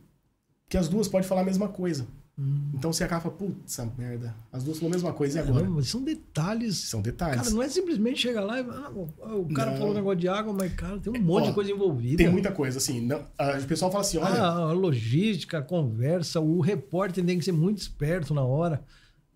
Que 0.70 0.78
as 0.78 0.88
duas 0.88 1.06
podem 1.08 1.26
falar 1.28 1.42
a 1.42 1.44
mesma 1.44 1.68
coisa. 1.68 2.06
Hum. 2.38 2.70
Então 2.72 2.90
você 2.90 3.04
acaba, 3.04 3.28
putz, 3.30 3.78
merda. 3.98 4.34
As 4.50 4.62
duas 4.64 4.78
falam 4.78 4.92
a 4.92 4.94
mesma 4.94 5.12
coisa 5.12 5.38
e 5.38 5.42
agora? 5.42 5.60
Caramba, 5.62 5.82
são 5.82 6.02
detalhes. 6.02 6.76
São 6.78 7.02
detalhes. 7.02 7.36
Cara, 7.42 7.50
não 7.50 7.62
é 7.62 7.68
simplesmente 7.68 8.18
chegar 8.20 8.40
lá 8.42 8.58
e. 8.58 8.64
Ah, 8.70 8.90
o- 8.94 9.40
o 9.42 9.52
cara 9.52 9.72
Não. 9.72 9.76
falou 9.78 9.92
um 9.92 9.96
negócio 9.96 10.18
de 10.20 10.28
água, 10.28 10.54
mas, 10.54 10.72
cara, 10.72 10.98
tem 10.98 11.12
um 11.12 11.20
monte 11.22 11.44
Ó, 11.44 11.48
de 11.48 11.52
coisa 11.54 11.70
envolvida. 11.70 12.16
Tem 12.16 12.30
muita 12.32 12.50
coisa, 12.50 12.78
assim. 12.78 13.00
Não, 13.02 13.22
a- 13.36 13.58
o 13.58 13.64
pessoal 13.66 13.90
fala 13.90 14.02
assim, 14.04 14.16
olha, 14.16 14.40
Ah, 14.42 14.70
a 14.70 14.72
logística, 14.72 15.58
a 15.58 15.62
conversa, 15.62 16.40
o 16.40 16.60
repórter 16.60 17.22
tem 17.26 17.38
que 17.38 17.44
ser 17.44 17.52
muito 17.52 17.76
esperto 17.78 18.32
na 18.32 18.42
hora 18.44 18.82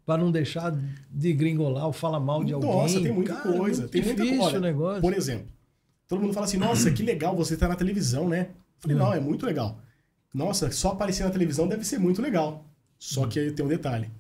para 0.07 0.22
não 0.22 0.30
deixar 0.30 0.74
de 1.11 1.32
gringolar 1.35 1.87
ou 1.87 1.93
falar 1.93 2.20
mal 2.20 2.43
de 2.45 2.55
alguém. 2.55 2.70
nossa, 2.70 3.01
tem 3.03 3.12
muita 3.12 3.35
Cara, 3.35 3.55
é 3.55 3.59
coisa. 3.59 3.80
muito 3.82 3.93
tem 3.93 4.03
muita 4.03 4.24
coisa. 4.24 4.61
negócio. 4.61 5.03
Por 5.03 5.12
exemplo, 5.12 5.47
todo 6.09 6.22
mundo 6.22 6.32
fala 6.32 6.47
assim, 6.47 6.59
nossa, 6.59 6.91
que 6.91 7.03
legal 7.03 7.37
você 7.37 7.57
tá 7.57 7.66
na 7.68 7.74
televisão, 7.74 8.28
né? 8.28 8.49
Eu 8.51 8.80
falei, 8.80 8.97
não, 8.97 9.12
é 9.12 9.20
muito 9.20 9.45
legal. 9.45 9.78
Nossa, 10.35 10.70
só 10.72 10.91
aparecer 10.91 11.22
na 11.22 11.30
televisão 11.30 11.68
deve 11.68 11.85
ser 11.85 11.99
muito 11.99 12.20
legal. 12.20 12.66
Só 12.99 13.26
que 13.26 13.53
tem 13.53 13.64
um 13.64 13.68
detalhe. 13.68 14.11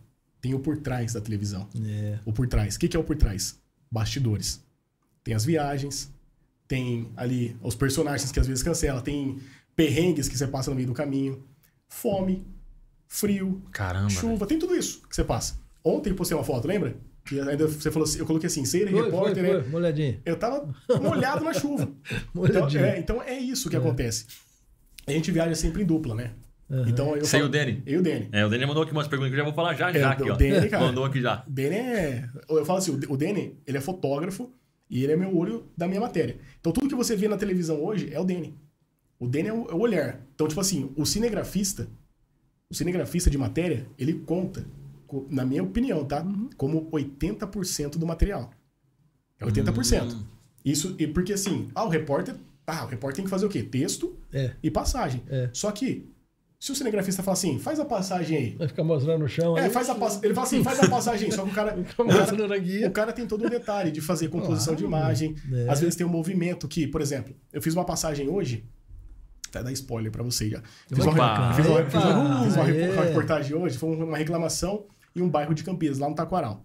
Tem 0.40 0.54
o 0.54 0.60
por 0.60 0.76
trás 0.76 1.12
da 1.14 1.20
televisão. 1.20 1.68
É. 1.84 2.18
O 2.24 2.32
por 2.32 2.46
trás. 2.46 2.76
O 2.76 2.78
que 2.78 2.86
que 2.86 2.96
é 2.96 3.00
o 3.00 3.04
por 3.04 3.16
trás? 3.16 3.58
Bastidores. 3.90 4.62
Tem 5.24 5.34
as 5.34 5.44
viagens, 5.44 6.12
tem 6.68 7.10
ali 7.16 7.56
os 7.62 7.74
personagens 7.74 8.30
que 8.30 8.38
às 8.38 8.46
vezes 8.46 8.62
cancela, 8.62 9.00
tem 9.00 9.40
perrengues 9.74 10.28
que 10.28 10.36
você 10.36 10.46
passa 10.46 10.70
no 10.70 10.76
meio 10.76 10.86
do 10.86 10.94
caminho, 10.94 11.42
fome, 11.88 12.46
frio, 13.08 13.62
Caramba. 13.72 14.10
chuva, 14.10 14.46
tem 14.46 14.58
tudo 14.58 14.74
isso 14.76 15.02
que 15.08 15.16
você 15.16 15.24
passa. 15.24 15.58
Ontem 15.82 16.10
eu 16.10 16.14
postei 16.16 16.36
uma 16.36 16.44
foto, 16.44 16.68
lembra? 16.68 16.96
Que 17.24 17.40
ainda 17.40 17.66
você 17.66 17.90
falou 17.90 18.06
assim, 18.06 18.18
eu 18.18 18.26
coloquei 18.26 18.46
assim, 18.48 18.64
ser 18.66 18.90
Foi, 18.90 19.02
repórter, 19.02 19.44
foi, 19.44 19.54
né? 19.54 19.62
foi, 19.62 19.70
molhadinha. 19.70 20.20
Eu 20.26 20.38
tava 20.38 20.74
molhado 21.00 21.42
na 21.42 21.54
chuva. 21.54 21.90
Então 22.10 22.28
Molhadinha. 22.34 22.82
é, 22.86 22.98
então 22.98 23.22
é 23.22 23.38
isso 23.38 23.70
que 23.70 23.76
acontece. 23.76 24.26
A 25.06 25.12
gente 25.12 25.30
viaja 25.30 25.54
sempre 25.54 25.82
em 25.82 25.86
dupla, 25.86 26.14
né? 26.14 26.32
Aham. 26.70 26.88
Então 26.88 27.14
eu 27.16 27.24
Você 27.24 27.36
e 27.36 27.40
falo- 27.40 27.44
o 27.46 27.52
Danny? 27.52 27.82
Eu 27.84 27.94
e 27.94 27.98
o 27.98 28.02
Danny. 28.02 28.28
É, 28.32 28.44
o 28.46 28.48
Daniel 28.48 28.68
mandou 28.68 28.82
aqui 28.82 28.92
umas 28.92 29.06
perguntas 29.06 29.30
que 29.30 29.34
eu 29.34 29.38
já 29.38 29.44
vou 29.44 29.52
falar 29.54 29.74
já, 29.74 29.90
É, 29.90 30.00
já 30.00 30.08
o 30.08 30.12
aqui, 30.12 30.30
ó. 30.30 30.36
Danny, 30.36 30.68
cara. 30.68 30.84
Mandou 30.86 31.04
aqui 31.04 31.20
já. 31.20 31.44
O 31.46 31.50
Danny 31.50 31.76
é. 31.76 32.28
Eu 32.48 32.64
falo 32.64 32.78
assim, 32.78 32.90
o 32.92 32.96
D- 32.96 33.06
o 33.10 33.16
Danny, 33.16 33.58
ele 33.66 33.76
é 33.76 33.80
fotógrafo 33.80 34.50
e 34.88 35.02
ele 35.04 35.12
é 35.12 35.16
meu 35.16 35.36
olho 35.36 35.66
da 35.76 35.86
minha 35.86 36.00
matéria. 36.00 36.38
Então 36.60 36.72
tudo 36.72 36.88
que 36.88 36.94
você 36.94 37.14
vê 37.14 37.28
na 37.28 37.36
televisão 37.36 37.82
hoje 37.84 38.08
é 38.12 38.18
o 38.18 38.24
Danny. 38.24 38.54
O 39.18 39.28
Danny 39.28 39.48
é 39.48 39.52
o, 39.52 39.70
é 39.70 39.74
o 39.74 39.78
olhar. 39.78 40.20
Então, 40.34 40.48
tipo 40.48 40.60
assim, 40.60 40.90
o 40.96 41.04
cinegrafista, 41.04 41.86
o 42.70 42.74
cinegrafista 42.74 43.28
de 43.30 43.36
matéria, 43.38 43.86
ele 43.98 44.14
conta, 44.14 44.64
co- 45.06 45.26
na 45.30 45.44
minha 45.44 45.62
opinião, 45.62 46.04
tá? 46.04 46.26
Como 46.56 46.90
80% 46.90 47.98
do 47.98 48.06
material. 48.06 48.50
É 49.38 49.44
80%. 49.44 50.16
Isso, 50.64 50.94
e 50.98 51.06
porque 51.06 51.34
assim, 51.34 51.68
ah, 51.74 51.84
o 51.84 51.88
repórter. 51.88 52.34
Ah, 52.66 52.84
o 52.84 52.88
repórter 52.88 53.16
tem 53.16 53.24
que 53.24 53.30
fazer 53.30 53.46
o 53.46 53.48
quê? 53.48 53.62
Texto 53.62 54.16
É. 54.32 54.52
e 54.62 54.70
passagem. 54.70 55.22
É. 55.28 55.50
Só 55.52 55.70
que, 55.70 56.08
se 56.58 56.72
o 56.72 56.74
cinegrafista 56.74 57.22
fala 57.22 57.34
assim, 57.36 57.58
faz 57.58 57.78
a 57.78 57.84
passagem 57.84 58.38
aí. 58.38 58.56
Vai 58.56 58.68
ficar 58.68 58.82
mostrando 58.84 59.20
no 59.20 59.28
chão. 59.28 59.56
É, 59.58 59.64
aí. 59.64 59.70
faz 59.70 59.90
a. 59.90 59.94
Ele 60.22 60.32
fala 60.32 60.46
assim, 60.46 60.64
faz 60.64 60.80
a 60.80 60.88
passagem, 60.88 61.30
só 61.30 61.44
que 61.44 61.50
o 61.50 61.52
cara, 61.54 61.76
o 61.78 61.84
cara, 61.84 62.18
mostrando 62.20 62.54
a 62.54 62.58
guia. 62.58 62.88
o 62.88 62.90
cara 62.90 63.12
tem 63.12 63.26
todo 63.26 63.44
um 63.44 63.50
detalhe 63.50 63.90
de 63.90 64.00
fazer 64.00 64.28
composição 64.28 64.74
de 64.74 64.84
Claro, 64.84 65.04
imagem. 65.04 65.34
é. 65.52 65.68
Às 65.68 65.80
vezes 65.80 65.94
tem 65.94 66.06
um 66.06 66.10
movimento 66.10 66.66
que, 66.66 66.86
por 66.86 67.02
exemplo, 67.02 67.34
eu 67.52 67.60
fiz 67.60 67.74
uma 67.74 67.84
passagem 67.84 68.28
hoje, 68.30 68.64
até 69.48 69.62
dar 69.62 69.72
spoiler 69.72 70.10
pra 70.10 70.22
você 70.22 70.48
já. 70.48 70.62
Fiz 70.88 71.04
Opa! 71.06 71.52
fiz 71.54 71.66
uma, 71.66 71.84
fiz 71.84 71.94
uma- 72.02 72.24
Opa! 72.38 72.44
fiz 72.44 72.54
uma 72.56 72.64
Aê! 72.64 72.90
uma 72.92 73.02
reportagem 73.04 73.54
hoje, 73.56 73.76
foi 73.76 73.90
uma 73.94 74.16
reclamação 74.16 74.86
em 75.14 75.20
um 75.20 75.28
bairro 75.28 75.54
de 75.54 75.62
Campinas, 75.62 75.98
lá 75.98 76.08
no 76.08 76.14
Taquaral. 76.14 76.64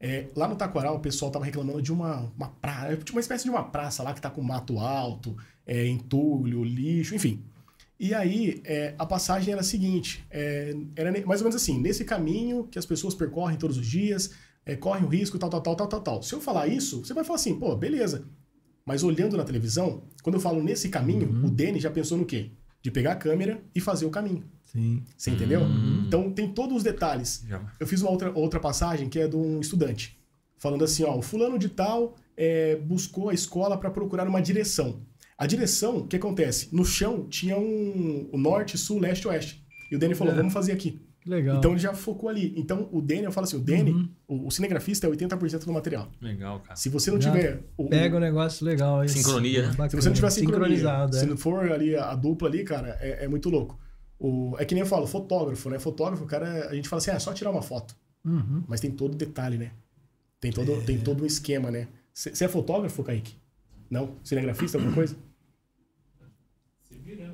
É, 0.00 0.28
lá 0.36 0.46
no 0.46 0.54
Taquaral, 0.54 0.96
o 0.96 1.00
pessoal 1.00 1.30
tava 1.30 1.44
reclamando 1.44 1.82
de 1.82 1.92
uma, 1.92 2.32
uma 2.36 2.48
praça, 2.48 2.96
tipo 2.98 3.12
uma 3.12 3.20
espécie 3.20 3.44
de 3.44 3.50
uma 3.50 3.64
praça 3.64 4.02
lá 4.02 4.14
que 4.14 4.20
tá 4.20 4.30
com 4.30 4.42
mato 4.42 4.78
alto, 4.78 5.36
é, 5.66 5.86
entulho, 5.86 6.62
lixo, 6.62 7.14
enfim. 7.14 7.42
E 7.98 8.14
aí, 8.14 8.62
é, 8.64 8.94
a 8.96 9.04
passagem 9.04 9.52
era 9.52 9.60
a 9.60 9.64
seguinte: 9.64 10.24
é, 10.30 10.74
era 10.94 11.10
mais 11.26 11.40
ou 11.40 11.48
menos 11.48 11.56
assim, 11.60 11.80
nesse 11.80 12.04
caminho 12.04 12.64
que 12.64 12.78
as 12.78 12.86
pessoas 12.86 13.14
percorrem 13.14 13.58
todos 13.58 13.76
os 13.76 13.86
dias, 13.86 14.30
é, 14.64 14.76
correm 14.76 15.04
o 15.04 15.08
risco, 15.08 15.38
tal, 15.38 15.50
tal, 15.50 15.60
tal, 15.60 15.74
tal, 15.74 15.88
tal, 15.88 16.00
tal. 16.00 16.22
Se 16.22 16.32
eu 16.32 16.40
falar 16.40 16.68
isso, 16.68 17.04
você 17.04 17.12
vai 17.12 17.24
falar 17.24 17.36
assim, 17.36 17.58
pô, 17.58 17.74
beleza. 17.74 18.24
Mas 18.86 19.02
olhando 19.02 19.36
na 19.36 19.44
televisão, 19.44 20.02
quando 20.22 20.36
eu 20.36 20.40
falo 20.40 20.62
nesse 20.62 20.88
caminho, 20.88 21.28
o 21.44 21.50
Denis 21.50 21.82
já 21.82 21.90
pensou 21.90 22.16
no 22.16 22.24
quê? 22.24 22.52
De 22.80 22.90
pegar 22.90 23.12
a 23.12 23.16
câmera 23.16 23.62
e 23.74 23.80
fazer 23.80 24.06
o 24.06 24.10
caminho. 24.10 24.44
Sim. 24.72 25.02
Você 25.16 25.30
entendeu? 25.30 25.62
Então 26.06 26.30
tem 26.30 26.48
todos 26.52 26.76
os 26.76 26.82
detalhes. 26.82 27.44
Já. 27.48 27.60
Eu 27.80 27.86
fiz 27.86 28.02
uma 28.02 28.10
outra, 28.10 28.30
outra 28.34 28.60
passagem 28.60 29.08
que 29.08 29.18
é 29.18 29.26
de 29.28 29.36
um 29.36 29.60
estudante. 29.60 30.16
falando 30.58 30.84
assim, 30.84 31.04
ó, 31.04 31.16
o 31.16 31.22
fulano 31.22 31.58
de 31.58 31.68
tal 31.68 32.16
é, 32.36 32.76
buscou 32.76 33.28
a 33.30 33.34
escola 33.34 33.78
para 33.78 33.90
procurar 33.90 34.26
uma 34.26 34.40
direção. 34.42 35.00
A 35.36 35.46
direção, 35.46 35.98
o 35.98 36.06
que 36.06 36.16
acontece? 36.16 36.68
No 36.72 36.84
chão 36.84 37.26
tinha 37.28 37.56
um 37.56 38.28
o 38.32 38.36
norte, 38.38 38.76
sul, 38.76 38.98
leste, 38.98 39.26
oeste. 39.28 39.64
E 39.90 39.94
o 39.96 39.98
Danny 39.98 40.14
falou, 40.14 40.32
É. 40.32 40.36
vamos 40.36 40.52
fazer 40.52 40.72
aqui. 40.72 41.00
Legal. 41.24 41.58
Então 41.58 41.72
ele 41.72 41.80
já 41.80 41.92
focou 41.94 42.28
ali. 42.28 42.54
Então 42.56 42.88
o 42.90 43.00
Danny, 43.02 43.24
eu 43.24 43.30
falo 43.32 43.44
assim, 43.46 43.56
o 43.56 43.60
Danny, 43.60 43.92
Uhum. 43.92 44.08
o, 44.26 44.46
o 44.46 44.50
cinegrafista 44.50 45.06
é 45.06 45.10
80% 45.10 45.64
do 45.64 45.72
material. 45.72 46.10
Legal, 46.20 46.60
cara. 46.60 46.74
Se 46.74 46.88
você 46.88 47.10
não 47.10 47.20
Já 47.20 47.30
tiver 47.30 47.62
o, 47.76 47.88
Pega 47.88 48.16
um 48.16 48.20
negócio 48.20 48.64
legal. 48.66 49.04
Isso. 49.04 49.18
Sincronia? 49.18 49.68
Bacana. 49.68 49.90
se 49.90 49.96
você 49.96 50.08
não 50.08 50.14
tiver 50.14 50.30
sincronia, 50.30 50.76
sincronizado, 50.76 51.14
se 51.16 51.24
é. 51.24 51.26
não 51.26 51.36
for 51.36 51.70
ali 51.70 51.94
a, 51.94 52.10
a 52.10 52.14
dupla 52.16 52.48
ali, 52.48 52.64
cara, 52.64 52.96
é, 53.00 53.24
é 53.24 53.28
muito 53.28 53.48
louco. 53.50 53.78
O, 54.18 54.56
é 54.58 54.64
que 54.64 54.74
nem 54.74 54.82
eu 54.82 54.86
falo, 54.86 55.06
fotógrafo, 55.06 55.70
né? 55.70 55.78
Fotógrafo, 55.78 56.26
cara, 56.26 56.68
a 56.68 56.74
gente 56.74 56.88
fala 56.88 56.98
assim, 56.98 57.10
ah, 57.10 57.14
é 57.14 57.18
só 57.18 57.32
tirar 57.32 57.50
uma 57.50 57.62
foto. 57.62 57.96
Uhum. 58.24 58.64
Mas 58.66 58.80
tem 58.80 58.90
todo 58.90 59.16
detalhe, 59.16 59.56
né? 59.56 59.72
Tem 60.40 60.52
todo, 60.52 60.82
tem 60.84 60.98
todo 60.98 61.22
um 61.22 61.26
esquema, 61.26 61.70
né? 61.70 61.88
Você 62.12 62.44
é 62.44 62.48
fotógrafo, 62.48 63.02
Kaique? 63.04 63.36
Não? 63.90 64.16
Cinegrafista, 64.24 64.76
alguma 64.76 64.94
coisa? 64.94 65.16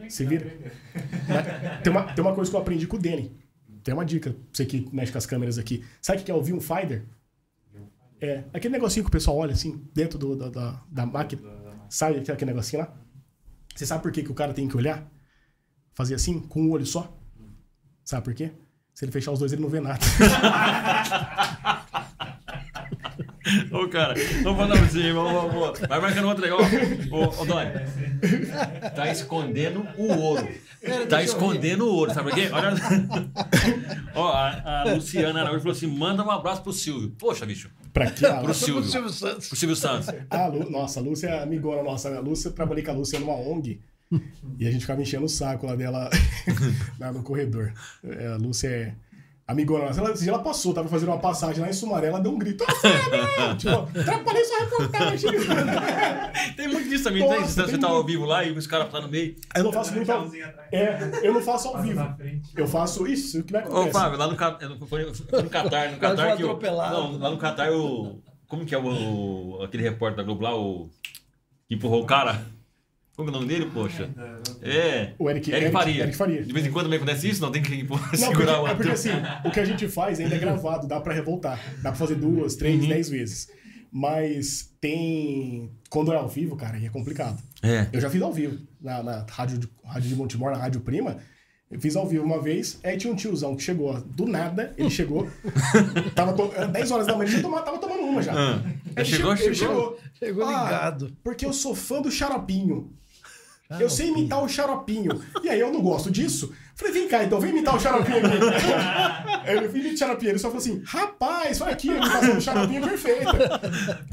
Se 0.09 0.25
vira. 0.25 0.53
Mas 1.29 1.83
tem, 1.83 1.91
uma, 1.91 2.13
tem 2.13 2.25
uma 2.25 2.35
coisa 2.35 2.51
que 2.51 2.57
eu 2.57 2.61
aprendi 2.61 2.87
com 2.87 2.97
o 2.97 3.01
Danny. 3.01 3.33
Tem 3.83 3.93
uma 3.93 4.05
dica 4.05 4.31
pra 4.31 4.41
você 4.53 4.65
que 4.65 4.89
mexe 4.93 5.11
com 5.11 5.19
as 5.19 5.27
câmeras 5.27 5.59
aqui. 5.59 5.85
Sabe 6.01 6.21
o 6.21 6.25
que 6.25 6.31
é 6.31 6.35
o 6.35 6.43
viewfinder? 6.43 7.05
É 8.21 8.45
aquele 8.53 8.73
negocinho 8.73 9.05
que 9.05 9.09
o 9.09 9.13
pessoal 9.13 9.37
olha 9.37 9.53
assim, 9.53 9.83
dentro 9.93 10.19
do, 10.19 10.37
da, 10.37 10.49
da, 10.49 10.83
da 10.91 11.07
máquina. 11.07 11.43
Sabe 11.89 12.19
aquele, 12.19 12.33
aquele 12.33 12.51
negocinho 12.53 12.83
lá? 12.83 12.95
Você 13.75 13.85
sabe 13.85 14.03
por 14.03 14.13
que, 14.13 14.23
que 14.23 14.31
o 14.31 14.35
cara 14.35 14.55
tem 14.55 14.69
que 14.69 14.77
olhar? 14.77 15.11
Fazer 15.95 16.15
assim, 16.15 16.41
com 16.41 16.63
um 16.63 16.71
olho 16.71 16.85
só? 16.87 17.17
Sabe 18.05 18.25
por 18.25 18.35
quê? 18.35 18.51
Se 18.93 19.05
ele 19.05 19.13
fechar 19.13 19.33
os 19.33 19.39
dois, 19.39 19.53
ele 19.53 19.63
não 19.63 19.69
vê 19.69 19.81
nada. 19.81 19.99
Ô, 23.71 23.87
cara, 23.89 24.15
vamos 24.43 24.59
falar 24.59 24.77
pra 24.79 24.87
você, 24.87 25.13
vamos, 25.13 25.33
vamos, 25.33 25.53
vamos. 25.55 25.81
Vai 25.81 26.01
marcando 26.01 26.29
outro 26.29 26.43
legal. 26.43 26.59
Ô, 27.11 27.43
ô 27.43 27.45
Doni, 27.45 27.71
tá 28.97 29.11
escondendo 29.13 29.87
o 29.99 30.13
ouro. 30.19 30.49
Tá 31.09 31.23
escondendo 31.23 31.85
o 31.85 31.95
ouro, 31.95 32.13
sabe 32.15 32.31
por 32.31 32.35
quê? 32.39 32.49
Olha. 32.51 32.73
Ó, 34.15 34.29
a, 34.33 34.81
a 34.83 34.95
Luciana 34.95 35.41
Araújo 35.43 35.61
falou 35.61 35.77
assim: 35.77 35.87
manda 35.87 36.25
um 36.25 36.31
abraço 36.31 36.63
pro 36.63 36.73
Silvio. 36.73 37.11
Poxa, 37.19 37.45
bicho. 37.45 37.71
Pra 37.93 38.11
quê? 38.11 38.27
Pro 38.43 38.55
Silvio. 38.55 38.83
Silvio 38.85 39.11
Santos. 39.11 39.49
Pro 39.49 39.57
Silvio 39.57 39.77
Santos. 39.77 40.09
Ah, 40.31 40.47
Lu- 40.47 40.71
nossa, 40.71 41.01
a 41.01 41.03
Lúcia 41.03 41.29
é 41.29 41.43
amigona 41.43 41.83
nossa. 41.83 42.09
A 42.17 42.21
Lúcia, 42.21 42.51
trabalhei 42.51 42.83
com 42.83 42.93
a 42.93 42.95
Lúcia 42.95 43.21
numa 43.21 43.35
ONG 43.35 43.81
e 44.59 44.67
a 44.67 44.71
gente 44.71 44.83
ficava 44.83 45.01
enchendo 45.03 45.25
o 45.27 45.29
saco 45.29 45.67
lá 45.67 45.75
dela 45.75 46.09
lá 47.01 47.13
no 47.13 47.23
corredor. 47.23 47.73
É, 48.05 48.29
A 48.29 48.37
Lúcia 48.37 48.69
é 48.69 48.95
amigona 49.47 49.87
nossa. 49.87 50.01
Ela, 50.01 50.15
ela 50.27 50.39
passou, 50.39 50.73
tava 50.73 50.89
fazendo 50.89 51.09
uma 51.09 51.19
passagem 51.19 51.61
lá 51.63 51.69
em 51.69 51.73
Sumaré, 51.73 52.09
ela 52.09 52.21
deu 52.21 52.33
um 52.33 52.39
grito. 52.39 52.65
"Ah, 52.67 52.75
Fábio!" 52.75 53.57
tipo, 53.59 54.01
atrapalhei 54.01 54.45
sua 54.45 54.59
reportagem. 54.61 55.31
Tem 56.57 56.69
muito 56.69 56.89
disso 56.89 57.05
também, 57.05 57.23
Nossa, 57.23 57.37
tem? 57.37 57.47
Você 57.47 57.71
tem 57.73 57.81
tá 57.81 57.87
ao 57.89 57.95
muito. 57.97 58.07
vivo 58.07 58.25
lá 58.25 58.45
e 58.45 58.53
os 58.53 58.67
caras 58.67 58.91
tá 58.91 59.01
no 59.01 59.09
meio. 59.09 59.37
eu 59.55 59.65
não 59.65 59.73
faço 59.73 59.93
muito 59.95 60.11
ao... 60.11 60.27
É, 60.73 61.11
eu 61.23 61.33
não 61.35 61.43
faço 61.43 61.69
ao 61.69 61.75
Passa 61.75 61.87
vivo. 61.87 62.15
Eu 62.57 62.67
faço 62.67 63.07
isso, 63.07 63.41
o 63.41 63.45
que 63.45 63.53
vai 63.53 63.63
Ô, 63.65 63.67
acontecer? 63.67 63.93
Fábio, 63.93 64.19
lá 64.19 64.27
no, 64.27 64.35
eu 64.35 64.87
foi 64.87 65.05
no 65.05 65.51
Catar, 65.51 65.91
no 65.93 65.99
Catar 65.99 66.37
que 66.37 66.43
atropelado. 66.43 66.95
não, 66.95 67.19
lá 67.19 67.31
no 67.31 67.37
Catar 67.39 67.71
o 67.73 68.23
como 68.47 68.65
que 68.65 68.75
é 68.75 68.79
o, 68.79 68.87
o- 69.59 69.63
aquele 69.63 69.83
repórter 69.83 70.19
da 70.19 70.23
Globo 70.23 70.43
lá, 70.45 70.55
o 70.57 70.89
que 71.69 71.75
empurrou 71.75 72.03
o 72.03 72.07
cara? 72.07 72.41
Como 73.17 73.29
é 73.29 73.31
o 73.31 73.35
nome 73.35 73.47
dele, 73.47 73.71
poxa? 73.73 74.11
É. 74.61 75.13
O 75.19 75.31
Eric- 75.31 75.49
Eric, 75.51 75.65
Eric- 75.67 75.73
Faria. 75.73 76.03
Eric 76.03 76.17
Faria. 76.17 76.43
De 76.43 76.53
vez 76.53 76.67
em 76.67 76.71
quando 76.73 76.87
também 76.87 76.97
acontece 76.99 77.29
isso, 77.29 77.41
não 77.41 77.53
tem 77.53 77.63
que 77.63 77.73
empurrar, 77.75 78.05
Não, 78.05 78.11
porque, 78.11 78.25
segurar 78.25 78.61
o 78.63 78.67
é 78.67 78.75
porque 78.75 78.91
ator. 78.91 78.93
assim, 78.93 79.11
o 79.45 79.51
que 79.53 79.61
a 79.61 79.65
gente 79.65 79.87
faz 79.89 80.19
ainda 80.19 80.35
é 80.35 80.39
gravado, 80.39 80.89
dá 80.89 81.01
pra 81.01 81.15
revoltar. 81.15 81.61
Dá 81.77 81.91
pra 81.91 81.95
fazer 81.95 82.17
duas, 82.17 82.57
três, 82.57 82.83
Uhum. 82.83 82.89
dez 82.89 83.09
vezes. 83.09 83.49
Mas 83.93 84.75
tem. 84.81 85.71
Quando 85.89 86.13
é 86.13 86.17
ao 86.17 86.29
vivo, 86.29 86.57
cara, 86.57 86.77
aí 86.77 86.87
é 86.87 86.91
complicado. 86.91 87.41
É. 87.63 87.87
Eu 87.93 88.01
já 88.01 88.11
fiz 88.11 88.21
ao 88.21 88.33
vivo 88.33 88.59
na, 88.81 89.01
na 89.03 89.27
rádio, 89.31 89.59
de, 89.59 89.69
rádio 89.85 90.09
de 90.09 90.17
Montemor, 90.17 90.51
na 90.51 90.59
Rádio 90.59 90.81
Prima. 90.81 91.19
Eu 91.71 91.81
fiz 91.81 91.95
ao 91.97 92.07
vivo 92.07 92.25
uma 92.25 92.41
vez, 92.43 92.79
aí 92.85 92.97
tinha 92.97 93.13
um 93.13 93.17
tiozão 93.17 93.57
que 93.57 93.63
chegou 93.63 94.01
do 94.01 94.27
nada, 94.27 94.75
ele 94.77 94.91
chegou, 94.91 95.29
tava 96.15 96.33
to... 96.33 96.53
era 96.55 96.67
10 96.69 96.91
horas 96.91 97.07
da 97.07 97.17
manhã, 97.17 97.29
ele 97.29 97.37
já 97.37 97.43
toma- 97.43 97.63
tava 97.63 97.79
tomando 97.79 98.03
uma 98.03 98.23
já. 98.23 98.33
Ah, 98.33 98.63
Ele 98.97 99.05
chegou, 99.05 99.33
ele 99.35 99.55
chegou. 99.55 99.99
Chegou 100.19 100.45
Ah, 100.45 100.65
ligado. 100.65 101.17
Porque 101.25 101.45
eu 101.47 101.53
sou 101.53 101.75
fã 101.75 102.01
do 102.03 102.11
xaropinho. 102.11 102.93
Eu 103.81 103.89
sei 103.89 104.09
imitar 104.09 104.43
o 104.43 104.49
xaropinho. 104.49 105.21
E 105.43 105.49
aí 105.49 105.59
eu 105.59 105.73
não 105.73 105.81
gosto 105.81 106.11
disso. 106.11 106.53
Falei, 106.75 106.93
vem 106.93 107.09
cá, 107.09 107.25
então 107.25 107.41
vem 107.41 107.51
imitar 107.51 107.77
o 107.77 107.81
xaropinho 107.81 108.19
aqui. 108.19 109.49
Ele 109.51 109.67
imita 109.67 109.95
o 109.95 109.99
xaropinho. 109.99 110.31
Ele 110.31 110.39
só 110.39 110.49
falou 110.49 110.59
assim, 110.59 110.83
rapaz, 110.85 111.61
olha 111.61 111.73
aqui, 111.73 111.91
a 111.91 111.97
imitação 111.97 112.35
do 112.35 112.41
xaropinho 112.41 112.85
é 112.85 112.89
perfeita. 112.89 113.61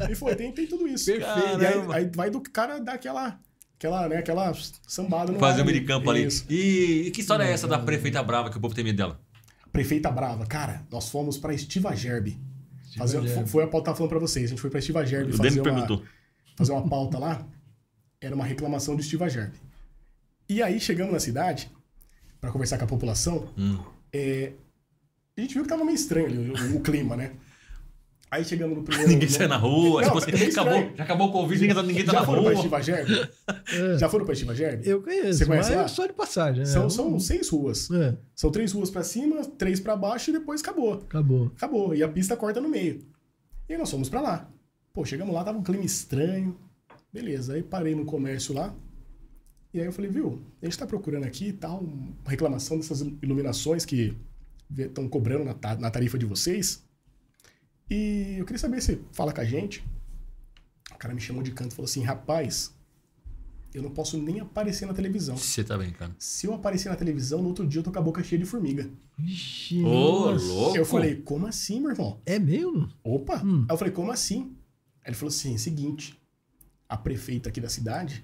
Ele 0.06 0.16
falou, 0.16 0.36
tem, 0.36 0.52
tem 0.52 0.68
tudo 0.68 0.88
isso. 0.88 1.06
Perfeito. 1.06 1.62
E 1.62 1.66
aí, 1.66 1.86
aí 1.94 2.12
vai 2.16 2.30
do 2.30 2.40
cara 2.40 2.80
dar 2.80 2.94
aquela, 2.94 3.40
aquela, 3.78 4.08
né, 4.08 4.18
aquela 4.18 4.54
sambada 4.88 5.32
no 5.32 5.40
Fazer 5.40 5.62
o 5.62 5.66
meio 5.66 5.86
campo 5.86 6.10
ali. 6.10 6.28
E, 6.50 7.08
e 7.08 7.12
que 7.12 7.22
história 7.22 7.44
é 7.44 7.52
essa 7.52 7.68
da 7.68 7.80
prefeita 7.80 8.22
brava 8.22 8.50
que 8.50 8.58
o 8.58 8.62
povo 8.62 8.76
tem 8.76 8.84
medo 8.84 8.98
dela? 8.98 9.20
Prefeita 9.72 10.12
Brava. 10.12 10.46
Cara, 10.46 10.86
nós 10.92 11.10
fomos 11.10 11.38
pra 11.38 11.54
Estiva 11.54 11.96
Gerbe. 11.96 12.38
Fazer, 12.98 13.22
foi 13.48 13.64
a 13.64 13.68
pauta 13.68 13.72
que 13.72 13.78
eu 13.78 13.84
tava 13.84 13.98
falando 13.98 14.10
pra 14.10 14.20
vocês. 14.20 14.46
A 14.46 14.50
gente 14.50 14.62
foi 14.62 14.70
pra 14.70 14.80
Estiva 14.80 15.06
Gerbe 15.06 15.32
fazer 15.32 15.60
uma, 15.60 15.64
perguntou. 15.64 16.04
fazer 16.58 16.72
uma 16.74 16.88
pauta 16.88 17.18
lá, 17.18 17.48
era 18.22 18.36
uma 18.36 18.46
reclamação 18.46 18.96
do 18.96 19.02
Estiva 19.02 19.28
Gerbe. 19.28 19.58
E 20.48 20.62
aí, 20.62 20.80
chegamos 20.80 21.12
na 21.14 21.20
cidade, 21.20 21.70
para 22.40 22.52
conversar 22.52 22.78
com 22.78 22.84
a 22.86 22.88
população, 22.88 23.50
Hum. 23.58 23.80
é, 24.14 24.54
a 25.38 25.42
gente 25.42 25.54
viu 25.56 25.64
que 25.64 25.70
tava 25.70 25.84
meio 25.84 25.96
estranho 25.96 26.28
ali, 26.28 26.52
o, 26.52 26.78
o 26.78 26.82
clima, 26.82 27.16
né? 27.16 27.32
Aí 28.30 28.46
chegamos 28.46 28.78
no 28.78 28.84
primeiro... 28.84 29.10
Ninguém 29.12 29.28
sai 29.28 29.48
na 29.48 29.58
rua, 29.58 30.02
Não, 30.04 30.08
tipo 30.10 30.18
assim, 30.20 30.46
é 30.46 30.48
acabou, 30.50 30.92
já 30.96 31.04
acabou 31.04 31.28
o 31.28 31.32
Covid, 31.34 31.60
ninguém 31.62 31.76
tá, 31.76 31.84
ninguém 31.84 32.06
tá 32.06 32.12
Já 32.14 32.20
na 32.22 32.26
foram 32.26 32.44
pra 32.44 32.52
rua. 32.52 32.60
Estiva 32.60 32.82
Gerbe? 32.82 33.30
Já 34.00 34.10
foram 34.10 34.26
pra 34.26 34.34
Estiva 34.34 34.56
Gerbe? 34.56 34.88
Eu 34.88 35.02
conheço, 35.02 35.40
Você 35.40 35.46
conhece 35.46 35.70
mas 35.72 35.78
lá? 35.78 35.84
é 35.84 35.88
só 35.90 36.06
de 36.08 36.14
passagem. 36.14 36.66
São, 36.66 36.84
né? 36.84 36.90
são 36.90 37.20
seis 37.20 37.50
ruas. 37.50 37.92
É, 37.92 38.16
São 38.34 38.50
três 38.50 38.72
ruas 38.72 38.90
pra 38.90 39.04
cima, 39.04 39.44
três 39.58 39.82
pra 39.82 39.98
baixo 39.98 40.30
e 40.30 40.34
depois 40.34 40.62
acabou. 40.62 40.94
acabou. 40.94 41.52
Acabou. 41.58 41.94
E 41.96 42.02
a 42.04 42.08
pista 42.08 42.38
corta 42.38 42.62
no 42.62 42.70
meio. 42.70 43.00
E 43.68 43.74
aí 43.74 43.78
nós 43.80 43.92
fomos 43.92 44.08
pra 44.08 44.22
lá. 44.22 44.50
Pô, 44.94 45.04
chegamos 45.04 45.34
lá, 45.36 45.44
tava 45.44 45.58
um 45.58 45.64
clima 45.64 45.84
estranho. 45.84 46.58
Beleza. 47.12 47.54
Aí 47.54 47.64
parei 47.64 47.96
no 47.96 48.06
comércio 48.06 48.54
lá. 48.54 48.74
E 49.74 49.80
aí 49.80 49.86
eu 49.86 49.94
falei, 49.94 50.12
viu, 50.12 50.42
a 50.62 50.66
gente 50.66 50.78
tá 50.78 50.86
procurando 50.86 51.24
aqui 51.24 51.48
e 51.48 51.54
tal, 51.54 51.80
uma 51.80 52.14
reclamação 52.30 52.78
dessas 52.78 53.02
iluminações 53.22 53.86
que 53.86 54.18
estão 54.78 55.08
cobrando 55.08 55.46
na, 55.46 55.54
ta- 55.54 55.78
na 55.78 55.90
tarifa 55.90 56.18
de 56.18 56.26
vocês. 56.26 56.84
E 57.90 58.36
eu 58.38 58.46
queria 58.46 58.60
saber 58.60 58.82
se 58.82 59.00
fala 59.14 59.32
com 59.34 59.42
a 59.42 59.46
gente. 59.46 59.84
O 60.94 60.98
cara 60.98 61.14
me 61.14 61.22
chamou 61.22 61.42
de 61.42 61.52
canto 61.52 61.72
e 61.72 61.76
falou 61.76 61.86
assim, 61.90 62.04
rapaz, 62.04 62.74
eu 63.74 63.82
não 63.82 63.92
posso 63.92 64.18
nem 64.18 64.42
aparecer 64.42 64.86
na 64.86 64.94
televisão. 64.94 65.38
Você 65.38 65.64
tá 65.64 65.78
brincando. 65.78 66.16
Se 66.20 66.48
eu 66.48 66.54
aparecer 66.54 66.90
na 66.90 66.96
televisão, 66.98 67.42
no 67.42 67.48
outro 67.48 67.66
dia 67.66 67.80
eu 67.80 67.84
tô 67.84 67.92
com 67.94 68.00
a 68.00 68.02
boca 68.02 68.22
cheia 68.24 68.40
de 68.40 68.46
formiga. 68.46 68.90
Vixe, 69.18 69.82
Ô, 69.84 70.32
nossa. 70.32 70.46
louco. 70.46 70.78
Eu 70.78 70.86
falei, 70.86 71.16
como 71.16 71.48
assim, 71.48 71.80
meu 71.80 71.92
irmão? 71.92 72.20
É 72.26 72.38
mesmo? 72.38 72.90
Opa! 73.04 73.42
Hum. 73.44 73.66
Aí 73.70 73.74
eu 73.74 73.78
falei, 73.78 73.94
como 73.94 74.12
assim? 74.12 74.54
Aí 75.04 75.08
ele 75.12 75.16
falou 75.16 75.30
assim: 75.30 75.58
seguinte, 75.58 76.21
a 76.92 76.98
prefeita 76.98 77.48
aqui 77.48 77.62
da 77.62 77.70
cidade, 77.70 78.22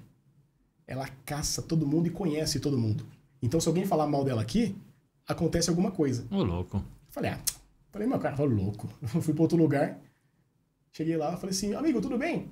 ela 0.85 1.07
caça 1.25 1.61
todo 1.61 1.87
mundo 1.87 2.07
e 2.07 2.09
conhece 2.09 2.59
todo 2.59 2.77
mundo. 2.77 3.07
Então, 3.41 3.61
se 3.61 3.67
alguém 3.69 3.85
falar 3.85 4.07
mal 4.07 4.25
dela 4.25 4.41
aqui, 4.41 4.75
acontece 5.25 5.69
alguma 5.69 5.89
coisa. 5.89 6.27
Ô, 6.29 6.43
louco. 6.43 6.83
Falei, 7.07 7.31
ah, 7.31 7.39
falei, 7.89 8.05
meu 8.05 8.19
cara, 8.19 8.35
falou 8.35 8.51
louco. 8.51 8.89
Eu 9.01 9.07
fui 9.23 9.33
para 9.33 9.43
outro 9.43 9.57
lugar, 9.57 9.97
cheguei 10.91 11.15
lá, 11.15 11.37
falei 11.37 11.55
assim, 11.55 11.73
amigo, 11.75 12.01
tudo 12.01 12.17
bem? 12.17 12.51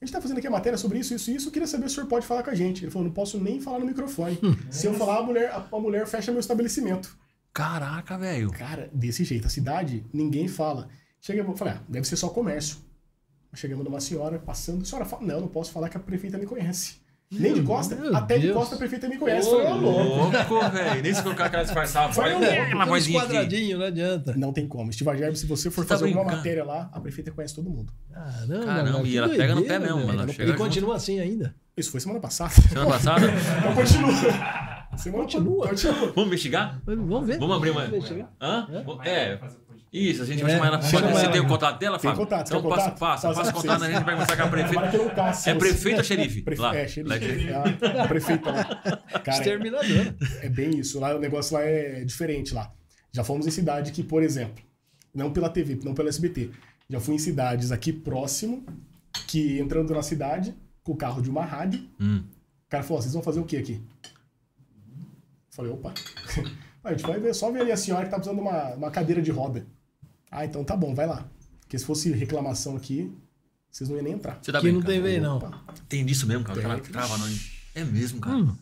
A 0.00 0.04
gente 0.04 0.12
tá 0.12 0.20
fazendo 0.20 0.38
aqui 0.38 0.48
a 0.48 0.50
matéria 0.50 0.76
sobre 0.76 0.98
isso, 0.98 1.14
isso 1.14 1.30
e 1.30 1.36
isso, 1.36 1.46
eu 1.46 1.52
queria 1.52 1.68
saber 1.68 1.88
se 1.88 1.92
o 1.92 1.94
senhor 1.94 2.08
pode 2.08 2.26
falar 2.26 2.42
com 2.42 2.50
a 2.50 2.56
gente. 2.56 2.82
Ele 2.82 2.90
falou, 2.90 3.06
não 3.06 3.14
posso 3.14 3.38
nem 3.38 3.60
falar 3.60 3.78
no 3.78 3.86
microfone. 3.86 4.36
se 4.68 4.88
eu 4.88 4.94
falar, 4.94 5.18
a 5.18 5.22
mulher, 5.22 5.52
a, 5.52 5.64
a 5.70 5.78
mulher 5.78 6.08
fecha 6.08 6.32
meu 6.32 6.40
estabelecimento. 6.40 7.16
Caraca, 7.52 8.18
velho. 8.18 8.50
Cara, 8.50 8.90
desse 8.92 9.22
jeito, 9.22 9.46
a 9.46 9.50
cidade, 9.50 10.04
ninguém 10.12 10.48
fala. 10.48 10.88
Chega, 11.20 11.42
eu 11.42 11.56
falei, 11.56 11.74
ah, 11.74 11.82
deve 11.88 12.08
ser 12.08 12.16
só 12.16 12.28
comércio. 12.30 12.78
Chegamos 13.54 13.84
numa 13.84 14.00
senhora 14.00 14.38
passando, 14.38 14.82
a 14.82 14.84
senhora 14.84 15.04
fala, 15.04 15.22
não, 15.24 15.40
não 15.42 15.48
posso 15.48 15.70
falar 15.72 15.88
que 15.88 15.96
a 15.96 16.00
prefeita 16.00 16.38
me 16.38 16.46
conhece. 16.46 17.00
Nem 17.30 17.54
de 17.54 17.62
costa, 17.62 17.94
meu 17.96 18.14
até 18.14 18.36
de 18.36 18.48
Deus. 18.48 18.56
costa 18.58 18.74
a 18.74 18.78
prefeita 18.78 19.08
me 19.08 19.16
conhece. 19.16 19.48
Ô, 19.48 19.52
Falei, 19.52 19.72
ô, 19.72 19.76
louco. 19.76 20.36
louco, 20.54 20.70
velho. 20.70 21.02
Nem 21.02 21.14
se 21.14 21.22
colocar 21.22 21.46
aquela 21.46 21.62
disfarçada. 21.62 22.12
Foi 22.12 22.24
Vai, 22.30 22.34
louco. 22.58 22.74
uma 22.76 22.84
vozinha 22.86 23.18
aqui. 23.22 23.28
quadradinhos, 23.32 23.78
não 23.80 23.86
adianta. 23.86 24.34
Não 24.36 24.52
tem 24.52 24.66
como. 24.68 24.90
Estiva 24.90 25.16
Gerbe, 25.16 25.38
se 25.38 25.46
você 25.46 25.70
for 25.70 25.82
Você 25.82 25.88
tá 25.88 25.94
fazer 25.94 26.04
alguma 26.04 26.24
brincando? 26.24 26.36
matéria 26.36 26.64
lá, 26.64 26.90
a 26.92 27.00
prefeita 27.00 27.30
conhece 27.30 27.54
todo 27.54 27.70
mundo. 27.70 27.90
Caramba, 28.12 28.64
Caramba, 28.66 28.92
mano, 28.92 29.06
e 29.06 29.16
ela 29.16 29.28
pega 29.30 29.54
no 29.54 29.62
pé 29.64 29.78
mesmo, 29.78 29.96
velho. 29.96 30.08
mano. 30.14 30.30
E 30.30 30.34
Chega 30.34 30.52
E 30.52 30.56
continua 30.56 30.96
assim 30.96 31.20
ainda. 31.20 31.54
Isso 31.74 31.90
foi 31.90 32.00
semana 32.00 32.20
passada. 32.20 32.50
Semana 32.50 32.86
passada? 32.90 33.26
Então 33.60 33.74
continua. 33.74 34.12
Semana 34.98 35.22
Continua? 35.24 35.68
Continua. 35.68 35.94
Vamos 36.12 36.26
investigar? 36.26 36.82
Vamos 36.84 37.26
ver. 37.26 37.38
Vamos 37.38 37.56
abrir 37.56 37.70
uma. 37.70 37.86
Vamos 37.86 38.06
chega. 38.08 38.28
Hã? 38.38 38.66
Vai 38.84 39.08
É. 39.08 39.38
o. 39.92 39.96
Isso, 39.96 40.22
a 40.22 40.26
gente 40.26 40.42
vai 40.42 40.52
É, 40.52 40.54
chamar 40.54 40.66
ela. 40.68 40.80
Você 40.82 40.96
ela. 40.96 41.28
tem 41.32 41.40
o 41.40 41.46
contato 41.46 41.78
dela, 41.78 41.98
Tem 41.98 42.10
Fábio? 42.10 42.24
contato, 42.24 42.46
Então 42.48 42.60
tem 42.62 42.70
passa, 42.70 42.82
contato? 42.84 42.98
passa, 42.98 43.28
Passa 43.28 43.40
passa 43.40 43.52
pra 43.52 43.60
contato, 43.60 43.82
a 43.84 43.90
gente 43.90 44.04
vai 44.04 44.14
conversar 44.14 44.36
com 44.36 44.42
a 44.42 44.46
Tomara 44.48 44.90
prefeita. 44.90 45.50
É 45.50 45.54
prefeito 45.54 45.98
ou 45.98 46.04
xerife? 46.04 46.42
Prefe... 46.42 46.62
Lá. 46.62 46.76
É, 46.76 46.88
xerife. 46.88 47.48
É 47.84 48.00
a 48.00 48.08
prefeita 48.08 48.50
lá. 48.50 48.64
Cara, 49.20 49.38
Exterminador. 49.38 50.14
É 50.40 50.48
bem 50.48 50.78
isso. 50.78 50.98
Lá 50.98 51.14
o 51.14 51.18
negócio 51.18 51.54
lá 51.54 51.62
é 51.62 52.04
diferente 52.04 52.54
lá. 52.54 52.72
Já 53.12 53.22
fomos 53.22 53.46
em 53.46 53.50
cidade 53.50 53.92
que, 53.92 54.02
por 54.02 54.22
exemplo, 54.22 54.64
não 55.14 55.30
pela 55.32 55.50
TV, 55.50 55.78
não 55.84 55.92
pela 55.94 56.08
SBT. 56.08 56.50
Já 56.88 56.98
fui 56.98 57.14
em 57.14 57.18
cidades 57.18 57.70
aqui 57.70 57.92
próximo, 57.92 58.64
que 59.28 59.58
entrando 59.58 59.92
na 59.94 60.02
cidade, 60.02 60.54
com 60.82 60.92
o 60.92 60.96
carro 60.96 61.20
de 61.20 61.28
uma 61.28 61.44
rádio, 61.44 61.86
Hum. 62.00 62.22
o 62.66 62.70
cara 62.70 62.82
falou, 62.82 63.02
vocês 63.02 63.12
vão 63.12 63.22
fazer 63.22 63.40
o 63.40 63.44
que 63.44 63.56
aqui? 63.58 63.80
Falei, 65.50 65.70
opa. 65.70 65.92
a 66.82 66.90
gente 66.92 67.02
vai 67.02 67.20
ver, 67.20 67.34
só 67.34 67.50
ver 67.50 67.60
ali 67.60 67.72
a 67.72 67.76
senhora 67.76 68.04
que 68.04 68.10
tá 68.10 68.16
precisando 68.16 68.42
de 68.42 68.48
uma, 68.48 68.74
uma 68.74 68.90
cadeira 68.90 69.20
de 69.20 69.30
roda. 69.30 69.66
Ah, 70.32 70.44
então 70.44 70.64
tá 70.64 70.74
bom, 70.76 70.94
vai 70.94 71.06
lá. 71.06 71.28
Porque 71.60 71.78
se 71.78 71.84
fosse 71.84 72.10
reclamação 72.10 72.74
aqui, 72.76 73.12
vocês 73.70 73.88
não 73.88 73.96
iam 73.96 74.04
nem 74.04 74.14
entrar. 74.14 74.38
Você 74.42 74.50
tá 74.50 74.58
Aqui 74.58 74.66
bem, 74.66 74.74
não 74.74 74.80
cara? 74.80 74.92
tem 74.94 75.02
vez, 75.02 75.22
não. 75.22 75.36
Opa, 75.36 75.64
Tem 75.88 76.04
disso 76.04 76.26
mesmo, 76.26 76.42
cara. 76.44 76.58
O 76.76 76.80
Tem. 76.80 76.90
trava 76.92 77.16
não. 77.18 77.28
É 77.74 77.84
mesmo, 77.84 78.20
cara. 78.20 78.36
Hum. 78.38 78.56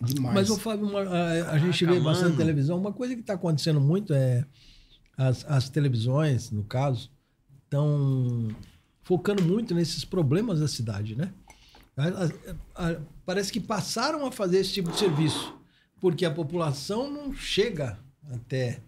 demais. 0.00 0.34
Mas, 0.34 0.50
ô 0.50 0.56
Fábio, 0.58 0.88
uma- 0.88 1.02
a, 1.02 1.52
a 1.52 1.58
gente 1.58 1.84
vê 1.86 2.00
bastante 2.00 2.24
mano. 2.30 2.36
televisão. 2.38 2.78
Uma 2.78 2.92
coisa 2.92 3.14
que 3.14 3.20
está 3.20 3.34
acontecendo 3.34 3.80
muito 3.80 4.12
é 4.12 4.44
as, 5.16 5.44
as 5.48 5.68
televisões, 5.68 6.50
no 6.50 6.64
caso, 6.64 7.10
estão 7.64 8.48
focando 9.02 9.42
muito 9.42 9.74
nesses 9.74 10.04
problemas 10.04 10.60
da 10.60 10.68
cidade, 10.68 11.14
né? 11.14 11.32
A- 11.96 12.08
a- 12.08 12.90
a- 12.90 13.00
parece 13.26 13.52
que 13.52 13.60
passaram 13.60 14.26
a 14.26 14.32
fazer 14.32 14.58
esse 14.58 14.72
tipo 14.72 14.90
de 14.90 14.98
serviço, 14.98 15.54
porque 16.00 16.24
a 16.24 16.30
população 16.30 17.10
não 17.10 17.32
chega 17.34 17.98
até 18.32 18.80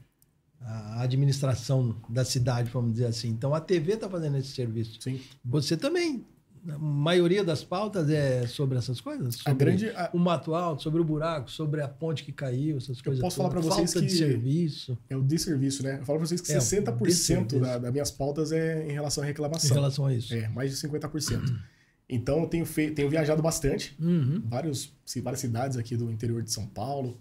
a 0.64 1.02
administração 1.02 1.94
da 2.08 2.24
cidade, 2.24 2.70
vamos 2.70 2.92
dizer 2.92 3.06
assim. 3.06 3.28
Então 3.28 3.54
a 3.54 3.60
TV 3.60 3.92
está 3.94 4.08
fazendo 4.08 4.36
esse 4.38 4.48
serviço. 4.48 4.98
Sim. 5.00 5.20
Você 5.44 5.76
também. 5.76 6.24
A 6.66 6.78
maioria 6.78 7.44
das 7.44 7.62
pautas 7.62 8.08
é 8.08 8.46
sobre 8.46 8.78
essas 8.78 8.98
coisas? 8.98 9.34
A 9.44 9.50
Sobre 9.50 9.66
grande- 9.66 9.90
a- 9.90 10.08
o 10.14 10.18
mato 10.18 10.54
alto, 10.54 10.82
sobre 10.82 10.98
o 10.98 11.04
buraco, 11.04 11.50
sobre 11.50 11.82
a 11.82 11.88
ponte 11.88 12.24
que 12.24 12.32
caiu, 12.32 12.78
essas 12.78 13.02
coisas. 13.02 13.20
posso 13.20 13.36
falar 13.36 13.50
pra 13.50 13.60
vocês 13.60 13.92
Falta 13.92 14.00
de 14.00 14.06
que- 14.06 14.16
serviço 14.16 14.96
É 15.10 15.14
o 15.14 15.20
desserviço, 15.20 15.82
né? 15.82 15.98
Eu 16.00 16.06
falo 16.06 16.18
pra 16.20 16.26
vocês 16.26 16.40
que 16.40 16.50
É, 16.50 16.56
o 16.56 16.60
60% 16.62 17.04
desserviço. 17.48 17.60
da, 17.60 17.76
das 17.76 17.92
minhas 17.92 18.10
pautas 18.10 18.50
é 18.50 18.88
em 18.88 18.92
relação 18.92 19.22
à 19.22 19.26
em 19.26 19.28
reclamação. 19.28 19.74
relação 19.74 20.06
a 20.06 20.14
isso. 20.14 20.32
É, 20.32 20.48
mais 20.48 20.70
de 20.70 20.76
50%. 20.78 21.42
Então, 22.06 22.40
eu 22.40 22.46
tenho, 22.46 22.66
fe... 22.66 22.90
tenho 22.90 23.08
viajado 23.08 23.42
bastante. 23.42 23.96
Uhum. 23.98 24.42
Vários, 24.46 24.92
várias 25.22 25.40
cidades 25.40 25.78
aqui 25.78 25.96
do 25.96 26.10
interior 26.12 26.42
de 26.42 26.52
São 26.52 26.66
Paulo. 26.66 27.18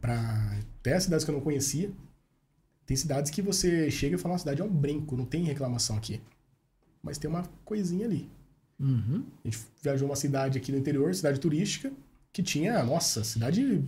Pra... 0.00 0.58
Até 0.80 0.98
cidades 0.98 1.24
que 1.24 1.30
eu 1.30 1.34
não 1.34 1.40
conhecia. 1.40 1.90
Tem 2.86 2.96
cidades 2.96 3.30
que 3.30 3.42
você 3.42 3.90
chega 3.90 4.14
e 4.14 4.18
fala, 4.18 4.36
a 4.36 4.38
cidade 4.38 4.62
é 4.62 4.64
um 4.64 4.72
brinco, 4.72 5.16
não 5.16 5.24
tem 5.24 5.42
reclamação 5.42 5.96
aqui. 5.96 6.20
Mas 7.02 7.18
tem 7.18 7.28
uma 7.28 7.42
coisinha 7.64 8.06
ali. 8.06 8.30
Uhum. 8.78 9.24
A 9.44 9.48
gente 9.48 9.64
viajou 9.82 10.08
uma 10.08 10.16
cidade 10.16 10.56
aqui 10.56 10.70
no 10.70 10.78
interior, 10.78 11.14
cidade 11.14 11.40
turística, 11.40 11.92
que 12.32 12.42
tinha, 12.42 12.82
nossa, 12.84 13.24
cidade. 13.24 13.84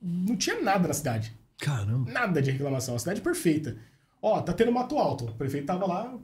Não 0.00 0.36
tinha 0.36 0.60
nada 0.60 0.88
na 0.88 0.94
cidade. 0.94 1.32
Caramba. 1.58 2.10
Nada 2.10 2.42
de 2.42 2.50
reclamação. 2.50 2.96
A 2.96 2.98
cidade 2.98 3.20
perfeita. 3.20 3.76
Ó, 4.20 4.40
tá 4.40 4.52
tendo 4.52 4.72
mato 4.72 4.98
alto. 4.98 5.26
O 5.26 5.34
prefeito 5.34 5.66
tava 5.66 5.86
lá 5.86 6.18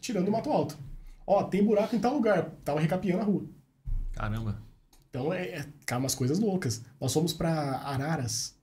tirando 0.00 0.28
o 0.28 0.32
mato 0.32 0.50
alto. 0.50 0.76
Ó, 1.26 1.44
tem 1.44 1.64
buraco 1.64 1.94
em 1.94 2.00
tal 2.00 2.14
lugar. 2.14 2.50
Tava 2.64 2.80
recapeando 2.80 3.22
a 3.22 3.24
rua. 3.24 3.44
Caramba. 4.12 4.60
Então 5.10 5.32
é, 5.32 5.48
é 5.48 5.66
cara, 5.86 6.00
umas 6.00 6.14
coisas 6.14 6.38
loucas. 6.38 6.82
Nós 7.00 7.12
fomos 7.12 7.32
pra 7.32 7.78
Araras. 7.78 8.54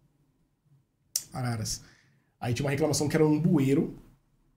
Araras. 1.32 1.84
Aí 2.40 2.54
tinha 2.54 2.66
uma 2.66 2.72
reclamação 2.72 3.08
que 3.10 3.16
era 3.16 3.26
um 3.26 3.40
bueiro 3.40 3.96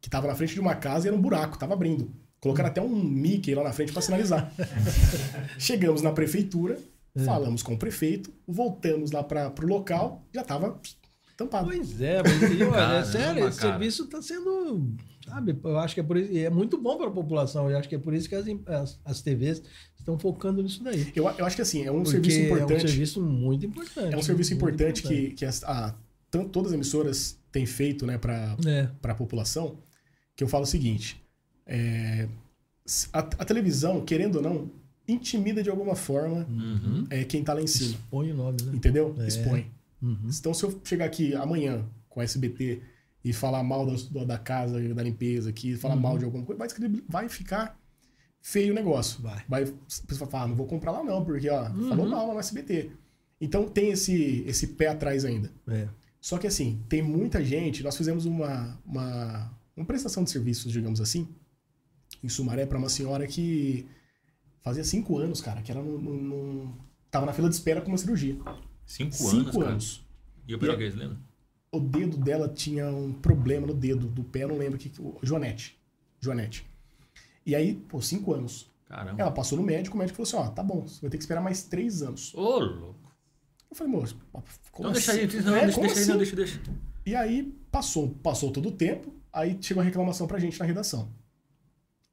que 0.01 0.11
tava 0.11 0.27
na 0.27 0.35
frente 0.35 0.55
de 0.55 0.61
uma 0.61 0.75
casa 0.75 1.07
e 1.07 1.09
era 1.09 1.17
um 1.17 1.21
buraco, 1.21 1.59
tava 1.59 1.75
abrindo. 1.75 2.11
Colocaram 2.41 2.69
até 2.69 2.83
um 2.83 3.03
Mickey 3.03 3.55
lá 3.55 3.63
na 3.63 3.73
frente 3.73 3.93
para 3.93 4.03
sinalizar. 4.03 4.53
Chegamos 5.59 6.03
na 6.03 6.11
prefeitura, 6.13 6.79
falamos 7.25 7.63
com 7.63 7.75
o 7.75 7.79
prefeito, 7.79 8.33
voltamos 8.47 9.13
lá 9.13 9.23
para 9.23 9.51
pro 9.51 9.67
local, 9.67 10.25
já 10.35 10.43
tava 10.43 10.81
tampado. 11.37 11.67
Pois 11.69 12.01
é, 12.01 12.21
mas 12.23 12.43
e, 12.43 12.63
olha, 12.65 12.95
é 12.99 13.05
sério, 13.05 13.49
esse 13.49 13.61
cara. 13.61 13.73
serviço 13.73 14.05
está 14.05 14.21
sendo. 14.21 14.89
Sabe, 15.25 15.57
eu 15.63 15.79
acho 15.79 15.95
que 15.95 16.01
é 16.01 16.03
por 16.03 16.17
isso. 16.17 16.33
e 16.33 16.41
É 16.41 16.51
muito 16.51 16.77
bom 16.77 16.97
para 16.97 17.07
a 17.07 17.13
população. 17.13 17.71
Eu 17.71 17.79
acho 17.79 17.89
que 17.89 17.95
é 17.95 17.99
por 17.99 18.13
isso 18.13 18.29
que 18.29 18.35
as, 18.35 18.45
as, 18.67 19.01
as 19.05 19.23
TVs 19.23 19.63
estão 19.97 20.19
focando 20.19 20.61
nisso 20.63 20.83
daí. 20.83 21.13
Eu, 21.15 21.29
eu 21.39 21.45
acho 21.45 21.55
que 21.55 21.63
assim, 21.63 21.85
é 21.85 21.93
um 21.93 22.03
Porque 22.03 22.11
serviço 22.11 22.39
É 22.39 22.43
um 22.43 22.45
importante. 22.57 22.81
serviço 22.81 23.23
muito 23.23 23.67
importante. 23.67 24.15
É 24.15 24.19
um 24.19 24.23
serviço 24.23 24.51
muito 24.51 24.65
importante 24.65 25.03
que, 25.05 25.31
que 25.31 25.45
as, 25.45 25.63
a, 25.63 25.95
tan- 26.33 26.49
todas 26.49 26.73
as 26.73 26.75
emissoras 26.75 27.39
têm 27.53 27.65
feito 27.67 28.05
né, 28.07 28.19
para 28.19 28.57
É. 28.67 28.89
para 29.01 29.13
a 29.13 29.15
população, 29.15 29.79
que 30.35 30.43
eu 30.43 30.49
falo 30.49 30.65
o 30.65 30.67
seguinte: 30.67 31.23
é, 31.65 32.27
a, 33.13 33.19
a 33.21 33.45
televisão, 33.45 34.05
querendo 34.05 34.37
ou 34.37 34.43
não, 34.43 34.71
intimida 35.07 35.63
de 35.63 35.71
alguma 35.71 35.95
forma 35.95 36.45
Uhum. 36.49 37.07
é, 37.11 37.23
quem 37.25 37.45
tá 37.45 37.55
lá 37.55 37.63
em 37.63 37.67
cima. 37.69 37.97
Põe 38.11 38.33
o 38.33 38.35
nome, 38.35 38.61
né? 38.63 38.73
Entendeu? 38.75 39.15
É. 39.21 39.29
Expõe. 39.29 39.71
Uhum. 40.03 40.29
Então, 40.29 40.53
se 40.53 40.65
eu 40.65 40.81
chegar 40.83 41.05
aqui 41.05 41.33
amanhã 41.35 41.85
com 42.09 42.21
a 42.21 42.25
SBT 42.25 42.83
e 43.25 43.33
falar 43.33 43.63
mal 43.63 43.87
da, 43.87 44.25
da- 44.25 44.39
casa, 44.39 44.81
da 44.95 45.03
limpeza 45.03 45.49
aqui, 45.51 45.77
falar 45.77 45.95
Uhum. 45.95 46.01
mal 46.01 46.19
de 46.19 46.25
alguma 46.25 46.45
coisa, 46.45 46.59
vai, 46.59 46.69
vai 47.09 47.29
ficar 47.29 47.79
feio 48.41 48.73
o 48.73 48.75
negócio. 48.75 49.23
Vai. 49.23 49.45
Vai, 49.49 49.63
a 49.65 50.07
pessoa 50.09 50.29
fala, 50.29 50.45
ah, 50.45 50.49
não 50.49 50.57
vou 50.57 50.67
comprar 50.67 50.91
lá 50.91 51.05
não, 51.05 51.25
porque 51.25 51.49
ó, 51.49 51.69
Uhum. 51.71 51.89
falou 51.89 52.09
mal 52.09 52.33
no 52.33 52.41
SBT. 52.41 52.91
Então 53.41 53.69
tem 53.69 53.91
esse, 53.93 54.43
esse 54.47 54.69
pé 54.69 54.89
atrás 54.89 55.25
ainda. 55.25 55.51
É. 55.69 55.87
Só 56.23 56.39
que 56.39 56.47
assim, 56.47 56.81
tem 56.89 57.03
muita 57.03 57.45
gente. 57.45 57.83
Nós 57.83 57.97
fizemos 57.97 58.25
uma, 58.25 58.81
uma, 58.87 59.51
uma 59.77 59.85
prestação 59.85 60.23
de 60.23 60.31
serviços, 60.31 60.73
digamos 60.73 61.01
assim, 61.01 61.29
em 62.23 62.29
Sumaré, 62.29 62.65
para 62.65 62.79
uma 62.79 62.89
senhora 62.89 63.27
que 63.27 63.87
fazia 64.63 64.85
cinco 64.85 65.19
anos, 65.19 65.41
cara, 65.41 65.61
que 65.63 65.73
ela 65.73 65.83
não, 65.83 65.99
não, 65.99 66.15
não- 66.23 66.79
tava 67.11 67.27
na 67.27 67.33
fila 67.33 67.49
de 67.49 67.57
espera 67.57 67.81
com 67.81 67.89
uma 67.89 67.99
cirurgia. 67.99 68.39
Cinco, 68.87 69.13
cinco 69.15 69.31
anos, 69.41 69.57
cara. 69.57 69.71
anos. 69.71 70.07
E 70.47 70.55
o 70.55 70.59
pior 70.61 70.77
que 70.77 70.85
eles 70.85 70.95
lembram? 70.95 71.19
O 71.73 71.81
dedo 71.81 72.17
dela 72.17 72.49
tinha 72.49 72.87
um 72.89 73.13
problema 73.13 73.67
no 73.67 73.75
dedo 73.75 74.07
do 74.07 74.23
pé, 74.23 74.45
eu 74.45 74.49
não 74.49 74.59
lembro 74.59 74.77
o 74.77 74.79
que. 74.79 74.93
Joanete. 75.27 75.77
Joanete. 76.21 76.65
E 77.45 77.57
aí, 77.57 77.75
pô, 77.75 78.01
cinco 78.01 78.33
anos. 78.33 78.71
Caramba. 78.87 79.21
Ela 79.21 79.31
passou 79.33 79.59
no 79.59 79.65
médico, 79.65 79.97
o 79.97 79.99
médico 79.99 80.25
falou 80.25 80.43
assim: 80.45 80.51
ó, 80.51 80.55
tá 80.55 80.63
bom, 80.63 80.87
você 80.87 81.01
vai 81.01 81.11
ter 81.11 81.17
que 81.17 81.23
esperar 81.25 81.41
mais 81.41 81.65
três 81.65 82.03
anos. 82.03 82.33
Ô, 82.35 82.59
louco. 82.61 83.02
Eu 83.73 83.77
falei, 83.77 83.93
moço, 83.93 84.17
como 84.71 84.89
Não, 84.89 84.93
deixa 84.93 85.13
assim? 85.13 85.21
aí, 85.23 85.43
não, 85.43 85.57
É, 85.57 85.65
deixa, 85.65 85.81
deixa 85.81 85.99
aí, 86.01 86.07
não, 86.07 86.15
assim? 86.15 86.17
deixa, 86.19 86.37
deixa. 86.37 86.61
E 87.07 87.15
aí 87.17 87.59
passou, 87.71 88.11
passou 88.23 88.53
todo 88.53 88.69
o 88.69 88.73
tempo, 88.73 89.13
aí 89.33 89.57
chegou 89.63 89.81
a 89.81 89.85
reclamação 89.85 90.27
pra 90.27 90.39
gente 90.39 90.61
na 90.61 90.67
redação. 90.67 91.09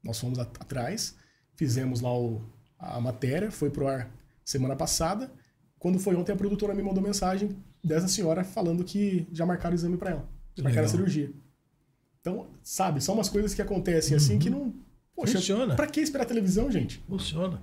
Nós 0.02 0.18
fomos 0.18 0.38
at- 0.38 0.56
atrás, 0.58 1.14
fizemos 1.54 2.00
lá 2.00 2.18
o- 2.18 2.40
a 2.78 2.98
matéria, 2.98 3.50
foi 3.50 3.68
pro 3.68 3.86
ar 3.86 4.10
semana 4.42 4.74
passada. 4.74 5.30
Quando 5.78 5.98
foi 5.98 6.16
ontem, 6.16 6.32
a 6.32 6.36
produtora 6.36 6.74
me 6.74 6.82
mandou 6.82 7.02
mensagem 7.02 7.54
dessa 7.84 8.08
senhora 8.08 8.42
falando 8.42 8.82
que 8.82 9.26
já 9.30 9.44
marcaram 9.44 9.74
o 9.74 9.78
exame 9.78 9.98
pra 9.98 10.10
ela. 10.12 10.28
Que 10.54 10.62
Marcaram 10.62 10.86
a 10.86 10.90
cirurgia. 10.90 11.30
Então, 12.22 12.48
sabe, 12.62 13.02
são 13.02 13.14
umas 13.14 13.28
coisas 13.28 13.52
que 13.54 13.60
acontecem 13.62 14.16
assim 14.16 14.38
que 14.38 14.48
não. 14.48 14.74
Poxa, 15.14 15.34
Funciona. 15.34 15.76
pra 15.76 15.86
que 15.86 16.00
esperar 16.00 16.24
televisão, 16.24 16.70
gente? 16.70 16.98
Funciona. 17.06 17.62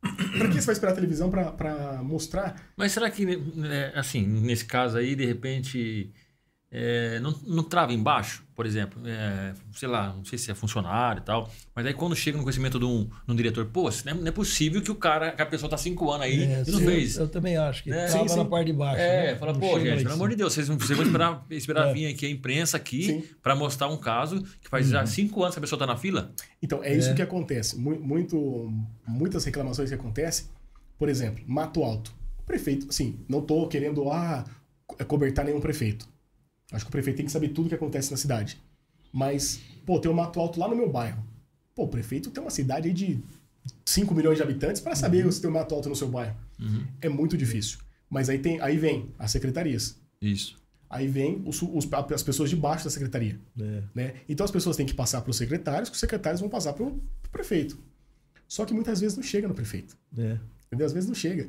Pra 0.00 0.48
que 0.48 0.54
você 0.54 0.66
vai 0.66 0.72
esperar 0.72 0.94
televisão 0.94 1.30
pra, 1.30 1.52
pra 1.52 2.02
mostrar? 2.02 2.70
Mas 2.76 2.92
será 2.92 3.10
que, 3.10 3.24
né, 3.24 3.92
assim, 3.94 4.24
nesse 4.24 4.64
caso 4.64 4.96
aí, 4.96 5.14
de 5.16 5.24
repente, 5.24 6.12
é, 6.70 7.18
não, 7.20 7.32
não 7.46 7.64
trava 7.64 7.92
embaixo, 7.92 8.44
por 8.58 8.66
exemplo? 8.66 9.00
É, 9.06 9.54
sei 9.72 9.86
lá, 9.88 10.12
não 10.12 10.24
sei 10.24 10.36
se 10.36 10.50
é 10.50 10.54
funcionário 10.54 11.20
e 11.20 11.24
tal, 11.24 11.48
mas 11.76 11.86
aí 11.86 11.94
quando 11.94 12.16
chega 12.16 12.36
no 12.36 12.42
conhecimento 12.42 12.76
de 12.76 12.84
um, 12.84 13.04
de 13.04 13.32
um 13.32 13.36
diretor, 13.36 13.64
pô, 13.66 13.88
não 14.04 14.12
é, 14.12 14.14
não 14.16 14.26
é 14.26 14.32
possível 14.32 14.82
que 14.82 14.90
o 14.90 14.96
cara, 14.96 15.30
que 15.30 15.40
a 15.40 15.46
pessoa 15.46 15.70
tá 15.70 15.76
cinco 15.76 16.10
anos 16.10 16.26
aí 16.26 16.42
É, 16.42 16.64
e 16.66 16.70
não 16.72 16.80
sim, 16.80 16.84
fez. 16.84 17.16
Eu 17.18 17.28
também 17.28 17.56
acho 17.56 17.84
que 17.84 17.92
É, 17.92 18.06
trava 18.06 18.28
sim, 18.28 18.36
na 18.36 18.42
sim. 18.42 18.50
parte 18.50 18.66
de 18.66 18.72
baixo. 18.72 19.00
É, 19.00 19.26
né? 19.34 19.38
fala, 19.38 19.52
Não 19.52 19.60
pô, 19.60 19.78
gente, 19.78 20.02
pelo 20.02 20.14
amor 20.14 20.28
de 20.30 20.34
Deus, 20.34 20.52
vocês, 20.52 20.66
vocês 20.66 20.98
vão 20.98 21.06
esperar, 21.06 21.46
esperar 21.50 21.88
É. 21.90 21.92
vir 21.92 22.06
aqui 22.12 22.26
a 22.26 22.30
imprensa 22.30 22.76
aqui 22.76 23.30
para 23.40 23.54
mostrar 23.54 23.86
um 23.86 23.96
caso 23.96 24.42
que 24.60 24.68
faz 24.68 24.88
já 24.88 25.06
cinco 25.06 25.40
anos 25.44 25.54
que 25.54 25.60
a 25.60 25.62
pessoa 25.62 25.78
tá 25.78 25.86
na 25.86 25.96
fila? 25.96 26.32
Então, 26.60 26.82
é 26.82 26.92
isso 26.96 27.10
É. 27.10 27.14
que 27.14 27.22
acontece. 27.22 27.78
Mu- 27.78 28.00
Muito, 28.00 28.72
muitas 29.06 29.44
reclamações 29.44 29.88
que 29.88 29.94
acontecem. 29.94 30.46
Por 30.98 31.08
exemplo, 31.08 31.44
Mato 31.46 31.84
Alto. 31.84 32.12
O 32.40 32.42
prefeito, 32.42 32.88
assim, 32.90 33.20
não 33.28 33.40
tô 33.40 33.68
querendo 33.68 34.10
ah, 34.10 34.44
co- 34.84 34.96
cobertar 35.04 35.44
nenhum 35.44 35.60
prefeito. 35.60 36.08
Acho 36.72 36.84
que 36.84 36.88
o 36.88 36.92
prefeito 36.92 37.16
tem 37.16 37.26
que 37.26 37.32
saber 37.32 37.48
tudo 37.48 37.66
o 37.66 37.68
que 37.68 37.74
acontece 37.74 38.10
na 38.10 38.16
cidade. 38.16 38.60
Mas, 39.12 39.60
pô, 39.86 39.98
tem 39.98 40.10
um 40.10 40.14
Mato 40.14 40.38
Alto 40.38 40.60
lá 40.60 40.68
no 40.68 40.76
meu 40.76 40.90
bairro. 40.90 41.24
Pô, 41.74 41.84
o 41.84 41.88
prefeito 41.88 42.30
tem 42.30 42.42
uma 42.42 42.50
cidade 42.50 42.88
aí 42.88 42.94
de 42.94 43.20
5 43.84 44.14
milhões 44.14 44.36
de 44.36 44.42
habitantes 44.42 44.80
para 44.80 44.94
saber 44.94 45.24
Uhum. 45.24 45.32
se 45.32 45.40
tem 45.40 45.48
um 45.50 45.52
Mato 45.54 45.74
Alto 45.74 45.88
no 45.88 45.96
seu 45.96 46.08
bairro. 46.08 46.36
É 47.00 47.08
muito 47.08 47.36
difícil. 47.36 47.78
Mas 48.10 48.28
aí, 48.28 48.38
tem, 48.38 48.60
aí 48.60 48.76
vem 48.76 49.08
as 49.18 49.30
secretarias. 49.30 49.96
Isso. 50.20 50.56
Aí 50.90 51.06
vem 51.06 51.42
os, 51.46 51.60
os- 51.62 51.88
as 52.14 52.22
pessoas 52.22 52.48
de 52.50 52.56
baixo 52.56 52.84
da 52.84 52.90
secretaria. 52.90 53.38
É. 53.60 53.82
Né? 53.94 54.14
Então 54.28 54.44
as 54.44 54.50
pessoas 54.50 54.76
têm 54.76 54.86
que 54.86 54.94
passar 54.94 55.20
para 55.20 55.30
os 55.30 55.36
secretários, 55.36 55.88
que 55.90 55.94
os 55.94 56.00
secretários 56.00 56.40
vão 56.40 56.48
passar 56.50 56.72
para 56.72 56.84
o 56.84 57.00
prefeito. 57.30 57.78
Só 58.46 58.64
que 58.64 58.72
muitas 58.72 59.00
vezes 59.00 59.16
não 59.16 59.22
chega 59.22 59.46
no 59.46 59.54
prefeito. 59.54 59.96
É. 60.16 60.38
Entendeu? 60.66 60.86
Às 60.86 60.92
vezes 60.92 61.06
não 61.08 61.14
chega. 61.14 61.48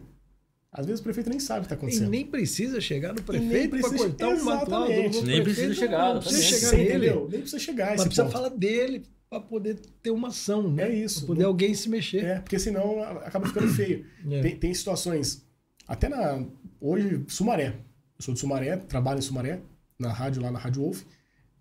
Às 0.72 0.86
vezes 0.86 1.00
o 1.00 1.04
prefeito 1.04 1.30
nem 1.30 1.40
sabe 1.40 1.60
o 1.60 1.62
que 1.64 1.66
está 1.74 1.76
E 1.76 1.78
acontecendo. 1.80 2.10
nem 2.10 2.26
precisa 2.26 2.80
chegar 2.80 3.14
no 3.14 3.22
prefeito 3.24 3.70
para 3.72 3.80
precisa- 3.80 4.04
cortar 4.10 4.28
um 4.30 4.44
mato 4.44 4.70
Nem 4.88 5.10
prefeito 5.10 5.44
precisa 5.44 5.68
não- 5.68 5.74
chegar, 5.76 6.14
Não 6.14 6.22
precisa 6.22 6.44
chegar 6.44 6.72
nele. 6.72 6.90
entendeu? 6.90 7.28
Nem 7.32 7.40
precisa 7.42 7.60
chegar 7.60 7.90
Mas 7.92 8.02
precisa 8.04 8.24
ponto. 8.24 8.34
falar 8.34 8.50
dele 8.50 9.04
para 9.30 9.40
poder 9.40 9.80
ter 10.04 10.12
uma 10.12 10.28
ação, 10.28 10.72
né? 10.72 10.84
É 10.90 10.96
isso. 10.96 11.20
Pra 11.22 11.28
poder 11.28 11.42
Não- 11.44 11.50
alguém 11.50 11.74
se 11.74 11.90
mexer. 11.90 12.24
É, 12.24 12.40
porque 12.40 12.60
senão 12.60 13.02
acaba 13.04 13.48
ficando 13.48 13.68
feio. 13.74 14.06
É. 14.30 14.42
Tem, 14.42 14.56
tem 14.58 14.74
situações. 14.74 15.44
Até 15.88 16.08
na. 16.08 16.46
Hoje, 16.80 17.24
Sumaré. 17.28 17.70
Eu 18.18 18.24
sou 18.24 18.34
de 18.34 18.40
Sumaré, 18.40 18.78
trabalho 18.78 19.18
em 19.20 19.22
Sumaré, 19.24 19.62
na 19.98 20.12
rádio, 20.14 20.42
lá 20.42 20.52
na 20.52 20.60
Rádio 20.60 20.82
Wolf. 20.84 21.04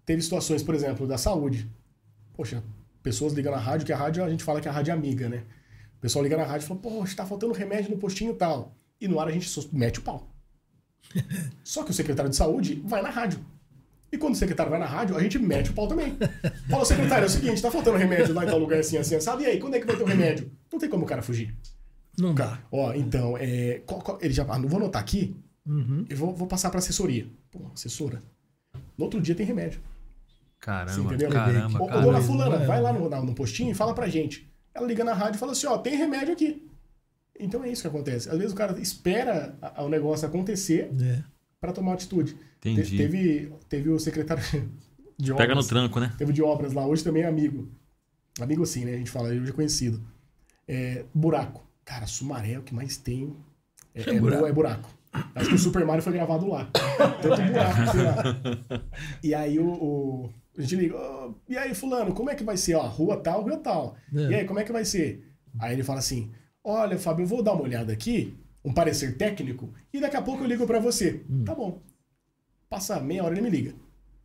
Teve 0.04 0.20
situações, 0.22 0.62
por 0.62 0.74
exemplo, 0.74 1.06
da 1.06 1.16
saúde. 1.16 1.66
Poxa, 2.34 2.62
pessoas 3.02 3.32
ligam 3.32 3.52
na 3.52 3.58
rádio, 3.58 3.86
que 3.86 3.92
a 3.92 3.96
rádio 3.96 4.22
a 4.24 4.28
gente 4.28 4.44
fala 4.44 4.60
que 4.60 4.68
a 4.68 4.72
rádio 4.72 4.90
é 4.90 4.94
amiga, 4.94 5.28
né? 5.28 5.44
O 5.96 6.00
pessoal 6.00 6.22
liga 6.22 6.36
na 6.36 6.44
rádio 6.44 6.64
e 6.64 6.68
fala, 6.68 6.80
poxa, 6.80 7.16
tá 7.16 7.24
faltando 7.26 7.52
remédio 7.52 7.90
no 7.90 7.96
postinho 7.98 8.32
e 8.32 8.36
tal. 8.36 8.76
E 9.00 9.06
no 9.08 9.20
ar 9.20 9.28
a 9.28 9.30
gente 9.30 9.48
mete 9.72 9.98
o 9.98 10.02
pau. 10.02 10.28
Só 11.64 11.82
que 11.84 11.90
o 11.90 11.94
secretário 11.94 12.30
de 12.30 12.36
saúde 12.36 12.82
vai 12.84 13.02
na 13.02 13.10
rádio. 13.10 13.38
E 14.10 14.16
quando 14.16 14.34
o 14.34 14.36
secretário 14.36 14.70
vai 14.70 14.80
na 14.80 14.86
rádio, 14.86 15.16
a 15.16 15.22
gente 15.22 15.38
mete 15.38 15.70
o 15.70 15.74
pau 15.74 15.86
também. 15.86 16.16
Fala, 16.70 16.84
secretário, 16.84 17.24
é 17.24 17.26
o 17.26 17.30
seguinte, 17.30 17.60
tá 17.60 17.70
faltando 17.70 17.98
remédio 17.98 18.34
lá 18.34 18.44
em 18.44 18.48
tal 18.48 18.58
lugar 18.58 18.80
assim, 18.80 18.96
assim, 18.96 19.20
sabe? 19.20 19.42
E 19.44 19.46
aí, 19.46 19.60
quando 19.60 19.74
é 19.74 19.80
que 19.80 19.86
vai 19.86 19.96
ter 19.96 20.02
o 20.02 20.06
remédio? 20.06 20.50
Não 20.72 20.78
tem 20.78 20.88
como 20.88 21.04
o 21.04 21.06
cara 21.06 21.20
fugir. 21.20 21.54
Não 22.18 22.34
dá. 22.34 22.58
Ó, 22.72 22.92
então, 22.94 23.36
é, 23.38 23.82
qual- 23.86 24.00
qual- 24.00 24.18
ele 24.22 24.32
já, 24.32 24.44
ah, 24.48 24.58
não 24.58 24.68
vou 24.68 24.80
anotar 24.80 25.00
aqui, 25.02 25.36
Uhum. 25.66 26.06
eu 26.08 26.16
vou, 26.16 26.34
vou 26.34 26.48
passar 26.48 26.70
pra 26.70 26.78
assessoria. 26.78 27.26
Pô, 27.50 27.70
assessora. 27.74 28.22
No 28.96 29.04
outro 29.04 29.20
dia 29.20 29.34
tem 29.34 29.44
remédio. 29.44 29.78
Você 29.80 30.58
Caramba, 30.58 31.00
entendeu? 31.14 31.30
caramba, 31.30 31.82
Ô, 31.82 31.86
caramba. 31.86 32.06
dona 32.06 32.20
Fulana, 32.22 32.56
É. 32.64 32.66
vai 32.66 32.80
lá 32.80 32.92
no, 32.92 33.08
na- 33.10 33.22
no 33.22 33.34
postinho 33.34 33.70
e 33.70 33.74
fala 33.74 33.94
pra 33.94 34.08
gente. 34.08 34.50
Ela 34.74 34.86
liga 34.86 35.04
na 35.04 35.12
rádio 35.12 35.36
e 35.36 35.38
fala 35.38 35.52
assim, 35.52 35.66
ó, 35.66 35.76
tem 35.78 35.94
remédio 35.96 36.32
aqui. 36.32 36.66
Então 37.38 37.62
é 37.64 37.70
isso 37.70 37.82
que 37.82 37.88
acontece. 37.88 38.28
Às 38.28 38.36
vezes 38.38 38.52
o 38.52 38.56
cara 38.56 38.78
espera 38.80 39.56
a- 39.62 39.82
o 39.84 39.88
negócio 39.88 40.26
acontecer 40.26 40.90
É. 41.00 41.22
pra 41.60 41.72
tomar 41.72 41.94
atitude. 41.94 42.36
Te- 42.60 42.70
Entendi. 42.70 42.96
teve, 42.96 43.52
teve 43.68 43.88
o 43.90 43.98
secretário 43.98 44.42
de 45.18 45.32
obras. 45.32 45.46
Pega 45.46 45.54
no 45.60 45.66
tranco, 45.66 46.00
né? 46.00 46.12
Teve 46.18 46.32
de 46.32 46.42
obras 46.42 46.72
lá, 46.72 46.86
hoje 46.86 47.04
também 47.04 47.22
é 47.22 47.26
amigo. 47.26 47.68
Amigo 48.40 48.62
assim, 48.62 48.84
né? 48.84 48.94
A 48.94 48.96
gente 48.98 49.10
fala, 49.10 49.28
hoje 49.28 49.48
é 49.50 49.52
conhecido. 49.52 50.00
É, 50.66 51.04
buraco. 51.14 51.66
Cara, 51.84 52.06
Sumaré 52.06 52.52
é 52.52 52.58
o 52.58 52.62
que 52.62 52.74
mais 52.74 52.96
tem. 52.96 53.34
É, 53.94 54.02
é 54.02 54.04
buraco. 54.20 54.20
buraco. 54.20 54.46
é 54.46 54.52
buraco. 54.52 54.98
Acho 55.34 55.48
que 55.48 55.54
o 55.54 55.58
Super 55.58 55.84
Mario 55.86 56.02
foi 56.02 56.12
gravado 56.12 56.46
lá. 56.48 56.66
Tanto 57.22 57.42
buraco, 57.42 57.92
sei 57.92 58.02
lá. 58.02 58.82
E 59.22 59.34
aí 59.34 59.58
o, 59.58 59.66
o- 59.66 60.30
a 60.56 60.60
gente 60.60 60.76
liga, 60.76 60.96
"Ô, 60.96 61.34
e 61.48 61.56
aí, 61.56 61.74
fulano, 61.74 62.12
como 62.12 62.30
é 62.30 62.34
que 62.34 62.44
vai 62.44 62.56
ser? 62.56 62.74
Ó, 62.74 62.82
rua 62.86 63.16
tal, 63.16 63.42
rua 63.42 63.56
tal. 63.58 63.96
É. 64.14 64.18
E 64.20 64.34
aí, 64.34 64.44
como 64.44 64.58
é 64.60 64.64
que 64.64 64.72
vai 64.72 64.84
ser? 64.84 65.24
Aí 65.58 65.72
ele 65.72 65.82
fala 65.82 66.00
assim: 66.00 66.30
olha, 66.64 66.98
Fábio, 66.98 67.24
eu 67.24 67.26
vou 67.28 67.42
dar 67.42 67.52
uma 67.52 67.62
olhada 67.62 67.92
aqui, 67.92 68.36
um 68.64 68.72
parecer 68.72 69.16
técnico, 69.16 69.72
e 69.92 70.00
daqui 70.00 70.16
a 70.16 70.22
pouco 70.22 70.42
eu 70.44 70.48
ligo 70.48 70.66
pra 70.66 70.78
você. 70.78 71.24
Tá 71.44 71.54
bom. 71.54 71.80
Passa 72.68 73.00
meia 73.00 73.24
hora 73.24 73.34
ele 73.34 73.40
me 73.42 73.50
liga. 73.50 73.74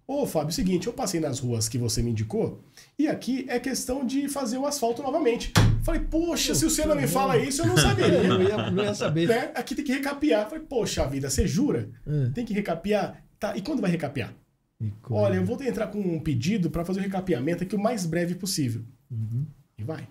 Ô, 0.05 0.26
Fábio, 0.26 0.47
é 0.47 0.51
o 0.51 0.53
seguinte, 0.53 0.88
eu 0.88 0.91
passei 0.93 1.22
nas 1.22 1.39
ruas 1.39 1.69
que 1.69 1.77
você 1.77 2.01
me 2.01 2.11
indicou, 2.11 2.61
e 2.99 3.07
aqui 3.07 3.45
é 3.47 3.57
questão 3.57 4.05
de 4.05 4.27
fazer 4.27 4.57
o 4.57 4.65
asfalto 4.65 5.01
novamente. 5.01 5.53
Falei, 5.81 6.01
poxa, 6.01 6.53
se 6.53 6.65
você 6.65 6.85
não 6.85 6.95
me 6.95 7.07
fala 7.07 7.38
isso, 7.38 7.61
eu 7.61 7.68
não 7.68 7.77
sabia. 7.77 8.07
Eu 8.11 8.41
ia, 8.41 8.69
não 8.69 8.84
ia 8.84 8.93
saber. 8.93 9.27
né? 9.30 9.51
Aqui 9.55 9.73
tem 9.76 9.85
que 9.85 9.93
recapear. 9.93 10.49
Falei, 10.49 10.65
poxa 10.65 11.07
vida, 11.07 11.30
você 11.30 11.47
jura? 11.47 11.89
É. 12.05 12.30
Tem 12.31 12.43
que 12.45 12.53
recapear? 12.53 13.23
Tá, 13.39 13.55
e 13.55 13.61
quando 13.61 13.81
vai 13.81 13.89
recapear? 13.89 14.34
Olha, 15.10 15.35
eu 15.35 15.45
vou 15.45 15.61
entrar 15.64 15.88
com 15.88 15.99
um 15.99 16.19
pedido 16.19 16.69
para 16.69 16.84
fazer 16.84 16.99
o 16.99 17.03
recapeamento 17.03 17.64
aqui 17.64 17.73
o 17.76 17.80
mais 17.80 18.05
breve 18.05 18.35
possível. 18.35 18.84
Uhum. 19.10 19.45
E 19.77 19.84
vai. 19.84 20.05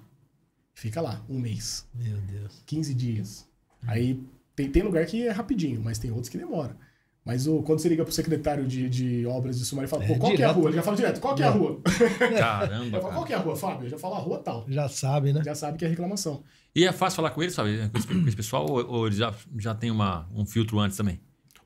Fica 0.74 1.00
lá, 1.00 1.22
um 1.28 1.38
mês, 1.38 1.86
Meu 1.94 2.16
Deus. 2.22 2.62
15 2.66 2.94
dias. 2.94 3.46
Aí 3.86 4.20
tem, 4.56 4.70
tem 4.70 4.82
lugar 4.82 5.04
que 5.06 5.26
é 5.26 5.30
rapidinho, 5.30 5.80
mas 5.82 5.98
tem 5.98 6.10
outros 6.10 6.28
que 6.28 6.38
demora. 6.38 6.76
Mas 7.24 7.46
o, 7.46 7.62
quando 7.62 7.78
você 7.78 7.88
liga 7.88 8.02
pro 8.04 8.12
secretário 8.12 8.66
de, 8.66 8.88
de 8.90 9.26
obras 9.26 9.56
de 9.58 9.64
Sumaré 9.64 9.86
e 9.86 9.88
fala, 9.90 10.02
É 10.04 10.08
pô, 10.08 10.16
qual 10.18 10.32
que 10.34 10.42
é 10.42 10.44
a 10.44 10.48
direto. 10.48 10.56
rua? 10.60 10.68
Ele 10.70 10.76
já 10.76 10.82
fala 10.82 10.96
direto, 10.96 11.20
qual 11.20 11.34
que 11.36 11.42
é 11.42 11.46
a 11.46 11.50
rua? 11.50 11.80
Caramba, 12.38 12.96
Eu 12.96 13.00
falo, 13.02 13.14
qual 13.14 13.24
que 13.24 13.32
é 13.32 13.36
a 13.36 13.38
rua, 13.38 13.54
Fábio? 13.56 13.86
Eu 13.86 13.90
já 13.90 13.98
falo 13.98 14.14
a 14.14 14.18
rua 14.18 14.38
tal. 14.38 14.64
Já 14.68 14.88
sabe, 14.88 15.32
né? 15.32 15.40
Já 15.44 15.54
sabe 15.54 15.78
que 15.78 15.84
é 15.84 15.88
reclamação. 15.88 16.42
E 16.74 16.84
é 16.84 16.92
fácil 16.92 17.16
falar 17.16 17.30
com 17.30 17.42
eles, 17.42 17.54
sabe? 17.54 17.88
Com 17.90 17.98
esse, 17.98 18.06
com 18.08 18.26
esse 18.28 18.36
pessoal, 18.36 18.66
ou, 18.68 18.84
ou 18.88 19.06
eles 19.06 19.18
já, 19.18 19.32
já 19.58 19.74
tem 19.74 19.90
uma, 19.90 20.28
um 20.34 20.44
filtro 20.44 20.80
antes 20.80 20.96
também? 20.96 21.20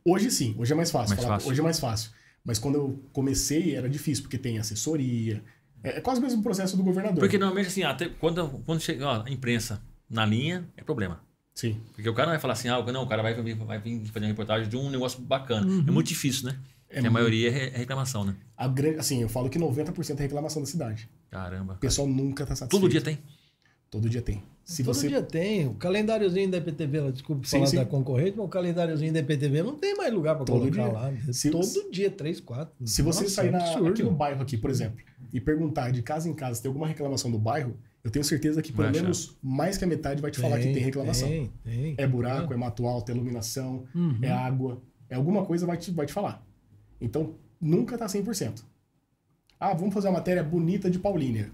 Hoje 0.04 0.30
sim, 0.30 0.54
hoje 0.58 0.72
é 0.72 0.76
mais 0.76 0.90
fácil. 0.90 1.10
Mais 1.14 1.22
falar- 1.24 1.36
fácil. 1.36 1.50
Hoje 1.50 1.60
é 1.60 1.64
mais 1.64 1.80
fácil. 1.80 2.10
Mas 2.44 2.58
quando 2.58 2.74
eu 2.74 3.02
comecei 3.12 3.74
era 3.74 3.88
difícil, 3.88 4.24
porque 4.24 4.36
tem 4.38 4.58
assessoria. 4.58 5.42
É, 5.82 5.98
é 5.98 6.00
quase 6.00 6.20
o 6.20 6.22
mesmo 6.22 6.42
processo 6.42 6.76
do 6.76 6.82
governador. 6.82 7.18
Porque 7.20 7.38
normalmente, 7.38 7.68
assim, 7.68 7.82
até 7.82 8.08
quando, 8.08 8.48
quando 8.64 8.80
chega 8.80 9.06
ó, 9.06 9.22
a 9.24 9.30
imprensa 9.30 9.80
na 10.08 10.24
linha, 10.26 10.64
é 10.76 10.82
problema. 10.82 11.20
Sim. 11.54 11.80
Porque 11.94 12.08
o 12.08 12.14
cara 12.14 12.26
não 12.26 12.32
vai 12.32 12.40
falar 12.40 12.52
assim, 12.54 12.68
ah, 12.68 12.82
não, 12.92 13.02
o 13.04 13.06
cara 13.06 13.22
vai, 13.22 13.34
vir- 13.42 13.54
vai 13.56 13.78
vir 13.78 14.04
fazer 14.06 14.20
uma 14.26 14.28
reportagem 14.28 14.68
de 14.68 14.76
um 14.76 14.90
negócio 14.90 15.20
bacana. 15.20 15.66
É 15.86 15.90
muito 15.90 16.08
difícil, 16.08 16.46
né? 16.48 16.58
Porque 16.86 16.98
a 16.98 17.02
muito- 17.02 17.12
maioria 17.14 17.50
é 17.50 17.74
é 17.74 17.78
reclamação, 17.78 18.24
né? 18.24 18.36
A 18.56 18.68
grande, 18.68 18.98
assim, 18.98 19.22
eu 19.22 19.28
falo 19.28 19.48
que 19.48 19.58
90% 19.58 20.18
é 20.20 20.22
reclamação 20.22 20.62
da 20.62 20.68
cidade. 20.68 21.08
Caramba. 21.30 21.74
O 21.74 21.78
pessoal 21.78 22.06
nunca 22.06 22.44
tá 22.46 22.54
satisfeito. 22.54 22.80
Todo 22.80 22.90
dia 22.90 23.00
tem. 23.00 23.18
Todo 23.96 24.10
dia 24.10 24.20
tem. 24.22 24.42
Se 24.64 24.82
Todo 24.84 24.94
você 24.94 25.08
dia 25.08 25.22
tem. 25.22 25.66
O 25.68 25.74
calendáriozinho 25.74 26.50
da 26.50 26.58
EPTV, 26.58 27.00
lá, 27.00 27.10
desculpe 27.10 27.48
Sim, 27.48 27.56
falar 27.58 27.66
sim. 27.66 27.76
da 27.76 27.84
concorrente, 27.86 28.36
mas 28.36 28.44
o 28.46 28.48
calendáriozinho 28.48 29.12
da 29.12 29.20
EPTV 29.20 29.62
não 29.62 29.76
tem 29.76 29.96
mais 29.96 30.12
lugar 30.12 30.34
para 30.36 30.44
colocar 30.44 30.70
dia. 30.70 30.86
lá. 30.92 31.12
Se- 31.32 31.50
Todo 31.50 31.90
dia, 31.90 32.10
três, 32.10 32.40
quatro. 32.40 32.74
Se 32.84 33.00
você 33.00 33.22
Nossa, 33.22 33.34
sair 33.34 33.48
é 33.48 33.50
na- 33.52 33.88
aqui 33.88 34.02
no 34.02 34.10
bairro, 34.10 34.42
aqui, 34.42 34.56
por 34.56 34.68
exemplo, 34.70 34.98
e 35.32 35.40
perguntar 35.40 35.90
de 35.92 36.02
casa 36.02 36.28
em 36.28 36.34
casa 36.34 36.56
se 36.56 36.62
tem 36.62 36.68
alguma 36.68 36.86
reclamação 36.88 37.30
do 37.30 37.38
bairro, 37.38 37.76
eu 38.04 38.10
tenho 38.10 38.24
certeza 38.24 38.60
que 38.60 38.72
pelo 38.72 38.90
menos 38.90 39.36
mais 39.42 39.78
que 39.78 39.84
a 39.84 39.86
metade 39.86 40.20
vai 40.20 40.30
te 40.30 40.38
falar 40.40 40.58
que 40.58 40.64
tem 40.72 40.82
reclamação. 40.82 41.28
Tem, 41.28 41.50
tem. 41.64 41.94
É 41.96 42.06
buraco, 42.06 42.52
é 42.52 42.56
mato 42.56 42.86
alto, 42.86 43.10
é 43.10 43.14
iluminação, 43.14 43.84
Uhum. 43.94 44.18
é 44.20 44.30
água, 44.30 44.82
é 45.08 45.14
alguma 45.14 45.44
coisa 45.46 45.64
vai 45.64 45.76
te, 45.76 45.90
vai 45.92 46.06
te 46.06 46.12
falar. 46.12 46.44
Então, 47.00 47.34
nunca 47.60 47.96
tá 47.96 48.06
100%. 48.08 48.64
Ah, 49.60 49.72
vamos 49.74 49.94
fazer 49.94 50.08
uma 50.08 50.14
matéria 50.18 50.42
bonita 50.42 50.90
de 50.90 50.98
Paulínia. 50.98 51.50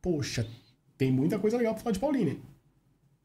Poxa, 0.00 0.46
tem 0.98 1.12
muita 1.12 1.38
coisa 1.38 1.56
legal 1.56 1.74
pra 1.74 1.82
falar 1.82 1.92
de 1.92 1.98
Paulínia. 1.98 2.36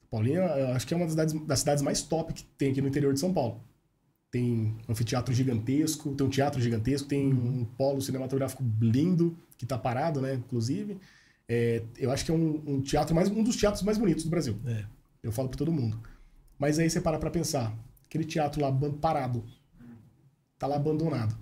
Paulínia, 0.09 0.39
eu 0.41 0.67
acho 0.73 0.85
que 0.85 0.93
é 0.93 0.97
uma 0.97 1.05
das 1.05 1.13
cidades, 1.13 1.33
das 1.47 1.59
cidades 1.59 1.83
mais 1.83 2.01
top 2.01 2.33
que 2.33 2.43
tem 2.57 2.71
aqui 2.71 2.81
no 2.81 2.87
interior 2.87 3.13
de 3.13 3.19
São 3.19 3.33
Paulo. 3.33 3.61
Tem 4.29 4.75
um 4.87 4.91
anfiteatro 4.91 5.33
gigantesco, 5.33 6.13
tem 6.15 6.25
um 6.25 6.29
teatro 6.29 6.59
gigantesco, 6.61 7.07
tem 7.07 7.33
um 7.33 7.65
polo 7.65 8.01
cinematográfico 8.01 8.63
lindo, 8.81 9.37
que 9.57 9.65
tá 9.65 9.77
parado, 9.77 10.21
né, 10.21 10.33
inclusive. 10.35 10.97
É, 11.47 11.83
eu 11.97 12.11
acho 12.11 12.23
que 12.25 12.31
é 12.31 12.33
um, 12.33 12.61
um 12.65 12.81
teatro 12.81 13.13
mais 13.13 13.29
um 13.29 13.43
dos 13.43 13.55
teatros 13.57 13.83
mais 13.83 13.97
bonitos 13.97 14.23
do 14.23 14.29
Brasil. 14.29 14.57
É. 14.65 14.85
Eu 15.21 15.31
falo 15.31 15.49
pra 15.49 15.57
todo 15.57 15.71
mundo. 15.71 15.99
Mas 16.57 16.79
aí 16.79 16.89
você 16.89 17.01
para 17.01 17.19
pra 17.19 17.29
pensar, 17.29 17.75
aquele 18.05 18.23
teatro 18.23 18.61
lá 18.61 18.71
parado, 19.01 19.43
tá 20.57 20.67
lá 20.67 20.75
abandonado. 20.77 21.35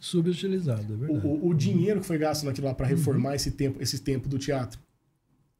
Subutilizado, 0.00 0.92
é 0.92 0.96
O, 0.96 0.98
verdade. 0.98 1.26
o- 1.26 1.48
o 1.48 1.54
dinheiro 1.54 2.00
que 2.00 2.06
foi 2.06 2.18
gasto 2.18 2.44
naquilo 2.44 2.66
lá 2.68 2.74
pra 2.74 2.86
reformar 2.86 3.34
esse 3.34 3.50
tempo, 3.52 3.82
esse 3.82 3.98
tempo 4.00 4.28
do 4.28 4.38
teatro. 4.38 4.78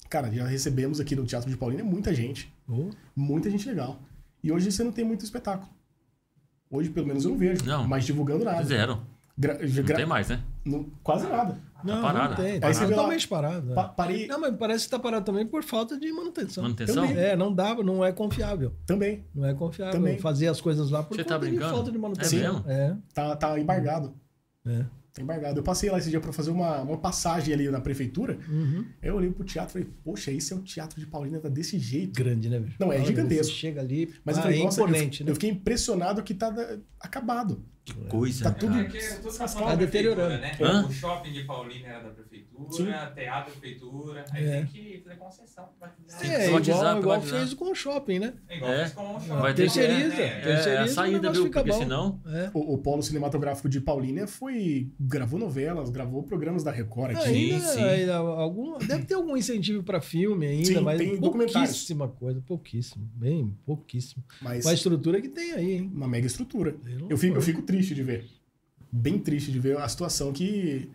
Cara, 0.08 0.30
já 0.32 0.46
recebemos 0.46 1.00
aqui 1.00 1.14
no 1.14 1.24
Teatro 1.26 1.50
de 1.50 1.56
Paulínia 1.56 1.84
muita 1.84 2.14
gente, 2.14 2.52
Oh, 2.68 2.90
muita 3.14 3.50
gente 3.50 3.68
legal. 3.68 3.98
E 4.42 4.50
hoje 4.52 4.70
você 4.72 4.82
não 4.84 4.92
tem 4.92 5.04
muito 5.04 5.24
espetáculo. 5.24 5.68
Hoje, 6.70 6.90
pelo 6.90 7.06
menos, 7.06 7.24
eu 7.24 7.30
não 7.32 7.38
vejo. 7.38 7.64
Não. 7.64 7.86
Mas 7.88 8.04
divulgando 8.04 8.44
nada. 8.44 8.62
Zero. 8.62 9.00
Gra- 9.36 9.58
Não 9.60 9.82
gra- 9.84 9.96
tem 9.96 10.06
mais, 10.06 10.28
né? 10.28 10.40
não- 10.64 10.84
quase 11.02 11.26
nada. 11.28 11.56
não, 11.84 12.02
parado. 12.02 12.30
não 12.30 12.36
tem. 12.36 12.54
Aí 12.54 12.60
Tá 12.60 12.86
totalmente 12.88 13.28
parado. 13.28 13.70
é. 13.70 13.74
Pa- 13.74 13.88
parei 13.88 14.26
Não, 14.26 14.40
mas 14.40 14.56
parece 14.56 14.84
que 14.84 14.90
tá 14.90 14.98
parado 14.98 15.24
também 15.24 15.46
por 15.46 15.62
falta 15.62 15.98
de 15.98 16.12
manutenção. 16.12 16.62
Manutenção? 16.64 17.06
Também. 17.06 17.22
É, 17.22 17.36
não 17.36 17.54
dá, 17.54 17.74
não 17.76 18.04
é 18.04 18.10
confiável. 18.12 18.72
também. 18.84 19.24
Não 19.34 19.44
é 19.46 19.54
confiável 19.54 19.92
Também. 19.94 20.18
fazer 20.18 20.48
as 20.48 20.60
coisas 20.60 20.90
lá 20.90 21.02
por 21.04 21.16
Você 21.16 21.22
conta 21.22 21.38
tá 21.38 21.44
de 21.44 21.50
brincando? 21.50 21.72
falta 21.74 21.90
de 21.90 21.96
É 21.96 22.00
manutenção. 22.00 22.38
mesmo? 22.54 22.64
É, 22.66 22.96
Tá, 23.14 23.36
tá 23.36 23.58
embargado. 23.58 24.12
é. 24.66 24.84
Tá 25.12 25.22
embargado. 25.22 25.58
Eu 25.58 25.62
passei 25.64 25.90
lá 25.90 25.98
esse 25.98 26.10
dia 26.10 26.20
pra 26.20 26.32
fazer 26.32 26.50
uma, 26.50 26.82
uma 26.82 26.98
passagem 26.98 27.52
ali 27.52 27.68
na 27.70 27.80
prefeitura. 27.80 28.38
Uhum. 28.48 28.84
Aí 29.02 29.08
eu 29.08 29.16
olhei 29.16 29.30
pro 29.30 29.44
teatro 29.44 29.70
e 29.70 29.82
falei, 29.82 29.88
poxa, 30.04 30.30
esse 30.30 30.52
é 30.52 30.56
o 30.56 30.60
teatro 30.60 31.00
de 31.00 31.06
Paulínia, 31.06 31.40
tá 31.40 31.48
desse 31.48 31.78
jeito. 31.78 32.12
Grande, 32.16 32.48
né, 32.48 32.60
bicho? 32.60 32.76
Não, 32.78 32.92
é 32.92 32.96
Olha, 32.96 33.04
gigantesco. 33.06 33.46
você 33.52 33.58
Chega 33.58 33.80
ali, 33.80 34.14
Mas 34.24 34.36
ah, 34.36 34.40
eu 34.40 34.42
falei, 34.44 34.60
é 34.60 34.64
nossa, 34.64 34.80
eu- 34.80 34.84
imponente, 34.88 35.20
eu, 35.22 35.26
né? 35.26 35.32
fiquei 35.34 35.50
impressionado 35.50 36.22
que 36.22 36.34
tá 36.34 36.78
acabado. 37.00 37.64
Que 37.88 37.94
coisa, 38.08 38.44
Tá 38.44 38.50
tudo- 38.52 38.72
cara? 38.74 38.88
É 38.88 39.48
Tá 39.68 39.74
deteriorando. 39.74 40.34
Hã? 40.60 40.82
Né? 40.82 40.86
O 40.88 40.92
shopping 40.92 41.32
de 41.32 41.44
Paulínia 41.44 41.86
era 41.88 42.02
da 42.04 42.10
prefeitura, 42.10 42.70
Sim. 42.70 42.84
teatro 43.14 43.52
da 43.54 43.60
prefeitura. 43.60 44.24
Aí 44.32 44.44
É. 44.46 44.56
tem 44.58 44.66
que 44.66 45.00
fazer 45.02 45.16
concessão. 45.16 45.68
Sim, 46.06 46.26
É, 46.28 46.46
igual, 46.48 46.98
igual 46.98 47.22
fez 47.22 47.54
com 47.54 47.70
o 47.70 47.74
shopping, 47.74 48.18
né? 48.18 48.34
É 48.48 48.56
igual 48.56 48.72
É. 48.72 48.78
fez 48.80 48.92
com 48.92 49.02
o 49.16 49.20
shopping. 49.20 49.40
Vai 49.40 49.54
ter 49.54 49.68
que- 49.68 49.74
Terceiriza. 49.78 50.16
né? 50.16 50.22
É, 50.26 50.40
terceiriza, 50.40 50.80
a 50.80 50.84
o 50.84 50.88
saída, 50.88 51.32
viu? 51.32 51.50
Porque 51.50 51.70
bom. 51.70 51.78
senão. 51.78 52.20
É. 52.26 52.50
O, 52.52 52.74
o 52.74 52.78
Polo 52.78 53.02
Cinematográfico 53.02 53.68
de 53.68 53.80
Paulínia 53.80 54.26
foi. 54.26 54.90
gravou 55.00 55.38
novelas, 55.38 55.88
gravou 55.90 56.22
programas 56.22 56.62
da 56.62 56.70
Record 56.70 57.16
aqui. 57.16 57.52
Ainda, 57.52 57.64
sim. 57.66 57.82
ainda 57.84 58.16
algum, 58.16 58.76
deve 58.78 59.04
ter 59.04 59.14
algum 59.14 59.36
incentivo 59.36 59.82
para 59.82 60.00
filme 60.00 60.46
ainda, 60.46 60.66
Sim, 60.66 60.80
mas 60.80 60.98
tem 60.98 61.16
pouquíssima 61.18 62.08
coisa, 62.08 62.40
pouquíssimo, 62.46 63.08
bem 63.14 63.56
pouquíssimo. 63.64 64.22
Mas 64.42 64.64
Com 64.64 64.70
a 64.70 64.74
estrutura 64.74 65.20
que 65.20 65.28
tem 65.28 65.52
aí, 65.52 65.72
hein? 65.78 65.90
uma 65.94 66.08
mega 66.08 66.26
estrutura. 66.26 66.74
Eu 67.08 67.16
fico, 67.16 67.36
eu 67.36 67.42
fico 67.42 67.62
triste 67.62 67.77
de 67.94 68.02
ver. 68.02 68.26
Bem 68.90 69.18
triste 69.18 69.52
de 69.52 69.58
ver 69.58 69.78
a 69.78 69.88
situação 69.88 70.32
que. 70.32 70.90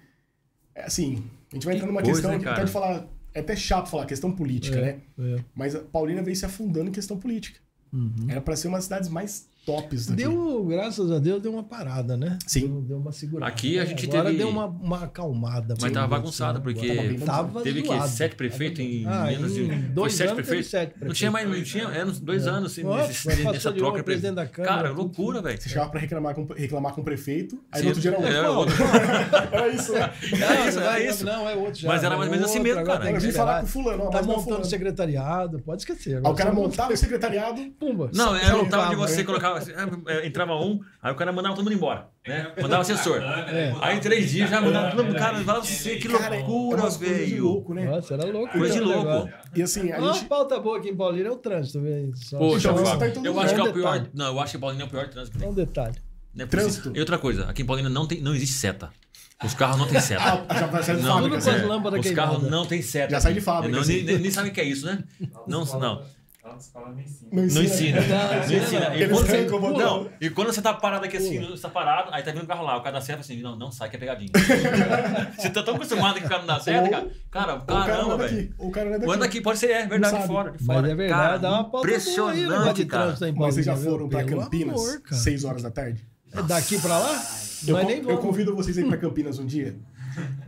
É 0.75 0.85
assim, 0.85 1.23
a 1.51 1.55
gente 1.55 1.65
vai 1.65 1.75
Que 1.75 1.77
entrar 1.79 1.87
numa 1.87 2.01
coisa, 2.01 2.21
questão 2.21 2.31
né, 2.31 2.39
que 2.39 2.59
pode 2.59 2.71
falar. 2.71 3.07
É 3.33 3.39
até 3.39 3.55
chato 3.55 3.89
falar, 3.89 4.05
questão 4.05 4.31
política, 4.31 4.77
É, 4.77 4.81
né? 4.81 5.01
é. 5.19 5.43
Mas 5.55 5.75
a 5.75 5.79
Paulínia 5.79 6.21
veio 6.21 6.35
se 6.35 6.45
afundando 6.45 6.89
em 6.89 6.93
questão 6.93 7.17
política. 7.17 7.59
Uhum. 7.91 8.27
Era 8.27 8.41
para 8.41 8.55
ser 8.55 8.67
uma 8.67 8.77
das 8.77 8.85
cidades 8.85 9.09
mais 9.09 9.47
tops 9.65 10.07
daqui. 10.07 10.23
Deu, 10.23 10.65
graças 10.65 11.11
a 11.11 11.19
Deus, 11.19 11.41
deu 11.41 11.51
uma 11.53 11.63
parada, 11.63 12.15
né? 12.17 12.37
Sim. 12.45 12.67
Deu, 12.67 12.81
deu 12.81 12.97
uma 12.97 13.11
segurada. 13.11 13.51
Aqui 13.51 13.79
a 13.79 13.85
gente 13.85 14.05
Agora 14.07 14.25
teve- 14.25 14.37
deu 14.37 14.49
uma, 14.49 14.65
uma 14.65 15.03
acalmada. 15.05 15.75
Mas 15.81 15.91
tava 15.91 16.07
bagunçado, 16.07 16.61
porque 16.61 17.17
Tava 17.19 17.43
Tava 17.43 17.61
teve 17.61 17.81
que 17.81 18.07
sete 18.07 18.35
prefeitos 18.35 18.79
em 18.79 19.05
Ah, 19.07 19.25
menos 19.25 19.53
de. 19.53 19.65
dois 19.65 20.13
sete 20.13 20.27
anos 20.31 20.35
teve 20.37 20.47
prefeitos. 20.47 20.69
sete 20.71 20.89
Não 20.89 20.93
prefeitos. 20.93 21.17
tinha 21.17 21.31
mais, 21.31 21.49
não 21.49 21.63
tinha, 21.63 21.83
é, 21.85 22.05
uns 22.05 22.19
dois 22.19 22.47
anos 22.47 22.71
assim, 22.71 22.83
Nossa, 22.83 23.07
nesse- 23.07 23.43
nessa 23.43 23.71
de 23.71 23.77
troca. 23.79 23.91
novo, 23.97 24.03
presidente 24.03 24.35
da 24.35 24.45
Câmara, 24.45 24.75
Cara, 24.75 24.91
loucura, 24.91 25.41
velho. 25.41 25.61
Você 25.61 25.69
chegava 25.69 25.89
pra 25.89 25.99
reclamar 25.99 26.35
com, 26.35 26.45
reclamar 26.53 26.93
com 26.93 27.01
o 27.01 27.03
prefeito, 27.03 27.59
aí 27.71 27.79
Sim. 27.79 27.83
no 27.85 27.89
outro 27.89 28.01
dia 28.01 28.11
era 28.11 28.51
outro. 28.51 28.75
É, 28.83 28.89
outro. 29.29 29.53
Era 29.53 29.67
isso, 29.69 29.93
né? 29.93 30.13
É 30.43 30.67
isso, 30.69 30.79
é 30.79 31.09
isso. 31.09 31.25
Não, 31.25 31.49
é 31.49 31.55
outro 31.55 31.75
já. 31.81 31.87
Mas 31.87 32.03
era 32.03 32.15
mais 32.17 32.29
ou 32.29 32.35
menos 32.35 32.49
assim 32.49 32.59
mesmo, 32.59 32.83
cara. 32.83 33.09
Eu 33.09 33.19
vim 33.19 33.31
falar 33.31 33.59
com 33.61 33.65
o 33.65 33.69
fulano, 33.69 34.09
Tá 34.09 34.21
não 34.21 34.33
é 34.33 34.35
montando 34.37 34.65
secretariado, 34.65 35.59
pode 35.59 35.81
esquecer. 35.81 36.19
O 36.25 36.33
cara 36.33 36.51
montava 36.53 36.93
o 36.93 36.97
secretariado, 36.97 37.61
Pumba. 37.79 38.09
Não, 38.13 38.29
só- 38.29 38.35
era 38.35 38.45
só 38.47 38.61
o 38.61 38.69
tal 38.69 38.81
de 38.83 38.89
tava, 38.91 38.95
você 39.07 39.17
né? 39.17 39.23
Colocava. 39.59 39.91
assim, 39.95 40.03
é, 40.07 40.27
entrava 40.27 40.55
um, 40.55 40.79
aí 41.01 41.11
o 41.11 41.15
cara 41.15 41.31
mandava 41.31 41.55
todo 41.55 41.63
mundo 41.65 41.73
embora. 41.75 42.07
Né? 42.27 42.51
Mandava 42.61 42.81
assessor. 42.81 43.21
É. 43.21 43.73
Aí 43.81 43.97
em 43.97 43.99
três 43.99 44.29
dias 44.31 44.49
já 44.49 44.61
mandava 44.61 44.91
todo 44.91 45.03
mundo. 45.05 45.15
Cara, 45.17 45.37
falava 45.39 45.59
assim, 45.63 45.97
que 45.97 46.07
cara, 46.07 46.35
é 46.35 46.39
loucura, 46.39 46.89
velho. 46.89 47.43
louco, 47.43 47.73
né? 47.73 47.85
Nossa, 47.85 48.13
era 48.13 48.25
louco. 48.25 48.51
Coisa 48.57 48.73
de 48.73 48.79
né, 48.79 48.85
louco. 48.95 49.29
E 49.55 49.61
assim, 49.61 49.91
a 49.91 49.99
Uma 49.99 50.13
gente. 50.13 50.25
pauta 50.25 50.59
boa 50.59 50.77
aqui 50.77 50.89
em 50.89 50.95
Paulínia 50.95 51.27
é 51.29 51.31
o 51.31 51.35
trânsito, 51.37 51.81
velho. 51.81 52.11
Poxa, 52.31 52.69
Então, 52.69 52.85
só- 52.85 52.97
você 52.97 53.11
tá 53.11 53.21
eu 53.23 53.39
acho 53.39 53.53
que 53.55 53.59
é 53.61 53.63
o 53.63 53.73
pior. 53.73 54.07
Não, 54.13 54.25
eu 54.27 54.39
acho 54.39 54.51
que 54.53 54.57
Paulina 54.57 54.83
é 54.83 54.85
o 54.85 54.89
pior 54.89 55.07
trânsito 55.09 55.37
tem. 55.37 55.47
um 55.47 55.53
detalhe. 55.53 55.95
Não 56.33 56.45
é 56.45 56.47
Trânsito. 56.47 56.91
E 56.95 56.99
outra 56.99 57.17
coisa, 57.17 57.45
aqui 57.49 57.61
em 57.61 57.65
Paulina 57.65 57.89
não, 57.89 58.07
tem, 58.07 58.19
não 58.21 58.33
existe 58.33 58.55
seta. 58.55 58.89
Os 59.43 59.53
carros 59.53 59.77
não 59.77 59.85
têm 59.87 59.99
seta. 60.01 60.45
Ah, 60.47 60.59
já 60.59 60.65
vai 60.67 60.81
sair 60.81 60.95
de 60.97 61.03
Não, 61.03 61.15
fábrica. 61.15 61.37
Tudo 61.37 61.43
com 61.51 61.57
as 61.57 61.63
lâmpadas 61.67 62.05
Os 62.05 62.11
carros 62.11 62.43
não 62.49 62.65
têm 62.65 62.81
seta. 62.81 63.11
Já 63.11 63.19
sai 63.19 63.33
de 63.33 63.41
fábrica, 63.41 63.75
Não, 63.75 63.81
assim. 63.81 64.01
nem, 64.03 64.17
nem, 64.17 64.31
sabem 64.31 64.49
o 64.51 64.53
que 64.53 64.61
é 64.61 64.63
isso, 64.63 64.85
né? 64.85 65.03
Não, 65.19 65.29
não. 65.47 65.59
Autoescola 65.59 66.05
nem 66.43 67.05
ensina. 67.05 67.29
Não 67.31 67.43
Não 67.43 67.63
ensina. 67.63 68.01
Não, 68.01 68.47
Não 68.47 68.63
ensina 68.63 68.89
não. 68.89 68.95
E 68.95 69.07
quando, 69.07 69.25
você, 69.27 69.41
incomodar. 69.45 69.85
não, 69.87 70.09
e 70.19 70.29
quando 70.29 70.47
você 70.53 70.61
tá 70.61 70.73
parado 70.73 71.05
aqui 71.05 71.17
assim, 71.17 71.39
você 71.39 71.61
tá 71.61 71.69
parado, 71.69 72.09
aí 72.13 72.21
tá 72.21 72.31
vindo 72.31 72.43
o 72.43 72.47
carro 72.47 72.65
lá, 72.65 72.77
o 72.77 72.81
cara 72.81 72.95
dá 72.95 73.01
certo 73.01 73.21
assim, 73.21 73.41
não, 73.41 73.55
não 73.55 73.71
sai 73.71 73.89
que 73.89 73.95
é 73.95 73.99
pegadinha. 73.99 74.29
você 75.37 75.49
tá 75.49 75.63
tão 75.63 75.75
acostumado 75.75 76.19
que 76.19 76.25
o 76.25 76.29
cara 76.29 76.39
não 76.41 76.47
dá 76.47 76.59
certo, 76.59 76.89
cara. 76.89 77.07
Cara, 77.31 77.59
caramba, 77.61 78.17
velho. 78.17 78.53
o 78.57 78.71
cara 78.71 78.95
anda 78.95 79.07
Manda 79.07 79.25
aqui. 79.25 79.37
aqui, 79.37 79.41
pode 79.43 79.59
ser, 79.59 79.71
é 79.71 79.87
verdade, 79.87 80.19
de 80.21 80.27
fora, 80.27 80.51
de 80.51 80.57
Mas 80.63 80.75
fora. 80.75 80.91
é 80.91 80.95
verdade, 80.95 81.21
Cara, 81.21 81.37
dá 81.37 81.49
uma 81.49 81.69
pauta 81.69 81.87
aí 81.87 81.93
negócio 81.93 82.23
impressionante, 82.23 82.85
cara. 82.85 83.15
aí 83.21 83.31
Mas 83.31 83.53
vocês 83.55 83.65
já 83.65 83.75
foram 83.77 84.09
pra 84.09 84.23
Campinas, 84.25 84.73
amor, 84.81 85.01
cara. 85.01 85.21
6 85.21 85.43
horas 85.45 85.63
da 85.63 85.71
tarde? 85.71 86.05
É 86.33 86.41
daqui 86.41 86.79
pra 86.81 86.97
lá? 86.97 87.23
Eu, 87.65 87.77
eu 87.77 88.17
convido 88.17 88.53
vocês 88.53 88.77
a 88.77 88.81
ir 88.81 88.87
pra 88.87 88.97
Campinas 88.97 89.39
um 89.39 89.45
dia. 89.45 89.75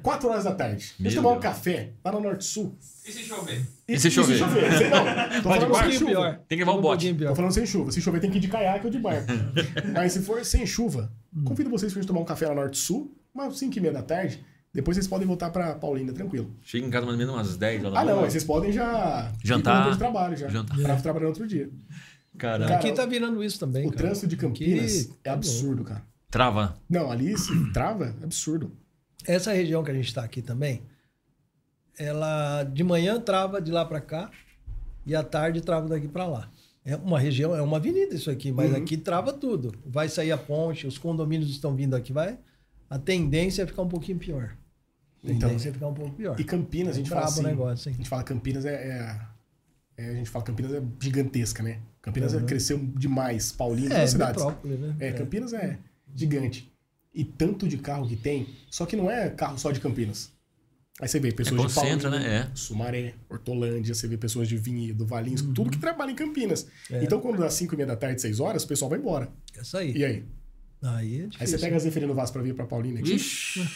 4 0.01 0.29
horas 0.29 0.43
da 0.43 0.53
tarde. 0.53 0.93
Meu 0.99 1.09
gente 1.11 1.21
tomar 1.21 1.35
um 1.35 1.39
café 1.39 1.91
lá 2.03 2.11
no 2.11 2.19
Norte 2.21 2.43
Sul. 2.45 2.77
E 3.07 3.11
se 3.11 3.23
chover? 3.23 3.65
E 3.87 3.99
se 3.99 4.09
chover? 4.11 4.37
Sei 4.37 4.89
não. 4.89 5.05
Tô 5.43 5.49
Vai 5.49 5.59
de 5.59 5.65
falando 5.65 5.71
barco? 5.71 5.89
sem 5.89 5.99
chuva. 5.99 6.11
pior. 6.11 6.39
Tem 6.47 6.57
que 6.57 6.63
levar 6.63 6.71
o 6.75 6.79
Um 6.79 6.81
bote. 6.81 7.13
pior. 7.13 7.29
Tô 7.29 7.35
falando 7.35 7.51
sem 7.51 7.65
chuva. 7.65 7.91
Se 7.91 8.01
chover, 8.01 8.19
tem 8.19 8.31
que 8.31 8.37
ir 8.37 8.41
de 8.41 8.47
caiaque 8.47 8.85
ou 8.85 8.91
de 8.91 8.99
barco. 8.99 9.27
Mas 9.93 10.13
se 10.13 10.21
for 10.21 10.43
sem 10.45 10.65
chuva, 10.65 11.11
convido 11.43 11.69
vocês 11.69 11.91
pra 11.91 12.01
gente 12.01 12.07
tomar 12.07 12.21
um 12.21 12.25
café 12.25 12.47
lá 12.47 12.55
no 12.55 12.61
Norte 12.61 12.77
Sul, 12.77 13.15
umas 13.33 13.57
5 13.57 13.77
e 13.77 13.81
meia 13.81 13.93
da 13.93 14.01
tarde. 14.01 14.43
Depois 14.73 14.95
vocês 14.97 15.07
podem 15.07 15.25
voltar 15.25 15.49
pra 15.51 15.73
Paulina, 15.75 16.11
tranquilo. 16.11 16.53
Chega 16.61 16.85
em 16.85 16.89
casa 16.89 17.05
mais 17.05 17.13
ou 17.17 17.19
menos 17.19 17.33
umas 17.33 17.55
10 17.55 17.79
horas 17.81 17.93
da 17.93 17.99
Ah, 18.01 18.05
não, 18.05 18.21
vocês 18.21 18.43
podem 18.43 18.71
já 18.73 19.31
Jantar. 19.43 19.91
de 19.91 19.97
trabalho 19.97 20.35
já. 20.35 20.49
Jantar. 20.49 20.77
Pra 20.77 20.95
trabalhar 20.97 21.27
outro 21.27 21.47
dia. 21.47 21.69
Caramba. 22.37 22.67
Cara, 22.71 22.79
Aqui 22.81 22.91
tá 22.91 23.05
virando 23.05 23.41
isso 23.41 23.57
também, 23.57 23.87
O 23.87 23.89
cara. 23.91 24.03
trânsito 24.03 24.27
de 24.27 24.35
Campinas 24.35 25.05
é 25.09 25.13
tá 25.23 25.33
absurdo, 25.33 25.85
cara. 25.85 26.01
Trava. 26.29 26.75
Não, 26.89 27.09
ali 27.09 27.37
se 27.37 27.71
trava, 27.71 28.13
é 28.21 28.23
absurdo. 28.25 28.73
Essa 29.27 29.51
região 29.53 29.83
que 29.83 29.91
a 29.91 29.93
gente 29.93 30.07
está 30.07 30.23
aqui 30.23 30.41
também, 30.41 30.83
ela 31.97 32.63
de 32.63 32.83
manhã 32.83 33.19
trava 33.19 33.61
de 33.61 33.71
lá 33.71 33.85
para 33.85 34.01
cá 34.01 34.29
e 35.05 35.15
à 35.15 35.23
tarde 35.23 35.61
trava 35.61 35.87
daqui 35.87 36.07
para 36.07 36.25
lá. 36.25 36.51
É 36.83 36.95
uma 36.95 37.19
região, 37.19 37.55
é 37.55 37.61
uma 37.61 37.77
avenida 37.77 38.13
isso 38.13 38.29
aqui, 38.29 38.51
mas 38.51 38.71
Uhum. 38.71 38.77
aqui 38.77 38.95
trava 38.97 39.33
tudo. 39.33 39.73
Vai 39.85 40.07
sair 40.07 40.31
a 40.31 40.37
ponte, 40.37 40.85
os 40.85 40.97
condomínios 40.97 41.49
estão 41.49 41.75
vindo 41.75 41.95
aqui, 41.95 42.13
vai. 42.13 42.37
A 42.89 42.99
tendência 42.99 43.63
é 43.63 43.65
ficar 43.67 43.81
um 43.81 43.87
pouquinho 43.89 44.19
pior. 44.19 44.55
A 45.23 45.31
Então, 45.31 45.49
tendência 45.49 45.69
é 45.69 45.73
ficar 45.73 45.87
um 45.87 45.93
pouco 45.93 46.11
pior. 46.15 46.39
E 46.39 46.43
Campinas, 46.43 46.95
a 46.95 46.97
gente 46.99 47.09
fala 47.09 47.25
assim, 47.25 47.41
negócio, 47.41 47.89
hein? 47.89 47.95
a 47.95 47.97
gente 47.97 48.09
fala 48.09 48.23
Campinas 48.23 48.65
é, 48.65 48.73
é- 48.75 49.21
é- 49.97 50.09
a 50.09 50.13
gente 50.13 50.29
fala 50.29 50.45
Campinas 50.45 50.71
é 50.73 50.83
gigantesca, 51.01 51.63
né? 51.63 51.79
Campinas 52.03 52.35
é- 52.35 52.37
Uhum. 52.37 52.45
cresceu 52.45 52.77
demais, 52.77 53.51
Paulina, 53.51 53.95
É, 53.95 54.03
as 54.03 54.11
cidades. 54.11 54.43
metrópole, 54.43 54.75
né? 54.77 54.95
É, 54.99 55.11
Campinas 55.13 55.53
é 55.53 55.79
gigante. 56.13 56.71
E 57.15 57.23
tanto 57.23 57.67
de 57.67 57.77
carro 57.77 58.07
que 58.07 58.15
tem, 58.15 58.47
só 58.69 58.85
que 58.85 58.95
não 58.95 59.09
é 59.09 59.29
carro 59.29 59.57
só 59.57 59.71
de 59.71 59.79
Campinas. 59.79 60.31
Aí 61.01 61.07
você 61.07 61.19
vê 61.19 61.31
pessoas 61.31 61.59
de 61.61 61.67
concentra, 61.67 62.09
Paulínia, 62.09 62.29
né? 62.41 62.49
É. 62.51 62.55
Sumaré, 62.55 63.13
Hortolândia, 63.29 63.93
você 63.93 64.07
vê 64.07 64.17
pessoas 64.17 64.47
de 64.47 64.57
Vinhedo, 64.57 65.05
Valinhos, 65.05 65.41
Uhum. 65.41 65.53
tudo 65.53 65.69
que 65.71 65.77
trabalha 65.77 66.11
em 66.11 66.15
Campinas. 66.15 66.67
É. 66.91 67.03
Então 67.03 67.19
quando 67.19 67.37
dá 67.39 67.49
5 67.49 67.73
e 67.73 67.77
meia 67.77 67.87
da 67.87 67.95
tarde, 67.95 68.21
6 68.21 68.39
horas, 68.39 68.63
o 68.63 68.67
pessoal 68.67 68.89
vai 68.89 68.99
embora. 68.99 69.29
Essa 69.57 69.79
aí. 69.79 69.91
E 69.95 70.05
aí? 70.05 70.23
Aí 70.83 71.21
é 71.21 71.29
Aí 71.39 71.47
você 71.47 71.57
pega 71.57 71.75
a 71.75 71.79
Zeferino 71.79 72.13
Vaz 72.13 72.29
pra 72.31 72.41
vir 72.41 72.53
pra 72.53 72.65
Paulina 72.65 72.99
aqui, 72.99 73.13
Ixi. 73.15 73.67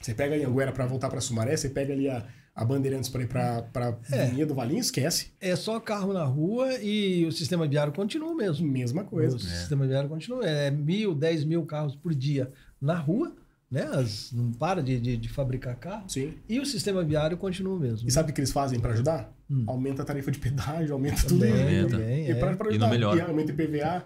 você 0.00 0.12
pega 0.14 0.34
a 0.34 0.48
Anguera 0.48 0.70
pra 0.72 0.86
voltar 0.86 1.08
pra 1.08 1.20
Sumaré, 1.20 1.56
você 1.56 1.68
pega 1.68 1.92
ali 1.94 2.08
a, 2.08 2.26
a 2.54 2.64
Bandeirantes 2.64 3.08
pra 3.08 3.22
ir 3.22 3.26
pra, 3.28 3.62
pra 3.62 3.98
É. 4.12 4.26
Vinhedo, 4.26 4.54
Valinhos, 4.54 4.86
esquece. 4.86 5.32
É 5.40 5.56
só 5.56 5.80
carro 5.80 6.12
na 6.12 6.24
rua 6.24 6.74
e 6.80 7.24
o 7.26 7.32
sistema 7.32 7.66
viário 7.66 7.92
continua 7.92 8.34
mesmo. 8.36 8.66
Mesma 8.68 9.02
coisa. 9.02 9.34
O 9.36 9.40
sistema 9.40 9.84
viário 9.86 10.08
continua. 10.08 10.44
É 10.46 10.70
mil, 10.70 11.12
dez 11.14 11.42
mil 11.44 11.64
carros 11.66 11.96
por 11.96 12.14
dia 12.14 12.52
na 12.82 12.94
rua, 12.96 13.32
né? 13.70 13.82
As- 13.94 14.30
não 14.32 14.52
para 14.52 14.82
de, 14.82 14.98
de, 15.00 15.16
de 15.16 15.28
fabricar 15.28 15.76
carro. 15.76 16.04
Sim. 16.08 16.34
E 16.48 16.58
o 16.60 16.66
sistema 16.66 17.02
viário 17.04 17.36
continua 17.38 17.78
mesmo. 17.78 18.06
E 18.06 18.10
sabe 18.10 18.30
o 18.30 18.34
que 18.34 18.40
eles 18.40 18.52
fazem 18.52 18.78
pra 18.80 18.92
ajudar? 18.92 19.32
Hum. 19.50 19.64
Aumenta 19.66 20.02
a 20.02 20.04
tarifa 20.04 20.30
de 20.30 20.38
pedágio, 20.38 20.92
aumenta 20.92 21.22
tudo. 21.26 21.40
Também, 21.40 21.52
Aumenta. 21.62 21.90
também, 21.96 22.26
E, 22.26 22.30
é. 22.32 22.34
pra, 22.34 22.56
pra 22.56 22.66
E 22.66 22.70
ajudar. 22.70 22.86
não 22.86 22.92
melhora. 22.92 23.18
E 23.18 23.20
aumenta 23.22 23.52
IPVA. 23.52 24.04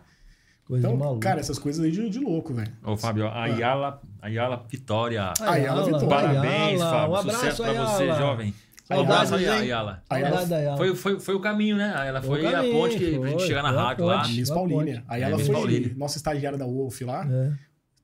Coisa 0.67 0.89
de 0.89 0.93
Então, 0.95 0.97
maluco. 1.07 1.21
cara, 1.21 1.39
essas 1.41 1.59
coisas 1.61 1.85
aí 1.85 1.93
de, 1.93 2.11
de 2.11 2.19
louco, 2.19 2.53
velho. 2.53 2.73
Ô, 2.85 2.97
Fábio, 2.97 3.27
a 3.29 3.45
Ayala, 3.45 4.03
Ayala 4.21 4.67
Vitória. 4.69 5.33
Ayala 5.41 5.85
Vitória. 5.85 6.09
Parabéns, 6.09 6.81
Ayala, 6.81 6.91
Fábio. 6.91 7.11
Um 7.13 7.17
abraço, 7.17 7.39
Sucesso 7.39 7.63
pra 7.63 7.73
você, 7.73 8.03
Ayala. 8.03 8.19
jovem. 8.19 8.55
Saudades, 8.85 9.33
Abraço, 9.33 9.37
hein? 9.55 9.61
Ayala. 9.61 10.03
Ayala. 10.11 10.77
Foi, 10.77 10.95
foi, 10.95 11.19
foi 11.21 11.35
o 11.35 11.41
caminho, 11.41 11.77
né? 11.77 11.93
Ela 12.07 12.21
Foi 12.23 12.41
foi, 12.41 12.49
o 12.49 12.53
caminho, 12.53 12.73
a 12.77 12.81
ponte 12.81 12.99
que 12.99 13.19
pra 13.19 13.29
gente 13.29 13.39
foi, 13.39 13.47
chegar 13.49 13.63
na 13.63 13.69
foi 13.71 13.79
a 13.79 13.83
rádio 13.83 14.05
lá. 14.05 14.23
A 14.23 14.29
Miss 14.29 14.49
Paulínia. 14.51 15.05
Aí 15.09 15.23
É, 15.23 15.25
ela 15.25 15.37
Miss 15.37 15.47
foi 15.47 15.55
Paulínia. 15.57 15.95
nossa 15.97 16.17
estagiária 16.19 16.59
da 16.59 16.67
Wolf 16.67 17.01
lá. 17.03 17.27
É, 17.29 17.53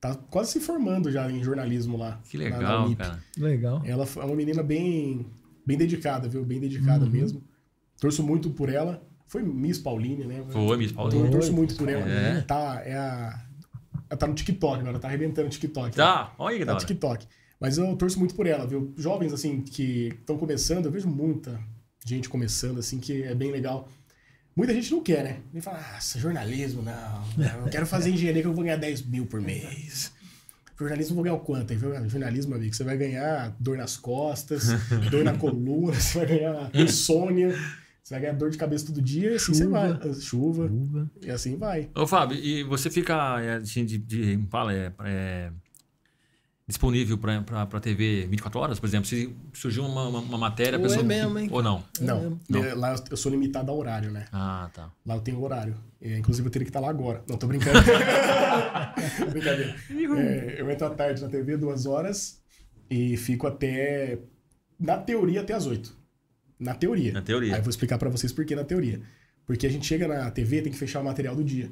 Tá 0.03 0.15
quase 0.29 0.51
se 0.51 0.59
formando 0.59 1.09
já 1.09 1.31
em 1.31 1.41
jornalismo 1.41 1.95
lá. 1.95 2.19
Que 2.29 2.37
na- 2.37 2.49
na 2.49 2.57
legal, 2.57 2.85
Unip. 2.87 2.97
cara. 2.97 3.23
legal. 3.37 3.81
Ela 3.85 4.05
é 4.17 4.25
uma 4.25 4.35
menina 4.35 4.61
bem, 4.61 5.25
bem 5.65 5.77
dedicada, 5.77 6.27
viu? 6.27 6.43
Bem 6.43 6.59
dedicada 6.59 7.05
Uhum. 7.05 7.09
mesmo. 7.11 7.41
Torço 8.01 8.21
muito 8.21 8.49
por 8.49 8.67
ela. 8.67 9.01
Foi 9.27 9.41
Miss 9.41 9.79
Paulínia, 9.79 10.27
né? 10.27 10.43
Foi, 10.49 10.75
Miss 10.75 10.91
Paulinho. 10.91 11.31
Torço 11.31 11.53
muito 11.53 11.73
por 11.77 11.87
ela. 11.87 12.05
É. 12.05 12.41
Tá, 12.41 12.81
é 12.83 12.95
a... 12.97 13.45
Ela 14.09 14.17
tá 14.19 14.27
no 14.27 14.33
TikTok 14.33 14.81
agora, 14.81 14.99
tá 14.99 15.07
arrebentando 15.07 15.47
o 15.47 15.49
TikTok. 15.49 15.95
Tá, 15.95 16.33
olha 16.37 16.57
que 16.59 16.65
Tá 16.65 16.73
no. 16.73 16.79
TikTok. 16.79 17.25
Mas 17.57 17.77
eu 17.77 17.95
torço 17.95 18.19
muito 18.19 18.35
por 18.35 18.45
ela, 18.45 18.67
viu? 18.67 18.93
Jovens, 18.97 19.31
assim, 19.31 19.61
que 19.61 20.09
estão 20.19 20.37
começando, 20.37 20.85
eu 20.87 20.91
vejo 20.91 21.07
muita 21.07 21.57
gente 22.05 22.27
começando, 22.27 22.77
assim, 22.79 22.99
que 22.99 23.23
é 23.23 23.33
bem 23.33 23.51
legal. 23.51 23.87
Muita 24.55 24.73
gente 24.73 24.91
não 24.91 25.01
quer, 25.01 25.23
né? 25.23 25.37
Vem 25.51 25.61
falar, 25.61 25.97
ah, 25.97 26.17
jornalismo, 26.17 26.81
não. 26.83 27.27
não, 27.37 27.65
Eu 27.65 27.71
quero 27.71 27.87
fazer 27.87 28.11
engenharia 28.11 28.41
que 28.41 28.47
eu 28.47 28.53
vou 28.53 28.63
ganhar 28.63 28.77
10 28.77 29.03
mil 29.03 29.25
por 29.25 29.41
mês. 29.41 30.11
Jornalismo 30.77 31.11
eu 31.11 31.15
vou 31.15 31.23
ganhar 31.23 31.35
o 31.35 31.39
quanto? 31.39 31.71
Aí, 31.71 31.77
viu? 31.77 32.09
Jornalismo, 32.09 32.55
amigo, 32.55 32.73
você 32.73 32.83
vai 32.83 32.97
ganhar 32.97 33.55
dor 33.59 33.77
nas 33.77 33.97
costas, 33.97 34.67
dor 35.09 35.23
na 35.23 35.35
coluna, 35.37 35.93
você 35.93 36.19
vai 36.19 36.27
ganhar 36.27 36.71
insônia, 36.73 37.55
você 38.03 38.13
vai 38.15 38.21
ganhar 38.21 38.33
dor 38.33 38.49
de 38.49 38.57
cabeça 38.57 38.87
todo 38.87 39.01
dia, 39.01 39.31
e 39.31 39.35
assim 39.35 39.53
você 39.53 39.63
Chuva. 39.63 39.93
vai. 39.93 40.13
Chuva. 40.13 40.65
Uva. 40.65 41.11
E 41.21 41.31
assim 41.31 41.57
vai. 41.57 41.89
Ô, 41.95 42.05
Fábio, 42.05 42.37
e 42.37 42.63
você 42.63 42.89
fica 42.89 43.41
é, 43.41 43.55
assim, 43.55 43.85
de, 43.85 43.97
de 43.97 44.39
fala, 44.49 44.73
é, 44.73 44.91
é, 45.05 45.51
disponível 46.67 47.17
pra, 47.17 47.41
pra, 47.41 47.65
pra 47.65 47.79
TV 47.79 48.25
24 48.29 48.59
horas? 48.59 48.79
Por 48.79 48.87
exemplo, 48.87 49.05
se 49.07 49.35
surgiu 49.53 49.85
uma, 49.85 50.07
uma, 50.07 50.19
uma 50.19 50.37
matéria, 50.37 50.77
a 50.77 50.79
Ou 50.79 50.85
é 50.85 50.87
pessoa. 50.89 51.03
mesmo, 51.05 51.37
hein? 51.39 51.49
Ou 51.51 51.61
não? 51.61 51.83
É 51.99 52.03
não, 52.03 52.19
mesmo. 52.21 52.39
Não. 52.49 52.63
é, 52.63 52.73
lá 52.73 52.95
eu- 53.09 53.17
sou 53.17 53.31
limitado 53.31 53.71
a 53.71 53.73
horário, 53.75 54.11
né? 54.11 54.25
Ah, 54.31 54.69
tá. 54.73 54.91
Lá 55.05 55.15
eu 55.15 55.21
tenho 55.21 55.41
horário. 55.41 55.75
É, 56.01 56.17
inclusive 56.17 56.47
eu 56.47 56.51
teria 56.51 56.65
que 56.65 56.69
estar 56.69 56.79
lá 56.79 56.89
agora. 56.89 57.23
Não, 57.27 57.37
tô 57.37 57.47
brincando. 57.47 57.79
Brincadeira. 59.31 59.75
É, 59.89 60.55
eu 60.61 60.69
entro 60.69 60.87
à 60.87 60.89
tarde 60.89 61.21
na 61.21 61.29
TV, 61.29 61.57
duas 61.57 61.85
horas, 61.85 62.41
e 62.89 63.17
fico 63.17 63.47
até. 63.47 64.19
Na 64.79 64.97
teoria, 64.97 65.41
até 65.41 65.53
as 65.53 65.65
oito. 65.65 65.95
Na 66.59 66.73
teoria. 66.73 67.11
Na 67.13 67.21
teoria. 67.21 67.53
Aí 67.53 67.59
eu 67.59 67.63
vou 67.63 67.69
explicar 67.69 67.97
pra 67.97 68.09
vocês 68.09 68.31
por 68.31 68.45
que 68.45 68.55
na 68.55 68.63
teoria. 68.63 69.01
Porque 69.45 69.67
a 69.67 69.69
gente 69.69 69.85
chega 69.85 70.07
na 70.07 70.31
TV, 70.31 70.61
tem 70.61 70.71
que 70.71 70.77
fechar 70.77 71.01
o 71.01 71.03
material 71.03 71.35
do 71.35 71.43
dia. 71.43 71.69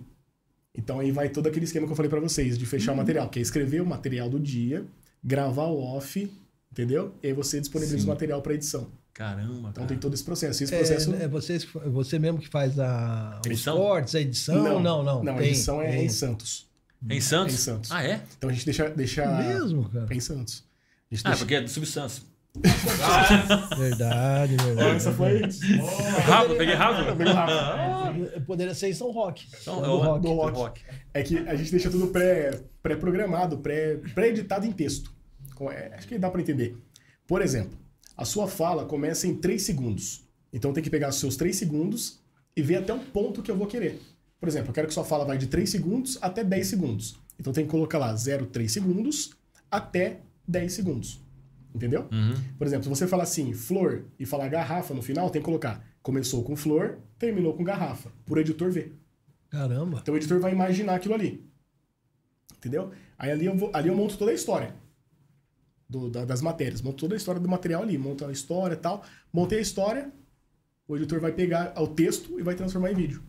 Então 0.75 0.99
aí 0.99 1.11
vai 1.11 1.29
todo 1.29 1.47
aquele 1.47 1.65
esquema 1.65 1.85
que 1.85 1.91
eu 1.91 1.95
falei 1.95 2.09
pra 2.09 2.19
vocês, 2.19 2.57
de 2.57 2.65
fechar 2.65 2.93
o 2.93 2.97
material, 2.97 3.29
que 3.29 3.39
é 3.39 3.41
escrever 3.41 3.81
o 3.81 3.85
material 3.85 4.29
do 4.29 4.39
dia, 4.39 4.85
gravar 5.23 5.65
o 5.65 5.79
off, 5.81 6.31
entendeu? 6.71 7.13
E 7.21 7.27
aí 7.27 7.33
você 7.33 7.59
disponibiliza 7.59 7.99
Sim. 8.03 8.05
o 8.05 8.09
material 8.09 8.41
pra 8.41 8.53
edição. 8.53 8.89
Caramba, 9.13 9.53
Então 9.69 9.73
cara. 9.73 9.87
tem 9.87 9.97
todo 9.97 10.13
esse 10.13 10.23
processo. 10.23 10.63
Esse 10.63 10.73
processo. 10.73 11.13
É, 11.13 11.23
é 11.23 11.27
você, 11.27 11.59
você 11.59 12.17
mesmo 12.17 12.39
que 12.39 12.47
faz 12.47 12.79
a, 12.79 13.39
os 13.43 13.51
Edição? 13.51 13.75
cortes, 13.77 14.15
a 14.15 14.21
edição? 14.21 14.63
Não, 14.63 14.79
não. 14.79 15.03
Não, 15.03 15.23
Não, 15.23 15.33
a 15.35 15.37
Tem- 15.37 15.47
edição 15.49 15.81
é 15.81 15.91
tem. 15.91 16.05
em 16.05 16.09
Santos. 16.09 16.65
Em 17.09 17.19
Santos? 17.19 17.53
É 17.53 17.55
em 17.55 17.59
Santos. 17.59 17.91
Ah, 17.91 18.03
é? 18.05 18.21
Então 18.37 18.49
a 18.49 18.53
gente 18.53 18.63
deixa. 18.63 18.89
deixa 18.89 19.25
Mesmo, 19.43 19.89
cara? 19.89 20.07
É 20.09 20.15
em 20.15 20.19
Santos. 20.19 20.63
A 21.11 21.15
gente 21.15 21.25
Ah, 21.25 21.29
deixa- 21.31 21.39
porque 21.39 21.55
é 21.55 21.61
do 21.61 21.69
Substância. 21.69 22.23
Verdade, 23.77 24.55
verdade. 24.57 24.95
essa 24.95 25.11
foi. 25.11 25.41
Rápido, 26.25 26.57
peguei 26.57 26.75
rápido? 26.75 27.15
Bem 27.15 27.27
rápido. 27.33 28.41
Poderia 28.45 28.73
ser 28.73 28.89
em 28.89 28.93
São 28.93 29.11
Roque. 29.11 29.47
Então, 29.61 29.79
do 29.79 29.85
é 29.85 29.89
o- 29.89 29.97
rock. 29.97 30.21
do 30.21 30.33
rock. 30.33 30.81
É 31.13 31.23
que 31.23 31.37
a 31.37 31.55
gente 31.55 31.71
deixa 31.71 31.89
tudo 31.89 32.07
pré- 32.07 32.59
pré-programado, 32.81 33.57
pré, 33.59 33.97
pré-editado 34.13 34.65
em 34.65 34.71
texto. 34.71 35.11
É, 35.71 35.93
acho 35.95 36.07
que 36.07 36.17
dá 36.17 36.29
pra 36.29 36.41
entender. 36.41 36.75
Por 37.27 37.41
exemplo, 37.41 37.77
a 38.17 38.25
sua 38.25 38.47
fala 38.47 38.85
começa 38.85 39.27
em 39.27 39.35
3 39.35 39.61
segundos. 39.61 40.23
Então 40.51 40.73
tem 40.73 40.83
que 40.83 40.89
pegar 40.89 41.09
os 41.09 41.15
seus 41.19 41.35
3 41.35 41.55
segundos 41.55 42.19
e 42.55 42.61
ver 42.61 42.77
até 42.77 42.93
o 42.93 42.99
ponto 42.99 43.41
que 43.41 43.49
eu 43.51 43.55
vou 43.55 43.67
querer. 43.67 44.01
Por 44.39 44.49
exemplo, 44.49 44.69
eu 44.69 44.73
quero 44.73 44.87
que 44.87 44.93
sua 44.93 45.03
fala 45.05 45.23
vai 45.23 45.37
de 45.37 45.47
3 45.47 45.69
segundos 45.69 46.17
até 46.21 46.43
10 46.43 46.67
segundos. 46.67 47.19
Então 47.39 47.53
tem 47.53 47.63
que 47.65 47.71
colocar 47.71 47.97
lá 47.99 48.13
0,3 48.15 48.67
segundos 48.71 49.31
até 49.69 50.19
10 50.47 50.73
segundos. 50.73 51.21
Entendeu? 51.73 52.07
Uhum. 52.11 52.33
Por 52.57 52.67
exemplo, 52.67 52.83
se 52.83 52.89
você 52.89 53.07
falar 53.07 53.23
assim, 53.23 53.53
flor, 53.53 54.05
e 54.19 54.25
falar 54.25 54.47
garrafa 54.49 54.93
no 54.93 55.01
final, 55.01 55.29
tem 55.29 55.41
que 55.41 55.45
colocar 55.45 55.83
começou 56.03 56.43
com 56.43 56.55
flor, 56.55 56.97
terminou 57.19 57.53
com 57.53 57.63
garrafa. 57.63 58.09
Por 58.25 58.37
editor 58.39 58.71
ver. 58.71 58.97
Caramba. 59.49 59.99
Então 60.01 60.13
o 60.13 60.17
editor 60.17 60.39
vai 60.39 60.51
imaginar 60.51 60.95
aquilo 60.95 61.13
ali. 61.13 61.45
Entendeu? 62.57 62.91
Aí 63.17 63.31
ali 63.31 63.45
eu, 63.45 63.55
vou- 63.55 63.69
ali 63.73 63.87
eu 63.89 63.95
monto 63.95 64.17
toda 64.17 64.31
a 64.31 64.33
história 64.33 64.73
do- 65.89 66.09
da- 66.09 66.25
das 66.25 66.41
matérias. 66.41 66.81
Monto 66.81 66.97
toda 66.97 67.15
a 67.15 67.17
história 67.17 67.39
do 67.39 67.47
material 67.47 67.83
ali. 67.83 67.97
Monto 67.97 68.25
a 68.25 68.31
história 68.31 68.73
e 68.73 68.77
tal. 68.77 69.03
Montei 69.31 69.59
a 69.59 69.61
história. 69.61 70.11
O 70.87 70.95
editor 70.97 71.19
vai 71.19 71.31
pegar 71.31 71.73
o 71.81 71.87
texto 71.87 72.39
e 72.39 72.43
vai 72.43 72.55
transformar 72.55 72.91
em 72.91 72.95
vídeo. 72.95 73.21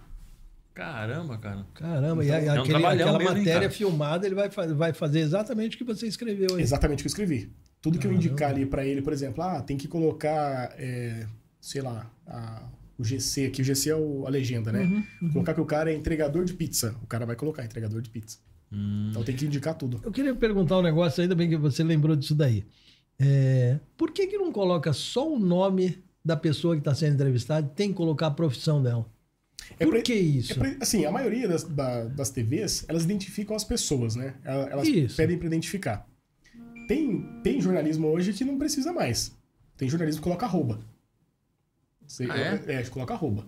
Caramba, 0.74 1.36
cara. 1.38 1.66
Caramba. 1.74 2.24
Então, 2.24 2.40
e 2.42 2.46
é 2.46 2.52
um 2.54 2.62
aquele, 2.62 2.86
aquela 2.86 3.18
mesmo, 3.18 3.20
hein, 3.32 3.38
matéria 3.38 3.60
cara? 3.60 3.70
filmada, 3.70 4.26
ele 4.26 4.34
vai, 4.34 4.48
vai 4.48 4.92
fazer 4.94 5.20
exatamente 5.20 5.74
o 5.76 5.78
que 5.78 5.84
você 5.84 6.06
escreveu 6.06 6.56
aí. 6.56 6.62
Exatamente 6.62 7.00
o 7.00 7.02
que 7.02 7.06
eu 7.08 7.10
escrevi. 7.10 7.52
Tudo 7.82 7.98
que 7.98 8.06
eu 8.06 8.12
indicar 8.12 8.50
ali 8.50 8.64
pra 8.64 8.86
ele, 8.86 9.02
por 9.02 9.12
exemplo, 9.12 9.42
ah, 9.42 9.60
tem 9.60 9.76
que 9.76 9.88
colocar, 9.88 10.72
é, 10.78 11.26
sei 11.60 11.82
lá, 11.82 12.08
a- 12.26 12.62
o 12.96 13.04
GC, 13.04 13.50
que 13.50 13.60
o 13.60 13.64
GC 13.64 13.90
é 13.90 13.96
o- 13.96 14.24
a 14.26 14.30
legenda, 14.30 14.70
né? 14.70 15.04
Uhum, 15.20 15.32
Colocar 15.32 15.52
que 15.54 15.60
o 15.60 15.64
cara 15.66 15.90
é 15.92 15.94
entregador 15.96 16.44
de 16.44 16.54
pizza. 16.54 16.94
O 17.02 17.06
cara 17.06 17.26
vai 17.26 17.34
colocar 17.34 17.64
entregador 17.64 18.00
de 18.00 18.08
pizza. 18.08 18.38
Hum. 18.72 19.08
Então 19.10 19.24
tem 19.24 19.34
que 19.34 19.44
indicar 19.46 19.74
tudo. 19.74 20.00
Eu 20.04 20.12
queria 20.12 20.34
perguntar 20.34 20.78
um 20.78 20.82
negócio, 20.82 21.20
ainda 21.20 21.34
bem 21.34 21.48
que 21.48 21.56
você 21.56 21.82
lembrou 21.82 22.14
disso 22.14 22.34
daí. 22.34 22.64
É, 23.18 23.78
por 23.96 24.12
que, 24.12 24.26
que 24.28 24.38
não 24.38 24.52
coloca 24.52 24.92
só 24.92 25.30
o 25.30 25.38
nome 25.38 25.98
da 26.24 26.36
pessoa 26.36 26.74
que 26.76 26.80
está 26.80 26.94
sendo 26.94 27.14
entrevistada? 27.14 27.66
Tem 27.74 27.88
que 27.88 27.94
colocar 27.94 28.28
a 28.28 28.30
profissão 28.30 28.80
dela. 28.82 29.04
É 29.78 29.84
Por 29.84 29.92
pra- 29.94 30.02
que 30.02 30.14
isso? 30.14 30.52
É 30.52 30.56
pra- 30.56 30.76
assim, 30.80 31.04
a 31.04 31.10
maioria 31.10 31.48
das, 31.48 31.64
da- 31.64 32.04
das 32.04 32.30
TVs, 32.30 32.84
elas 32.88 33.04
identificam 33.04 33.54
as 33.56 33.64
pessoas, 33.64 34.14
né? 34.16 34.34
Elas 34.44 34.86
Isso. 34.88 35.16
pedem 35.16 35.36
pra 35.38 35.46
identificar. 35.46 36.06
Tem, 36.86 37.22
tem 37.42 37.60
jornalismo 37.60 38.08
hoje 38.08 38.32
que 38.32 38.44
não 38.44 38.58
precisa 38.58 38.92
mais. 38.92 39.34
Tem 39.76 39.88
jornalismo 39.88 40.20
que 40.20 40.24
coloca 40.24 40.46
arroba. 40.46 40.80
Você, 42.06 42.24
Ah, 42.30 42.36
é? 42.66 42.74
é, 42.74 42.82
coloca 42.84 43.14
arroba. 43.14 43.46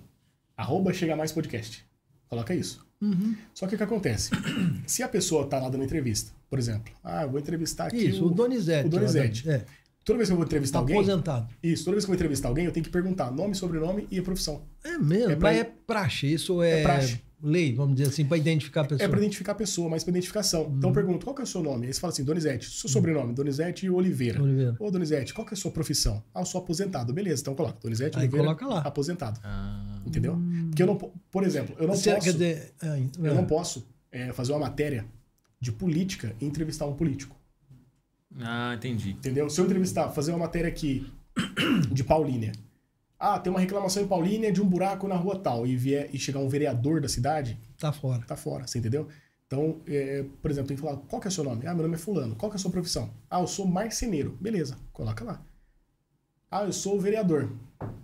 Arroba 0.56 0.93
chega 0.93 1.16
mais 1.16 1.32
podcast. 1.32 1.85
Coloca 2.28 2.55
isso. 2.55 2.85
Uhum. 3.01 3.35
Só 3.52 3.66
que 3.66 3.74
o 3.74 3.78
que 3.78 3.85
acontece? 3.85 4.31
Se 4.86 5.02
a 5.02 5.09
pessoa 5.09 5.47
tá 5.47 5.59
lá 5.59 5.69
dando 5.69 5.85
entrevista, 5.85 6.32
por 6.48 6.59
exemplo, 6.59 6.93
ah, 7.02 7.23
eu 7.24 7.31
vou 7.31 7.39
entrevistar 7.40 7.86
aqui 7.86 8.09
Isso, 8.09 8.24
o, 8.27 8.31
Donizete. 8.31 8.86
o 8.86 8.90
Donizete. 8.90 9.48
É, 9.51 9.65
Toda 10.05 10.19
vez 10.19 10.28
que 10.28 10.32
eu 10.35 10.36
vou 10.36 10.44
entrevistar 10.44 10.78
alguém, 10.81 10.97
aposentado. 10.97 11.48
isso, 11.62 11.82
toda 11.86 11.94
vez 11.94 12.05
que 12.05 12.11
eu 12.11 12.12
vou 12.12 12.15
entrevistar 12.16 12.48
alguém, 12.48 12.66
eu 12.66 12.73
tenho 12.73 12.85
que 12.85 12.90
perguntar 12.90 13.31
nome, 13.31 13.55
sobrenome 13.55 14.06
e 14.11 14.20
profissão. 14.20 14.62
É 14.85 14.98
mesmo, 14.98 15.31
É 15.31 15.36
pra- 15.36 15.55
é 15.55 15.65
praxe. 15.65 16.31
Isso 16.31 16.62
é, 16.62 16.81
É 16.81 16.82
praxe. 16.82 17.23
Lei, 17.45 17.75
vamos 17.75 17.97
dizer 17.97 18.09
assim, 18.09 18.25
para 18.25 18.37
identificar 18.39 18.81
a 18.81 18.85
pessoa. 18.85 19.05
É 19.05 19.09
pra 19.09 19.19
identificar 19.19 19.53
a 19.53 19.55
pessoa, 19.55 19.89
mais 19.91 20.03
pra 20.03 20.11
identificação. 20.11 20.73
Então 20.77 20.91
eu 20.91 20.95
pergunto, 20.95 21.25
qual 21.25 21.35
que 21.35 21.43
é 21.43 21.45
o 21.45 21.47
seu 21.47 21.62
nome? 21.62 21.87
Aí 21.87 21.93
você 21.93 22.01
fala 22.01 22.12
assim, 22.12 22.25
Donizete. 22.25 22.69
Seu 22.71 22.89
sobrenome, 22.89 23.35
Donizete 23.35 23.89
Oliveira. 23.91 24.43
Oliveira. 24.43 24.75
Ô, 24.81 24.91
Donizete, 24.91 25.35
qual 25.35 25.47
que 25.47 25.53
é 25.55 25.57
a 25.57 25.61
sua 25.61 25.71
profissão? 25.71 26.23
Ah, 26.35 26.41
eu 26.41 26.47
sou 26.47 26.61
aposentado. 26.61 27.12
Beleza, 27.12 27.43
então 27.43 27.55
coloca. 27.55 27.79
Donizete 27.83 28.16
Aí 28.16 28.23
Oliveira, 28.25 28.45
coloca 28.47 28.66
lá. 28.66 28.81
aposentado. 28.81 29.39
Ah, 29.45 30.01
Entendeu? 30.07 30.39
Porque 30.69 30.83
eu 30.83 30.87
não... 30.87 30.97
po- 30.97 31.12
Por 31.31 31.45
exemplo, 31.45 31.77
eu 31.79 31.87
não 31.87 31.95
Você- 31.95 32.12
posso... 32.15 32.25
Quer 32.25 32.33
dizer, 32.33 32.75
é, 32.83 33.03
Eu 33.19 33.33
é. 33.33 33.35
não 33.35 33.45
posso 33.45 33.87
é, 34.11 34.33
fazer 34.33 34.53
uma 34.53 34.61
matéria 34.61 35.05
de 35.61 35.71
política 35.73 36.35
e 36.41 36.45
entrevistar 36.47 36.87
um 36.87 36.95
político. 36.95 37.37
ah, 38.41 38.75
entendi. 38.77 39.11
Entendeu? 39.11 39.49
Se 39.51 39.61
eu 39.61 39.65
entrevistar, 39.65 40.09
fazer 40.11 40.33
uma 40.33 40.39
matéria 40.41 40.69
aqui 40.69 41.07
de 41.93 42.05
Paulínia. 42.05 42.53
Ah, 43.27 43.39
tem 43.39 43.51
uma 43.51 43.59
reclamação 43.61 44.03
em 44.03 44.07
Paulínia 44.07 44.53
de 44.53 44.61
um 44.61 44.67
buraco 44.69 45.09
na 45.09 45.17
rua 45.17 45.39
tal. 45.39 45.67
E, 45.67 45.75
vier, 45.77 46.11
e 46.13 46.19
chegar 46.19 46.41
um 46.41 46.49
vereador 46.49 47.01
da 47.01 47.09
cidade, 47.09 47.59
tá 47.79 47.91
fora. 47.91 48.23
tá 48.27 48.37
fora, 48.37 48.67
você 48.67 48.79
entendeu? 48.79 49.09
Então, 49.47 49.81
é, 49.87 50.25
por 50.43 50.51
exemplo, 50.51 50.69
tem 50.69 50.77
que 50.77 50.83
falar, 50.83 50.99
qual 50.99 51.21
que 51.23 51.29
é 51.29 51.31
o 51.31 51.33
seu 51.33 51.43
nome? 51.45 51.67
Ah, 51.67 51.73
meu 51.73 51.85
nome 51.85 51.95
é 51.95 51.99
fulano. 51.99 52.35
Qual 52.37 52.51
que 52.51 52.57
é 52.57 52.59
a 52.59 52.61
sua 52.61 52.71
profissão? 52.71 53.11
Ah, 53.31 53.41
eu 53.41 53.47
sou 53.47 53.67
marceneiro. 53.67 54.37
Beleza, 54.41 54.77
coloca 54.93 55.25
lá. 55.25 55.43
Ah, 56.51 56.65
eu 56.65 56.73
sou 56.73 57.01
vereador. 57.01 57.51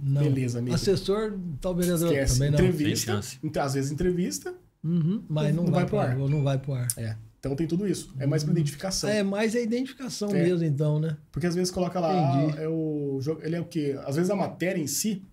Não. 0.02 0.22
Beleza, 0.22 0.58
amigo. 0.58 0.74
Assessor, 0.74 1.38
tal 1.60 1.74
vereador 1.74 2.08
Esquece. 2.12 2.34
também 2.34 2.50
não. 2.50 2.58
entrevista. 2.58 3.20
Então, 3.42 3.62
Às 3.62 3.74
vezes 3.74 3.90
entrevista. 3.90 4.54
Uhum, 4.82 5.22
mas 5.28 5.54
não, 5.54 5.64
Não 5.64 5.70
vai, 5.72 5.82
vai 5.82 5.88
pro 5.90 5.98
ar. 5.98 6.10
ar. 6.12 6.18
ou 6.18 6.28
Não 6.30 6.42
vai 6.42 6.58
pro 6.58 6.72
ar. 6.72 6.88
É. 6.96 7.16
Então 7.40 7.56
tem 7.56 7.66
tudo 7.66 7.88
isso. 7.88 8.14
É 8.18 8.26
mais 8.26 8.44
pra 8.44 8.52
identificação. 8.52 9.08
É, 9.10 9.22
mais 9.22 9.56
a 9.56 9.60
identificação 9.60 10.28
É. 10.30 10.42
mesmo, 10.42 10.62
então, 10.64 11.00
né? 11.00 11.16
Porque 11.32 11.46
às 11.46 11.54
vezes 11.54 11.70
coloca 11.72 11.98
lá, 11.98 12.34
Entendi. 12.44 12.58
ah, 12.58 12.62
é 12.62 12.68
o 12.68 13.18
jogo, 13.20 13.40
ele 13.42 13.56
é 13.56 13.60
o 13.60 13.64
quê? 13.64 13.98
Às 14.04 14.16
vezes 14.16 14.30
a 14.30 14.36
matéria 14.36 14.80
em 14.80 14.86
si, 14.86 15.24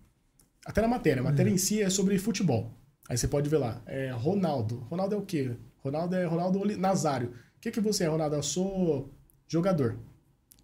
até 0.65 0.81
na 0.81 0.87
matéria, 0.87 1.19
a 1.21 1.23
matéria 1.23 1.49
em 1.51 1.57
si 1.57 1.81
é 1.81 1.89
sobre 1.89 2.17
futebol. 2.17 2.73
Aí 3.09 3.17
você 3.17 3.27
pode 3.27 3.49
ver 3.49 3.57
lá, 3.57 3.81
é 3.85 4.09
Ronaldo. 4.11 4.79
Ronaldo 4.89 5.15
é 5.15 5.17
o 5.17 5.21
quê? 5.21 5.51
Ronaldo 5.79 6.15
é 6.15 6.25
Ronaldo 6.25 6.77
Nazário. 6.77 7.29
O 7.57 7.59
que, 7.59 7.71
que 7.71 7.81
você 7.81 8.05
é, 8.05 8.07
Ronaldo? 8.07 8.35
Eu 8.37 8.43
sou 8.43 9.13
jogador. 9.47 9.97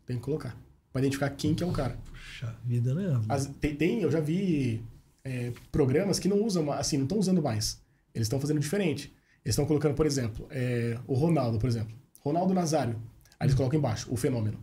Tem 0.05 0.15
que 0.17 0.23
colocar. 0.23 0.57
Pra 0.93 1.01
identificar 1.01 1.29
quem 1.31 1.53
que 1.55 1.63
é 1.63 1.65
o 1.65 1.71
cara. 1.71 1.97
Puxa 2.05 2.55
vida, 2.65 2.93
né? 2.93 3.21
As- 3.27 3.47
tem, 3.59 3.75
tem- 3.75 4.01
eu 4.01 4.11
já 4.11 4.19
vi 4.21 4.83
é, 5.25 5.51
programas 5.71 6.19
que 6.19 6.27
não 6.27 6.41
usam, 6.43 6.71
assim, 6.71 6.97
não 6.97 7.03
estão 7.05 7.17
usando 7.19 7.41
mais. 7.41 7.81
Eles 8.13 8.25
estão 8.27 8.39
fazendo 8.39 8.59
diferente. 8.59 9.13
Eles 9.45 9.53
estão 9.53 9.65
colocando, 9.65 9.93
por 9.95 10.05
exemplo, 10.05 10.47
é, 10.49 10.97
o 11.07 11.13
Ronaldo, 11.13 11.59
por 11.59 11.67
exemplo. 11.67 11.93
Ronaldo 12.21 12.53
Nazário. 12.53 12.95
Aí 13.39 13.47
eles 13.47 13.55
colocam 13.55 13.77
embaixo, 13.79 14.07
o 14.11 14.15
fenômeno. 14.15 14.57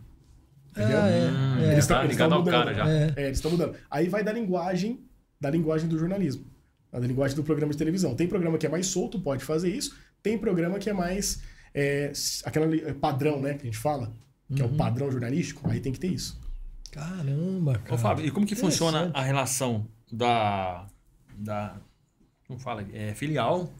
Entendeu? 0.71 0.99
Ah, 1.01 1.09
é, 1.09 1.65
é. 1.67 1.71
Eles 1.73 1.85
tá 1.85 1.99
eles 2.03 2.11
ligado 2.11 2.29
tão 2.29 2.37
ao 2.39 2.43
mudando. 2.45 2.63
cara 2.65 2.73
já. 2.73 2.89
É. 2.89 3.13
É, 3.15 3.25
eles 3.25 3.37
estão 3.37 3.51
mudando. 3.51 3.75
Aí 3.89 4.07
vai 4.09 4.23
da 4.23 4.31
linguagem, 4.31 4.99
da 5.39 5.49
linguagem 5.51 5.87
do 5.87 5.97
jornalismo. 5.99 6.45
Da 6.91 6.99
linguagem 6.99 7.35
do 7.35 7.43
programa 7.43 7.71
de 7.71 7.77
televisão. 7.77 8.15
Tem 8.15 8.27
programa 8.27 8.57
que 8.57 8.65
é 8.65 8.69
mais 8.69 8.87
solto, 8.87 9.19
pode 9.19 9.43
fazer 9.43 9.69
isso. 9.73 9.95
Tem 10.23 10.37
programa 10.37 10.79
que 10.79 10.89
é 10.89 10.93
mais 10.93 11.41
é, 11.73 12.11
li- 12.69 12.83
é, 12.85 12.93
padrão, 12.93 13.39
né, 13.41 13.53
que 13.53 13.61
a 13.61 13.65
gente 13.65 13.77
fala, 13.77 14.13
que 14.55 14.61
é 14.61 14.65
Uhum. 14.65 14.73
o 14.73 14.77
padrão 14.77 15.11
jornalístico. 15.11 15.69
Aí 15.69 15.79
tem 15.79 15.91
que 15.91 15.99
ter 15.99 16.07
isso. 16.07 16.39
Caramba, 16.91 17.77
cara. 17.79 17.95
Ô, 17.95 17.97
Fábio, 17.97 18.25
e 18.25 18.31
como 18.31 18.45
que 18.45 18.55
funciona 18.55 19.11
a 19.13 19.21
relação 19.21 19.87
da. 20.11 20.85
da 21.37 21.77
como 22.47 22.59
fala? 22.59 22.85
É, 22.93 23.13
filial 23.13 23.71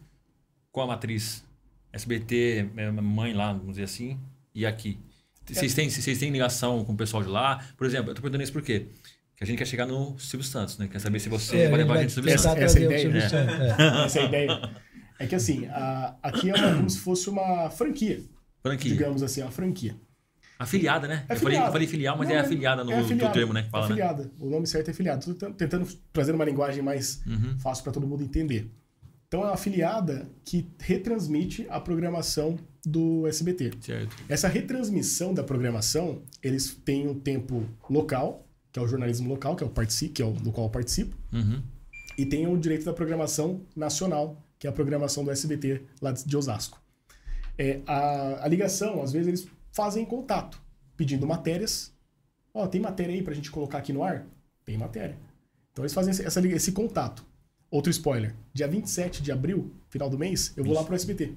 com 0.71 0.81
a 0.81 0.87
matriz 0.87 1.43
SBT, 1.91 2.69
é, 2.77 2.91
mãe 2.91 3.33
lá, 3.33 3.51
vamos 3.53 3.71
dizer 3.71 3.83
assim, 3.83 4.19
e 4.55 4.65
aqui? 4.65 4.97
Vocês 5.45 5.73
têm, 5.73 5.89
vocês 5.89 6.17
têm 6.17 6.31
ligação 6.31 6.85
com 6.85 6.93
o 6.93 6.97
pessoal 6.97 7.21
de 7.23 7.29
lá? 7.29 7.61
Por 7.75 7.85
exemplo, 7.85 8.11
eu 8.11 8.15
tô 8.15 8.21
perguntando 8.21 8.43
isso 8.43 8.53
por 8.53 8.61
quê? 8.61 8.87
Porque 9.31 9.43
a 9.43 9.45
gente 9.47 9.57
quer 9.57 9.65
chegar 9.67 9.85
no 9.85 10.17
Silvio 10.17 10.45
Santos, 10.47 10.77
né? 10.77 10.87
Quer 10.87 10.99
saber 10.99 11.19
se 11.19 11.27
você 11.27 11.57
É, 11.63 11.67
vai 11.69 11.79
levar 11.79 11.95
a 11.95 11.97
gente 11.97 12.05
no 12.09 12.13
Silvio 12.13 12.33
essa- 12.33 12.49
Santos. 12.49 12.63
essa 12.63 12.79
o 12.79 12.83
ideia, 12.83 12.99
Silvio 13.01 13.19
né? 13.21 13.29
Santos, 13.29 13.55
é. 13.55 14.05
Essa 14.05 14.19
é 14.19 14.21
a 14.21 14.25
ideia. 14.27 14.71
É 15.19 15.27
que 15.27 15.35
assim, 15.35 15.65
a- 15.67 16.15
aqui 16.23 16.49
é 16.51 16.55
uma- 16.55 16.75
como 16.77 16.89
se 16.89 16.99
fosse 16.99 17.29
uma 17.29 17.69
franquia, 17.69 18.23
Franquia. 18.63 18.91
digamos 18.91 19.21
assim, 19.23 19.41
uma 19.41 19.51
franquia. 19.51 19.95
Afiliada, 20.57 21.07
né? 21.07 21.25
É 21.27 21.33
eu, 21.33 21.37
falei, 21.37 21.57
afiliada. 21.57 21.67
eu 21.67 21.71
falei 21.71 21.87
filial, 21.87 22.17
mas 22.17 22.29
Não, 22.29 22.35
é 22.35 22.39
afiliada 22.39 22.83
no, 22.83 22.91
é 22.91 22.99
afiliada. 22.99 23.33
termo, 23.33 23.51
né? 23.51 23.61
Que 23.63 23.67
É 23.67 23.71
fala, 23.71 23.83
né? 23.87 23.91
afiliada. 23.93 24.31
O 24.39 24.47
nome 24.49 24.67
certo 24.67 24.87
é 24.89 24.91
afiliado. 24.91 25.25
Tô 25.25 25.33
tentando- 25.33 25.55
tentando 25.55 25.87
trazer 26.13 26.31
uma 26.33 26.45
linguagem 26.45 26.83
mais 26.83 27.21
Uhum. 27.25 27.57
fácil 27.59 27.83
para 27.83 27.91
todo 27.93 28.05
mundo 28.07 28.23
entender. 28.23 28.71
Então 29.31 29.43
é 29.43 29.45
uma 29.45 29.53
afiliada 29.53 30.29
que 30.43 30.67
retransmite 30.77 31.65
a 31.69 31.79
programação 31.79 32.59
do 32.85 33.25
SBT. 33.27 33.71
Certo. 33.79 34.13
Essa 34.27 34.49
retransmissão 34.49 35.33
da 35.33 35.41
programação, 35.41 36.21
eles 36.43 36.75
têm 36.83 37.07
um 37.07 37.17
tempo 37.17 37.63
local, 37.89 38.45
que 38.73 38.77
é 38.77 38.81
o 38.81 38.87
jornalismo 38.87 39.29
local, 39.29 39.55
que 39.55 39.63
é 39.63 39.65
o 39.65 39.69
participo, 39.69 40.13
que 40.15 40.21
é 40.21 40.25
o 40.25 40.33
do 40.33 40.51
qual 40.51 40.67
eu 40.67 40.69
participo, 40.69 41.15
Uhum. 41.31 41.63
e 42.17 42.25
tem 42.25 42.45
o 42.45 42.57
direito 42.57 42.83
da 42.83 42.91
programação 42.91 43.61
nacional, 43.73 44.35
que 44.59 44.67
é 44.67 44.69
a 44.69 44.73
programação 44.73 45.23
do 45.23 45.31
SBT 45.31 45.81
lá 46.01 46.11
de 46.11 46.35
Osasco. 46.35 46.81
É, 47.57 47.79
a, 47.87 48.43
a 48.43 48.47
ligação, 48.49 49.01
às 49.01 49.13
vezes, 49.13 49.27
eles 49.29 49.47
fazem 49.71 50.03
contato, 50.03 50.61
pedindo 50.97 51.25
matérias. 51.25 51.93
Ó, 52.53 52.67
tem 52.67 52.81
matéria 52.81 53.15
aí 53.15 53.23
pra 53.23 53.33
gente 53.33 53.49
colocar 53.49 53.77
aqui 53.77 53.93
no 53.93 54.03
ar? 54.03 54.27
Tem 54.65 54.77
matéria. 54.77 55.15
Então 55.71 55.85
eles 55.85 55.93
fazem 55.93 56.13
esse 56.53 56.73
contato. 56.73 57.30
Outro 57.71 57.89
spoiler. 57.89 58.35
Dia 58.53 58.67
27 58.67 59.23
de 59.23 59.31
abril, 59.31 59.73
final 59.89 60.09
do 60.09 60.19
mês, 60.19 60.53
eu 60.57 60.63
vou 60.63 60.73
lá 60.75 60.83
pro 60.83 60.93
SBT. 60.93 61.33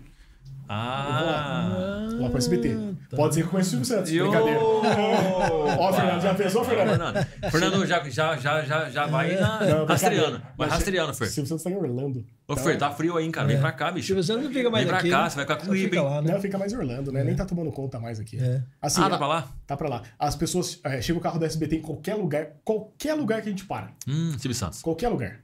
Ah. 0.66 2.08
Lá 2.18 2.28
pro 2.30 2.38
SBT. 2.38 2.74
tá. 3.10 3.16
Pode 3.16 3.28
dizer 3.30 3.42
que 3.44 3.48
conhece 3.50 3.68
o 3.68 3.70
Silvio 3.70 3.84
Santos. 3.86 4.12
Eu- 4.12 4.30
Brincadeira. 4.30 4.60
Ó, 5.78 5.92
Fernando, 5.92 6.22
já 6.22 6.34
pensou, 6.34 6.64
Fernando? 6.64 6.88
Fernando, 6.88 7.50
Fernando 7.50 7.86
já, 7.86 8.02
já, 8.08 8.36
já, 8.36 8.62
já, 8.62 8.90
já 8.90 9.06
vai 9.06 9.36
na, 9.38 9.60
Não, 9.64 9.84
rastreando. 9.84 10.38
Vai 10.38 10.52
Mas- 10.68 10.72
rastreando, 10.72 11.14
Fer. 11.14 11.26
Silvio 11.28 11.48
Santos 11.48 11.64
tá 11.64 11.70
em 11.70 11.76
Orlando. 11.76 12.20
Ô, 12.48 12.52
Então, 12.52 12.56
Fer, 12.64 12.78
tá 12.78 12.90
frio 12.90 13.16
aí, 13.16 13.24
hein, 13.24 13.30
cara? 13.30 13.46
Vem 13.46 13.58
pra 13.60 13.72
cá, 13.72 13.90
bicho. 13.92 14.06
Silvio 14.06 14.24
Santos 14.24 14.44
não 14.44 14.52
fica 14.52 14.70
mais 14.70 14.84
Vem 14.84 14.90
pra 14.90 14.98
aqui. 15.00 15.10
cá, 15.10 15.22
né? 15.24 15.30
você 15.30 15.36
vai 15.36 15.44
ficar 15.44 15.60
fica 15.72 15.96
hein? 15.96 16.02
lá, 16.02 16.22
né? 16.22 16.32
Não, 16.32 16.40
fica 16.40 16.58
mais 16.58 16.72
em 16.72 16.76
Orlando, 16.76 17.12
né? 17.12 17.24
Nem 17.24 17.36
tá 17.36 17.44
tomando 17.44 17.70
conta 17.70 18.00
mais 18.00 18.18
aqui. 18.18 18.38
É. 18.42 18.62
Assim, 18.80 19.02
Ah, 19.02 19.10
tá 19.10 19.18
pra 19.18 19.26
lá? 19.26 19.48
Tá 19.66 19.76
pra 19.76 19.88
lá. 19.88 20.02
As 20.18 20.34
pessoas. 20.34 20.80
É, 20.84 21.00
chega 21.02 21.18
o 21.18 21.22
carro 21.22 21.38
do 21.38 21.44
SBT 21.44 21.76
em 21.76 21.82
qualquer 21.82 22.14
lugar, 22.14 22.48
qualquer 22.64 23.14
lugar 23.14 23.42
que 23.42 23.48
a 23.48 23.50
gente 23.50 23.64
para. 23.66 23.90
Hum, 24.08 24.30
Silvio 24.38 24.54
Santos. 24.54 24.80
Qualquer 24.82 25.08
lugar. 25.08 25.40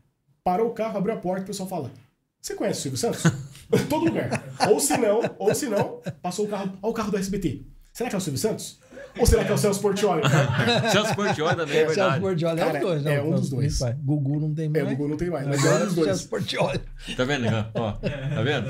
Parou 0.50 0.66
o 0.66 0.70
carro, 0.72 0.98
abriu 0.98 1.14
a 1.14 1.16
porta, 1.16 1.44
o 1.44 1.46
pessoal 1.46 1.68
fala: 1.68 1.92
Você 2.40 2.56
conhece 2.56 2.80
o 2.80 2.82
Silvio 2.82 2.98
Santos? 2.98 3.22
Todo 3.88 4.06
lugar. 4.06 4.42
Ou 4.68 4.80
se 4.80 4.96
não, 4.96 5.20
ou 5.38 5.54
se 5.54 5.68
não, 5.68 6.00
passou 6.20 6.46
o 6.46 6.48
carro. 6.48 6.76
Olha 6.82 6.90
o 6.90 6.92
carro 6.92 7.12
do 7.12 7.18
SBT. 7.18 7.66
Será 7.92 8.10
que 8.10 8.16
é 8.16 8.18
o 8.18 8.20
Silvio 8.20 8.40
Santos? 8.40 8.80
Ou 9.16 9.24
será 9.26 9.44
que 9.44 9.52
é 9.52 9.54
o 9.54 9.58
Celso 9.58 9.80
Portioli? 9.80 10.22
Celso 10.90 11.14
Portioli 11.14 11.54
também, 11.54 11.76
é 11.76 11.80
Celso 11.82 11.94
verdade. 11.94 12.20
Portioli 12.20 12.60
é 12.60 12.64
Cara, 12.64 12.78
os 12.78 12.84
dois, 12.84 13.06
é 13.06 13.16
não, 13.16 13.28
um 13.28 13.34
dos 13.36 13.50
dois. 13.50 13.78
vai. 13.78 13.92
Gugu 13.92 14.40
não 14.40 14.52
tem 14.52 14.68
mais. 14.68 14.84
É, 14.84 14.86
o 14.86 14.90
Google 14.90 15.08
não 15.08 15.16
tem 15.16 15.30
mais, 15.30 15.46
mas 15.46 15.64
é 15.64 15.68
um 15.68 15.78
dos 15.78 15.80
Celso 15.80 15.94
dois. 15.94 16.24
Portioli. 16.24 16.80
Tá 17.16 17.24
vendo? 17.24 17.46
Ó, 17.74 17.92
tá 17.92 18.42
vendo? 18.42 18.66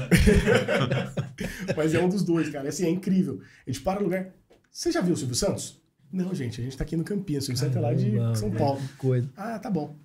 Mas 1.75 1.95
é 1.95 1.99
um 2.05 2.11
dos 2.11 2.23
dois, 2.23 2.51
cara. 2.51 2.69
Assim, 2.69 2.85
é 2.85 2.91
incrível. 2.91 3.41
A 3.67 3.71
gente 3.71 3.83
para 3.83 4.01
no 4.01 4.05
lugar. 4.05 4.29
Você 4.71 4.93
já 4.93 5.01
viu 5.01 5.15
o 5.15 5.17
Silvio 5.17 5.35
Santos? 5.35 5.81
Não, 6.13 6.35
gente, 6.35 6.61
a 6.61 6.65
gente 6.65 6.77
tá 6.77 6.85
aqui 6.85 6.95
no 6.95 7.05
Campinas. 7.05 7.45
O 7.45 7.47
Silvio 7.47 7.59
Santos 7.61 7.77
é 7.77 7.81
lá 7.81 7.95
de 7.95 8.39
São 8.39 8.51
Paulo. 8.51 8.81
que 8.81 8.97
Coisa. 8.99 9.31
Ah, 9.35 9.59
tá 9.59 9.71
bom. 9.71 9.97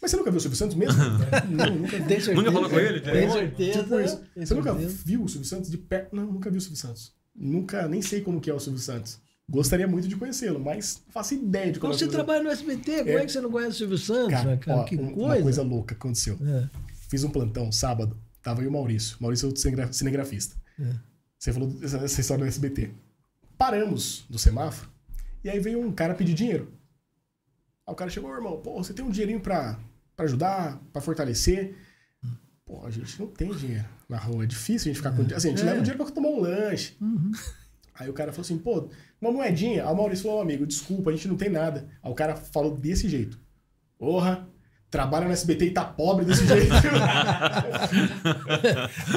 Mas 0.00 0.10
você 0.12 0.16
nunca 0.16 0.30
viu 0.30 0.38
o 0.38 0.40
Silvio 0.40 0.56
Santos 0.58 0.76
mesmo? 0.76 1.02
não, 1.50 1.74
nunca 1.76 1.98
vi. 1.98 2.04
Tem 2.04 2.20
certeza? 2.20 2.34
Nunca 2.34 2.52
falou 2.52 2.70
com 2.70 2.78
ele? 2.78 3.00
Tem 3.00 3.30
certeza? 3.30 3.82
Tipo 3.82 4.00
isso. 4.00 4.20
Você 4.36 4.54
nunca 4.54 4.72
certeza? 4.74 4.98
viu 5.04 5.22
o 5.24 5.28
Silvio 5.28 5.48
Santos 5.48 5.70
de 5.70 5.78
perto? 5.78 6.14
Não, 6.14 6.26
nunca 6.32 6.50
vi 6.50 6.58
o 6.58 6.60
Silvio 6.60 6.76
Santos. 6.78 7.12
Nunca, 7.34 7.88
nem 7.88 8.00
sei 8.02 8.20
como 8.20 8.40
que 8.40 8.48
é 8.50 8.54
o 8.54 8.60
Silvio 8.60 8.80
Santos. 8.80 9.18
Gostaria 9.50 9.88
muito 9.88 10.06
de 10.06 10.14
conhecê-lo, 10.14 10.60
mas 10.60 11.00
não 11.06 11.12
faço 11.12 11.34
ideia 11.34 11.72
de 11.72 11.80
como 11.80 11.92
Então 11.94 12.04
é 12.06 12.08
o 12.08 12.10
você 12.10 12.16
trabalha 12.16 12.42
no 12.44 12.50
SBT, 12.50 12.98
como 12.98 13.18
é 13.18 13.24
que 13.24 13.32
você 13.32 13.40
não 13.40 13.50
conhece 13.50 13.72
o 13.76 13.78
Silvio 13.78 13.98
Santos? 13.98 14.30
Cara, 14.30 14.50
né, 14.50 14.56
cara? 14.58 14.78
ó, 14.80 14.84
que 14.84 14.96
um- 14.96 15.12
coisa. 15.12 15.26
Uma 15.36 15.42
coisa 15.42 15.62
louca 15.62 15.94
aconteceu. 15.94 16.38
É. 16.46 16.68
Fiz 17.08 17.24
um 17.24 17.30
plantão 17.30 17.72
sábado, 17.72 18.16
tava 18.42 18.60
aí 18.60 18.66
o 18.66 18.72
Maurício. 18.72 19.16
Maurício 19.20 19.46
é 19.46 19.48
outro 19.48 19.62
cinegra- 19.62 19.92
cinegrafista. 19.92 20.54
É. 20.78 20.92
Você 21.38 21.52
falou 21.52 21.74
essa, 21.82 21.96
essa 21.98 22.20
história 22.20 22.44
do 22.44 22.48
SBT. 22.48 22.90
Paramos 23.56 24.24
do 24.28 24.38
semáforo 24.38 24.90
e 25.42 25.48
aí 25.48 25.58
veio 25.58 25.80
um 25.80 25.90
cara 25.92 26.14
pedir 26.14 26.34
dinheiro. 26.34 26.72
Aí 27.86 27.92
o 27.92 27.96
cara 27.96 28.10
chegou, 28.10 28.32
irmão, 28.34 28.58
pô, 28.60 28.74
você 28.82 28.92
tem 28.92 29.04
um 29.04 29.10
dinheirinho 29.10 29.40
pra, 29.40 29.78
pra 30.18 30.24
ajudar, 30.24 30.82
pra 30.92 31.00
fortalecer? 31.00 31.76
Pô, 32.66 32.84
a 32.84 32.90
gente 32.90 33.18
não 33.20 33.28
tem 33.28 33.50
dinheiro 33.54 33.86
na 34.08 34.18
rua, 34.18 34.42
é 34.42 34.46
difícil 34.46 34.90
a 34.90 34.92
gente 34.92 34.96
ficar 34.96 35.12
com 35.16 35.22
Assim, 35.34 35.48
a 35.48 35.50
gente 35.52 35.62
É. 35.62 35.64
leva 35.64 35.78
o 35.78 35.82
dinheiro 35.82 36.04
pra 36.04 36.12
tomar 36.12 36.28
um 36.28 36.40
lanche. 36.40 36.96
Uhum. 37.00 37.30
Aí 37.94 38.10
o 38.10 38.12
cara 38.12 38.32
falou 38.32 38.42
assim, 38.44 38.58
pô, 38.58 38.90
uma 39.20 39.30
moedinha. 39.32 39.86
Aí 39.86 39.92
o 39.92 39.96
Maurício 39.96 40.24
falou, 40.24 40.40
amigo, 40.42 40.66
desculpa, 40.66 41.10
a 41.10 41.12
gente 41.12 41.28
não 41.28 41.36
tem 41.36 41.48
nada. 41.48 41.88
Aí 42.02 42.10
o 42.10 42.14
cara 42.14 42.34
falou 42.36 42.76
desse 42.76 43.08
jeito. 43.08 43.38
Porra, 43.96 44.48
trabalha 44.90 45.26
no 45.26 45.32
SBT 45.32 45.66
e 45.66 45.70
tá 45.70 45.84
pobre 45.84 46.24
desse 46.24 46.46
jeito. 46.46 46.72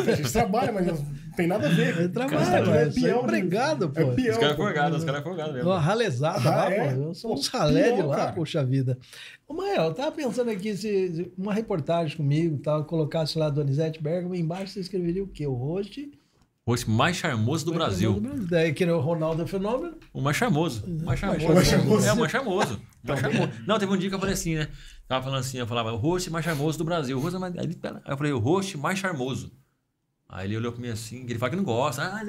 a 0.08 0.16
gente 0.16 0.32
trabalha, 0.32 0.72
mas 0.72 0.88
não 0.88 0.98
tem 1.36 1.48
nada 1.48 1.68
a 1.68 1.70
ver. 1.72 1.98
Ele 1.98 2.10
trabalha, 2.10 2.46
Cara, 2.46 2.58
aquilo 2.58 2.76
mas 2.76 2.96
isso 2.98 3.06
é 3.06 3.10
peão 3.10 3.24
empregado, 3.24 3.90
pô. 3.90 4.00
É 4.00 4.06
peão. 4.14 4.32
Os 4.34 4.38
caras 4.38 4.56
forgados, 4.56 4.98
os 5.00 5.04
caras 5.06 5.24
forgados 5.24 5.54
mesmo. 5.54 5.70
Uma 5.70 5.80
ralezada 5.80 6.50
Ah, 6.50 6.56
lá, 6.56 6.72
é? 6.72 6.94
pô. 6.94 7.02
Eu 7.02 7.14
sou 7.14 7.32
Pô, 7.32 7.38
uns 7.40 7.48
ralé 7.48 7.92
de 7.94 8.02
lá, 8.02 8.16
cara. 8.16 8.32
poxa 8.34 8.64
vida. 8.64 8.98
Ô, 9.48 9.54
Mael, 9.54 9.84
eu 9.86 9.94
tava 9.94 10.12
pensando 10.12 10.50
aqui 10.52 10.76
se 10.76 11.32
uma 11.38 11.54
reportagem 11.54 12.16
comigo, 12.18 12.58
tal, 12.60 12.84
colocasse 12.86 13.38
lá 13.38 13.50
Donizete 13.50 14.02
Bergman, 14.02 14.40
embaixo 14.40 14.74
você 14.74 14.80
escreveria 14.82 15.24
o 15.24 15.28
quê? 15.28 15.46
O 15.48 15.54
host 15.54 16.10
O 16.66 16.72
rosto 16.72 16.90
mais 16.92 17.16
charmoso 17.18 17.66
do 17.66 17.74
Brasil. 17.74 18.22
Daí 18.50 18.74
que 18.74 18.84
era 18.84 18.96
o 18.96 19.00
Ronaldo 19.00 19.48
Fenômeno. 19.48 19.96
O 20.14 20.22
mais 20.22 20.38
charmoso. 20.38 20.84
O 20.86 21.06
mais 21.06 21.20
charmoso. 21.20 21.54
mais 21.54 21.68
charmoso. 21.68 22.08
É, 22.08 22.14
o 22.14 22.18
mais 22.18 22.32
charmoso. 22.32 22.82
O 23.04 23.08
mais 23.08 23.20
charmoso. 23.20 23.50
Não, 23.68 23.80
teve 23.80 23.92
um 23.92 23.98
dia 23.98 24.10
que 24.10 24.16
eu 24.16 24.20
falei 24.20 24.34
assim, 24.36 24.56
né? 24.56 24.68
Tava 25.12 25.26
falando 25.26 25.42
assim, 25.42 25.58
eu 25.58 25.68
falava, 25.68 25.92
o 25.92 25.98
host 25.98 26.30
mais 26.30 26.46
charmoso 26.46 26.78
do 26.78 26.86
Brasil. 26.86 27.18
O 27.18 27.20
host 27.20 27.38
mais... 27.38 27.54
Aí, 27.58 27.70
eu 28.08 28.16
falei, 28.16 28.32
o 28.32 28.40
host 28.40 28.78
mais 28.78 28.98
charmoso. 28.98 29.52
Aí 30.26 30.48
ele 30.48 30.56
olhou 30.56 30.72
pra 30.72 30.82
mim 30.82 30.88
assim, 30.88 31.24
ele 31.24 31.38
fala 31.38 31.50
que 31.50 31.58
não 31.58 31.66
gosta. 31.66 32.02
Ah. 32.02 32.22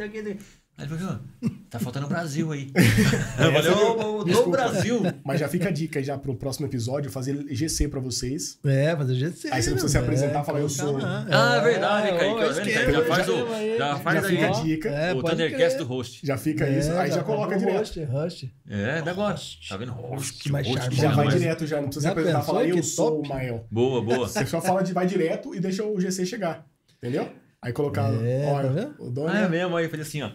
Aí 0.82 0.88
ele 0.88 0.98
falou, 0.98 1.20
"Ó, 1.44 1.48
tá 1.70 1.78
faltando 1.78 2.06
o 2.06 2.08
Brasil 2.08 2.50
aí. 2.50 2.70
eu 2.74 3.52
falei, 3.52 3.70
ô, 3.70 4.24
do. 4.24 4.50
Brasil. 4.50 5.00
Mas 5.24 5.38
já 5.38 5.46
fica 5.48 5.68
a 5.68 5.70
dica 5.70 6.00
aí 6.00 6.04
já 6.04 6.18
pro 6.18 6.34
próximo 6.34 6.66
episódio, 6.66 7.08
fazer 7.08 7.46
GC 7.50 7.86
pra 7.86 8.00
vocês. 8.00 8.58
É, 8.64 8.96
fazer 8.96 9.14
GC. 9.14 9.48
Aí 9.52 9.62
você 9.62 9.70
não 9.70 9.76
precisa 9.76 9.88
se 9.88 9.98
né? 9.98 10.02
apresentar 10.02 10.42
e 10.42 10.44
falar, 10.44 10.58
eu 10.60 10.68
sou-. 10.68 10.98
Ah, 11.00 11.56
é 11.56 11.60
verdade, 11.60 12.08
É, 12.08 12.18
Kaique. 12.18 12.34
ó, 12.34 12.38
Tá 12.38 12.50
esquema, 12.50 12.92
Já 12.92 13.04
faz 13.04 13.28
o- 13.28 13.78
já 13.78 13.96
faz 13.98 14.20
Já 14.20 14.26
aí, 14.26 14.36
fica 14.36 14.46
a 14.48 14.62
dica. 14.62 14.88
É, 14.88 15.14
o 15.14 15.22
Thundercast 15.22 15.78
do 15.78 15.84
host. 15.84 16.26
Já 16.26 16.36
fica 16.36 16.64
É, 16.66 16.78
isso, 16.78 16.92
aí 16.92 17.10
já, 17.12 17.22
coloca 17.22 17.56
direto. 17.56 17.78
Host, 17.78 18.04
host. 18.04 18.54
É, 18.68 18.98
agora. 19.08 19.36
Tá 19.68 19.76
vendo? 19.76 19.92
Host, 19.92 20.50
Mais 20.50 20.66
host. 20.66 20.96
Já 20.96 21.12
vai 21.12 21.28
direto, 21.28 21.64
já. 21.64 21.76
Não 21.76 21.84
precisa 21.84 22.06
se 22.08 22.10
apresentar 22.12 22.40
e 22.42 22.44
falar, 22.46 22.66
eu 22.66 22.82
sou 22.82 23.22
o 23.22 23.28
Mael. 23.28 23.66
Boa, 23.70 24.02
boa. 24.02 24.26
Você 24.28 24.44
só 24.46 24.60
fala 24.60 24.82
de 24.82 24.92
vai 24.92 25.06
direto 25.06 25.54
e 25.54 25.60
deixa 25.60 25.84
o 25.84 26.00
GC 26.00 26.26
chegar. 26.26 26.66
Entendeu? 26.98 27.28
Aí 27.64 27.72
colocar. 27.72 28.12
É, 28.24 28.44
olha, 28.52 28.86
tá 28.86 28.90
o 28.98 29.08
dono. 29.08 29.28
Ah, 29.28 29.42
é 29.42 29.48
mesmo. 29.48 29.76
Aí 29.76 29.88
falei 29.88 30.04
assim, 30.04 30.20
ó. 30.20 30.30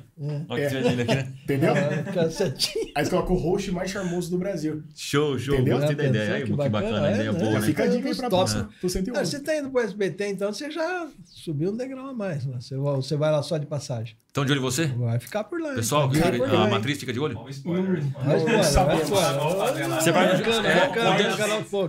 Olha 0.48 0.48
que 0.48 0.62
É. 0.62 0.70
treinando 0.70 1.02
aqui, 1.02 1.14
né? 1.16 1.34
Entendeu? 1.44 1.74
Cacetinho. 2.14 2.86
Aí 2.96 3.04
você 3.04 3.12
coloca 3.12 3.34
o 3.34 3.36
host 3.36 3.70
mais 3.72 3.92
charmoso 3.92 4.32
do 4.32 4.38
Brasil. 4.38 4.82
Show, 4.96 5.38
show. 5.38 5.56
Entendeu? 5.56 5.78
Gostei 5.78 5.96
da 5.98 6.06
ideia. 6.06 6.34
Aí, 6.36 6.44
que 6.46 6.52
bacana, 6.54 6.70
bacana, 6.70 7.08
é, 7.10 7.14
ideia 7.16 7.32
né? 7.34 7.38
boa, 7.40 7.52
Já 7.52 7.60
né? 7.60 7.66
fica 7.66 7.84
a 7.84 7.88
dica 7.88 8.08
aí 8.10 8.16
pra 8.16 8.30
próxima, 8.30 8.64
pro 8.80 8.88
Ah, 8.88 8.90
111. 8.90 9.26
você 9.32 9.40
tá 9.42 9.58
indo 9.58 9.70
pro 9.70 9.82
SBT, 9.82 10.28
então 10.30 10.54
você 10.54 10.72
já 10.72 11.08
subiu 11.26 11.72
um 11.72 11.76
degrau 11.76 12.08
a 12.08 12.14
mais. 12.14 12.46
Né? 12.46 12.58
Você, 12.62 12.78
vai- 12.78 13.02
lá 13.32 13.44
só 13.44 13.58
de 13.58 13.66
passagem. 13.66 14.16
Então, 14.32 14.46
de 14.46 14.52
olho 14.54 14.60
em 14.60 14.62
você? 14.62 14.86
Vai 14.86 15.20
ficar 15.20 15.44
por 15.44 15.60
lá. 15.60 15.74
Pessoal, 15.74 16.08
por 16.08 16.16
a 16.24 16.60
lá, 16.60 16.64
hein? 16.66 16.70
matriz 16.72 16.98
fica 16.98 17.12
de 17.12 17.20
olho? 17.20 17.38
Olha 17.38 17.48
o 17.48 17.50
spoiler. 17.50 18.04
Fazer 18.14 18.52
lá. 18.54 18.64
Você 18.64 20.12
vai 20.12 20.28
no- 20.28 20.44
é, 20.66 20.98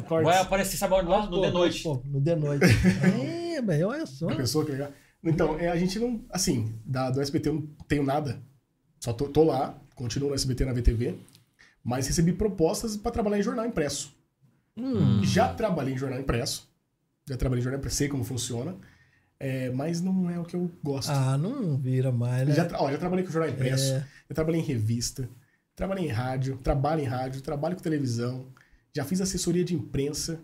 no. 0.00 0.24
Vai 0.24 0.38
aparecer, 0.38 0.76
sabe 0.78 0.94
onde 0.94 1.08
lá? 1.08 1.26
No 1.26 1.42
de 1.42 1.50
noite. 1.52 1.84
No 2.06 2.20
de 2.20 2.34
noite. 2.34 2.64
É, 3.58 3.60
bem, 3.60 3.82
olha 3.82 4.06
só. 4.06 4.26
Pessoa 4.28 4.64
que 4.64 4.70
legal. 4.70 4.88
Então, 5.22 5.58
é, 5.58 5.68
a 5.68 5.76
gente 5.76 5.98
não. 5.98 6.24
Assim, 6.30 6.74
da, 6.84 7.10
do 7.10 7.20
SBT 7.20 7.48
eu 7.48 7.54
não 7.54 7.62
tenho 7.86 8.02
nada. 8.04 8.40
Só 9.00 9.12
tô, 9.12 9.28
tô 9.28 9.44
lá, 9.44 9.78
continuo 9.94 10.28
no 10.30 10.34
SBT 10.34 10.64
na 10.64 10.72
VTV. 10.72 11.16
Mas 11.84 12.06
recebi 12.06 12.32
propostas 12.32 12.96
pra 12.96 13.10
trabalhar 13.10 13.38
em 13.38 13.42
jornal 13.42 13.66
impresso. 13.66 14.14
Hum. 14.76 15.22
Já 15.24 15.52
trabalhei 15.52 15.94
em 15.94 15.98
jornal 15.98 16.20
impresso. 16.20 16.68
Já 17.28 17.36
trabalhei 17.36 17.60
em 17.60 17.64
jornal 17.64 17.78
impresso, 17.78 17.96
sei 17.96 18.08
como 18.08 18.24
funciona. 18.24 18.76
É, 19.40 19.70
mas 19.70 20.00
não 20.00 20.28
é 20.28 20.38
o 20.38 20.44
que 20.44 20.54
eu 20.56 20.70
gosto. 20.82 21.10
Ah, 21.10 21.38
não 21.38 21.76
vira 21.76 22.10
mais, 22.10 22.46
né? 22.48 22.54
Já, 22.54 22.68
ó, 22.74 22.90
já 22.90 22.98
trabalhei 22.98 23.24
com 23.24 23.30
jornal 23.30 23.50
impresso, 23.50 23.92
É. 23.92 24.00
já 24.28 24.34
trabalhei 24.34 24.60
em 24.60 24.64
revista, 24.64 25.28
trabalhei 25.76 26.04
em 26.06 26.08
rádio, 26.08 26.56
trabalho 26.58 27.00
em 27.02 27.04
rádio, 27.04 27.40
trabalho 27.40 27.76
com 27.76 27.82
televisão, 27.82 28.46
já 28.92 29.04
fiz 29.04 29.20
assessoria 29.20 29.64
de 29.64 29.74
imprensa 29.76 30.40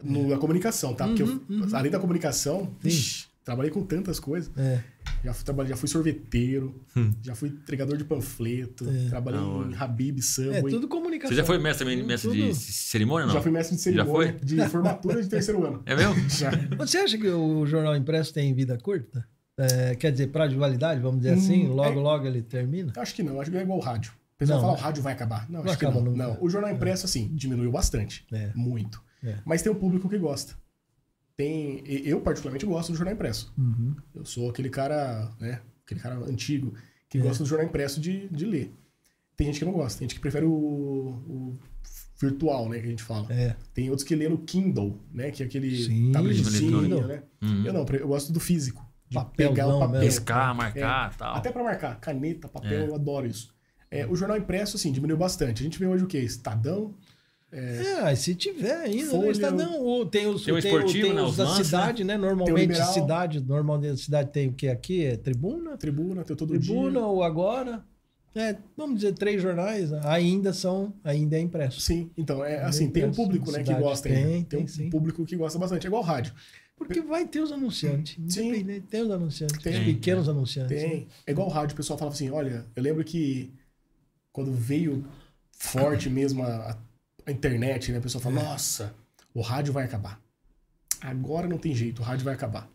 no, 0.00 0.28
na 0.28 0.38
comunicação, 0.38 0.94
tá? 0.94 1.04
Porque 1.08 1.22
eu- 1.24 1.42
além 1.72 1.90
da 1.90 1.98
comunicação, 1.98 2.72
ixi, 2.84 3.26
trabalhei 3.46 3.70
com 3.70 3.82
tantas 3.82 4.20
coisas. 4.20 4.50
É. 4.58 4.82
Já 5.24 5.32
fui, 5.32 5.44
trabalhei, 5.44 5.70
já 5.70 5.76
fui 5.76 5.88
sorveteiro, 5.88 6.84
já 7.22 7.34
fui 7.34 7.48
entregador 7.48 7.96
de 7.96 8.04
panfleto, 8.04 8.84
trabalhei 9.08 9.40
Da 9.40 9.46
hora. 9.46 9.70
em 9.70 9.74
Habib, 9.74 10.18
É 10.18 10.22
Subway. 10.22 10.70
tudo 10.70 10.86
comunicação. 10.88 11.30
Você 11.34 11.40
já 11.40 11.44
foi 11.46 11.56
mestre 11.58 11.86
também, 11.86 12.04
mestre 12.04 12.30
de 12.32 12.54
cerimônia, 12.54 13.26
não? 13.26 13.34
Já 13.34 13.40
fui 13.40 13.50
mestre 13.50 13.76
de 13.76 13.82
Já 13.82 13.84
cerimônia, 13.84 14.32
foi? 14.38 14.40
de 14.46 14.68
formatura 14.68 15.22
de 15.22 15.28
terceiro 15.28 15.64
ano. 15.66 15.82
É 15.86 15.96
mesmo? 15.96 16.14
Já. 16.28 16.50
Você 16.76 16.98
acha 16.98 17.16
que 17.16 17.28
o 17.28 17.64
jornal 17.66 17.96
impresso 17.96 18.34
tem 18.34 18.52
vida 18.52 18.76
curta? 18.76 19.26
É, 19.58 19.94
quer 19.94 20.12
dizer, 20.12 20.26
prazo 20.26 20.50
de 20.52 20.58
validade, 20.58 21.00
vamos 21.00 21.18
dizer 21.20 21.34
Hum, 21.34 21.38
assim? 21.38 21.66
Logo, 21.68 21.98
é. 21.98 22.02
logo 22.02 22.26
ele 22.26 22.42
termina? 22.42 22.92
Acho 22.96 23.14
que 23.14 23.22
não, 23.22 23.40
acho 23.40 23.50
que 23.50 23.56
é 23.56 23.62
igual 23.62 23.78
o 23.78 23.82
rádio. 23.82 24.12
O 24.34 24.38
pessoal 24.38 24.58
Não, 24.58 24.66
fala, 24.66 24.76
né? 24.76 24.82
o 24.82 24.84
rádio 24.84 25.02
vai 25.02 25.12
acabar. 25.14 25.48
Não, 25.48 25.62
Não 25.62 25.70
acho 25.70 25.78
que 25.78 25.84
não. 25.86 26.00
nunca. 26.02 26.16
Não, 26.18 26.36
o 26.42 26.50
jornal 26.50 26.70
impresso, 26.70 27.06
assim, 27.06 27.30
diminuiu 27.34 27.70
bastante. 27.72 28.26
É. 28.30 28.50
Muito. 28.54 29.02
É. 29.24 29.36
Mas 29.46 29.62
tem 29.62 29.72
um 29.72 29.74
público 29.74 30.08
que 30.10 30.18
gosta. 30.18 30.54
Tem, 31.36 31.82
eu, 31.86 32.20
particularmente, 32.20 32.64
gosto 32.64 32.92
do 32.92 32.96
jornal 32.98 33.14
impresso. 33.14 33.52
Uhum. 33.58 33.94
Eu 34.14 34.24
sou 34.24 34.48
aquele 34.48 34.70
cara, 34.70 35.30
né? 35.38 35.60
Aquele 35.84 36.00
cara 36.00 36.16
antigo 36.16 36.72
que 37.08 37.18
É. 37.18 37.20
gosta 37.20 37.42
do 37.44 37.48
jornal 37.48 37.66
impresso 37.68 38.00
de, 38.00 38.28
de 38.28 38.44
ler. 38.46 38.72
Tem 39.36 39.46
gente 39.48 39.58
que 39.58 39.64
não 39.66 39.72
gosta, 39.72 39.98
tem 39.98 40.08
gente 40.08 40.14
que 40.14 40.20
prefere 40.22 40.46
o, 40.46 40.50
o 40.50 41.58
virtual, 42.18 42.68
né? 42.70 42.78
Que 42.80 42.86
a 42.86 42.90
gente 42.90 43.02
fala. 43.02 43.30
É. 43.30 43.54
Tem 43.74 43.90
outros 43.90 44.06
que 44.08 44.14
lê 44.16 44.28
no 44.30 44.38
Kindle, 44.38 44.98
né? 45.12 45.30
Que 45.30 45.42
é 45.42 45.46
aquele 45.46 45.76
Sim, 45.84 46.10
tabletzinho, 46.12 47.06
né? 47.06 47.22
Uhum. 47.42 47.66
Eu 47.66 47.72
não, 47.74 47.84
eu 47.84 48.08
gosto 48.08 48.32
do 48.32 48.40
físico. 48.40 48.84
De 49.08 49.14
Papelzão 49.14 49.54
pegar 49.54 49.68
o 49.68 49.78
papel. 49.78 50.00
Pescar, 50.00 50.54
marcar 50.54 51.12
e 51.14 51.18
tal. 51.18 51.34
Até 51.36 51.52
pra 51.52 51.62
marcar, 51.62 52.00
caneta, 52.00 52.48
papel, 52.48 52.72
É. 52.84 52.88
eu 52.88 52.94
adoro 52.94 53.26
isso. 53.26 53.54
É, 53.88 54.04
o 54.06 54.16
jornal 54.16 54.36
impresso, 54.36 54.76
assim, 54.76 54.90
diminuiu 54.90 55.16
bastante. 55.18 55.60
A 55.60 55.64
gente 55.64 55.78
vê 55.78 55.86
hoje 55.86 56.02
o 56.02 56.08
quê? 56.08 56.18
Estadão, 56.18 56.92
É, 57.52 58.14
se 58.16 58.34
tiver 58.34 58.74
ainda, 58.76 59.10
Folha. 59.10 59.24
né? 59.26 59.30
Estadão, 59.32 59.80
o- 59.86 60.04
tem 60.04 60.26
os, 60.26 60.44
Tem 60.44 60.52
o 60.52 60.60
tem 60.60 60.72
esportivo, 60.72 61.06
tem 61.06 61.14
né, 61.14 61.22
os 61.22 61.36
da 61.36 61.46
cidade, 61.54 62.04
né? 62.04 62.16
O 62.16 62.20
Normalmente 62.20 62.74
cidade, 62.92 63.40
normalmente 63.40 63.92
a 63.92 63.96
cidade 63.96 64.30
tem 64.30 64.48
o 64.48 64.52
que 64.52 64.68
aqui? 64.68 65.04
É 65.04 65.16
tribuna? 65.16 65.76
Tribuna, 65.76 66.24
tem 66.24 66.36
todo 66.36 66.48
Tribuna 66.58 66.90
dia. 66.98 67.06
ou 67.06 67.22
agora? 67.22 67.84
É, 68.34 68.56
vamos 68.76 68.96
dizer, 68.96 69.14
três 69.14 69.40
jornais 69.40 69.90
ainda 70.04 70.52
são, 70.52 70.92
ainda 71.02 71.36
é 71.36 71.40
impresso. 71.40 71.80
Sim, 71.80 72.10
então, 72.18 72.44
é 72.44 72.62
assim, 72.62 72.90
tem 72.90 73.04
um 73.04 73.06
impresso 73.08 73.22
público 73.22 73.50
né, 73.50 73.62
que 73.62 73.72
gosta 73.74 74.08
Tem, 74.08 74.16
ainda. 74.18 74.30
tem, 74.32 74.44
Tem 74.44 74.64
um 74.64 74.68
sim. 74.68 74.90
público 74.90 75.24
que 75.24 75.36
gosta 75.36 75.58
bastante. 75.58 75.86
É 75.86 75.88
igual 75.88 76.02
rádio. 76.02 76.34
Porque 76.76 77.00
vai 77.00 77.26
ter 77.26 77.40
os 77.40 77.50
anunciantes. 77.50 78.18
Sim. 78.28 78.82
Tem 78.90 79.00
os 79.00 79.10
anunciantes. 79.10 79.56
Tem. 79.62 79.72
Os 79.78 79.84
pequenos 79.86 80.28
anunciantes. 80.28 80.76
Tem. 80.82 81.08
É 81.26 81.30
igual 81.30 81.48
rádio, 81.48 81.72
o 81.72 81.76
pessoal 81.78 81.98
fala 81.98 82.10
assim, 82.10 82.28
olha, 82.28 82.66
eu 82.76 82.82
lembro 82.82 83.02
que 83.02 83.50
quando 84.30 84.52
veio 84.52 85.02
forte 85.58 86.10
mesmo 86.10 86.42
a, 86.42 86.72
a 86.72 86.76
internet, 87.32 87.92
né? 87.92 87.98
O 87.98 88.02
pessoal 88.02 88.22
fala, 88.22 88.36
nossa, 88.42 88.94
o 89.34 89.40
rádio 89.40 89.72
vai 89.72 89.84
acabar. 89.84 90.20
Agora 91.00 91.46
não 91.48 91.58
tem 91.58 91.74
jeito, 91.74 92.00
o 92.00 92.04
rádio 92.04 92.24
vai 92.24 92.34
acabar. 92.34 92.68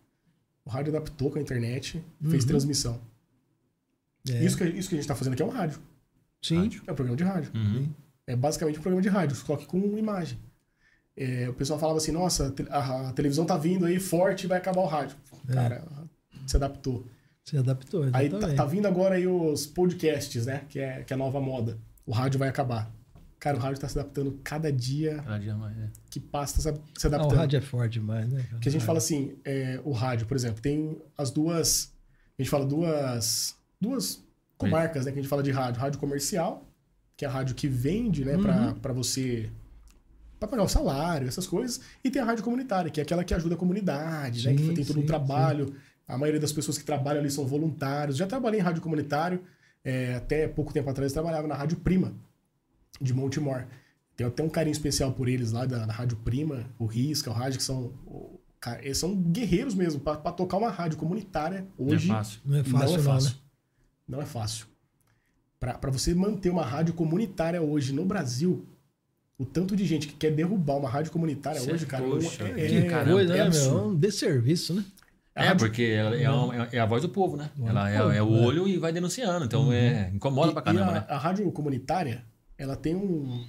O 0.64 0.70
rádio 0.70 0.96
adaptou 0.96 1.32
com 1.32 1.40
a 1.40 1.42
internet, 1.42 2.04
fez 2.30 2.44
Uhum. 2.44 2.50
transmissão. 2.50 3.02
É. 4.30 4.44
Isso, 4.44 4.56
que, 4.58 4.64
isso 4.66 4.88
que 4.90 4.96
a 4.96 4.98
gente 5.00 5.08
tá 5.08 5.16
fazendo 5.16 5.34
aqui 5.34 5.42
é 5.42 5.46
um 5.46 5.50
rádio. 5.50 5.80
Sim. 6.42 6.70
É 6.88 6.92
um 6.92 6.96
programa 6.96 7.16
de 7.18 7.24
rádio. 7.24 7.52
Uhum. 7.56 7.90
É 8.28 8.36
basicamente 8.36 8.78
um 8.78 8.82
programa 8.82 9.02
de 9.02 9.10
rádio, 9.10 9.36
só 9.36 9.56
que 9.56 9.66
com 9.66 9.80
imagem. 9.98 10.38
É, 11.18 11.50
o 11.50 11.54
pessoal 11.54 11.80
falava 11.80 11.98
assim, 11.98 12.12
nossa, 12.12 12.54
a 12.70 12.78
a, 12.78 13.10
a 13.10 13.14
televisão 13.14 13.46
tá 13.46 13.58
vindo 13.58 13.86
aí 13.86 14.00
forte 14.00 14.44
e 14.44 14.48
vai 14.48 14.58
acabar 14.60 14.82
o 14.82 14.86
rádio. 14.86 15.18
É. 15.50 15.54
Cara, 15.54 15.84
se 16.48 16.56
adaptou. 16.56 17.06
Se 17.44 17.58
adaptou, 17.58 18.04
Aí 18.14 18.28
exatamente. 18.28 18.56
tá, 18.56 18.64
tá 18.64 18.70
vindo 18.70 18.88
agora 18.88 19.16
aí 19.16 19.28
os 19.28 19.66
podcasts, 19.66 20.46
né? 20.46 20.64
Que 20.70 20.80
é, 20.80 21.04
que 21.04 21.12
é 21.12 21.16
a 21.16 21.18
nova 21.18 21.42
moda. 21.42 21.80
O 22.06 22.12
rádio 22.12 22.38
vai 22.38 22.48
acabar. 22.48 22.92
Cara, 23.42 23.58
o 23.58 23.60
rádio 23.60 23.82
tá 23.82 23.90
se 23.90 23.98
adaptando 24.00 24.40
cada 24.44 24.72
dia 24.72 25.16
Cada 25.24 25.40
dia 25.40 25.56
mais, 25.56 25.76
é. 25.78 25.90
que 26.12 26.20
passa, 26.20 26.56
tá 26.56 26.62
se- 26.62 26.82
se 27.00 27.08
Ah, 27.08 27.10
o 27.10 27.16
adaptando. 27.16 27.38
rádio 27.40 27.58
é 27.58 27.62
forte 27.62 27.94
demais, 27.94 28.30
né? 28.30 28.44
cara? 28.48 28.60
Que 28.62 28.70
a 28.70 28.72
gente 28.72 28.86
fala 28.86 29.00
assim, 29.00 29.34
é, 29.44 29.82
o 29.84 29.92
rádio, 29.92 30.28
por 30.28 30.38
exemplo, 30.38 30.62
tem 30.62 30.98
as 31.18 31.32
duas. 31.32 31.92
A 32.38 32.42
gente 32.42 32.50
fala 32.52 32.66
duas. 32.66 33.56
Duas 33.82 34.24
comarcas, 34.58 35.06
né? 35.06 35.12
Que 35.12 35.18
a 35.18 35.22
gente 35.24 35.30
fala 35.30 35.42
de 35.42 35.50
rádio. 35.52 35.82
Rádio 35.82 36.00
comercial, 36.00 36.64
que 37.18 37.26
é 37.26 37.28
a 37.28 37.32
rádio 37.32 37.56
que 37.56 37.68
vende, 37.68 38.24
né, 38.24 38.38
pra, 38.38 38.56
Uhum. 38.68 38.74
pra 38.76 38.94
você. 38.94 39.50
Pra 40.40 40.48
pagar 40.48 40.64
o 40.64 40.68
salário, 40.68 41.28
essas 41.28 41.48
coisas. 41.48 41.82
E 42.04 42.10
tem 42.12 42.22
a 42.22 42.26
rádio 42.26 42.44
comunitária, 42.44 42.90
que 42.92 43.00
é 43.00 43.04
aquela 43.04 43.24
que 43.24 43.34
ajuda 43.34 43.56
a 43.56 43.58
comunidade, 43.58 44.48
né? 44.48 44.54
Que 44.56 44.68
Sim, 44.68 44.74
tem 44.76 44.86
todo 44.86 44.98
sim, 44.98 45.04
um 45.04 45.06
trabalho. 45.08 45.74
A 46.08 46.16
maioria 46.18 46.40
das 46.40 46.52
pessoas 46.52 46.78
que 46.78 46.84
trabalham 46.84 47.22
ali 47.22 47.30
são 47.32 47.46
voluntários. 47.48 48.18
Já 48.18 48.28
trabalhei 48.28 48.60
em 48.60 48.64
rádio 48.64 48.82
comunitário. 48.84 49.42
é, 49.84 50.14
até 50.14 50.48
pouco 50.48 50.72
tempo 50.72 50.88
atrás 50.92 51.12
eu 51.12 51.14
trabalhava 51.16 51.48
na 51.48 51.56
Rádio 51.56 51.78
Prima, 51.80 52.14
de 53.00 53.14
Montemor. 53.14 53.66
Tenho 54.16 54.30
até 54.30 54.44
um 54.44 54.50
carinho 54.50 54.74
especial 54.74 55.12
por 55.14 55.28
eles 55.28 55.52
lá 55.52 55.66
da, 55.66 55.86
da 55.86 55.94
Rádio 55.94 56.18
Prima, 56.18 56.66
o 56.78 56.86
Risca, 56.86 57.30
o 57.30 57.34
Rádio, 57.34 57.58
que 57.58 57.64
são. 57.64 57.94
o- 58.06 58.40
cara, 58.60 58.84
eles 58.84 58.98
são 58.98 59.16
guerreiros 59.16 59.74
mesmo. 59.74 60.00
Pra 60.00 60.16
pra 60.18 60.32
tocar 60.32 60.58
uma 60.58 60.70
rádio 60.70 60.98
comunitária 60.98 61.66
hoje. 61.78 62.08
Não 62.08 62.16
é 62.16 62.18
fácil. 62.18 62.40
Não 62.46 62.58
é 62.58 62.64
fácil, 62.64 62.78
Não 62.78 62.94
é 62.94 62.98
não, 62.98 63.04
fácil. 63.04 63.30
né? 63.30 63.36
Não 64.08 64.22
é 64.22 64.26
fácil. 64.26 64.66
Pra 65.60 65.74
pra 65.76 65.92
você 65.92 66.14
manter 66.14 66.50
uma 66.50 66.66
rádio 66.66 66.94
comunitária 66.94 67.62
hoje 67.62 67.94
no 67.94 68.04
Brasil, 68.06 68.66
o 69.38 69.46
tanto 69.46 69.76
de 69.76 69.86
gente 69.86 70.08
que 70.08 70.14
quer 70.14 70.32
derrubar 70.32 70.78
uma 70.78 70.90
rádio 70.90 71.12
comunitária 71.12 71.60
Cê- 71.62 71.72
hoje, 71.72 71.86
cara, 71.86 72.04
poxa, 72.04 72.44
é, 72.44 72.54
que 72.68 72.76
é, 72.78 72.82
caramba, 72.86 73.14
Coisa, 73.14 73.34
é 73.34 73.38
né, 73.38 73.44
meu? 73.44 73.44
É 73.44 73.48
absurdo. 73.48 73.88
um 73.88 73.96
desserviço, 73.96 74.74
né? 74.74 74.86
A 75.34 75.44
É, 75.44 75.48
rádio- 75.48 75.66
porque 75.68 75.84
ela 75.84 76.16
é, 76.16 76.30
uma- 76.30 76.66
é 76.72 76.80
a 76.80 76.86
voz 76.86 77.02
do 77.02 77.10
povo, 77.10 77.38
né? 77.38 77.50
Ela 77.64 77.90
é, 77.90 77.96
é 77.96 78.04
o 78.04 78.12
é. 78.12 78.22
olho 78.22 78.68
e 78.68 78.78
vai 78.78 78.92
denunciando. 78.92 79.46
Então 79.46 79.72
é, 79.72 80.12
incomoda 80.14 80.52
E- 80.52 80.54
pra 80.54 80.62
caramba, 80.62 80.86
e 80.86 80.90
a, 80.90 80.94
né? 81.02 81.06
a 81.08 81.18
rádio 81.18 81.50
comunitária, 81.52 82.26
ela 82.62 82.76
tem 82.76 82.96
um- 82.96 83.46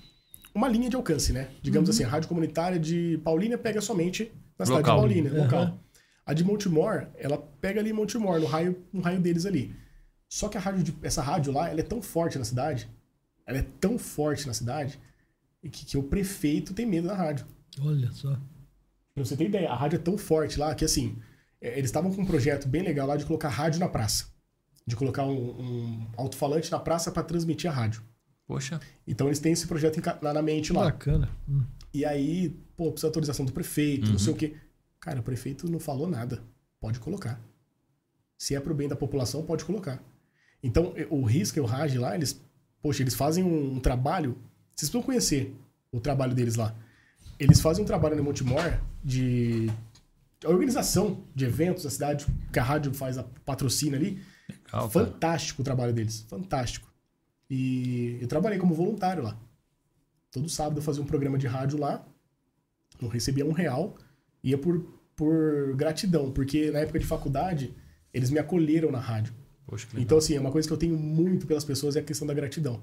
uma 0.55 0.69
linha 0.69 0.89
de 0.89 0.97
alcance, 0.97 1.33
né? 1.33 1.49
Digamos 1.63 1.89
Uhum. 1.89 1.95
assim, 1.95 2.05
a 2.05 2.09
rádio 2.09 2.29
comunitária 2.29 2.79
de 2.79 3.19
Paulínia 3.25 3.59
pega 3.59 3.81
somente 3.81 4.33
na 4.59 4.65
cidade 4.67 4.83
Local. 4.83 4.97
de 4.97 5.01
Paulínia, 5.03 5.33
Uhum. 5.33 5.43
local. 5.45 5.79
A 6.25 6.33
de 6.35 6.45
Montemor, 6.45 7.09
ela 7.17 7.37
pega 7.61 7.81
ali 7.81 7.91
em 7.91 7.93
Montemor, 7.93 8.41
no 8.41 8.47
raio, 8.47 8.83
no 8.93 9.01
raio 9.01 9.21
deles 9.21 9.45
ali. 9.45 9.75
Só 10.29 10.49
que 10.49 10.57
a 10.57 10.61
rádio 10.61 10.83
de- 10.85 10.95
essa 11.03 11.21
rádio 11.21 11.53
lá, 11.53 11.69
ela 11.69 11.81
é 11.81 11.83
tão 11.83 12.01
forte 12.01 12.39
na 12.39 12.45
cidade, 12.45 12.89
ela 13.47 13.59
é 13.59 13.63
tão 13.81 13.99
forte 13.99 14.47
na 14.47 14.55
cidade, 14.55 14.99
que, 15.71 15.85
que 15.85 15.97
o 15.99 16.03
prefeito 16.03 16.73
tem 16.75 16.87
medo 16.87 17.09
da 17.09 17.15
rádio. 17.15 17.45
Olha 17.81 18.11
só. 18.13 18.33
Pra 19.15 19.25
você 19.25 19.37
ter 19.37 19.45
ideia, 19.47 19.69
a 19.71 19.77
rádio 19.77 19.97
é 19.97 20.01
tão 20.01 20.17
forte 20.17 20.59
lá 20.59 20.75
que 20.75 20.85
assim, 20.85 21.19
é, 21.61 21.73
eles 21.79 21.87
estavam 21.91 22.13
com 22.13 22.23
um 22.23 22.27
projeto 22.27 22.67
bem 22.69 22.83
legal 22.83 23.07
lá 23.07 23.17
de 23.17 23.25
colocar 23.27 23.49
rádio 23.49 23.79
na 23.81 23.89
praça. 23.89 24.27
De 24.87 24.97
colocar 24.97 25.25
um, 25.27 25.61
um 25.61 26.07
alto-falante 26.17 26.71
na 26.71 26.79
praça 26.79 27.11
para 27.13 27.23
transmitir 27.23 27.71
a 27.71 27.75
rádio. 27.75 28.03
Poxa, 28.47 28.81
Então 29.07 29.29
eles 29.29 29.39
têm 29.39 29.53
esse 29.53 29.67
projeto 29.67 30.01
lá 30.21 30.33
na 30.35 30.43
mente 30.43 30.73
lá. 30.73 30.85
Bacana. 30.85 31.29
Hum. 31.49 31.63
E 31.95 32.05
aí, 32.05 32.51
pô, 32.77 32.91
precisa 32.91 33.07
de 33.07 33.11
autorização 33.11 33.45
do 33.47 33.53
prefeito, 33.53 34.07
Uhum. 34.07 34.13
não 34.13 34.19
sei 34.19 34.33
o 34.33 34.37
quê. 34.37 34.55
Cara, 35.01 35.21
o 35.21 35.23
prefeito 35.23 35.71
não 35.71 35.79
falou 35.79 36.09
nada. 36.09 36.43
Pode 36.81 36.99
colocar. 37.01 37.41
Se 38.39 38.55
é 38.55 38.61
pro 38.61 38.75
bem 38.75 38.89
da 38.89 38.97
população, 38.97 39.43
pode 39.45 39.65
colocar. 39.65 40.03
Então, 40.63 40.95
o 41.11 41.25
Risca 41.25 41.59
e 41.59 41.63
o 41.63 41.65
Raj 41.67 41.95
lá, 41.97 42.15
eles, 42.15 42.41
poxa, 42.81 43.03
eles 43.03 43.15
fazem 43.15 43.43
um, 43.45 43.75
um 43.75 43.81
trabalho. 43.81 44.33
Vocês 44.75 44.89
precisam 44.91 45.03
conhecer 45.03 45.57
o 45.93 46.01
trabalho 46.01 46.35
deles 46.35 46.57
lá. 46.57 46.75
Eles 47.39 47.61
fazem 47.61 47.83
um 47.83 47.87
trabalho 47.87 48.17
no 48.17 48.25
Montemor 48.25 48.81
de 49.05 49.71
de 50.41 50.49
organização 50.49 51.23
de 51.33 51.45
eventos 51.45 51.85
da 51.85 51.91
cidade, 51.91 52.27
que 52.53 52.59
a 52.59 52.65
rádio 52.65 52.93
faz 52.93 53.17
a 53.17 53.23
patrocina 53.23 53.97
ali. 53.97 54.21
legal, 54.49 54.65
cara. 54.73 54.89
Fantástico 54.91 55.63
o 55.63 55.65
trabalho 55.65 55.93
deles, 55.93 56.27
fantástico. 56.29 56.92
E 57.55 58.17
eu 58.19 58.27
trabalhei 58.27 58.59
como 58.59 58.75
voluntário 58.75 59.23
lá. 59.23 59.39
Todo 60.31 60.49
sábado 60.49 60.79
eu 60.79 60.83
fazia 60.83 61.03
um 61.03 61.07
programa 61.07 61.37
de 61.37 61.47
rádio 61.47 61.79
lá, 61.79 62.03
não 62.99 63.11
recebia 63.11 63.45
um 63.45 63.53
real, 63.53 63.95
ia 64.43 64.57
por, 64.57 64.81
por 65.15 65.77
gratidão, 65.77 66.33
porque 66.33 66.71
na 66.71 66.79
época 66.79 66.99
de 66.99 67.05
faculdade 67.05 67.77
eles 68.11 68.31
me 68.31 68.39
acolheram 68.39 68.91
na 68.91 68.99
rádio. 68.99 69.35
Poxa. 69.67 69.87
Então, 69.99 70.17
assim, 70.17 70.35
é 70.35 70.41
uma 70.41 70.51
coisa 70.51 70.67
que 70.67 70.73
eu 70.73 70.79
tenho 70.79 70.97
muito 70.97 71.47
pelas 71.47 71.63
pessoas 71.63 71.95
é 71.95 72.01
a 72.01 72.03
questão 72.03 72.27
da 72.27 72.33
gratidão. 72.33 72.81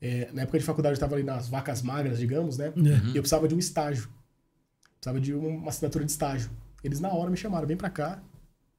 É, 0.00 0.30
na 0.32 0.42
época 0.42 0.60
de 0.60 0.64
faculdade 0.64 0.92
eu 0.92 0.96
estava 0.98 1.16
ali 1.16 1.24
nas 1.24 1.48
vacas 1.48 1.82
magras, 1.82 2.20
digamos, 2.20 2.56
né? 2.56 2.68
É. 2.76 3.06
E 3.08 3.16
eu 3.16 3.22
precisava 3.22 3.48
de 3.48 3.56
um 3.56 3.58
estágio. 3.58 4.08
Precisava 5.00 5.20
de 5.20 5.34
uma 5.34 5.68
assinatura 5.68 6.04
de 6.04 6.12
estágio. 6.12 6.48
Eles 6.84 7.00
na 7.00 7.12
hora 7.12 7.28
me 7.28 7.36
chamaram, 7.36 7.66
vem 7.66 7.76
pra 7.76 7.90
cá, 7.90 8.22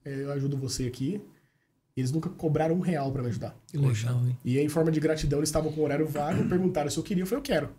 é, 0.06 0.24
eu 0.24 0.32
ajudo 0.32 0.56
você 0.56 0.88
aqui. 0.88 1.22
Eles 1.98 2.12
nunca 2.12 2.30
cobraram 2.30 2.76
um 2.76 2.80
real 2.80 3.12
pra 3.12 3.24
me 3.24 3.30
ajudar. 3.30 3.56
Que 3.68 3.78
legal, 3.78 4.20
hein? 4.26 4.38
E 4.46 4.58
aí, 4.60 4.64
em 4.66 4.70
forma 4.70 4.92
de 4.92 5.00
gratidão, 5.00 5.40
eles 5.40 5.50
estavam 5.50 5.72
com 5.72 5.82
o 5.82 5.84
horário 5.84 6.08
vago, 6.08 6.48
perguntaram 6.48 6.90
se 6.90 6.98
eu 6.98 7.04
queria, 7.04 7.24
eu 7.24 7.28
falei, 7.28 7.40
eu 7.40 7.44
quero. 7.44 7.70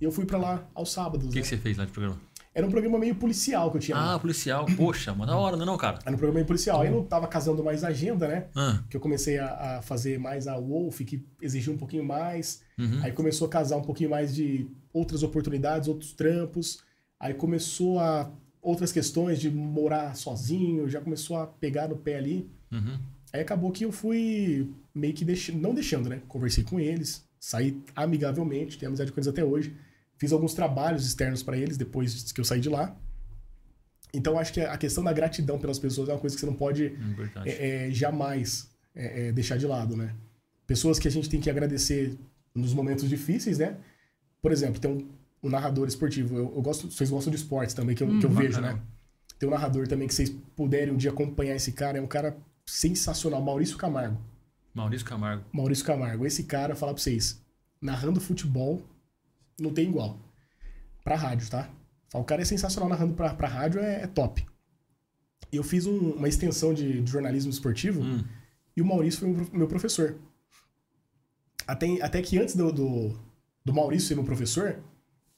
E 0.00 0.04
eu 0.04 0.12
fui 0.12 0.24
pra 0.24 0.38
lá 0.38 0.64
aos 0.74 0.92
sábados. 0.92 1.26
O 1.26 1.30
que, 1.30 1.36
né? 1.36 1.42
que 1.42 1.48
você 1.48 1.56
fez 1.56 1.76
lá 1.76 1.84
de 1.84 1.90
programa? 1.92 2.18
Era 2.54 2.66
um 2.66 2.70
programa 2.70 2.98
meio 2.98 3.14
policial 3.14 3.70
que 3.70 3.78
eu 3.78 3.80
tinha. 3.80 3.96
lá. 3.96 4.14
Ah, 4.14 4.18
policial. 4.18 4.66
Poxa, 4.76 5.14
mas 5.14 5.26
da 5.26 5.36
hora, 5.36 5.56
não 5.56 5.62
é 5.62 5.66
não, 5.66 5.76
cara? 5.78 5.98
Era 6.04 6.10
um 6.14 6.18
programa 6.18 6.34
meio 6.34 6.46
policial. 6.46 6.82
Aí 6.82 6.88
eu 6.88 6.94
não 6.94 7.04
tava 7.04 7.26
casando 7.26 7.64
mais 7.64 7.82
a 7.82 7.88
agenda, 7.88 8.28
né? 8.28 8.46
Ah, 8.54 8.82
Que 8.90 8.96
eu 8.96 9.00
comecei 9.00 9.38
a, 9.38 9.78
a 9.78 9.82
fazer 9.82 10.18
mais 10.18 10.46
a 10.46 10.58
Wolf, 10.58 11.00
que 11.00 11.24
exigia 11.40 11.72
um 11.72 11.78
pouquinho 11.78 12.04
mais. 12.04 12.62
uhum. 12.78 13.00
Aí 13.02 13.10
começou 13.10 13.46
a 13.46 13.50
casar 13.50 13.76
um 13.76 13.82
pouquinho 13.82 14.10
mais 14.10 14.34
de 14.34 14.68
outras 14.92 15.22
oportunidades, 15.22 15.88
outros 15.88 16.12
trampos. 16.12 16.80
Aí 17.18 17.32
começou 17.32 17.98
a 17.98 18.30
outras 18.60 18.92
questões 18.92 19.40
de 19.40 19.50
morar 19.50 20.14
sozinho, 20.14 20.88
já 20.88 21.00
começou 21.00 21.38
a 21.38 21.46
pegar 21.46 21.88
no 21.88 21.96
pé 21.96 22.16
ali. 22.16 22.50
Uhum. 22.70 22.98
Aí 23.32 23.40
acabou 23.40 23.72
que 23.72 23.84
eu 23.84 23.92
fui 23.92 24.70
meio 24.94 25.14
que 25.14 25.24
deixando, 25.24 25.58
não 25.58 25.74
deixando, 25.74 26.08
né? 26.08 26.20
Conversei 26.28 26.62
com 26.62 26.78
eles, 26.78 27.24
saí 27.40 27.82
amigavelmente, 27.96 28.78
tenho 28.78 28.90
amizade 28.90 29.10
com 29.10 29.18
eles 29.18 29.28
até 29.28 29.42
hoje. 29.42 29.74
Fiz 30.18 30.32
alguns 30.32 30.52
trabalhos 30.54 31.06
externos 31.06 31.42
para 31.42 31.56
eles 31.56 31.76
depois 31.76 32.30
que 32.30 32.40
eu 32.40 32.44
saí 32.44 32.60
de 32.60 32.68
lá. 32.68 32.96
Então 34.12 34.38
acho 34.38 34.52
que 34.52 34.60
a 34.60 34.76
questão 34.76 35.02
da 35.02 35.12
gratidão 35.12 35.58
pelas 35.58 35.78
pessoas 35.78 36.08
é 36.08 36.12
uma 36.12 36.18
coisa 36.18 36.36
que 36.36 36.40
você 36.40 36.46
não 36.46 36.54
pode 36.54 36.92
é, 37.46 37.86
é, 37.86 37.90
jamais 37.90 38.70
é, 38.94 39.28
é, 39.28 39.32
deixar 39.32 39.56
de 39.56 39.66
lado, 39.66 39.96
né? 39.96 40.14
Pessoas 40.66 40.98
que 40.98 41.08
a 41.08 41.10
gente 41.10 41.30
tem 41.30 41.40
que 41.40 41.48
agradecer 41.48 42.18
nos 42.54 42.74
momentos 42.74 43.08
difíceis, 43.08 43.58
né? 43.58 43.78
Por 44.42 44.52
exemplo, 44.52 44.78
tem 44.78 44.90
um, 44.90 45.08
um 45.42 45.48
narrador 45.48 45.88
esportivo. 45.88 46.36
Eu, 46.36 46.52
eu 46.54 46.62
gosto, 46.62 46.90
vocês 46.90 47.08
gostam 47.08 47.30
de 47.30 47.38
esportes 47.38 47.74
também, 47.74 47.96
que 47.96 48.02
eu, 48.02 48.18
que 48.20 48.26
eu 48.26 48.30
vejo, 48.30 48.60
né? 48.60 48.78
Tem 49.38 49.48
um 49.48 49.52
narrador 49.52 49.88
também 49.88 50.06
que 50.06 50.14
vocês 50.14 50.30
puderem 50.54 50.92
um 50.92 50.96
dia 50.96 51.10
acompanhar 51.10 51.56
esse 51.56 51.72
cara, 51.72 51.96
é 51.96 52.00
um 52.00 52.06
cara 52.06 52.36
sensacional, 52.76 53.42
Maurício 53.42 53.76
Camargo. 53.76 54.18
Maurício 54.74 55.06
Camargo. 55.06 55.44
Maurício 55.52 55.84
Camargo. 55.84 56.24
Esse 56.24 56.44
cara, 56.44 56.74
falar 56.74 56.94
pra 56.94 57.02
vocês, 57.02 57.38
narrando 57.80 58.18
futebol, 58.20 58.82
não 59.60 59.72
tem 59.72 59.88
igual. 59.88 60.18
Pra 61.04 61.14
rádio, 61.16 61.50
tá? 61.50 61.68
O 62.14 62.24
cara 62.24 62.40
é 62.42 62.44
sensacional 62.44 62.88
narrando 62.88 63.12
pra, 63.14 63.34
pra 63.34 63.48
rádio, 63.48 63.80
é, 63.80 64.02
é 64.02 64.06
top. 64.06 64.46
Eu 65.52 65.62
fiz 65.62 65.86
um- 65.86 66.12
uma 66.12 66.28
extensão 66.28 66.72
de, 66.72 67.02
de 67.02 67.10
jornalismo 67.10 67.50
esportivo 67.50 68.00
Hum. 68.02 68.24
e 68.74 68.80
o 68.80 68.86
Maurício 68.86 69.20
foi 69.20 69.28
meu- 69.28 69.46
meu 69.52 69.68
professor. 69.68 70.16
Até, 71.66 72.00
até 72.02 72.22
que 72.22 72.38
antes 72.38 72.56
do, 72.56 72.72
do, 72.72 73.18
do 73.64 73.72
Maurício 73.74 74.08
ser 74.08 74.14
meu 74.14 74.24
professor, 74.24 74.78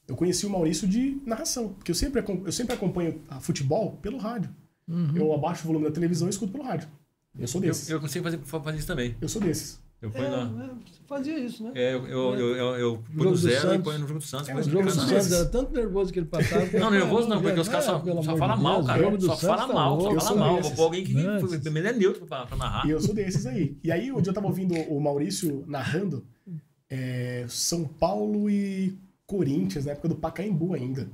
eu 0.07 0.15
conheci 0.15 0.45
o 0.45 0.49
Maurício 0.49 0.87
de 0.87 1.21
narração. 1.25 1.73
Porque 1.73 1.91
eu 1.91 1.95
sempre, 1.95 2.23
eu 2.45 2.51
sempre 2.51 2.73
acompanho 2.73 3.21
futebol 3.41 3.97
pelo 3.97 4.17
rádio. 4.17 4.53
Eu 5.15 5.33
abaixo 5.33 5.63
o 5.63 5.67
volume 5.67 5.85
da 5.85 5.91
televisão 5.91 6.27
e 6.27 6.31
escuto 6.31 6.51
pelo 6.53 6.63
rádio. 6.63 6.87
Eu 7.39 7.47
sou 7.47 7.61
Eu, 7.61 7.67
desses. 7.67 7.89
Eu, 7.89 7.97
eu 7.97 8.01
consigo 8.01 8.23
fazer, 8.23 8.39
fazer 8.39 8.77
isso 8.77 8.87
também. 8.87 9.15
sou 9.29 9.41
desses. 9.41 9.83
Eu 10.01 10.09
É, 10.09 10.11
ponho 10.11 10.29
na. 10.29 10.63
é, 10.65 10.69
fazia 11.07 11.39
isso, 11.39 11.63
né? 11.63 11.71
É, 11.73 11.93
eu, 11.93 12.05
eu, 12.05 12.35
eu, 12.35 12.55
eu, 12.55 12.75
eu 12.75 13.03
ponho 13.17 13.35
zero 13.35 13.55
e 13.55 13.61
Santos. 13.61 13.83
ponho 13.83 13.99
no 13.99 14.07
jogo 14.07 14.19
do 14.19 14.25
Santos. 14.25 14.49
É, 14.49 14.55
o 14.55 14.63
jogo 14.63 14.83
do 14.85 14.91
Santos 14.91 15.31
era 15.31 15.45
tanto 15.45 15.73
nervoso 15.73 16.13
que 16.13 16.19
ele 16.19 16.25
passava. 16.27 16.65
que 16.67 16.77
Não, 16.77 16.87
eu 16.87 16.91
nervoso 16.91 17.27
não, 17.29 17.41
porque 17.41 17.59
os 17.59 17.67
caras 17.69 17.85
só, 17.85 17.95
"Ah, 17.95 17.99
pelo 18.01 18.21
só 18.23 18.37
falam 18.37 18.57
mal, 18.61 18.83
cara. 18.83 18.99
o 18.99 19.03
jogo 19.03 19.17
do 19.17 19.25
Só 19.25 19.35
Santos 19.35 19.47
fala 19.55 19.67
tá 19.67 19.73
mal, 19.73 20.01
só 20.01 20.19
fala 20.19 20.31
Eu 20.31 20.35
mal. 20.39 20.61
Vou 20.61 20.71
pôr 20.71 20.83
alguém 20.83 21.03
que 21.05 21.13
ele 21.79 21.87
é 21.87 21.93
neutro 21.93 22.25
pra, 22.25 22.45
pra 22.45 22.57
narrar. 22.57 22.85
E 22.85 22.91
eu 22.91 22.99
sou 23.01 23.15
desses 23.15 23.45
aí. 23.45 23.77
E 23.83 23.91
aí, 23.91 24.11
dia 24.21 24.29
eu 24.29 24.33
tava 24.33 24.47
ouvindo 24.47 24.75
o 24.75 24.99
Maurício 24.99 25.63
narrando 25.67 26.25
é, 26.89 27.45
São 27.47 27.85
Paulo 27.85 28.49
e 28.49 28.97
Corinthians, 29.25 29.85
na 29.85 29.93
época 29.93 30.09
do 30.09 30.15
Pacaembu 30.15 30.73
ainda. 30.73 31.09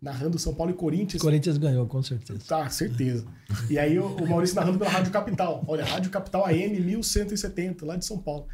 Narrando 0.00 0.38
São 0.38 0.54
Paulo 0.54 0.70
e 0.72 0.74
Corinthians. 0.74 1.20
Corinthians 1.20 1.58
ganhou, 1.58 1.84
com 1.86 2.00
certeza. 2.02 2.40
Tá, 2.46 2.68
certeza. 2.70 3.26
E 3.68 3.76
aí 3.78 3.98
o, 3.98 4.06
o 4.06 4.28
Maurício 4.28 4.54
narrando 4.54 4.78
pela 4.78 4.90
Rádio 4.90 5.10
Capital. 5.10 5.64
Olha, 5.66 5.84
Rádio 5.84 6.10
Capital 6.10 6.44
AM 6.46 6.78
1170, 6.80 7.84
lá 7.84 7.96
de 7.96 8.04
São 8.04 8.18
Paulo. 8.18 8.46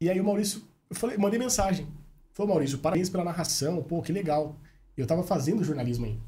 E 0.00 0.08
aí 0.08 0.20
o 0.20 0.24
Maurício, 0.24 0.62
eu 0.88 0.94
falei, 0.94 1.18
mandei 1.18 1.38
mensagem. 1.38 1.88
Falei, 2.32 2.52
Maurício, 2.52 2.78
parabéns 2.78 3.10
pela 3.10 3.24
narração, 3.24 3.82
pô, 3.82 4.00
que 4.00 4.12
legal. 4.12 4.56
Eu 4.96 5.06
tava 5.06 5.22
fazendo 5.24 5.64
jornalismo 5.64 6.06
aí. 6.06 6.18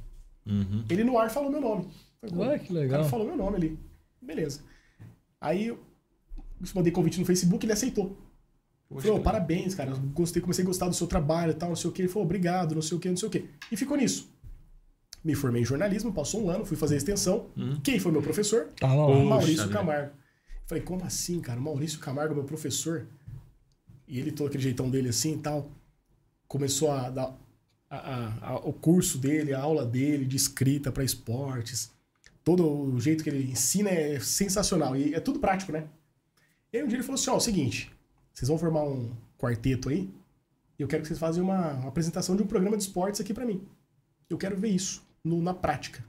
Uhum. 0.46 0.84
Ele 0.90 1.04
no 1.04 1.18
ar 1.18 1.30
falou 1.30 1.50
meu 1.50 1.60
nome. 1.60 1.88
Ué, 2.34 2.58
que 2.58 2.72
O 2.72 2.74
cara 2.74 2.80
legal. 2.80 3.04
falou 3.04 3.26
meu 3.26 3.36
nome 3.36 3.56
ali. 3.56 3.78
Beleza. 4.20 4.60
Aí 5.40 5.68
eu 5.68 5.78
mandei 6.74 6.92
convite 6.92 7.18
no 7.20 7.26
Facebook, 7.26 7.64
ele 7.64 7.72
aceitou. 7.72 8.16
Poxa, 8.88 9.06
Falou, 9.06 9.18
que 9.18 9.24
parabéns, 9.24 9.74
cara. 9.74 9.90
eu 9.90 9.96
Gostei, 10.12 10.42
comecei 10.42 10.62
a 10.64 10.66
gostar 10.66 10.88
do 10.88 10.94
seu 10.94 11.06
trabalho 11.06 11.52
e 11.52 11.54
tal, 11.54 11.70
não 11.70 11.76
sei 11.76 11.88
o 11.88 11.92
quê. 11.92 12.02
Ele 12.02 12.08
falou, 12.08 12.24
obrigado, 12.24 12.74
não 12.74 12.82
sei 12.82 12.96
o 12.96 13.00
quê, 13.00 13.08
não 13.08 13.16
sei 13.16 13.28
o 13.28 13.30
quê. 13.30 13.46
E 13.70 13.76
ficou 13.76 13.96
nisso. 13.96 14.30
Me 15.24 15.34
formei 15.34 15.62
em 15.62 15.64
jornalismo, 15.64 16.12
passou 16.12 16.44
um 16.44 16.50
ano, 16.50 16.64
fui 16.64 16.76
fazer 16.76 16.94
a 16.94 16.98
extensão. 16.98 17.46
Uhum. 17.56 17.80
Quem 17.80 17.98
foi 18.00 18.10
meu 18.10 18.22
professor? 18.22 18.68
Tava 18.78 18.94
lá. 18.94 19.06
Poxa 19.06 19.24
Maurício. 19.24 19.68
Camargo. 19.70 20.12
Falei, 20.66 20.82
como 20.82 21.04
assim, 21.04 21.40
cara? 21.40 21.60
Maurício 21.60 21.98
Camargo, 22.00 22.34
meu 22.34 22.44
professor. 22.44 23.06
E 24.08 24.18
ele, 24.18 24.32
todo 24.32 24.48
aquele 24.48 24.62
jeitão 24.62 24.90
dele 24.90 25.08
assim 25.10 25.34
e 25.34 25.38
tal, 25.38 25.70
começou 26.48 26.90
a 26.90 27.08
dar 27.10 27.36
a- 27.88 27.96
a- 27.96 28.48
a- 28.52 28.56
o 28.60 28.72
curso 28.72 29.18
dele, 29.18 29.52
a 29.54 29.60
aula 29.60 29.84
dele 29.86 30.24
de 30.24 30.36
escrita 30.36 30.90
para 30.90 31.04
esportes. 31.04 31.90
Todo 32.42 32.66
o 32.68 32.98
jeito 33.00 33.22
que 33.22 33.30
ele 33.30 33.50
ensina 33.52 33.90
é 33.90 34.18
sensacional. 34.18 34.96
E 34.96 35.14
é 35.14 35.20
tudo 35.20 35.38
prático, 35.38 35.70
né? 35.72 35.86
E 36.72 36.78
aí 36.78 36.82
um 36.82 36.88
dia 36.88 36.96
ele 36.96 37.04
falou 37.04 37.14
assim: 37.20 37.30
ó, 37.30 37.34
é 37.34 37.36
o 37.36 37.40
seguinte, 37.40 37.90
vocês 38.32 38.48
vão 38.48 38.58
formar 38.58 38.82
um 38.84 39.12
quarteto 39.38 39.88
aí, 39.88 40.10
e 40.78 40.82
eu 40.82 40.88
quero 40.88 41.02
que 41.02 41.08
vocês 41.08 41.18
façam 41.20 41.44
uma, 41.44 41.74
uma 41.74 41.88
apresentação 41.88 42.34
de 42.34 42.42
um 42.42 42.46
programa 42.46 42.76
de 42.76 42.82
esportes 42.82 43.20
aqui 43.20 43.32
para 43.32 43.46
mim. 43.46 43.62
Eu 44.28 44.36
quero 44.38 44.56
ver 44.56 44.70
isso 44.70 45.04
no- 45.24 45.42
na 45.42 45.54
prática. 45.54 46.04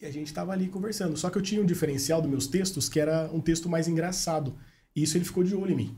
E 0.00 0.06
a 0.06 0.10
gente 0.10 0.32
tava 0.32 0.52
ali 0.52 0.68
conversando. 0.68 1.16
Só 1.16 1.28
que 1.28 1.36
eu 1.36 1.42
tinha 1.42 1.60
um 1.60 1.66
diferencial 1.66 2.22
dos 2.22 2.30
meus 2.30 2.46
textos, 2.46 2.88
que 2.88 2.98
era 2.98 3.30
um 3.32 3.40
texto 3.40 3.68
mais 3.68 3.86
engraçado. 3.86 4.56
E 4.96 5.02
isso 5.02 5.16
ele 5.16 5.24
ficou 5.24 5.44
de 5.44 5.54
olho 5.54 5.72
em 5.72 5.76
mim. 5.76 5.96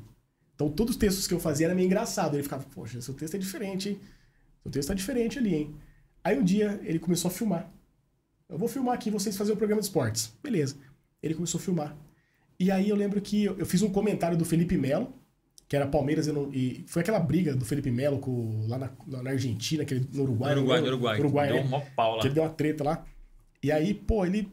Então, 0.55 0.69
todos 0.71 0.95
os 0.95 0.99
textos 0.99 1.27
que 1.27 1.35
eu 1.35 1.41
fazia 1.41 1.67
era 1.67 1.75
meio 1.75 1.87
engraçado. 1.87 2.35
Ele 2.35 2.43
ficava, 2.43 2.65
poxa, 2.75 3.01
seu 3.01 3.15
texto 3.15 3.35
é 3.35 3.39
diferente, 3.39 3.91
hein? 3.91 4.01
Seu 4.63 4.71
texto 4.71 4.89
tá 4.89 4.95
diferente 4.95 5.39
ali, 5.39 5.55
hein? 5.55 5.77
Aí 6.25 6.39
um 6.39 6.45
dia 6.45 6.81
ele 6.85 6.99
começou 6.99 7.29
a 7.29 7.33
filmar. 7.33 7.73
Eu 8.49 8.59
vou 8.59 8.69
filmar 8.69 8.95
aqui 8.95 9.11
vocês 9.11 9.37
fazerem 9.37 9.55
o 9.55 9.59
programa 9.59 9.81
de 9.81 9.87
esportes. 9.87 10.33
Beleza. 10.43 10.77
Ele 11.23 11.35
começou 11.35 11.59
a 11.59 11.63
filmar. 11.63 11.97
E 12.59 12.71
aí 12.71 12.89
eu 12.89 12.97
lembro 12.97 13.21
que 13.21 13.45
eu 13.45 13.59
eu 13.59 13.67
fiz 13.67 13.83
um 13.83 13.91
comentário 13.91 14.37
do 14.37 14.45
Felipe 14.45 14.77
Melo, 14.77 15.13
que 15.73 15.77
era 15.77 15.87
Palmeiras 15.87 16.27
e, 16.27 16.31
e 16.53 16.85
foi 16.87 17.01
aquela 17.01 17.19
briga 17.19 17.57
do 17.57 17.65
Felipe 17.65 17.91
Melo 17.91 18.19
com, 18.19 18.67
lá 18.69 18.77
na, 18.77 18.91
na 19.23 19.31
Argentina, 19.31 19.85
aquele, 19.85 20.07
no 20.13 20.25
Uruguai. 20.25 20.55
No 20.55 20.61
Uruguai, 20.61 20.81
no 20.81 20.85
né? 20.85 20.93
Uruguai. 20.93 21.19
Uruguai, 21.19 21.47
Deu 21.49 21.57
né? 21.57 21.63
um 21.63 21.69
mó 21.69 21.83
pau 21.97 22.17
lá. 22.17 22.21
Que 22.21 22.27
ele 22.27 22.35
deu 22.35 22.43
uma 22.43 22.51
treta 22.51 22.85
lá. 22.85 23.07
E 23.63 23.73
aí, 23.73 23.95
pô, 23.95 24.27
ele 24.27 24.53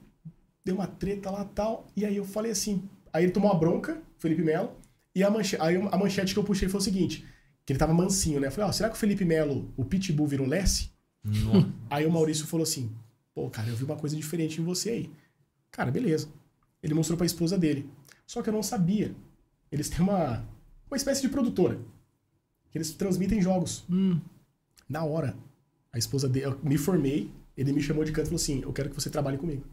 deu 0.63 0.75
uma 0.75 0.87
treta 0.87 1.29
lá 1.29 1.41
e 1.41 1.53
tal. 1.53 1.85
E 1.93 2.05
aí 2.05 2.15
eu 2.15 2.23
falei 2.23 2.53
assim. 2.53 2.87
Aí 3.11 3.25
ele 3.25 3.33
tomou 3.33 3.51
uma 3.51 3.59
bronca, 3.59 4.01
Felipe 4.17 4.41
Melo. 4.41 4.71
E 5.13 5.21
a, 5.21 5.29
manche, 5.29 5.57
aí 5.59 5.75
a 5.91 5.97
manchete 5.97 6.33
que 6.33 6.39
eu 6.39 6.43
puxei 6.45 6.69
foi 6.69 6.79
o 6.79 6.83
seguinte: 6.83 7.25
que 7.65 7.73
ele 7.73 7.79
tava 7.79 7.93
mansinho, 7.93 8.39
né? 8.39 8.47
Eu 8.47 8.51
falei, 8.53 8.69
ó, 8.69 8.71
será 8.71 8.87
que 8.87 8.95
o 8.95 8.97
Felipe 8.97 9.25
Melo, 9.25 9.69
o 9.75 9.83
Pitbull, 9.83 10.25
virou 10.25 10.47
Lessie? 10.47 10.89
Aí 11.89 12.05
o 12.05 12.11
Maurício 12.13 12.47
falou 12.47 12.63
assim: 12.63 12.89
pô, 13.35 13.49
cara, 13.49 13.67
eu 13.67 13.75
vi 13.75 13.83
uma 13.83 13.97
coisa 13.97 14.15
diferente 14.15 14.61
em 14.61 14.63
você 14.63 14.89
aí. 14.91 15.11
Cara, 15.69 15.91
beleza. 15.91 16.29
Ele 16.81 16.93
mostrou 16.93 17.17
pra 17.17 17.25
esposa 17.25 17.57
dele. 17.57 17.89
Só 18.25 18.41
que 18.41 18.47
eu 18.47 18.53
não 18.53 18.63
sabia. 18.63 19.13
Eles 19.69 19.89
têm 19.89 19.99
uma, 19.99 20.47
uma 20.89 20.97
espécie 20.97 21.21
de 21.21 21.29
produtora. 21.29 21.79
Que 22.71 22.77
eles 22.77 22.91
transmitem 22.91 23.41
jogos. 23.41 23.83
Hum, 23.89 24.19
Na 24.87 25.03
hora, 25.03 25.35
a 25.91 25.97
esposa 25.97 26.27
dele, 26.27 26.47
eu 26.47 26.59
me 26.63 26.77
formei, 26.77 27.31
ele 27.55 27.71
me 27.73 27.81
chamou 27.81 28.03
de 28.03 28.11
canto 28.11 28.25
e 28.25 28.29
falou 28.29 28.41
assim: 28.41 28.61
Eu 28.61 28.73
quero 28.73 28.89
que 28.89 28.95
você 28.95 29.09
trabalhe 29.09 29.37
comigo. 29.37 29.63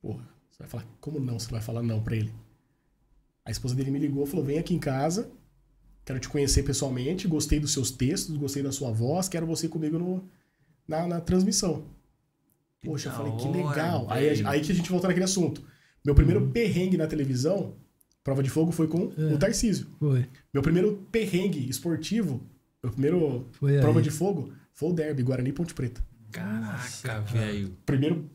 Porra, 0.00 0.26
você 0.50 0.58
vai 0.60 0.68
falar, 0.68 0.86
como 1.00 1.20
não? 1.20 1.38
Você 1.38 1.50
vai 1.50 1.60
falar 1.60 1.82
não 1.82 2.02
pra 2.02 2.16
ele? 2.16 2.32
A 3.44 3.50
esposa 3.50 3.74
dele 3.74 3.90
me 3.90 3.98
ligou 3.98 4.24
falou: 4.26 4.44
Vem 4.44 4.58
aqui 4.58 4.74
em 4.74 4.78
casa, 4.78 5.30
quero 6.04 6.18
te 6.20 6.28
conhecer 6.28 6.62
pessoalmente, 6.62 7.26
gostei 7.28 7.58
dos 7.60 7.72
seus 7.72 7.90
textos, 7.90 8.36
gostei 8.36 8.62
da 8.62 8.72
sua 8.72 8.90
voz, 8.90 9.28
quero 9.28 9.46
você 9.46 9.68
comigo 9.68 9.98
no, 9.98 10.28
na, 10.86 11.06
na 11.06 11.20
transmissão. 11.20 11.84
Poxa, 12.82 13.08
eu 13.08 13.12
falei, 13.12 13.32
que 13.36 13.48
legal. 13.48 14.06
Aí, 14.10 14.46
aí 14.46 14.60
que 14.62 14.72
a 14.72 14.74
gente 14.74 14.90
volta 14.90 15.06
naquele 15.06 15.24
assunto. 15.24 15.62
Meu 16.02 16.14
primeiro 16.14 16.48
perrengue 16.50 16.96
na 16.96 17.06
televisão, 17.06 17.74
prova 18.30 18.42
de 18.42 18.50
fogo, 18.50 18.70
foi 18.70 18.86
com 18.86 19.10
É. 19.18 19.34
o 19.34 19.38
Tarcísio. 19.38 19.86
foi. 19.98 20.24
Meu 20.54 20.62
primeiro 20.62 21.04
perrengue 21.10 21.68
esportivo, 21.68 22.40
meu 22.82 22.92
primeiro 22.92 23.46
Foi 23.52 23.74
aí. 23.74 23.80
prova 23.80 24.00
de 24.00 24.10
fogo, 24.10 24.52
foi 24.72 24.90
o 24.90 24.92
derby, 24.92 25.22
Guarani 25.22 25.50
e 25.50 25.52
Ponte 25.52 25.74
Preta. 25.74 26.00
Caraca, 26.30 27.20
velho. 27.22 27.72
Primeiro 27.84 28.30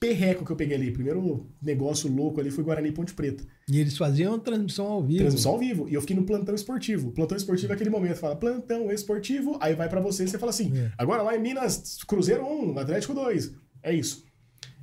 perreco 0.00 0.44
que 0.44 0.50
eu 0.52 0.56
peguei 0.56 0.76
ali, 0.76 0.90
primeiro 0.90 1.46
negócio 1.62 2.10
louco 2.10 2.40
ali 2.40 2.50
foi 2.50 2.62
Guarani 2.64 2.88
e 2.88 2.92
Ponte 2.92 3.14
Preta. 3.14 3.42
E 3.70 3.78
eles 3.80 3.96
faziam 3.96 4.38
transmissão 4.38 4.86
ao 4.86 5.02
vivo. 5.02 5.18
Transmissão 5.20 5.52
ao 5.52 5.58
vivo. 5.58 5.88
E 5.88 5.94
eu 5.94 6.00
fiquei 6.02 6.16
no 6.16 6.24
plantão 6.24 6.54
esportivo. 6.54 7.10
Plantão 7.12 7.36
esportivo 7.36 7.72
é 7.72 7.74
aquele 7.74 7.90
momento, 7.90 8.16
fala 8.16 8.36
plantão 8.36 8.90
esportivo, 8.90 9.56
aí 9.60 9.74
vai 9.74 9.88
pra 9.88 10.00
você 10.00 10.24
e 10.24 10.28
você 10.28 10.38
fala 10.38 10.50
assim, 10.50 10.76
É. 10.76 10.92
agora 10.98 11.22
lá 11.22 11.34
em 11.36 11.40
Minas, 11.40 11.98
Cruzeiro 12.06 12.44
1, 12.44 12.78
Atlético 12.78 13.14
2. 13.14 13.52
É 13.82 13.94
isso. 13.94 14.24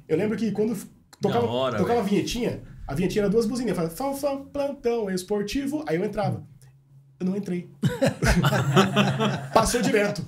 Eu 0.07 0.17
lembro 0.17 0.35
que 0.37 0.51
quando 0.51 0.75
tocava, 1.21 1.45
hora, 1.47 1.77
tocava 1.77 1.99
a 2.01 2.03
vinhetinha, 2.03 2.61
a 2.87 2.93
vinhetinha 2.93 3.23
era 3.23 3.29
duas 3.29 3.45
buzininhas, 3.45 3.75
falava 3.77 3.95
fã, 3.95 4.13
fã, 4.13 4.43
plantão 4.45 5.09
esportivo, 5.09 5.83
aí 5.87 5.95
eu 5.97 6.05
entrava. 6.05 6.45
Eu 7.19 7.25
não 7.25 7.35
entrei. 7.37 7.69
Passou 9.53 9.81
direto. 9.81 10.25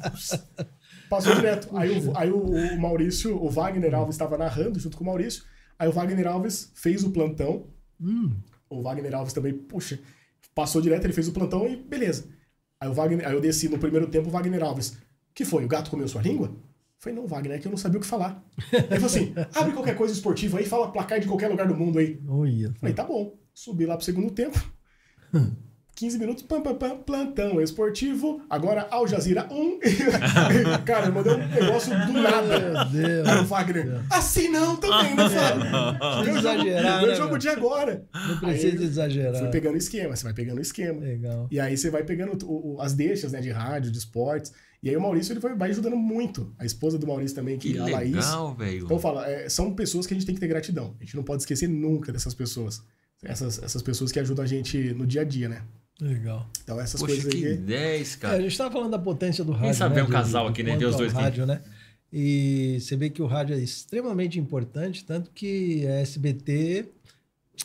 Passou 1.09 1.35
direto. 1.35 1.75
Aí, 1.75 1.99
o, 1.99 2.17
aí 2.17 2.31
o, 2.31 2.41
o 2.41 2.79
Maurício, 2.81 3.35
o 3.41 3.49
Wagner 3.49 3.93
Alves 3.93 4.15
estava 4.15 4.37
narrando 4.37 4.79
junto 4.79 4.97
com 4.97 5.03
o 5.03 5.07
Maurício. 5.07 5.43
Aí 5.77 5.87
o 5.87 5.91
Wagner 5.91 6.27
Alves 6.27 6.71
fez 6.75 7.03
o 7.03 7.11
plantão. 7.11 7.67
Hum, 7.99 8.31
O 8.69 8.81
Wagner 8.81 9.13
Alves 9.15 9.33
também, 9.33 9.53
puxa, 9.53 9.99
passou 10.53 10.81
direto, 10.81 11.05
ele 11.05 11.13
fez 11.13 11.27
o 11.27 11.33
plantão 11.33 11.67
e 11.67 11.75
beleza. 11.75 12.27
Aí, 12.79 12.89
o 12.89 12.93
Wagner, 12.93 13.27
aí 13.27 13.33
eu 13.33 13.41
desci 13.41 13.69
no 13.69 13.79
primeiro 13.79 14.07
tempo, 14.07 14.27
o 14.27 14.31
Wagner 14.31 14.63
Alves. 14.63 14.97
que 15.33 15.45
foi? 15.45 15.65
O 15.65 15.67
gato 15.67 15.89
comeu 15.89 16.07
sua 16.07 16.21
língua? 16.21 16.51
Falei, 16.99 17.15
não, 17.19 17.27
Wagner, 17.27 17.57
é 17.57 17.59
que 17.59 17.67
eu 17.67 17.71
não 17.71 17.77
sabia 17.77 17.99
o 17.99 18.01
que 18.01 18.07
falar. 18.07 18.43
Ele 18.73 18.81
falou 18.99 19.05
assim: 19.05 19.33
abre 19.53 19.71
qualquer 19.73 19.95
coisa 19.95 20.13
esportiva 20.13 20.57
aí, 20.57 20.65
fala 20.65 20.91
placar 20.91 21.19
de 21.19 21.27
qualquer 21.27 21.47
lugar 21.47 21.67
do 21.67 21.75
mundo 21.75 21.99
aí. 21.99 22.19
olha. 22.27 22.73
Falei, 22.79 22.95
tá 22.95 23.03
bom. 23.03 23.35
Subi 23.53 23.85
lá 23.85 23.95
pro 23.95 24.05
segundo 24.05 24.31
tempo. 24.31 24.59
15 25.95 26.19
minutos, 26.19 26.43
pam, 26.43 26.61
pam, 26.61 26.75
pam, 26.75 26.97
plantão 26.97 27.59
esportivo. 27.59 28.39
Agora 28.47 28.87
Al 28.91 29.07
Jazeera 29.07 29.47
1. 29.51 29.79
Cara, 30.85 31.07
eu 31.07 31.11
mandei 31.13 31.33
um 31.33 31.37
negócio 31.47 31.89
do 32.05 32.13
nada. 32.13 32.59
Meu 32.59 32.85
Deus. 32.85 33.27
Aí 33.27 33.39
o 33.41 33.45
Wagner, 33.45 34.01
assim 34.11 34.47
não 34.49 34.75
também, 34.75 35.15
né, 35.15 35.27
Fábio? 35.27 36.23
Meu 36.23 36.25
jogo, 36.35 36.37
Exagerar, 36.37 36.99
meu 37.01 37.09
né, 37.09 37.15
jogo 37.15 37.29
meu? 37.31 37.37
de 37.39 37.49
agora. 37.49 38.05
Não 38.13 38.37
precisa 38.39 38.77
Aí, 38.77 38.83
exagerar. 38.85 39.41
Fui 39.41 39.49
pegando 39.49 39.73
o 39.73 39.77
esquema, 39.77 40.15
você 40.15 40.23
vai 40.23 40.33
pegando 40.33 40.59
o 40.59 40.61
esquema. 40.61 40.99
Legal. 40.99 41.47
E 41.49 41.59
aí 41.59 41.75
você 41.75 41.89
vai 41.89 42.03
pegando 42.03 42.45
o- 42.45 42.75
o- 42.75 42.81
as 42.81 42.93
deixas, 42.93 43.31
né, 43.31 43.41
de 43.41 43.49
rádio, 43.49 43.89
de 43.91 43.97
esportes. 43.97 44.53
E 44.83 44.89
aí 44.89 44.95
o 44.95 45.01
Maurício 45.01 45.33
ele 45.33 45.39
vai, 45.39 45.55
vai 45.55 45.69
ajudando 45.71 45.95
muito. 45.97 46.53
A 46.57 46.65
esposa 46.65 46.97
do 46.99 47.07
Maurício 47.07 47.35
também, 47.35 47.57
que, 47.57 47.73
Que 47.73 47.77
é 47.77 47.81
a 47.81 47.85
Laís. 47.85 48.13
legal, 48.15 48.53
velho. 48.55 48.85
Então 48.85 48.99
fala, 48.99 49.27
é, 49.29 49.49
são 49.49 49.73
pessoas 49.73 50.05
que 50.05 50.13
a 50.13 50.17
gente 50.17 50.25
tem 50.25 50.35
que 50.35 50.41
ter 50.41 50.47
gratidão. 50.47 50.95
A 50.99 51.03
gente 51.03 51.15
não 51.15 51.23
pode 51.23 51.41
esquecer 51.41 51.67
nunca 51.67 52.11
dessas 52.11 52.33
pessoas. 52.33 52.81
Essas, 53.23 53.61
essas 53.63 53.81
pessoas 53.81 54.11
que 54.11 54.19
ajudam 54.19 54.45
a 54.45 54.47
gente 54.47 54.93
no 54.93 55.07
dia 55.07 55.21
a 55.21 55.23
dia, 55.23 55.49
né? 55.49 55.63
Legal. 55.99 56.47
Então 56.63 56.79
essas 56.79 57.01
Poxa, 57.01 57.13
coisas 57.15 57.33
que 57.33 57.45
aí. 57.47 57.57
10, 57.57 58.11
É, 58.13 58.15
a 58.15 58.19
cara. 58.19 58.41
gente 58.41 58.51
estava 58.51 58.71
falando 58.71 58.91
da 58.91 58.99
potência 58.99 59.43
do 59.43 59.51
rádio. 59.51 59.73
sabe 59.73 59.95
né, 59.95 60.03
um 60.03 60.07
casal 60.09 60.45
de 60.45 60.51
aqui, 60.51 60.63
né? 60.63 60.77
Ver 60.77 60.85
os 60.85 60.93
ao 60.93 60.99
dois 60.99 61.11
aqui. 61.11 61.21
rádio, 61.23 61.45
né? 61.47 61.61
E 62.13 62.77
você 62.79 62.95
vê 62.95 63.09
que 63.09 63.21
o 63.21 63.25
rádio 63.25 63.55
é 63.55 63.59
extremamente 63.59 64.39
importante, 64.39 65.03
tanto 65.03 65.31
que 65.31 65.85
a 65.87 65.99
SBT. 66.01 66.85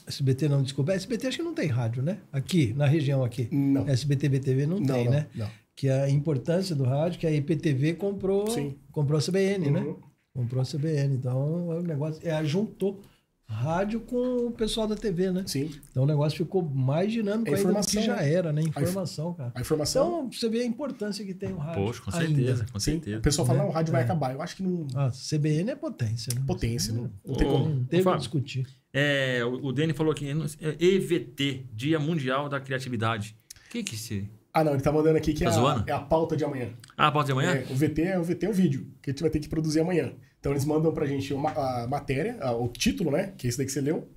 SBT 0.07 0.49
não, 0.49 0.63
desculpa. 0.63 0.93
A 0.93 0.95
SBT 0.95 1.27
acho 1.29 1.37
que 1.37 1.43
não 1.43 1.55
tem 1.55 1.69
rádio, 1.69 2.03
né? 2.03 2.19
Aqui, 2.33 2.73
na 2.75 2.87
região 2.87 3.23
aqui. 3.23 3.49
Não. 3.53 3.87
SBT 3.87 4.29
BTV 4.31 4.67
não, 4.67 4.81
não, 4.81 4.87
tem, 4.87 5.05
não, 5.05 5.13
né? 5.13 5.27
não. 5.35 5.51
Que 5.75 5.89
a 5.89 6.09
importância 6.09 6.75
do 6.77 6.85
rádio, 6.85 7.19
que 7.19 7.27
a 7.27 7.31
IPTV 7.31 7.95
comprou, 7.95 8.47
Sim. 8.51 8.77
comprou 8.91 9.19
a 9.19 9.23
CBN, 9.23 9.71
né? 9.71 9.81
Uhum. 9.81 9.97
Comprou 10.35 10.63
a 10.63 10.65
CBN. 10.67 11.15
Então, 11.15 11.69
o 11.69 11.83
negócio 11.83 12.21
é, 12.27 12.45
juntou 12.45 13.01
rádio 13.47 14.01
com 14.01 14.47
o 14.47 14.51
pessoal 14.51 14.87
da 14.87 14.97
TV, 14.97 15.31
né? 15.31 15.45
Sim. 15.47 15.71
Então 15.91 16.05
o 16.05 16.07
negócio 16.07 16.39
ficou 16.39 16.63
mais 16.63 17.13
dinâmico 17.13 17.51
É 17.51 17.59
ainda 17.59 17.69
do 17.69 17.75
que 17.87 17.99
informação, 17.99 18.03
já 18.03 18.17
né? 18.17 18.33
era, 18.33 18.53
né? 18.53 18.63
Informação, 18.63 19.35
cara. 19.35 19.53
A 19.55 19.61
informação. 19.61 20.07
Então, 20.27 20.33
você 20.33 20.49
vê 20.49 20.61
a 20.63 20.65
importância 20.65 21.23
que 21.25 21.35
tem 21.35 21.53
o 21.53 21.59
rádio. 21.59 21.85
Poxa, 21.85 22.01
com 22.03 22.11
ainda. 22.17 22.35
certeza, 22.35 22.67
com 22.73 22.79
sim. 22.79 22.93
certeza. 22.93 23.19
O 23.19 23.21
pessoal 23.23 23.47
fala, 23.47 23.59
Né? 23.59 23.65
não, 23.65 23.71
o 23.71 23.75
rádio 23.75 23.93
vai 23.93 24.01
É. 24.01 24.05
acabar. 24.05 24.33
Eu 24.33 24.41
acho 24.41 24.57
que 24.57 24.63
não. 24.63 24.87
Ah, 24.95 25.11
CBN 25.11 25.71
é 25.71 25.77
potência, 25.77 26.35
né? 26.35 26.43
Potência, 26.47 26.95
não, 26.95 27.03
não 27.25 27.35
Ô, 27.35 27.37
tem 27.37 27.47
como. 27.47 27.69
Não 27.69 27.85
teve 27.85 28.03
Fábio. 28.03 28.19
discutir. 28.21 28.67
É, 28.93 29.43
o 29.45 29.67
o 29.67 29.73
Dani 29.73 29.93
falou 29.93 30.13
aqui, 30.13 30.27
é 30.29 30.85
EVT, 30.85 31.67
Dia 31.75 31.99
Mundial 31.99 32.49
da 32.49 32.59
Criatividade. 32.59 33.37
O 33.67 33.71
que 33.71 33.83
que 33.83 33.97
se... 33.97 34.31
Ah, 34.55 34.63
não, 34.63 34.73
ele 34.75 34.83
tá 34.83 34.93
mandando 34.93 35.17
aqui 35.17 35.33
que 35.33 35.45
Tá 35.45 35.51
é, 35.51 35.55
a, 35.55 35.85
é 35.87 35.93
a 35.93 36.01
pauta 36.01 36.37
de 36.37 36.45
amanhã. 36.45 36.71
Ah, 36.97 37.11
pode 37.11 37.27
ser 37.27 37.33
amanhã? 37.33 37.55
É, 37.55 37.67
o 37.71 37.75
VT 37.75 38.03
é 38.03 38.19
o 38.19 38.23
VT 38.25 38.47
é 38.47 38.49
o 38.51 38.53
vídeo, 38.53 38.87
que 39.01 39.11
a 39.11 39.13
gente 39.13 39.23
vai 39.23 39.31
ter 39.31 39.41
que 39.41 39.49
produzir 39.49 39.81
amanhã. 39.81 40.13
Então 40.39 40.53
eles 40.53 40.65
mandam 40.65 40.93
pra 40.93 41.07
gente 41.07 41.33
uma, 41.33 41.51
a 41.53 41.87
matéria, 41.87 42.37
a- 42.41 42.53
o 42.53 42.69
título, 42.69 43.11
né? 43.11 43.33
Que 43.39 43.47
é 43.47 43.49
esse 43.49 43.57
daí 43.57 43.67
que 43.67 43.73
você 43.73 43.81
leu. 43.81 44.09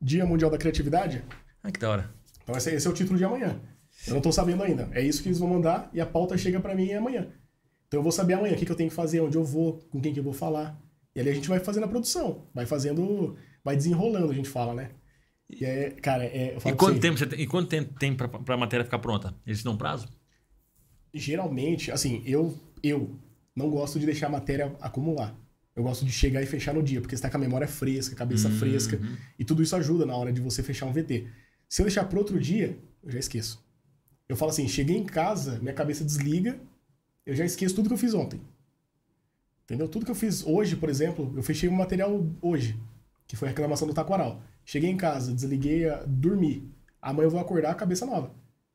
Dia 0.00 0.24
Mundial 0.24 0.50
da 0.50 0.56
Criatividade. 0.58 1.22
Ah, 1.62 1.70
que 1.70 1.78
da 1.80 1.90
hora. 1.90 2.10
Então 2.42 2.56
esse, 2.56 2.70
esse 2.74 2.86
é 2.86 2.90
o 2.90 2.94
título 2.94 3.18
de 3.18 3.24
amanhã. 3.24 3.60
Eu 4.06 4.14
não 4.14 4.20
tô 4.20 4.32
sabendo 4.32 4.62
ainda. 4.62 4.88
É 4.92 5.00
isso 5.02 5.22
que 5.22 5.28
eles 5.28 5.38
vão 5.38 5.48
mandar 5.48 5.90
e 5.92 6.00
a 6.00 6.06
pauta 6.06 6.36
chega 6.38 6.60
pra 6.60 6.74
mim 6.74 6.92
amanhã. 6.92 7.26
Então 7.88 7.98
eu 8.00 8.02
vou 8.02 8.12
saber 8.12 8.34
amanhã 8.34 8.54
o 8.54 8.56
que, 8.56 8.64
que 8.66 8.72
eu 8.72 8.76
tenho 8.76 8.88
que 8.90 8.96
fazer, 8.96 9.20
onde 9.20 9.36
eu 9.36 9.44
vou, 9.44 9.80
com 9.90 10.00
quem 10.00 10.12
que 10.12 10.18
eu 10.20 10.24
vou 10.24 10.32
falar. 10.32 10.78
E 11.14 11.20
ali 11.20 11.30
a 11.30 11.34
gente 11.34 11.48
vai 11.48 11.60
fazendo 11.60 11.84
a 11.84 11.88
produção. 11.88 12.46
Vai 12.54 12.66
fazendo. 12.66 13.36
Vai 13.62 13.76
desenrolando, 13.76 14.30
a 14.30 14.34
gente 14.34 14.48
fala, 14.48 14.74
né? 14.74 14.90
E 15.50 15.64
é, 15.64 15.90
cara, 15.90 16.24
é. 16.24 16.56
E 16.64 16.72
quanto 16.72 17.00
tempo, 17.00 17.18
você 17.18 17.26
tem, 17.26 17.40
e 17.40 17.46
quanto 17.46 17.68
tempo 17.68 17.98
tem 17.98 18.14
pra, 18.14 18.28
pra 18.28 18.56
matéria 18.56 18.84
ficar 18.84 18.98
pronta? 18.98 19.34
Eles 19.46 19.62
dão 19.62 19.76
prazo? 19.76 20.08
geralmente, 21.16 21.92
assim, 21.92 22.22
eu, 22.26 22.58
eu 22.82 23.16
não 23.54 23.70
gosto 23.70 24.00
de 24.00 24.06
deixar 24.06 24.26
a 24.26 24.30
matéria 24.30 24.74
acumular. 24.80 25.32
Eu 25.76 25.82
gosto 25.84 26.04
de 26.04 26.10
chegar 26.12 26.42
e 26.42 26.46
fechar 26.46 26.74
no 26.74 26.82
dia, 26.82 27.00
porque 27.00 27.16
você 27.16 27.22
tá 27.22 27.30
com 27.30 27.36
a 27.36 27.40
memória 27.40 27.66
fresca, 27.68 28.14
a 28.14 28.18
cabeça 28.18 28.48
Uhum. 28.48 28.58
fresca, 28.58 29.00
e 29.38 29.44
tudo 29.44 29.62
isso 29.62 29.74
ajuda 29.76 30.04
na 30.06 30.16
hora 30.16 30.32
de 30.32 30.40
você 30.40 30.62
fechar 30.62 30.86
um 30.86 30.92
VT. 30.92 31.26
Se 31.68 31.82
eu 31.82 31.86
deixar 31.86 32.04
para 32.04 32.18
outro 32.18 32.38
dia, 32.40 32.76
eu 33.02 33.10
já 33.12 33.18
esqueço. 33.18 33.64
Eu 34.28 34.36
falo 34.36 34.50
assim, 34.50 34.66
cheguei 34.66 34.96
em 34.96 35.04
casa, 35.04 35.58
minha 35.60 35.74
cabeça 35.74 36.04
desliga, 36.04 36.58
eu 37.26 37.34
já 37.34 37.44
esqueço 37.44 37.74
tudo 37.74 37.88
que 37.88 37.94
eu 37.94 37.98
fiz 37.98 38.12
ontem. 38.14 38.40
Entendeu? 39.64 39.88
Tudo 39.88 40.04
que 40.04 40.10
eu 40.10 40.14
fiz 40.16 40.44
hoje, 40.44 40.76
por 40.76 40.88
exemplo, 40.88 41.32
eu 41.36 41.42
fechei 41.42 41.68
um 41.68 41.72
material 41.74 42.24
hoje, 42.42 42.76
que 43.34 43.38
foi 43.38 43.48
a 43.48 43.50
reclamação 43.50 43.86
do 43.88 43.92
taquaral. 43.94 44.40
Cheguei 44.64 44.88
em 44.88 44.96
casa, 44.96 45.32
desliguei, 45.34 45.88
a- 45.88 46.04
dormi. 46.06 46.72
Amanhã 47.02 47.26
eu 47.26 47.30
vou 47.30 47.40
acordar 47.40 47.70
a 47.72 47.74
cabeça 47.74 48.06
nova. 48.06 48.32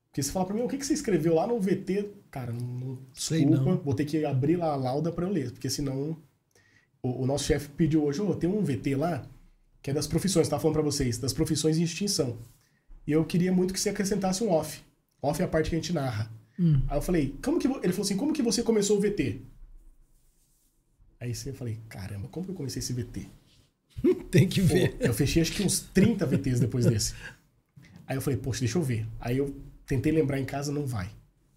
Porque 0.09 0.21
você 0.21 0.31
fala 0.31 0.45
pra 0.45 0.55
mim, 0.55 0.61
o 0.63 0.67
que, 0.67 0.77
que 0.77 0.85
você 0.85 0.93
escreveu 0.93 1.35
lá 1.35 1.47
no 1.47 1.59
VT? 1.59 2.09
Cara, 2.29 2.51
não, 2.51 2.99
Sei 3.13 3.45
desculpa, 3.45 3.71
não. 3.71 3.77
vou 3.81 3.93
ter 3.93 4.05
que 4.05 4.25
abrir 4.25 4.57
lá 4.57 4.73
a 4.73 4.75
lauda 4.75 5.11
pra 5.11 5.25
eu 5.25 5.31
ler, 5.31 5.51
porque 5.51 5.69
senão... 5.69 6.17
O, 7.01 7.23
o 7.23 7.25
nosso 7.25 7.45
chefe 7.45 7.69
pediu 7.69 8.03
hoje, 8.03 8.19
ô, 8.21 8.35
tem 8.35 8.49
um 8.49 8.61
VT 8.61 8.95
lá, 8.95 9.25
que 9.81 9.89
é 9.89 9.93
das 9.93 10.05
profissões, 10.05 10.49
tava 10.49 10.61
falando 10.61 10.73
pra 10.75 10.83
vocês, 10.83 11.17
das 11.17 11.31
profissões 11.31 11.77
em 11.77 11.83
extinção. 11.83 12.37
E 13.07 13.11
eu 13.13 13.23
queria 13.23 13.53
muito 13.53 13.73
que 13.73 13.79
você 13.79 13.89
acrescentasse 13.89 14.43
um 14.43 14.51
off. 14.51 14.83
Off 15.21 15.41
é 15.41 15.45
a 15.45 15.47
parte 15.47 15.69
que 15.69 15.75
a 15.77 15.79
gente 15.79 15.93
narra. 15.93 16.29
Hum. 16.59 16.81
Aí 16.89 16.97
eu 16.97 17.01
falei, 17.01 17.35
como 17.41 17.57
que... 17.57 17.67
Ele 17.67 17.93
falou 17.93 18.01
assim, 18.01 18.17
como 18.17 18.33
que 18.33 18.41
você 18.43 18.61
começou 18.61 18.97
o 18.97 18.99
VT? 18.99 19.41
Aí 21.21 21.33
eu 21.45 21.53
falei, 21.53 21.79
caramba, 21.87 22.27
como 22.27 22.45
que 22.45 22.51
eu 22.51 22.55
comecei 22.55 22.79
esse 22.79 22.91
VT? 22.93 23.29
Tem 24.31 24.47
que 24.47 24.61
Pô, 24.61 24.67
ver. 24.67 24.95
eu 24.99 25.13
fechei 25.13 25.41
acho 25.41 25.51
que 25.51 25.63
uns 25.63 25.79
30 25.79 26.25
VTs 26.25 26.59
depois 26.59 26.85
desse. 26.85 27.13
Aí 28.07 28.15
eu 28.17 28.21
falei, 28.21 28.37
poxa, 28.39 28.59
deixa 28.61 28.77
eu 28.77 28.81
ver. 28.83 29.05
Aí 29.19 29.37
eu 29.37 29.55
tentei 29.85 30.11
lembrar 30.11 30.39
em 30.39 30.45
casa, 30.45 30.71
não 30.71 30.85
vai. 30.85 31.09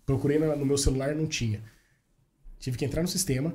Procurei 0.05 0.39
na- 0.39 0.57
no 0.57 0.67
meu 0.67 0.77
celular, 0.79 1.15
não 1.15 1.27
tinha. 1.27 1.63
Tive 2.59 2.77
que 2.79 2.85
entrar 2.85 3.03
no 3.03 3.09
sistema, 3.09 3.55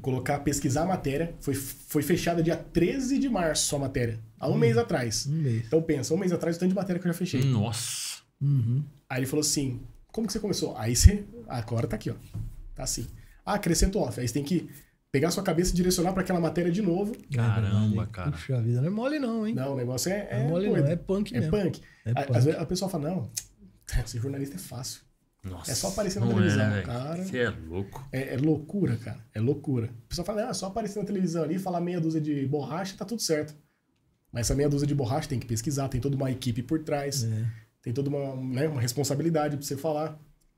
colocar, 0.00 0.38
pesquisar 0.40 0.82
a 0.82 0.86
matéria. 0.86 1.34
Foi, 1.40 1.54
foi 1.54 2.02
fechada 2.02 2.42
dia 2.42 2.56
13 2.56 3.18
de 3.18 3.28
março 3.28 3.74
a 3.74 3.78
matéria. 3.78 4.18
Há 4.38 4.48
um 4.48 4.56
mês 4.56 4.76
atrás. 4.76 5.26
Um 5.26 5.32
mês. 5.42 5.66
Então 5.66 5.82
pensa, 5.82 6.14
um 6.14 6.16
mês 6.16 6.32
atrás 6.32 6.56
o 6.56 6.60
tanto 6.60 6.70
de 6.70 6.74
matéria 6.74 7.00
que 7.00 7.06
eu 7.06 7.12
já 7.12 7.18
fechei. 7.18 7.42
Nossa. 7.44 8.22
Uhum. 8.40 8.82
Aí 9.08 9.20
ele 9.20 9.26
falou 9.26 9.40
assim: 9.40 9.80
como 10.08 10.26
que 10.26 10.32
você 10.32 10.40
começou? 10.40 10.76
Aí 10.76 10.94
você. 10.96 11.24
Agora 11.48 11.86
tá 11.86 11.96
aqui, 11.96 12.10
ó. 12.10 12.14
Tá 12.74 12.82
assim. 12.84 13.06
Ah, 13.44 13.54
acrescenta 13.54 13.98
o 13.98 14.02
off. 14.02 14.18
Aí 14.20 14.26
você 14.26 14.34
tem 14.34 14.44
que 14.44 14.68
pegar 15.12 15.30
sua 15.30 15.42
cabeça 15.42 15.70
e 15.72 15.74
direcionar 15.76 16.12
para 16.14 16.22
aquela 16.22 16.40
matéria 16.40 16.72
de 16.72 16.80
novo. 16.80 17.14
Caramba, 17.32 18.02
É 18.02 18.06
cara. 18.06 18.30
Puxa 18.32 18.60
vida, 18.62 18.80
não 18.80 18.88
é 18.88 18.90
mole 18.90 19.18
não, 19.18 19.46
hein? 19.46 19.54
Não, 19.54 19.74
o 19.74 19.76
negócio 19.76 20.10
é. 20.10 20.28
Não 20.38 20.46
é 20.46 20.48
mole 20.48 20.68
não, 20.70 20.76
é 20.86 20.96
punk 20.96 21.34
É 21.36 21.40
mesmo. 21.40 21.50
punk. 21.56 21.80
É 22.06 22.10
A- 22.12 22.14
punk. 22.24 22.36
Às 22.38 22.44
vezes 22.46 22.58
a 22.60 22.64
pessoa 22.66 22.88
fala, 22.88 23.10
não, 23.10 23.30
ser 24.06 24.18
jornalista 24.20 24.56
é 24.56 24.58
fácil. 24.58 25.02
Nossa. 25.44 25.72
É 25.72 25.74
só 25.74 25.88
aparecer 25.88 26.20
na 26.20 26.26
Não 26.26 26.34
televisão, 26.34 26.70
velho. 26.70 26.86
cara. 26.86 27.24
Você 27.24 27.38
é 27.38 27.50
louco. 27.50 28.08
É, 28.12 28.34
é 28.34 28.36
loucura, 28.38 28.96
cara. 28.96 29.18
É 29.34 29.40
loucura. 29.40 29.86
A 30.06 30.08
pessoa 30.08 30.24
fala, 30.24 30.42
não, 30.42 30.50
é 30.50 30.54
só 30.54 30.66
aparecer 30.66 30.98
na 31.00 31.04
televisão 31.04 31.42
ali, 31.42 31.58
falar 31.58 31.80
meia 31.80 32.00
dúzia 32.00 32.20
de 32.20 32.46
borracha, 32.46 32.96
tá 32.96 33.04
tudo 33.04 33.20
certo. 33.20 33.54
Mas 34.32 34.46
essa 34.46 34.54
meia 34.54 34.68
dúzia 34.68 34.86
de 34.86 34.94
borracha 34.94 35.28
tem 35.28 35.38
que 35.40 35.46
pesquisar, 35.46 35.88
tem 35.88 36.00
toda 36.00 36.16
uma 36.16 36.30
equipe 36.30 36.62
por 36.62 36.78
trás, 36.84 37.24
É. 37.24 37.44
tem 37.82 37.92
toda 37.92 38.08
uma, 38.08 38.34
né, 38.36 38.68
uma 38.68 38.80
responsabilidade 38.80 39.56
pra 39.56 39.66
você 39.66 39.76
falar. 39.76 40.16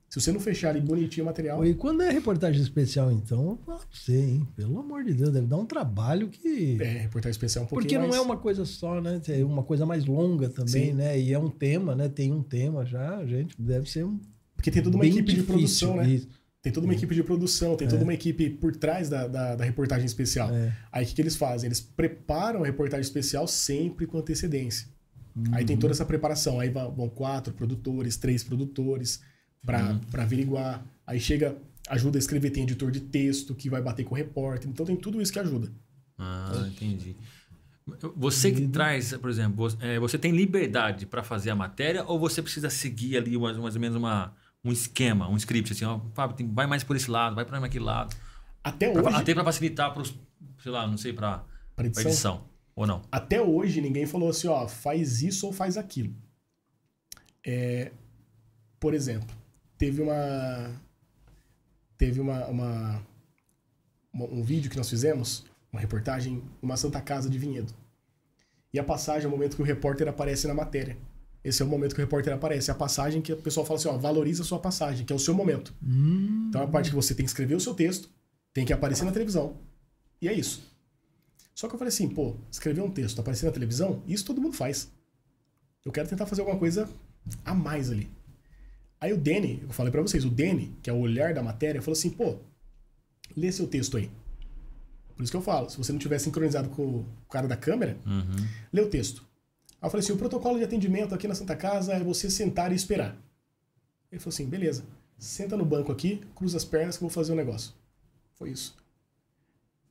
Se 0.09 0.21
você 0.21 0.31
não 0.31 0.39
fechar 0.39 0.69
ali 0.69 0.79
bonitinho 0.79 1.25
o 1.25 1.27
material, 1.27 1.65
E 1.65 1.73
quando 1.73 2.01
é 2.01 2.09
reportagem 2.09 2.61
especial, 2.61 3.11
então, 3.11 3.49
eu 3.49 3.55
pra 3.57 3.79
você, 3.91 4.17
hein? 4.17 4.47
Pelo 4.55 4.79
amor 4.79 5.03
de 5.03 5.13
Deus, 5.13 5.31
deve 5.31 5.47
dar 5.47 5.57
um 5.57 5.65
trabalho 5.65 6.29
que. 6.29 6.77
é, 6.81 6.99
reportagem 6.99 7.31
especial 7.31 7.63
é 7.63 7.65
um 7.65 7.69
pouquinho 7.69 7.87
Porque 7.89 7.97
não 7.97 8.07
mais... 8.07 8.21
é 8.21 8.21
uma 8.21 8.37
coisa 8.37 8.65
só, 8.65 9.01
né? 9.01 9.21
É 9.27 9.43
uma 9.43 9.63
coisa 9.63 9.85
mais 9.85 10.05
longa 10.05 10.49
também, 10.49 10.87
Sim. 10.87 10.93
né? 10.93 11.19
E 11.19 11.33
é 11.33 11.39
um 11.39 11.49
tema, 11.49 11.95
né? 11.95 12.07
Tem 12.07 12.31
um 12.31 12.41
tema 12.41 12.85
já, 12.85 13.25
gente, 13.25 13.59
deve 13.61 13.89
ser 13.89 14.05
um. 14.05 14.19
Porque 14.55 14.71
tem 14.71 14.81
toda 14.81 14.95
uma 14.95 15.05
equipe 15.05 15.33
de 15.33 15.43
produção, 15.43 15.97
né? 15.97 16.07
isso. 16.07 16.29
Tem 16.61 16.71
toda 16.73 16.87
uma 16.87 16.95
equipe 16.95 17.13
de 17.13 17.23
produção, 17.23 17.75
tem 17.75 17.87
toda 17.87 18.03
uma 18.03 18.13
equipe 18.13 18.49
por 18.49 18.75
trás 18.75 19.07
da, 19.07 19.27
da, 19.27 19.55
da 19.55 19.63
reportagem 19.63 20.05
especial. 20.05 20.49
É. 20.49 20.73
Aí 20.91 21.03
o 21.03 21.07
que, 21.07 21.13
que 21.13 21.21
eles 21.21 21.35
fazem? 21.35 21.67
Eles 21.67 21.79
preparam 21.79 22.63
a 22.63 22.65
reportagem 22.65 23.03
especial 23.03 23.47
sempre 23.47 24.07
com 24.07 24.17
antecedência. 24.17 24.87
Aí 25.51 25.63
tem 25.63 25.77
toda 25.77 25.93
essa 25.93 26.05
preparação. 26.05 26.59
Aí 26.59 26.69
vão 26.69 27.07
quatro 27.09 27.53
produtores, 27.53 28.17
três 28.17 28.43
produtores 28.43 29.21
para 29.65 29.95
pra 30.11 30.23
averiguar. 30.23 30.85
Aí 31.05 31.19
chega, 31.19 31.57
ajuda 31.89 32.17
a 32.17 32.19
escrever, 32.19 32.51
tem 32.51 32.63
editor 32.63 32.91
de 32.91 32.99
texto 33.01 33.53
que 33.55 33.69
vai 33.69 33.81
bater 33.81 34.03
com 34.03 34.13
o 34.15 34.17
repórter. 34.17 34.69
Então 34.69 34.85
tem 34.85 34.95
tudo 34.95 35.21
isso 35.21 35.31
que 35.33 35.39
ajuda. 35.39 35.71
Ah, 36.17 36.65
entendi. 36.67 37.15
Você 38.15 38.51
que 38.51 38.67
traz, 38.67 39.15
por 39.17 39.29
exemplo, 39.29 39.57
você, 39.57 39.77
é, 39.79 39.99
você 39.99 40.17
tem 40.17 40.31
liberdade 40.31 41.05
para 41.05 41.21
fazer 41.21 41.51
a 41.51 41.55
matéria 41.55 42.03
ou 42.03 42.17
você 42.19 42.41
precisa 42.41 42.69
seguir 42.69 43.15
ali 43.17 43.37
mais, 43.37 43.57
mais 43.57 43.75
ou 43.75 43.81
menos 43.81 43.95
uma, 43.95 44.33
um 44.63 44.71
esquema, 44.71 45.29
um 45.29 45.37
script, 45.37 45.71
assim, 45.71 45.85
ó, 45.85 45.99
Fábio, 46.15 46.47
vai 46.51 46.65
mais 46.65 46.83
por 46.83 46.95
esse 46.95 47.11
lado, 47.11 47.35
vai 47.35 47.45
para 47.45 47.63
aquele 47.63 47.83
lado. 47.85 48.15
Até 48.63 48.91
Pra- 48.91 49.03
hoje, 49.03 49.15
até 49.15 49.33
para 49.35 49.43
facilitar 49.43 49.93
para 49.93 50.01
os, 50.01 50.15
sei 50.63 50.71
lá, 50.71 50.87
não 50.87 50.97
sei, 50.97 51.13
para 51.13 51.45
edição, 51.77 52.03
edição. 52.03 52.45
Ou 52.75 52.87
não? 52.87 53.03
até 53.11 53.39
hoje 53.39 53.79
ninguém 53.79 54.07
falou 54.07 54.29
assim, 54.29 54.47
ó, 54.47 54.67
faz 54.67 55.21
isso 55.21 55.45
ou 55.45 55.53
faz 55.53 55.77
aquilo. 55.77 56.13
É, 57.45 57.91
por 58.79 58.95
exemplo, 58.95 59.27
teve 59.77 60.01
uma 60.01 60.81
teve 61.97 62.19
uma, 62.19 62.45
uma- 62.47 63.07
uma- 64.13 64.25
um 64.25 64.43
vídeo 64.43 64.69
que 64.69 64.77
nós 64.77 64.89
fizemos, 64.89 65.45
uma 65.71 65.79
reportagem, 65.79 66.43
uma 66.61 66.75
Santa 66.75 66.99
Casa 67.01 67.29
de 67.29 67.37
Vinhedo. 67.37 67.73
E 68.73 68.79
a 68.79 68.83
passagem 68.83 69.23
é 69.25 69.27
o 69.27 69.31
momento 69.31 69.55
que 69.55 69.61
o 69.61 69.65
repórter 69.65 70.07
aparece 70.07 70.45
na 70.47 70.53
matéria. 70.53 70.97
Esse 71.43 71.61
é 71.61 71.65
o 71.65 71.67
momento 71.69 71.95
que 71.95 72.01
o 72.01 72.03
repórter 72.03 72.33
aparece. 72.33 72.69
É 72.69 72.73
a 72.73 72.75
passagem 72.77 73.21
que 73.21 73.31
o 73.31 73.37
pessoal 73.37 73.65
fala 73.65 73.79
assim, 73.79 73.87
ó, 73.87 73.97
valoriza 73.97 74.41
a 74.43 74.45
sua 74.45 74.59
passagem, 74.59 75.05
que 75.05 75.13
é 75.13 75.15
o 75.15 75.19
seu 75.19 75.33
momento. 75.33 75.73
Hum, 75.81 76.47
Então 76.49 76.61
é 76.61 76.65
a 76.65 76.67
parte 76.67 76.89
que 76.89 76.95
você 76.95 77.13
tem 77.15 77.23
que 77.25 77.29
escrever 77.29 77.55
o 77.55 77.59
seu 77.59 77.73
texto, 77.73 78.09
tem 78.53 78.65
que 78.65 78.73
aparecer 78.73 79.05
na 79.05 79.11
televisão. 79.13 79.55
E 80.21 80.27
é 80.27 80.33
isso. 80.33 80.63
Só 81.53 81.69
que 81.69 81.75
eu 81.75 81.79
falei 81.79 81.89
assim, 81.93 82.09
pô, 82.09 82.35
escrever 82.51 82.81
um 82.81 82.91
texto, 82.91 83.19
aparecer 83.21 83.45
na 83.45 83.51
televisão, 83.53 84.03
isso 84.07 84.25
todo 84.25 84.41
mundo 84.41 84.55
faz. 84.55 84.91
Eu 85.85 85.91
quero 85.93 86.09
tentar 86.09 86.25
fazer 86.25 86.41
alguma 86.41 86.59
coisa 86.59 86.89
a 87.45 87.53
mais 87.53 87.89
ali. 87.91 88.09
Aí 88.99 89.13
o 89.13 89.17
Danny, 89.17 89.59
eu 89.63 89.69
falei 89.69 89.91
pra 89.91 90.01
vocês, 90.01 90.23
o 90.25 90.29
Danny, 90.29 90.75
que 90.81 90.89
é 90.89 90.93
o 90.93 90.97
olhar 90.99 91.33
da 91.33 91.43
matéria, 91.43 91.81
falou 91.81 91.93
assim, 91.97 92.09
pô, 92.09 92.37
lê 93.35 93.51
seu 93.51 93.67
texto 93.67 93.97
aí. 93.97 94.09
Por 95.15 95.23
isso 95.23 95.31
que 95.31 95.37
eu 95.37 95.41
falo, 95.41 95.69
se 95.69 95.77
você 95.77 95.91
não 95.91 95.99
tiver 95.99 96.19
sincronizado 96.19 96.69
com 96.69 96.83
o 96.99 97.05
cara 97.29 97.47
da 97.47 97.55
câmera, 97.55 97.97
Uhum. 98.05 98.47
lê 98.73 98.81
o 98.81 98.89
texto. 98.89 99.23
Aí 99.81 99.87
eu 99.87 99.89
falei 99.91 100.03
assim, 100.03 100.13
o 100.13 100.17
protocolo 100.17 100.57
de 100.57 100.63
atendimento 100.63 101.13
aqui 101.13 101.27
na 101.27 101.35
Santa 101.35 101.55
Casa 101.55 101.93
é 101.93 102.03
você 102.03 102.29
sentar 102.29 102.71
e 102.71 102.75
esperar. 102.75 103.15
Ele 104.11 104.19
falou 104.19 104.33
assim, 104.33 104.45
beleza, 104.47 104.83
senta 105.17 105.55
no 105.55 105.65
banco 105.65 105.91
aqui, 105.91 106.21
cruza 106.35 106.57
as 106.57 106.65
pernas 106.65 106.97
que 106.97 107.03
eu 107.03 107.07
vou 107.07 107.13
fazer 107.13 107.33
um 107.33 107.35
negócio. 107.35 107.73
Foi 108.33 108.49
isso. 108.49 108.75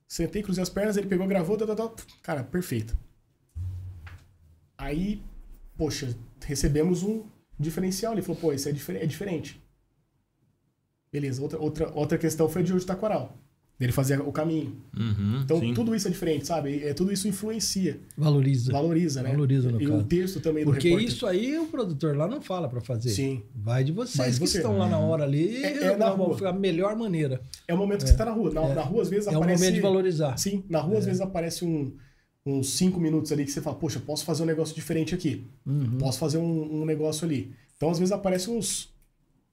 Sentei, 0.08 0.42
cruzei 0.42 0.62
as 0.62 0.68
pernas, 0.68 0.96
ele 0.96 1.06
pegou, 1.08 1.26
gravou, 1.26 1.56
tal, 1.56 1.74
tal. 1.74 1.96
cara, 2.22 2.42
perfeito. 2.44 2.96
Aí, 4.76 5.22
poxa, 5.76 6.14
recebemos 6.44 7.02
um 7.02 7.24
diferencial. 7.58 8.12
Ele 8.12 8.22
falou, 8.22 8.40
pô, 8.40 8.52
isso 8.52 8.68
é, 8.68 8.72
difer 8.72 8.96
é 8.96 9.06
diferente. 9.06 9.60
Beleza, 11.12 11.40
outra, 11.42 11.58
outra, 11.58 11.92
outra 11.94 12.18
questão 12.18 12.48
foi 12.48 12.62
de 12.62 12.72
hoje 12.72 12.84
Taquaral. 12.84 13.36
Dele 13.76 13.90
fazer 13.90 14.20
o 14.20 14.30
caminho. 14.30 14.76
Uhum, 14.96 15.40
Então, 15.42 15.58
sim. 15.58 15.74
tudo 15.74 15.96
isso 15.96 16.06
é 16.06 16.10
diferente, 16.10 16.46
sabe? 16.46 16.84
É, 16.84 16.94
tudo 16.94 17.12
isso 17.12 17.26
influencia. 17.26 17.98
valoriza. 18.16 18.70
Valoriza, 18.70 19.20
né? 19.20 19.30
Valoriza, 19.32 19.68
no 19.72 19.82
E 19.82 19.86
caso. 19.86 19.98
o 19.98 20.04
texto 20.04 20.40
também 20.40 20.64
do 20.64 20.70
Porque 20.70 20.88
isso 20.90 21.26
aí 21.26 21.58
o 21.58 21.66
produtor 21.66 22.16
lá 22.16 22.28
não 22.28 22.40
fala 22.40 22.68
pra 22.68 22.80
fazer. 22.80 23.08
Sim. 23.10 23.42
Vai 23.52 23.82
de 23.82 23.90
vocês 23.90 24.16
Vai 24.16 24.30
de 24.30 24.38
que 24.38 24.46
você. 24.46 24.58
estão 24.58 24.78
lá 24.78 24.88
na 24.88 24.98
hora 24.98 25.24
ali. 25.24 25.56
É- 25.64 25.76
é 25.86 25.90
na 25.96 26.06
da- 26.06 26.10
rua. 26.10 26.48
a 26.48 26.52
melhor 26.52 26.94
maneira. 26.96 27.40
É 27.66 27.74
o 27.74 27.76
momento 27.76 28.04
que 28.04 28.10
você 28.10 28.16
tá 28.16 28.24
na 28.24 28.30
rua. 28.30 28.52
Na, 28.52 28.62
É. 28.62 28.74
na 28.74 28.82
rua, 28.82 29.02
às 29.02 29.10
vezes, 29.10 29.26
É 29.26 29.32
o 29.32 29.38
aparece... 29.38 29.60
momento 29.64 29.74
de 29.74 29.80
valorizar. 29.80 30.36
Sim, 30.36 30.62
na 30.68 30.78
rua, 30.80 30.98
às 30.98 31.04
vezes, 31.04 31.20
aparece 31.20 31.64
um, 31.64 31.96
uns 32.46 32.70
cinco 32.70 33.00
minutos 33.00 33.32
ali 33.32 33.44
que 33.44 33.50
você 33.50 33.60
fala, 33.60 33.76
poxa, 33.76 34.00
posso 34.00 34.24
fazer 34.24 34.42
um 34.42 34.46
negócio 34.46 34.74
diferente 34.74 35.14
aqui. 35.14 35.46
Uhum. 35.64 35.98
Posso 35.98 36.18
fazer 36.18 36.38
um, 36.38 36.82
um 36.82 36.84
negócio 36.84 37.24
ali. 37.24 37.54
Então, 37.76 37.90
às 37.90 37.98
vezes, 37.98 38.12
aparece 38.12 38.50
uns... 38.50 38.92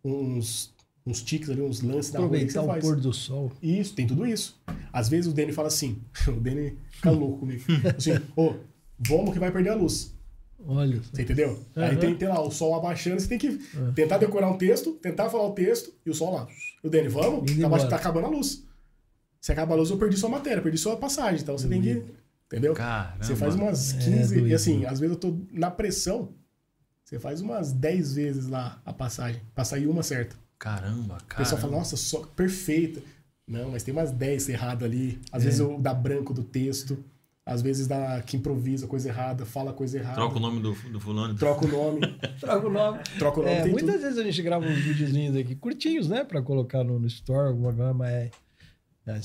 uns 0.04 0.74
uns 1.06 1.22
tiques 1.22 1.50
ali, 1.50 1.62
uns 1.62 1.82
lances 1.82 2.12
da 2.12 2.20
rua 2.20 2.30
que 2.38 2.50
você 2.50 2.60
o 2.60 2.66
faz. 2.66 2.84
pôr 2.84 2.96
do 2.96 3.14
sol. 3.14 3.52
Isso, 3.62 3.96
tem 3.96 4.06
tudo 4.06 4.26
isso. 4.26 4.62
Às 4.94 5.10
vezes 5.10 5.32
o 5.32 5.34
Danny 5.34 5.52
fala 5.52 5.68
assim, 5.68 5.98
o 6.28 6.40
Danny 6.40 6.78
fica 6.92 7.10
louco 7.10 7.40
comigo. 7.40 7.64
Assim, 7.98 8.12
ô, 8.36 8.54
vamos 9.00 9.34
que 9.34 9.40
vai 9.40 9.52
perder 9.52 9.70
a 9.70 9.76
luz. 9.76 10.14
Olha. 10.68 11.02
Você 11.12 11.24
entendeu? 11.24 11.60
Aí 11.76 11.92
Aham. 11.92 11.96
tem, 12.00 12.16
tem 12.16 12.28
lá 12.28 12.40
o 12.40 12.52
sol 12.52 12.76
abaixando, 12.76 13.20
você 13.20 13.28
tem 13.28 13.40
que 13.40 13.60
tentar 13.96 14.20
decorar 14.20 14.50
um 14.50 14.58
texto, 14.58 14.92
tentar 14.94 15.30
falar 15.30 15.48
o 15.48 15.54
texto 15.54 15.92
e 16.06 16.10
o 16.10 16.14
sol 16.14 16.34
lá. 16.34 16.48
O 16.84 16.90
Dani, 16.90 17.08
vamos? 17.08 17.52
Tá, 17.60 17.88
tá 17.88 17.96
acabando 17.96 18.28
a 18.28 18.30
luz. 18.30 18.64
Se 19.40 19.52
acaba 19.52 19.74
a 19.74 19.78
luz, 19.78 19.90
eu 19.90 19.98
perdi 19.98 20.18
sua 20.18 20.30
matéria, 20.30 20.62
perdi 20.62 20.78
sua 20.78 20.96
passagem. 20.98 21.42
Então 21.42 21.58
você 21.58 21.68
tem 21.68 21.82
que. 21.82 22.04
Entendeu? 22.52 22.74
Caramba. 22.74 23.24
Você 23.24 23.36
faz 23.36 23.56
umas 23.56 23.94
É, 23.96 23.98
15. 24.00 24.34
doido. 24.36 24.48
e 24.50 24.54
assim, 24.54 24.86
às 24.86 25.00
vezes 25.00 25.16
eu 25.16 25.20
tô 25.20 25.38
na 25.52 25.72
pressão. 25.72 26.30
Você 27.04 27.20
faz 27.20 27.42
umas 27.42 27.72
10 27.72 28.14
vezes 28.14 28.48
lá 28.48 28.82
a 28.86 28.94
passagem, 28.94 29.42
pra 29.56 29.64
sair 29.64 29.88
uma 29.88 30.04
certa. 30.04 30.36
Caramba, 30.60 31.18
O 31.22 31.24
cara. 31.26 31.44
pessoal 31.44 31.60
fala, 31.62 31.78
nossa, 31.78 31.96
só 31.98 32.20
perfeita. 32.36 33.02
Não, 33.48 33.72
mas 33.72 33.84
tem 33.84 33.94
umas 33.94 34.12
10 34.12 34.50
erradas 34.50 34.84
ali. 34.84 35.20
Às 35.32 35.44
vezes 35.44 35.60
eu 35.60 35.78
dá 35.80 35.94
branco 35.94 36.34
do 36.34 36.44
texto. 36.44 37.04
Às 37.46 37.62
vezes 37.62 37.88
dá 37.88 38.22
que 38.22 38.38
improvisa 38.38 38.86
coisa 38.86 39.10
errada, 39.10 39.46
fala 39.46 39.74
coisa 39.74 39.98
errada. 39.98 40.16
Troca 40.16 40.38
o 40.38 40.40
nome 40.40 40.62
do, 40.62 40.74
do 40.92 41.00
fulano. 41.00 41.34
Troca 41.36 41.66
o 41.66 41.68
nome. 41.68 42.00
Troca 42.40 42.68
o 42.68 42.70
nome. 42.70 43.00
troca 43.18 43.40
o 43.40 43.44
nome, 43.44 43.56
É, 43.56 43.66
muitas 43.66 43.96
tudo. 43.96 44.02
vezes 44.04 44.18
a 44.20 44.24
gente 44.24 44.42
grava 44.44 44.66
uns 44.66 44.78
videozinhos 44.78 45.36
aqui, 45.36 45.56
curtinhos, 45.56 46.08
né? 46.08 46.24
Pra 46.24 46.42
colocar 46.42 46.84
no, 46.84 47.00
no 47.00 47.08
store, 47.08 47.48
alguma 47.50 47.74
coisa, 47.74 47.94
mas 47.96 48.12
é, 48.12 48.32
é, 49.08 49.20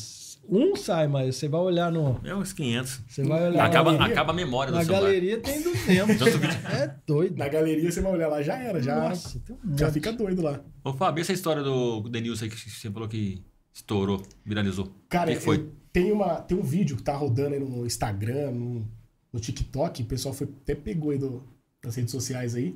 Um 0.49 0.77
sai, 0.77 1.07
mas 1.09 1.37
você 1.37 1.49
vai 1.49 1.61
olhar 1.61 1.91
no. 1.91 2.21
É 2.25 2.35
uns 2.35 2.53
500. 2.53 3.01
Você 3.09 3.23
vai 3.25 3.49
olhar 3.49 3.65
Acaba, 3.65 3.93
galeria? 3.93 4.13
acaba 4.13 4.33
a 4.33 4.35
memória 4.37 4.73
do 4.73 4.79
na 4.79 4.85
celular. 4.85 5.03
galeria 5.03 5.41
tem 5.41 5.63
200. 5.63 6.19
Tanto 6.19 6.39
vídeo. 6.39 6.59
É 6.73 6.95
doido. 7.07 7.37
Na 7.37 7.49
galeria 7.49 7.91
você 7.91 8.01
vai 8.01 8.13
olhar 8.13 8.29
lá, 8.29 8.43
já 8.43 8.57
era, 8.59 8.83
já, 8.83 9.09
Nossa, 9.09 9.41
tem 9.41 9.57
um 9.65 9.77
já 9.79 9.91
fica 9.91 10.13
doido 10.13 10.43
lá. 10.43 10.61
Ô, 10.85 10.93
Fábio, 10.93 11.21
essa 11.23 11.33
história 11.33 11.63
do 11.63 12.03
Denilson 12.09 12.45
aí 12.45 12.51
que 12.51 12.71
você 12.71 12.91
falou 12.91 13.09
que 13.09 13.43
estourou, 13.73 14.23
viralizou. 14.45 14.89
Cara, 15.09 15.33
que, 15.35 15.41
foi? 15.41 15.69
tem, 15.93 16.13
uma, 16.13 16.37
tem 16.37 16.57
um 16.57 16.63
vídeo 16.63 16.97
que 16.97 17.03
tá 17.03 17.15
rodando 17.17 17.55
aí 17.55 17.61
no 17.61 17.85
Instagram, 17.85 18.51
no, 18.53 18.89
no 19.33 19.41
TikTok, 19.41 20.03
o 20.03 20.07
pessoal 20.07 20.33
foi, 20.35 20.49
até 20.63 20.75
pegou 20.75 21.11
aí 21.11 21.19
do, 21.19 21.43
das 21.83 21.95
redes 21.97 22.11
sociais 22.13 22.55
aí. 22.55 22.75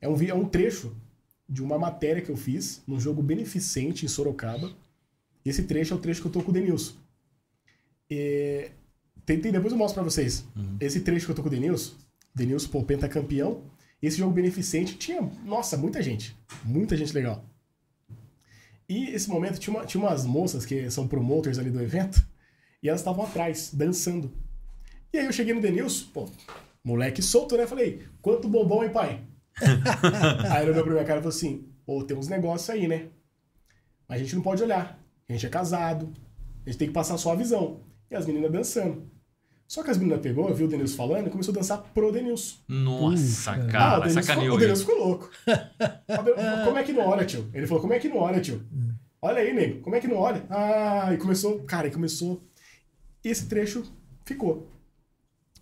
É 0.00 0.08
um, 0.08 0.14
vi- 0.14 0.30
é 0.30 0.34
um 0.34 0.44
trecho 0.44 0.94
de 1.48 1.62
uma 1.62 1.78
matéria 1.78 2.22
que 2.22 2.30
eu 2.30 2.36
fiz 2.36 2.82
num 2.86 3.00
jogo 3.00 3.22
beneficente 3.22 4.04
em 4.04 4.08
Sorocaba. 4.08 4.70
Esse 5.44 5.62
trecho 5.64 5.94
é 5.94 5.96
o 5.96 6.00
trecho 6.00 6.20
que 6.20 6.28
eu 6.28 6.32
tô 6.32 6.42
com 6.42 6.50
o 6.50 6.54
Denilson. 6.54 6.92
Tem, 8.10 9.40
tem- 9.40 9.52
depois 9.52 9.72
eu 9.72 9.78
mostro 9.78 10.00
pra 10.02 10.10
vocês. 10.10 10.46
Esse 10.80 11.00
trecho 11.00 11.26
que 11.26 11.32
eu 11.32 11.36
tô 11.36 11.42
com 11.42 11.48
o 11.48 11.50
Denilson, 11.50 11.94
Denilson, 12.34 12.68
pô, 12.70 12.82
pentacampeão. 12.82 13.62
Esse 14.00 14.16
jogo 14.18 14.32
beneficente 14.32 14.96
tinha, 14.96 15.20
nossa, 15.44 15.76
muita 15.76 16.00
gente. 16.02 16.36
Muita 16.64 16.96
gente 16.96 17.12
legal. 17.12 17.44
E 18.88 19.10
esse 19.10 19.28
momento 19.28 19.58
tinha, 19.58 19.74
uma- 19.76 19.84
tinha 19.84 20.02
umas 20.02 20.24
moças 20.24 20.64
que 20.64 20.90
são 20.90 21.06
promoters 21.06 21.58
ali 21.58 21.70
do 21.70 21.80
evento, 21.82 22.24
e 22.82 22.88
elas 22.88 23.00
estavam 23.00 23.24
atrás, 23.24 23.70
dançando. 23.74 24.32
E 25.12 25.18
aí 25.18 25.26
eu 25.26 25.32
cheguei 25.32 25.52
no 25.52 25.60
Denilson, 25.60 26.06
pô, 26.14 26.28
moleque 26.84 27.20
solto, 27.20 27.56
né? 27.56 27.66
Falei, 27.66 28.06
quanto 28.22 28.48
bombom, 28.48 28.84
hein, 28.84 28.90
pai? 28.90 29.22
aí 30.50 30.62
ele 30.62 30.70
olhou 30.70 30.84
pra 30.84 30.92
minha 30.92 31.04
cara 31.04 31.18
e 31.18 31.22
falou 31.22 31.36
assim, 31.36 31.68
pô, 31.84 32.02
tem 32.04 32.16
uns 32.16 32.28
negócios 32.28 32.70
aí, 32.70 32.86
né? 32.88 33.08
Mas 34.08 34.20
a 34.20 34.22
gente 34.24 34.34
não 34.36 34.42
pode 34.42 34.62
olhar. 34.62 34.98
A 35.28 35.32
gente 35.32 35.44
é 35.44 35.50
casado, 35.50 36.10
a 36.64 36.70
gente 36.70 36.78
tem 36.78 36.88
que 36.88 36.94
passar 36.94 37.18
só 37.18 37.32
a 37.32 37.36
visão. 37.36 37.80
E 38.10 38.14
as 38.16 38.26
meninas 38.26 38.50
dançando. 38.50 39.10
Só 39.66 39.82
que 39.82 39.90
as 39.90 39.98
meninas 39.98 40.20
pegou, 40.22 40.52
viu 40.54 40.66
o 40.66 40.70
Denilson 40.70 40.96
falando 40.96 41.26
e 41.26 41.30
começou 41.30 41.52
a 41.52 41.56
dançar 41.58 41.82
pro 41.92 42.10
Denilson. 42.10 42.56
Nossa, 42.66 43.52
Puta. 43.52 43.66
Ah, 43.66 43.70
cara, 43.70 43.98
o 43.98 44.00
Denilson, 44.00 44.22
sacaneou. 44.22 44.44
ficou, 44.44 44.56
o. 44.56 44.60
Denilson 44.60 44.84
ficou 44.86 45.06
louco. 45.06 45.30
como 46.64 46.78
é 46.78 46.82
que 46.84 46.92
não 46.92 47.06
olha, 47.06 47.26
tio? 47.26 47.50
Ele 47.52 47.66
falou, 47.66 47.80
como 47.82 47.92
é 47.92 47.98
que 47.98 48.08
não 48.08 48.16
olha, 48.16 48.40
tio? 48.40 48.62
Olha 49.20 49.38
aí, 49.40 49.52
nego, 49.52 49.80
como 49.82 49.94
é 49.96 50.00
que 50.00 50.08
não 50.08 50.16
olha? 50.16 50.44
Ah, 50.48 51.12
e 51.12 51.18
começou, 51.18 51.60
cara, 51.64 51.86
e 51.88 51.90
começou. 51.90 52.42
E 53.24 53.28
esse 53.28 53.46
trecho 53.46 53.84
ficou. 54.24 54.70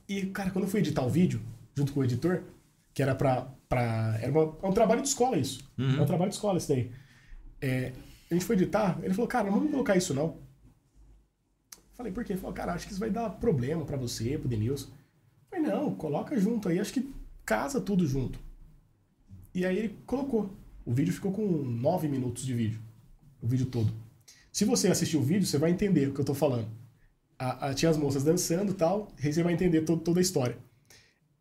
E, 0.09 0.27
cara, 0.27 0.51
quando 0.51 0.65
eu 0.67 0.71
fui 0.71 0.81
editar 0.81 1.03
o 1.05 1.09
vídeo, 1.11 1.41
junto 1.75 1.93
com 1.93 2.01
o 2.01 2.05
editor, 2.05 2.43
que 2.95 3.03
era 3.03 3.15
pra. 3.15 3.49
pra 3.69 4.19
era 4.21 4.31
uma- 4.31 4.57
é 4.63 4.67
um 4.69 4.73
trabalho 4.73 5.03
de 5.03 5.09
escola 5.09 5.37
isso. 5.37 5.69
Uhum. 5.77 5.99
É 5.99 6.03
um 6.03 6.07
trabalho 6.07 6.31
de 6.31 6.37
escola 6.37 6.59
isso 6.59 6.69
daí. 6.69 6.91
É, 7.61 7.93
a 8.31 8.35
gente 8.35 8.45
foi 8.45 8.55
editar, 8.57 8.99
ele 9.03 9.15
falou, 9.15 9.27
cara, 9.27 9.47
não 9.51 9.55
vamos 9.55 9.71
colocar 9.73 9.97
isso 9.97 10.15
não. 10.15 10.37
Falei, 11.97 12.13
por 12.13 12.25
quê? 12.25 12.33
Ele 12.35 12.41
falou, 12.41 12.55
cara, 12.55 12.73
acho 12.75 12.87
que 12.87 12.93
isso 12.93 13.01
vai 13.01 13.11
dar 13.11 13.31
problema 13.31 13.85
pra 13.85 13.97
você, 13.97 14.37
pro 14.39 14.49
Denilson. 14.49 14.89
Falei, 15.51 15.65
não, 15.67 15.95
coloca 15.95 16.39
junto 16.39 16.69
aí, 16.69 16.79
acho 16.79 16.93
que 16.93 17.11
casa 17.45 17.81
tudo 17.81 18.07
junto. 18.07 18.39
E 19.55 19.65
aí 19.65 19.79
ele 19.79 19.97
colocou. 20.07 20.55
O 20.85 20.93
vídeo 20.93 21.13
ficou 21.13 21.33
com 21.33 21.47
nove 21.65 22.07
minutos 22.09 22.45
de 22.45 22.53
vídeo. 22.55 22.81
O 23.41 23.47
vídeo 23.47 23.67
todo. 23.67 23.93
Se 24.53 24.65
você 24.65 24.89
assistir 24.89 25.17
o 25.17 25.23
vídeo, 25.23 25.47
você 25.47 25.59
vai 25.59 25.71
entender 25.71 26.09
o 26.09 26.13
que 26.15 26.21
eu 26.21 26.25
tô 26.25 26.35
falando. 26.35 26.69
A- 27.39 27.69
a- 27.69 27.75
tinha 27.75 27.91
as 27.91 27.97
moças 27.97 28.23
dançando 28.25 28.73
e 28.73 28.75
tal, 28.75 29.09
aí 29.23 29.33
você 29.33 29.43
vai 29.43 29.53
entender 29.53 29.83
to- 29.83 29.97
toda 29.99 30.21
a 30.21 30.23
história. 30.23 30.57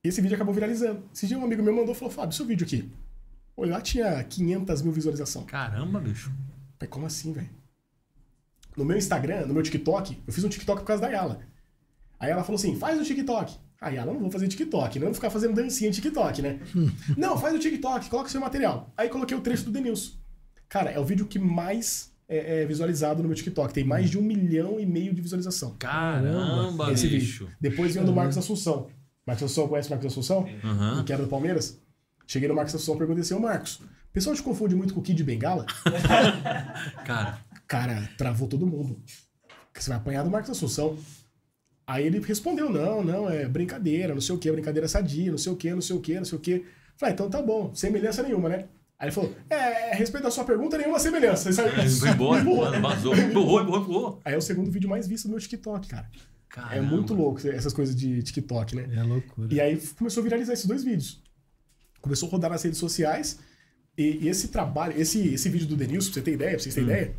Esse 0.03 0.21
vídeo 0.21 0.35
acabou 0.35 0.53
viralizando. 0.53 1.03
Esse 1.13 1.25
dia 1.27 1.37
um 1.37 1.43
amigo 1.43 1.63
meu 1.63 1.73
mandou 1.75 1.93
e 1.93 1.97
falou, 1.97 2.13
Fábio, 2.13 2.35
seu 2.35 2.45
vídeo 2.45 2.65
aqui. 2.65 2.89
Olha, 3.57 3.71
lá 3.73 3.81
tinha 3.81 4.23
500 4.23 4.81
mil 4.81 4.91
visualizações. 4.91 5.45
Caramba, 5.45 5.99
bicho. 5.99 6.31
Falei, 6.77 6.89
como 6.89 7.05
assim, 7.05 7.31
velho? 7.33 7.49
No 8.77 8.85
meu 8.85 8.97
Instagram, 8.97 9.45
no 9.45 9.53
meu 9.53 9.63
TikTok, 9.63 10.21
eu 10.25 10.33
fiz 10.33 10.43
um 10.43 10.49
TikTok 10.49 10.81
por 10.81 10.87
causa 10.87 11.01
da 11.01 11.09
Yala. 11.09 11.39
Aí 12.19 12.31
ela 12.31 12.43
falou 12.43 12.57
assim: 12.57 12.75
faz 12.75 12.99
o 12.99 13.03
TikTok. 13.03 13.55
Aí 13.79 13.97
ela, 13.97 14.11
não 14.13 14.19
vou 14.19 14.31
fazer 14.31 14.47
TikTok, 14.47 14.99
não 14.99 15.07
vou 15.07 15.13
ficar 15.13 15.29
fazendo 15.29 15.53
dancinha 15.53 15.91
de 15.91 16.01
TikTok, 16.01 16.41
né? 16.41 16.59
não, 17.17 17.37
faz 17.37 17.53
o 17.53 17.59
TikTok, 17.59 18.09
coloca 18.09 18.29
seu 18.29 18.41
material. 18.41 18.91
Aí 18.97 19.09
coloquei 19.09 19.37
o 19.37 19.41
trecho 19.41 19.65
do 19.65 19.71
Denilson. 19.71 20.13
Cara, 20.67 20.89
é 20.89 20.99
o 20.99 21.05
vídeo 21.05 21.25
que 21.27 21.37
mais 21.37 22.11
é, 22.27 22.63
é 22.63 22.65
visualizado 22.65 23.21
no 23.21 23.27
meu 23.27 23.35
TikTok. 23.35 23.73
Tem 23.73 23.83
mais 23.83 24.09
de 24.09 24.17
um 24.17 24.21
milhão 24.21 24.79
e 24.79 24.85
meio 24.85 25.13
de 25.13 25.21
visualização. 25.21 25.75
Caramba, 25.77 26.91
Esse 26.91 27.07
bicho. 27.07 27.45
vídeo. 27.45 27.57
Depois 27.61 27.93
vem 27.93 28.03
o 28.03 28.05
do 28.05 28.13
Marcos 28.13 28.37
Assunção. 28.37 28.87
Marcos 29.25 29.43
Assunção, 29.43 29.67
conhece 29.67 29.89
o 29.89 29.91
Marcos 29.91 30.11
Assunção? 30.11 30.47
Aham. 30.63 31.03
Que 31.03 31.13
era 31.13 31.21
do 31.21 31.27
Palmeiras? 31.27 31.79
Cheguei 32.25 32.47
no 32.47 32.55
Marcos 32.55 32.73
Assunção 32.73 32.95
e 32.95 32.97
perguntei 32.97 33.21
assim, 33.21 33.33
ô 33.35 33.39
Marcos, 33.39 33.75
o 33.75 34.11
pessoal 34.11 34.35
te 34.35 34.41
confunde 34.41 34.75
muito 34.75 34.93
com 34.93 34.99
o 34.99 35.03
Kid 35.03 35.23
Bengala? 35.23 35.65
Cara, 37.05 37.39
Cara, 37.67 38.09
travou 38.17 38.47
todo 38.47 38.65
mundo. 38.67 39.01
Você 39.73 39.89
vai 39.89 39.97
apanhar 39.97 40.23
do 40.23 40.29
Marcos 40.29 40.51
Assunção. 40.51 40.97
Aí 41.87 42.05
ele 42.05 42.19
respondeu: 42.19 42.69
não, 42.69 43.03
não, 43.03 43.29
é 43.29 43.47
brincadeira, 43.47 44.13
não 44.13 44.21
sei 44.21 44.35
o 44.35 44.37
que, 44.37 44.51
brincadeira 44.51 44.87
sadia, 44.87 45.31
não 45.31 45.37
sei 45.37 45.51
o 45.51 45.55
que, 45.55 45.71
não 45.71 45.81
sei 45.81 45.95
o 45.95 45.99
que, 46.01 46.15
não 46.15 46.25
sei 46.25 46.37
o 46.37 46.41
que. 46.41 46.65
Falei, 46.97 47.13
então 47.13 47.29
tá 47.29 47.41
bom, 47.41 47.73
semelhança 47.75 48.23
nenhuma, 48.23 48.49
né? 48.49 48.65
Aí 48.97 49.07
ele 49.07 49.11
falou: 49.11 49.35
é, 49.49 49.91
a 49.91 49.95
respeito 49.95 50.23
da 50.23 50.31
sua 50.31 50.45
pergunta, 50.45 50.77
nenhuma 50.77 50.99
semelhança. 50.99 51.49
Aí 51.49 51.53
saiu- 51.53 51.77
ele 51.77 51.89
foi 51.89 52.09
embora, 52.09 52.41
Empurrou. 52.41 52.65
mano, 52.71 52.81
vazou. 52.81 53.15
Empurrou, 53.15 53.61
empurrou, 53.61 53.81
empurrou. 53.81 54.21
Aí 54.23 54.33
é 54.33 54.37
o 54.37 54.41
segundo 54.41 54.71
vídeo 54.71 54.89
mais 54.89 55.07
visto 55.07 55.25
do 55.25 55.31
meu 55.31 55.39
TikTok, 55.39 55.87
cara. 55.87 56.09
Caramba. 56.49 56.75
É 56.75 56.81
muito 56.81 57.13
louco 57.13 57.45
essas 57.49 57.73
coisas 57.73 57.93
de 57.95 58.23
TikTok, 58.23 58.75
né? 58.77 58.87
É 58.95 59.03
loucura. 59.03 59.53
E 59.53 59.59
aí 59.59 59.77
começou 59.97 60.21
a 60.21 60.23
viralizar 60.23 60.53
esses 60.53 60.65
dois 60.65 60.83
vídeos. 60.83 61.21
Começou 62.01 62.29
a 62.29 62.31
rodar 62.31 62.49
nas 62.49 62.63
redes 62.63 62.79
sociais. 62.79 63.39
E, 63.97 64.19
e 64.25 64.27
esse 64.29 64.47
trabalho, 64.49 64.93
esse, 64.99 65.33
esse 65.33 65.49
vídeo 65.49 65.67
do 65.67 65.75
Denilson, 65.75 66.07
pra 66.11 66.13
você 66.15 66.21
ter 66.21 66.31
ideia, 66.33 66.51
pra 66.51 66.59
vocês 66.59 66.73
terem 66.75 66.89
ideia, 66.89 67.15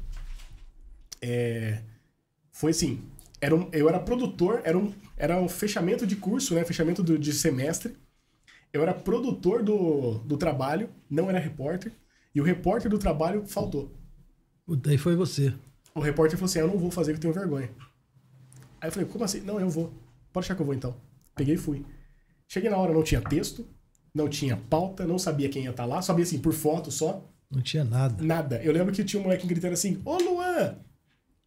é, 1.22 1.82
foi 2.52 2.70
assim. 2.70 3.02
Era 3.40 3.54
um- 3.54 3.68
eu 3.72 3.88
era 3.88 3.98
produtor, 4.00 4.60
era 4.64 4.76
um, 4.78 4.92
era 5.16 5.40
um 5.40 5.48
fechamento 5.48 6.06
de 6.06 6.16
curso, 6.16 6.54
né? 6.54 6.64
Fechamento 6.64 7.02
do- 7.02 7.18
de 7.18 7.32
semestre. 7.32 7.96
Eu 8.72 8.82
era 8.82 8.92
produtor 8.94 9.62
do, 9.62 10.18
do 10.18 10.36
trabalho, 10.36 10.88
não 11.08 11.28
era 11.28 11.38
repórter. 11.38 11.92
E 12.34 12.40
o 12.40 12.44
repórter 12.44 12.90
do 12.90 12.98
trabalho 12.98 13.46
faltou. 13.46 13.94
Puta, 14.66 14.90
Aí 14.90 14.98
foi 14.98 15.14
você. 15.16 15.54
O 15.94 16.00
repórter 16.00 16.36
falou 16.38 16.46
assim: 16.50 16.58
Eu 16.58 16.68
não 16.68 16.78
vou 16.78 16.90
fazer, 16.90 17.12
que 17.12 17.18
eu 17.18 17.22
tenho 17.22 17.34
vergonha. 17.34 17.70
Aí 18.80 18.88
eu 18.88 18.92
falei: 18.92 19.08
Como 19.08 19.24
assim? 19.24 19.40
Não, 19.40 19.60
eu 19.60 19.68
vou. 19.70 19.92
Pode 20.32 20.44
achar 20.46 20.54
que 20.54 20.60
eu 20.62 20.66
vou 20.66 20.74
então. 20.74 20.94
Peguei 21.34 21.54
e 21.54 21.58
fui. 21.58 21.84
Cheguei 22.48 22.68
na 22.70 22.76
hora, 22.76 22.92
não 22.92 23.02
tinha 23.02 23.20
texto, 23.20 23.66
não 24.14 24.28
tinha 24.28 24.56
pauta, 24.56 25.06
não 25.06 25.18
sabia 25.18 25.48
quem 25.48 25.64
ia 25.64 25.70
estar 25.70 25.84
lá, 25.84 26.00
sabia 26.02 26.22
assim, 26.24 26.38
por 26.38 26.52
foto 26.52 26.90
só, 26.90 27.26
Não 27.50 27.60
tinha 27.60 27.84
nada. 27.84 28.22
nada. 28.22 28.62
Eu 28.62 28.72
lembro 28.72 28.92
que 28.94 29.02
tinha 29.04 29.18
um 29.20 29.24
moleque 29.24 29.46
gritando 29.46 29.72
assim: 29.72 30.00
Ô 30.04 30.16
Luan! 30.18 30.78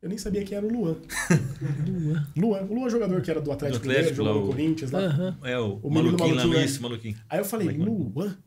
Eu 0.02 0.08
nem 0.10 0.18
sabia 0.18 0.44
quem 0.46 0.58
era 0.58 0.66
o 0.66 0.72
Luan. 0.72 0.96
Luan. 1.86 2.28
Luan, 2.38 2.62
o 2.64 2.74
Luan 2.74 2.90
jogador 2.90 3.22
que 3.22 3.30
era 3.30 3.42
do 3.42 3.52
Atlético, 3.52 3.84
Do 3.84 3.90
Atlético, 3.92 4.10
Mineiro, 4.12 4.16
jogou 4.16 4.34
no 4.42 4.46
o- 4.46 4.52
Corinthians 4.52 4.92
lá. 4.92 5.00
Aham. 5.02 5.38
É 5.44 5.60
o, 5.60 5.80
O 5.84 5.90
menino 5.90 6.06
maluquinho 6.18 6.36
lá, 6.36 6.42
maluquinho, 6.44 6.66
isso, 6.66 6.82
maluquinho. 6.82 7.18
Aí 7.30 7.40
eu 7.40 7.46
falei, 7.46 7.78
Moleque 7.78 7.84
Luan? 8.16 8.38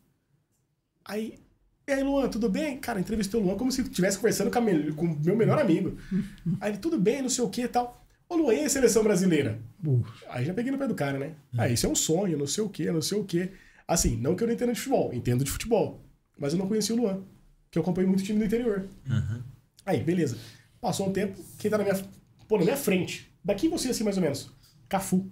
Aí, 1.04 1.38
e 1.86 1.92
aí, 1.92 2.02
Luan, 2.02 2.28
tudo 2.28 2.48
bem? 2.48 2.78
Cara, 2.78 3.00
entrevistei 3.00 3.38
o 3.38 3.42
Luan 3.42 3.56
como 3.56 3.70
se 3.72 3.82
estivesse 3.82 4.16
conversando 4.16 4.50
com, 4.50 4.60
me- 4.60 4.92
com 4.92 5.06
o 5.06 5.20
meu 5.20 5.36
melhor 5.36 5.58
amigo. 5.58 5.96
Aí 6.60 6.70
ele, 6.72 6.78
tudo 6.78 6.98
bem, 6.98 7.20
não 7.22 7.28
sei 7.28 7.44
o 7.44 7.50
que 7.50 7.62
e 7.62 7.68
tal. 7.68 8.02
Ô, 8.28 8.36
Luan, 8.36 8.54
e 8.54 8.64
a 8.64 8.68
seleção 8.70 9.02
brasileira? 9.02 9.58
Aí 10.30 10.44
já 10.44 10.54
peguei 10.54 10.72
no 10.72 10.78
pé 10.78 10.86
do 10.88 10.94
cara, 10.94 11.18
né? 11.18 11.34
Ah, 11.58 11.68
isso 11.68 11.84
é 11.84 11.88
um 11.88 11.94
sonho, 11.94 12.38
não 12.38 12.46
sei 12.46 12.64
o 12.64 12.68
que, 12.68 12.90
não 12.90 13.02
sei 13.02 13.18
o 13.18 13.24
que. 13.24 13.50
Assim, 13.86 14.16
não 14.16 14.34
que 14.34 14.42
eu 14.42 14.46
não 14.46 14.54
entenda 14.54 14.72
de 14.72 14.78
futebol, 14.80 15.12
entendo 15.12 15.44
de 15.44 15.50
futebol. 15.50 16.00
Mas 16.38 16.52
eu 16.54 16.58
não 16.58 16.66
conheci 16.66 16.92
o 16.92 16.96
Luan, 16.96 17.20
que 17.70 17.78
eu 17.78 17.82
acompanho 17.82 18.08
muito 18.08 18.22
time 18.22 18.38
do 18.38 18.44
interior. 18.44 18.86
Aí, 19.84 20.02
beleza. 20.02 20.38
Passou 20.82 21.08
um 21.08 21.12
tempo, 21.12 21.40
quem 21.58 21.70
tá 21.70 21.78
na 21.78 21.84
minha, 21.84 21.94
pô, 22.48 22.58
na 22.58 22.64
minha 22.64 22.76
frente, 22.76 23.32
daqui 23.44 23.68
você 23.68 23.90
assim 23.90 24.02
mais 24.02 24.16
ou 24.16 24.22
menos, 24.22 24.50
Cafu. 24.88 25.30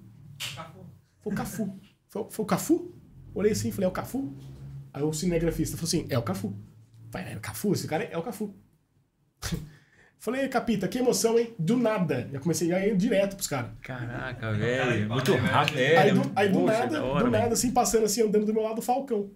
Foi 1.19 1.33
o 1.33 1.35
Cafu. 1.35 1.81
Foi, 2.09 2.27
foi 2.31 2.45
o 2.45 2.47
Cafu? 2.47 2.95
Olhei 3.35 3.51
assim 3.51 3.69
e 3.69 3.73
falei, 3.73 3.87
é 3.87 3.89
o 3.89 3.93
Cafu? 3.93 4.33
Aí 4.95 5.03
o 5.03 5.13
cinegrafista 5.13 5.77
falou 5.77 5.89
assim, 5.89 6.07
é 6.09 6.17
o 6.17 6.23
Cafu. 6.23 6.57
Falei, 7.11 7.33
é 7.33 7.37
o 7.37 7.41
Cafu? 7.41 7.73
Esse 7.73 7.89
cara 7.89 8.05
é 8.05 8.17
o 8.17 8.23
Cafu. 8.23 8.55
Falei, 10.21 10.47
Capita, 10.49 10.87
que 10.87 10.99
emoção, 10.99 11.39
hein? 11.39 11.55
Do 11.59 11.79
nada. 11.79 12.29
Já 12.31 12.39
comecei 12.39 12.71
a 12.75 12.87
ir 12.87 12.95
direto 12.95 13.37
pros 13.37 13.49
caras. 13.49 13.71
Caraca, 13.81 14.53
velho. 14.53 15.09
Muito 15.09 15.35
rápido. 15.35 15.79
É, 15.79 15.97
aí 15.97 16.13
do, 16.13 16.33
aí 16.37 16.49
do 16.51 16.61
poxa, 16.61 16.79
nada, 16.79 16.91
da 16.91 17.05
hora, 17.05 17.25
do 17.25 17.31
velho. 17.31 17.43
nada, 17.43 17.55
assim, 17.55 17.73
passando 17.73 18.05
assim, 18.05 18.23
andando 18.23 18.45
do 18.45 18.53
meu 18.53 18.63
lado, 18.63 18.81
o 18.81 18.83
Falcão. 18.83 19.31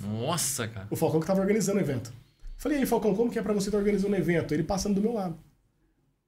Nossa, 0.00 0.66
cara. 0.66 0.86
O 0.90 0.96
Falcão 0.96 1.20
que 1.20 1.26
tava 1.26 1.42
organizando 1.42 1.78
o 1.78 1.82
evento. 1.82 2.10
Falei, 2.64 2.78
e 2.78 2.80
aí, 2.80 2.86
Falcão, 2.86 3.14
como 3.14 3.30
que 3.30 3.38
é 3.38 3.42
pra 3.42 3.52
você 3.52 3.68
estar 3.68 3.76
organizando 3.76 4.14
um 4.14 4.16
evento? 4.18 4.54
Ele 4.54 4.62
passando 4.64 4.94
do 4.94 5.00
meu 5.02 5.12
lado. 5.12 5.36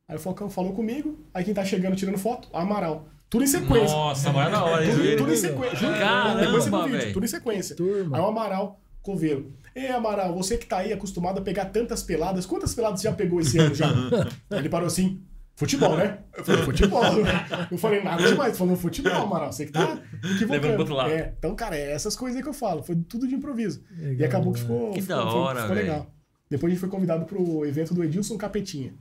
Aí 0.06 0.16
o 0.16 0.20
Falcão 0.20 0.50
falou 0.50 0.74
comigo, 0.74 1.18
aí 1.32 1.42
quem 1.42 1.54
tá 1.54 1.64
chegando 1.64 1.96
tirando 1.96 2.18
foto, 2.18 2.50
o 2.52 2.56
Amaral. 2.58 3.08
Tudo 3.30 3.42
em 3.42 3.46
sequência. 3.46 3.96
Nossa, 3.96 4.30
mas 4.34 4.48
é 4.48 4.50
da 4.50 4.62
hora. 4.62 4.84
Tudo, 4.86 5.16
tudo 5.16 5.32
em 5.32 5.36
sequência. 5.36 5.78
Caramba, 5.78 6.40
depois 6.42 6.64
você 6.64 6.70
vê 6.70 6.76
o 6.76 6.84
vídeo, 6.84 7.12
tudo 7.14 7.24
em 7.24 7.28
sequência. 7.28 7.74
Turma. 7.74 8.18
Aí 8.18 8.22
o 8.22 8.26
Amaral, 8.26 8.78
coveiro. 9.00 9.50
Ei, 9.74 9.88
Amaral, 9.88 10.34
você 10.34 10.58
que 10.58 10.66
tá 10.66 10.76
aí 10.76 10.92
acostumado 10.92 11.38
a 11.38 11.42
pegar 11.42 11.64
tantas 11.70 12.02
peladas, 12.02 12.44
quantas 12.44 12.74
peladas 12.74 13.00
você 13.00 13.08
já 13.08 13.14
pegou 13.14 13.40
esse 13.40 13.58
ano 13.58 13.74
já? 13.74 13.88
Ele 14.52 14.68
parou 14.68 14.88
assim, 14.88 15.22
futebol, 15.54 15.96
né? 15.96 16.18
Eu 16.36 16.44
falei, 16.44 16.62
futebol. 16.64 17.02
Eu 17.72 17.78
falei, 17.78 18.04
nada 18.04 18.28
demais. 18.28 18.58
Falou, 18.58 18.76
futebol, 18.76 19.10
Amaral, 19.22 19.50
você 19.50 19.64
que 19.64 19.72
tá 19.72 19.98
equivocando. 20.18 20.52
Levando 20.52 20.70
pro 20.72 20.80
outro 20.80 20.94
lado. 20.94 21.10
É, 21.12 21.34
então, 21.38 21.56
cara, 21.56 21.74
é 21.78 21.92
essas 21.92 22.14
coisas 22.14 22.36
aí 22.36 22.42
que 22.42 22.48
eu 22.50 22.52
falo. 22.54 22.82
Foi 22.82 22.94
tudo 22.94 23.26
de 23.26 23.34
improviso. 23.34 23.82
e 23.98 24.02
Legal, 24.08 24.28
acabou 24.28 24.52
que 24.52 24.60
né? 24.60 24.66
ficou, 24.66 24.90
Que 24.92 25.00
ficou, 25.00 25.16
da 25.16 25.24
hora, 25.24 25.60
ficou 25.62 25.74
velho. 25.74 25.88
legal. 25.88 26.15
Depois 26.48 26.70
a 26.70 26.74
gente 26.74 26.80
foi 26.80 26.88
convidado 26.88 27.24
pro 27.24 27.64
evento 27.66 27.92
do 27.94 28.04
Edilson 28.04 28.36
Capetinha. 28.36 28.92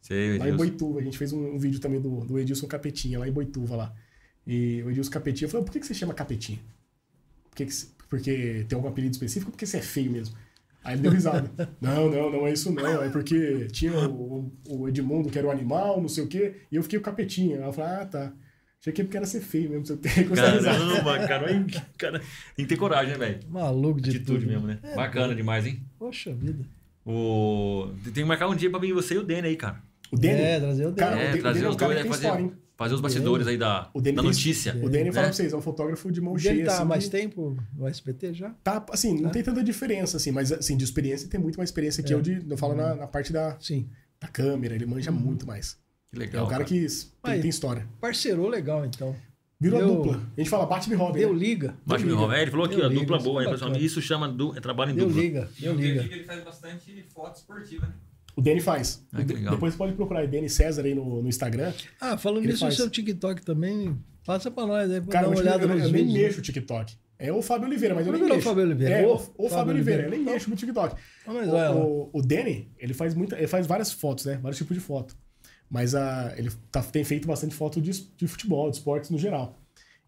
Sei, 0.00 0.38
Lá 0.38 0.48
em. 0.48 0.56
Boituva. 0.56 1.00
A 1.00 1.02
gente 1.02 1.18
fez 1.18 1.32
um, 1.32 1.54
um 1.54 1.58
vídeo 1.58 1.80
também 1.80 2.00
do, 2.00 2.20
do 2.20 2.38
Edilson 2.38 2.66
Capetinha, 2.66 3.18
lá 3.18 3.28
em 3.28 3.32
Boituva, 3.32 3.76
lá. 3.76 3.94
E 4.46 4.82
o 4.84 4.90
Edilson 4.90 5.10
Capetinha 5.10 5.48
falou, 5.48 5.64
por 5.64 5.72
que, 5.72 5.80
que 5.80 5.86
você 5.86 5.94
chama 5.94 6.14
Capetinha? 6.14 6.58
Por 7.50 7.56
que 7.56 7.66
que 7.66 7.74
você- 7.74 7.88
porque 8.08 8.64
tem 8.68 8.76
algum 8.76 8.88
apelido 8.88 9.12
específico 9.14 9.48
ou 9.48 9.52
porque 9.52 9.66
você 9.66 9.78
é 9.78 9.82
feio 9.82 10.10
mesmo? 10.12 10.36
Aí 10.84 10.94
ele 10.94 11.02
deu 11.02 11.10
risada. 11.10 11.50
não, 11.80 12.08
não, 12.08 12.30
não 12.30 12.46
é 12.46 12.52
isso 12.52 12.70
não. 12.72 13.02
É 13.02 13.08
porque 13.10 13.66
tinha 13.72 14.08
o, 14.08 14.52
o 14.68 14.88
Edmundo, 14.88 15.28
que 15.28 15.36
era 15.38 15.48
o 15.48 15.50
animal, 15.50 16.00
não 16.00 16.08
sei 16.08 16.22
o 16.22 16.28
quê, 16.28 16.54
e 16.70 16.76
eu 16.76 16.82
fiquei 16.84 16.98
o 16.98 17.02
Capetinha. 17.02 17.56
Eu 17.56 17.72
falei, 17.72 17.90
ah, 18.02 18.06
tá. 18.06 18.32
Achei 18.80 18.92
que 18.92 19.00
é 19.00 19.04
porque 19.04 19.16
era 19.16 19.26
ser 19.26 19.40
feio 19.40 19.70
mesmo. 19.70 19.82
Gostei 19.98 20.24
da 20.28 20.52
risada. 20.52 20.62
Caramba, 20.62 21.26
cara, 21.26 21.66
cara. 21.98 22.18
Tem 22.54 22.64
que 22.64 22.66
ter 22.66 22.76
coragem, 22.76 23.14
né, 23.14 23.18
velho? 23.18 23.40
Maluco 23.48 24.00
de 24.00 24.10
Atitude 24.10 24.40
tudo. 24.44 24.46
mesmo, 24.48 24.66
né? 24.68 24.78
É, 24.84 24.94
Bacana 24.94 25.34
demais, 25.34 25.66
hein? 25.66 25.82
Poxa 25.98 26.32
vida. 26.32 26.64
O... 27.06 27.88
Tem 28.04 28.12
que 28.12 28.24
marcar 28.24 28.48
um 28.48 28.56
dia 28.56 28.68
pra 28.68 28.78
vir 28.80 28.92
você 28.92 29.14
e 29.14 29.18
o 29.18 29.22
Dene 29.22 29.48
aí, 29.48 29.56
cara. 29.56 29.80
O 30.12 30.16
Danny, 30.16 30.40
É, 30.40 30.60
trazer 30.60 30.86
o 30.86 30.92
Cara, 30.92 31.10
Dani. 31.10 31.22
o 31.22 31.24
É, 31.24 31.28
Dene- 31.30 31.40
trazer 31.42 31.58
o 31.58 31.60
Dene 31.60 31.66
é 31.66 31.70
os 31.70 31.76
cara 31.76 31.92
dois 31.92 32.02
tem 32.02 32.10
fazer, 32.12 32.26
história, 32.28 32.52
fazer 32.76 32.94
os 32.94 33.00
bastidores 33.00 33.46
aí 33.46 33.56
da, 33.58 33.90
O 33.94 34.00
Dene 34.00 34.16
da 34.16 34.22
tem- 34.22 34.30
notícia. 34.30 34.72
o 34.72 34.74
fala 34.78 34.90
né? 35.04 35.10
pra 35.12 35.32
vocês, 35.32 35.52
é 35.52 35.56
um 35.56 35.60
fotógrafo 35.60 36.12
de 36.12 36.20
mão 36.20 36.34
O 36.34 36.38
cheia. 36.38 36.54
Dani 36.54 36.66
tá 36.66 36.72
há 36.72 36.76
assim, 36.76 36.84
mais 36.88 37.08
tempo 37.08 37.56
no 37.76 37.88
SPT 37.88 38.34
já? 38.34 38.50
Tá, 38.62 38.84
assim, 38.90 39.20
não 39.20 39.30
tem 39.30 39.42
tanta 39.42 39.64
diferença, 39.64 40.16
assim, 40.16 40.30
mas 40.30 40.52
assim, 40.52 40.76
de 40.76 40.84
experiência 40.84 41.28
tem 41.28 41.40
muito 41.40 41.56
mais 41.56 41.70
experiência 41.70 42.02
que 42.02 42.12
É. 42.12 42.16
eu 42.16 42.20
de. 42.22 42.44
Eu 42.48 42.56
falo 42.56 42.74
na, 42.74 42.94
na 42.94 43.06
parte 43.06 43.32
da, 43.32 43.56
Sim. 43.60 43.88
da 44.20 44.28
câmera, 44.28 44.74
ele 44.74 44.86
manja 44.86 45.10
muito 45.10 45.46
mais. 45.46 45.76
Que 46.12 46.16
É 46.16 46.18
legal. 46.20 46.46
um 46.46 46.48
cara 46.48 46.64
que 46.64 46.86
tem, 47.22 47.40
tem 47.40 47.50
história. 47.50 47.86
Parceirou 48.00 48.48
legal, 48.48 48.84
então. 48.86 49.14
Virou 49.58 49.78
Deu- 49.78 49.96
dupla. 49.96 50.22
A 50.36 50.40
gente 50.40 50.50
fala 50.50 50.66
bate-me 50.66 50.94
Robin. 50.96 51.18
Deu 51.18 51.32
né? 51.32 51.38
liga. 51.38 51.68
Deu 51.86 51.98
meu 51.98 52.08
liga. 52.08 52.14
Romero, 52.20 52.42
ele 52.42 52.50
falou 52.50 52.66
aqui, 52.66 52.74
ó, 52.74 52.86
liga, 52.88 53.00
dupla 53.00 53.16
isso 53.16 53.26
é 53.26 53.28
boa, 53.30 53.42
hein, 53.42 53.50
bacana. 53.50 53.70
pessoal? 53.70 53.86
Isso 53.86 54.02
chama 54.02 54.28
du... 54.28 54.54
é 54.56 54.60
trabalho 54.60 54.90
em 54.90 54.94
Deu 54.94 55.06
dupla. 55.06 55.22
liga. 55.22 55.48
E 55.56 55.62
Deu 55.62 55.72
eu 55.72 55.78
liga. 55.78 56.02
vi 56.02 56.08
que 56.08 56.14
ele 56.14 56.24
faz 56.24 56.44
bastante 56.44 57.04
foto 57.14 57.36
esportiva, 57.36 57.86
né? 57.86 57.92
O 58.36 58.42
Danny 58.42 58.60
faz. 58.60 59.02
Ah. 59.14 59.22
Depois 59.22 59.74
pode 59.74 59.94
procurar 59.94 60.20
aí, 60.20 60.28
Danny 60.28 60.50
César 60.50 60.82
aí 60.84 60.94
no, 60.94 61.22
no 61.22 61.28
Instagram. 61.28 61.72
Ah, 61.98 62.18
falando 62.18 62.44
nisso, 62.44 62.58
o 62.58 62.60
faz. 62.66 62.74
seu 62.76 62.90
TikTok 62.90 63.42
também, 63.42 63.98
passa 64.26 64.50
pra 64.50 64.66
nós 64.66 64.90
aí, 64.90 65.00
pra 65.00 65.10
Cara, 65.10 65.24
dar 65.24 65.30
uma 65.30 65.36
eu, 65.36 65.40
olhada 65.40 65.64
eu, 65.64 65.90
nem 65.90 66.12
mexo 66.12 66.40
o 66.40 66.42
TikTok. 66.42 66.94
É 67.18 67.32
o 67.32 67.40
Fábio 67.40 67.66
Oliveira, 67.66 67.94
mas 67.94 68.06
eu 68.06 68.12
nem 68.12 68.20
Não 68.20 68.26
virou 68.26 68.36
mexo. 68.36 68.50
o 68.50 68.52
Fábio 68.52 68.64
Oliveira. 68.68 68.94
É, 68.94 69.06
O 69.06 69.08
o, 69.08 69.14
o 69.14 69.16
Fábio 69.16 69.48
Fábio 69.48 69.72
Oliveira. 69.72 70.02
Eu 70.02 70.10
nem 70.10 70.18
Oliveira. 70.18 70.32
mexo 70.34 70.50
no 70.50 70.56
TikTok. 70.56 70.96
Ah, 71.26 71.32
mas. 71.32 71.48
O, 71.48 71.78
o, 71.78 72.10
o 72.12 72.20
Danny, 72.22 72.70
ele 72.78 72.92
faz, 72.92 73.14
muita, 73.14 73.38
ele 73.38 73.46
faz 73.46 73.66
várias 73.66 73.90
fotos, 73.90 74.26
né? 74.26 74.38
Vários 74.42 74.58
tipos 74.58 74.76
de 74.76 74.82
foto. 74.82 75.16
Mas 75.70 75.94
a, 75.94 76.32
ele 76.36 76.50
tá- 76.70 76.82
tem 76.82 77.02
feito 77.04 77.26
bastante 77.26 77.54
foto 77.54 77.80
de, 77.80 77.90
de 78.16 78.26
futebol, 78.28 78.70
de 78.70 78.76
esportes 78.76 79.10
no 79.10 79.18
geral. 79.18 79.58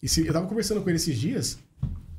E 0.03 0.09
se, 0.09 0.27
eu 0.27 0.33
tava 0.33 0.47
conversando 0.47 0.81
com 0.83 0.89
ele 0.89 0.97
esses 0.97 1.19
dias, 1.19 1.59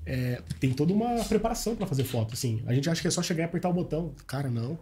é, 0.05 0.41
tem 0.59 0.73
toda 0.73 0.91
uma 0.93 1.23
preparação 1.23 1.75
pra 1.75 1.87
fazer 1.87 2.03
foto, 2.03 2.33
assim. 2.33 2.61
A 2.65 2.73
gente 2.73 2.89
acha 2.89 3.01
que 3.01 3.07
é 3.07 3.11
só 3.11 3.21
chegar 3.23 3.43
e 3.43 3.45
apertar 3.45 3.69
o 3.69 3.73
botão. 3.73 4.13
Cara, 4.27 4.49
não. 4.49 4.77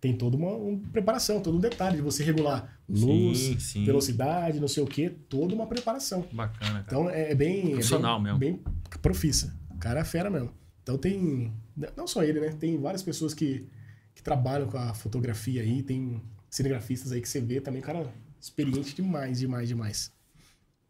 Tem 0.00 0.16
toda 0.16 0.34
uma, 0.34 0.52
uma 0.52 0.78
preparação, 0.90 1.40
todo 1.42 1.58
um 1.58 1.60
detalhe 1.60 1.96
de 1.96 2.02
você 2.02 2.24
regular 2.24 2.80
luz, 2.88 3.38
Sim, 3.38 3.58
sim. 3.58 3.84
velocidade, 3.84 4.58
não 4.58 4.66
sei 4.68 4.82
o 4.82 4.86
quê, 4.86 5.12
toda 5.28 5.54
uma 5.54 5.66
preparação. 5.66 6.24
Bacana, 6.32 6.82
cara. 6.82 6.84
Então 6.86 7.10
é, 7.10 7.32
é 7.32 7.34
bem. 7.34 7.72
Profissional 7.72 8.14
é 8.18 8.22
bem, 8.22 8.24
mesmo. 8.24 8.38
Bem 8.38 8.60
profissa. 9.02 9.54
O 9.70 9.76
cara 9.76 10.00
é 10.00 10.04
fera 10.04 10.30
mesmo. 10.30 10.50
Então 10.82 10.96
tem. 10.96 11.52
Não 11.94 12.06
só 12.06 12.22
ele, 12.24 12.40
né? 12.40 12.48
Tem 12.58 12.78
várias 12.80 13.02
pessoas 13.02 13.34
que, 13.34 13.66
que 14.14 14.22
trabalham 14.22 14.68
com 14.68 14.78
a 14.78 14.94
fotografia 14.94 15.60
aí, 15.60 15.82
tem 15.82 16.22
cinegrafistas 16.50 17.12
aí 17.12 17.20
que 17.20 17.28
você 17.28 17.40
vê 17.40 17.60
também, 17.60 17.80
cara, 17.80 18.06
experiente 18.40 18.94
demais, 18.94 19.38
demais, 19.38 19.68
demais. 19.68 20.12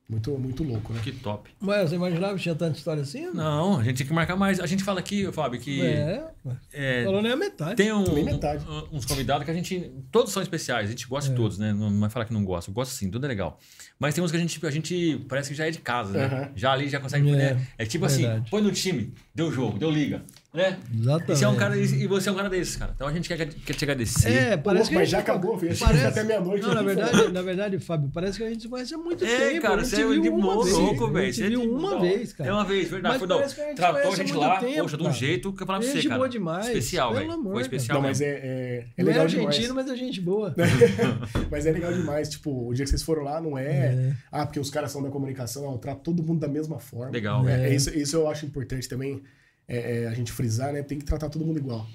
Muito, 0.08 0.36
muito 0.36 0.64
louco, 0.64 0.92
né? 0.92 1.00
Que 1.04 1.12
top. 1.12 1.48
Mas 1.60 1.88
você 1.88 1.94
imaginava 1.94 2.34
que 2.34 2.42
tinha 2.42 2.54
tanta 2.56 2.76
história 2.76 3.00
assim? 3.00 3.26
Não, 3.32 3.78
a 3.78 3.84
gente 3.84 3.98
tem 3.98 4.06
que 4.08 4.12
marcar 4.12 4.34
mais. 4.34 4.58
A 4.58 4.66
gente 4.66 4.82
fala 4.82 4.98
aqui, 4.98 5.30
Fábio, 5.30 5.60
que 5.60 5.80
É, 5.82 6.24
é, 6.72 7.04
falou 7.04 7.22
nem 7.22 7.30
a 7.30 7.36
metade. 7.36 7.76
tem 7.76 7.92
um- 7.92 8.12
metade. 8.24 8.64
um- 8.68 8.96
uns 8.96 9.04
convidados 9.04 9.44
que 9.44 9.52
a 9.52 9.54
gente. 9.54 9.88
Todos 10.10 10.32
são 10.32 10.42
especiais, 10.42 10.88
a 10.88 10.90
gente 10.90 11.06
gosta 11.06 11.30
É. 11.30 11.32
de 11.32 11.36
todos, 11.40 11.58
né? 11.58 11.72
Não 11.72 12.00
vai 12.00 12.10
falar 12.10 12.24
que 12.24 12.32
não 12.32 12.44
gosta. 12.44 12.72
Gosta 12.72 12.92
sim, 12.92 13.08
tudo 13.08 13.24
é 13.24 13.28
legal. 13.28 13.60
Mas 14.00 14.12
tem 14.12 14.24
uns 14.24 14.32
que 14.32 14.36
a 14.36 14.40
gente, 14.40 14.66
a 14.66 14.70
gente 14.72 15.24
parece 15.28 15.50
que 15.50 15.54
já 15.54 15.68
é 15.68 15.70
de 15.70 15.78
casa, 15.78 16.12
né? 16.12 16.50
Já 16.56 16.72
ali 16.72 16.88
já 16.88 16.98
consegue. 16.98 17.30
É, 17.30 17.54
né? 17.54 17.66
É 17.78 17.86
tipo 17.86 18.04
assim, 18.04 18.22
verdade. 18.22 18.50
põe 18.50 18.62
no 18.62 18.72
time, 18.72 19.14
deu 19.32 19.52
jogo, 19.52 19.78
deu 19.78 19.92
liga. 19.92 20.24
Né? 20.52 20.80
Exatamente. 20.92 21.30
E 21.30 21.36
você 21.36 21.44
é 21.44 21.48
um 21.48 21.54
cara, 21.56 21.76
e 21.76 22.06
você 22.08 22.28
é 22.28 22.32
um 22.32 22.34
cara 22.34 22.48
desses, 22.50 22.74
cara. 22.74 22.90
Então 22.92 23.06
a 23.06 23.12
gente 23.12 23.28
quer, 23.28 23.46
quer 23.46 23.72
te 23.72 23.84
agradecer. 23.84 24.28
É, 24.32 24.56
parece 24.56 24.82
louco, 24.82 24.88
que 24.90 24.94
a 24.96 24.98
mas 24.98 25.08
gente 25.08 25.10
já 25.12 25.18
acabou, 25.20 25.56
filho. 25.56 25.78
Parece- 25.78 26.06
até 26.06 26.24
meia-noite 26.24 26.62
Não, 26.66 26.74
na 26.74 26.80
aqui, 26.80 26.86
verdade, 26.94 27.32
na 27.32 27.42
verdade, 27.42 27.78
Fábio, 27.78 28.10
parece 28.12 28.38
que 28.38 28.42
a 28.44 28.48
gente 28.50 28.62
se 28.62 28.68
conhece 28.68 28.92
há 28.92 28.98
muito 28.98 29.24
É, 29.24 29.50
tempo. 29.50 29.62
cara, 29.62 29.74
a 29.80 29.84
gente 29.84 29.90
você 29.94 30.02
é 30.02 30.20
de 30.20 30.28
uma 30.28 30.40
boa, 30.54 30.64
vez, 30.64 30.76
louco, 30.76 31.04
A 31.06 31.10
velho. 31.12 31.26
gente 31.26 31.34
Você 31.36 31.44
é 31.44 31.48
viu 31.50 31.60
de 31.60 31.66
uma 31.68 32.00
vez, 32.00 32.32
cara. 32.32 32.50
É 32.50 32.52
uma 32.52 32.64
vez, 32.64 32.90
verdade. 32.90 33.12
Mas 33.12 33.18
Foi, 33.20 33.28
não, 33.28 33.36
parece 33.36 33.54
que 33.54 33.60
a 33.60 33.66
gente 33.68 33.76
tratou 33.76 34.12
a 34.12 34.16
gente 34.16 34.32
lá, 34.32 34.58
tempo, 34.58 34.82
poxa, 34.82 34.96
de 34.96 35.02
um 35.04 35.12
jeito 35.12 35.52
que 35.52 35.62
eu 35.62 35.66
falava 35.68 35.84
pra 35.84 35.92
Gente 35.92 36.02
você, 36.02 36.08
cara. 36.08 36.18
boa 36.18 36.28
demais, 36.28 36.66
Especial, 36.66 37.08
pelo 37.10 37.20
velho. 37.20 37.32
amor, 37.32 37.52
Foi 37.52 37.62
especial 37.62 37.98
Não, 38.00 38.08
mas 38.08 38.20
é, 38.20 38.24
é, 38.26 38.30
é 38.40 38.86
é 38.96 39.02
legal 39.04 39.22
argentino, 39.22 39.50
demais. 39.52 39.74
mas 39.74 39.90
é 39.90 39.96
gente 39.96 40.20
boa. 40.20 40.52
Mas 41.48 41.64
é 41.66 41.70
legal 41.70 41.92
demais. 41.92 42.28
Tipo, 42.28 42.68
o 42.68 42.74
dia 42.74 42.84
que 42.84 42.90
vocês 42.90 43.02
foram 43.02 43.22
lá, 43.22 43.40
não 43.40 43.56
é. 43.56 44.16
Ah, 44.32 44.44
porque 44.44 44.58
os 44.58 44.68
caras 44.70 44.90
são 44.90 45.00
da 45.00 45.10
comunicação. 45.10 45.62
Não, 45.62 45.78
trata 45.78 46.00
todo 46.02 46.22
mundo 46.24 46.40
da 46.40 46.48
mesma 46.48 46.80
forma. 46.80 47.12
Legal, 47.12 47.48
É, 47.48 47.56
velho. 47.56 47.72
é 47.72 47.74
isso, 47.74 47.96
isso 47.96 48.16
eu 48.16 48.28
acho 48.28 48.46
importante 48.46 48.88
também 48.88 49.22
é, 49.70 50.02
é, 50.02 50.06
a 50.08 50.14
gente 50.14 50.32
frisar, 50.32 50.72
né? 50.72 50.82
Tem 50.82 50.98
que 50.98 51.04
tratar 51.04 51.28
todo 51.30 51.44
mundo 51.46 51.58
igual. 51.58 51.86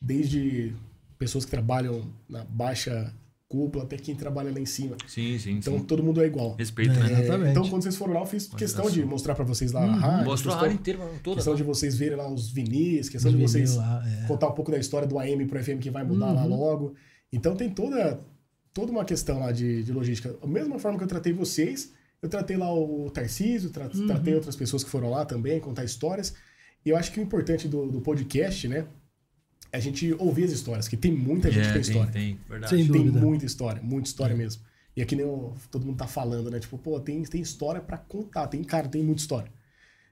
Desde 0.00 0.74
pessoas 1.18 1.44
que 1.44 1.50
trabalham 1.50 2.10
na 2.28 2.44
baixa 2.44 3.12
cúpula 3.48 3.82
até 3.84 3.96
quem 3.96 4.14
trabalha 4.14 4.50
lá 4.52 4.60
em 4.60 4.64
cima. 4.66 4.96
Sim, 5.08 5.36
sim, 5.38 5.52
Então 5.58 5.76
sim. 5.78 5.84
todo 5.84 6.02
mundo 6.02 6.22
é 6.22 6.26
igual. 6.26 6.54
Respeito, 6.56 6.92
É. 6.92 6.94
né? 7.00 7.08
É, 7.12 7.20
Exatamente. 7.24 7.50
então 7.50 7.68
quando 7.68 7.82
vocês 7.82 7.96
foram 7.96 8.14
lá, 8.14 8.20
eu 8.20 8.26
fiz 8.26 8.46
questão 8.46 8.88
de 8.88 9.04
mostrar 9.04 9.34
pra 9.34 9.44
vocês 9.44 9.72
lá 9.72 9.82
a 9.84 9.92
rádio. 9.96 10.24
Mostrou 10.26 10.54
a 10.54 10.60
área 10.62 10.72
inteira, 10.72 11.00
toda. 11.22 11.36
questão 11.36 11.54
de 11.56 11.62
vocês 11.64 11.96
verem 11.96 12.16
lá 12.16 12.28
os 12.32 12.50
vinis, 12.50 13.08
questão 13.08 13.30
Os 13.30 13.36
de 13.36 13.42
vocês 13.42 13.74
lá, 13.74 14.02
é. 14.06 14.26
contar 14.28 14.48
um 14.48 14.52
pouco 14.52 14.70
da 14.70 14.78
história 14.78 15.06
do 15.06 15.18
AM 15.18 15.44
pro 15.46 15.62
FM 15.62 15.80
que 15.80 15.90
vai 15.90 16.04
mudar 16.04 16.30
lá 16.32 16.44
Uhum. 16.44 16.56
logo. 16.56 16.94
Então 17.32 17.56
tem 17.56 17.68
toda, 17.68 18.20
toda 18.72 18.92
uma 18.92 19.04
questão 19.04 19.40
lá 19.40 19.50
de, 19.50 19.82
de 19.82 19.92
logística. 19.92 20.32
Da 20.32 20.46
mesma 20.46 20.78
forma 20.78 20.96
que 20.96 21.02
eu 21.04 21.08
tratei 21.08 21.32
vocês, 21.32 21.92
eu 22.22 22.28
tratei 22.28 22.56
lá 22.56 22.72
o 22.72 23.10
Tarcísio, 23.10 23.70
tra- 23.70 23.90
Uhum. 23.92 24.06
tratei 24.06 24.34
outras 24.36 24.54
pessoas 24.54 24.84
que 24.84 24.90
foram 24.90 25.10
lá 25.10 25.24
também, 25.24 25.58
contar 25.60 25.82
histórias. 25.84 26.34
E 26.84 26.90
eu 26.90 26.96
acho 26.96 27.12
que 27.12 27.20
o 27.20 27.22
importante 27.22 27.68
do, 27.68 27.90
do 27.90 28.00
podcast, 28.00 28.66
né, 28.68 28.86
é 29.72 29.76
a 29.76 29.80
gente 29.80 30.12
ouvir 30.18 30.44
as 30.44 30.52
histórias, 30.52 30.88
que 30.88 30.96
tem 30.96 31.12
muita 31.12 31.50
gente 31.50 31.64
É, 31.64 31.66
que 31.68 31.72
tem 31.74 31.80
história. 31.82 32.12
Tem, 32.12 32.38
verdade. 32.48 32.74
Sem 32.76 32.86
Tem 32.88 33.02
dúvida. 33.04 33.20
muita 33.20 33.44
história, 33.44 33.82
muita 33.82 34.08
história 34.08 34.34
mesmo. 34.36 34.62
E 34.96 35.02
aqui 35.02 35.14
nem 35.14 35.24
o- 35.24 35.54
todo 35.70 35.86
mundo 35.86 35.96
tá 35.96 36.06
falando, 36.06 36.50
né? 36.50 36.58
Tipo, 36.58 36.76
pô, 36.78 36.98
tem, 36.98 37.22
tem 37.22 37.40
história 37.40 37.80
pra 37.80 37.96
contar. 37.96 38.46
Tem, 38.48 38.62
cara, 38.64 38.88
tem 38.88 39.02
muita 39.02 39.20
história. 39.20 39.50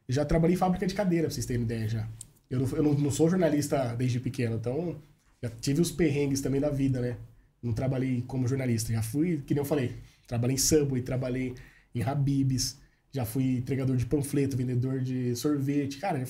Eu 0.06 0.14
já 0.14 0.24
trabalhei 0.24 0.54
em 0.54 0.58
fábrica 0.58 0.86
de 0.86 0.94
cadeira, 0.94 1.26
pra 1.26 1.34
vocês 1.34 1.44
terem 1.46 1.62
ideia 1.62 1.88
já. 1.88 2.08
Eu 2.48 2.60
não, 2.60 2.68
eu 2.76 2.82
não, 2.82 2.94
não 2.94 3.10
sou 3.10 3.28
jornalista 3.28 3.94
desde 3.96 4.20
pequeno, 4.20 4.56
então 4.56 4.96
já 5.42 5.50
tive 5.50 5.80
os 5.80 5.90
perrengues 5.90 6.40
também 6.40 6.60
da 6.60 6.70
vida, 6.70 7.00
né? 7.00 7.16
Não 7.62 7.72
trabalhei 7.72 8.22
como 8.26 8.46
jornalista. 8.46 8.92
Já 8.92 9.02
fui, 9.02 9.42
que 9.44 9.52
nem 9.54 9.60
eu 9.60 9.66
falei, 9.66 9.96
trabalhei 10.26 10.54
em 10.54 10.58
Subway, 10.58 11.02
trabalhei 11.02 11.54
em 11.94 12.02
Habibs, 12.02 12.78
já 13.12 13.24
fui 13.24 13.58
entregador 13.58 13.96
de 13.96 14.06
panfleto, 14.06 14.56
vendedor 14.56 15.00
de 15.00 15.34
sorvete. 15.36 15.98
Cara, 15.98 16.24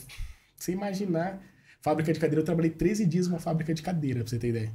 você 0.56 0.72
imaginar, 0.72 1.40
fábrica 1.80 2.12
de 2.12 2.20
cadeira, 2.20 2.40
eu 2.40 2.44
trabalhei 2.44 2.70
13 2.70 3.06
dias 3.06 3.28
numa 3.28 3.38
fábrica 3.38 3.74
de 3.74 3.82
cadeira, 3.82 4.20
pra 4.20 4.28
você 4.28 4.38
ter 4.38 4.48
ideia. 4.48 4.72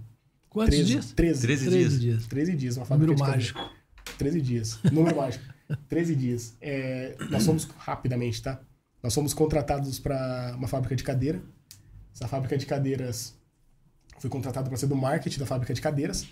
Quantos 0.50 0.76
13, 0.76 0.92
dias? 0.92 1.12
13. 1.14 1.42
13 1.42 1.66
13 1.66 1.78
dias. 1.78 2.02
dias. 2.02 2.28
13 2.28 2.56
dias, 2.56 2.78
uma 2.78 2.86
fábrica 2.86 3.14
Número 3.14 3.42
de 3.42 3.54
cadeira. 3.54 3.72
13 4.18 4.42
dias. 4.42 4.80
Número 4.92 5.16
mágico. 5.16 5.46
13 5.90 6.16
dias. 6.16 6.58
É, 6.62 7.16
nós 7.30 7.46
fomos, 7.46 7.66
rapidamente, 7.78 8.42
tá? 8.42 8.62
Nós 9.02 9.14
fomos 9.14 9.34
contratados 9.34 10.00
para 10.00 10.54
uma 10.58 10.68
fábrica 10.68 10.96
de 10.96 11.04
cadeira. 11.04 11.42
Essa 12.14 12.28
fábrica 12.28 12.58
de 12.58 12.66
cadeiras 12.66 13.38
fui 14.20 14.30
contratado 14.30 14.70
para 14.70 14.78
ser 14.78 14.88
do 14.88 14.96
marketing 14.96 15.40
da 15.40 15.46
fábrica 15.46 15.74
de 15.74 15.82
cadeiras. 15.82 16.28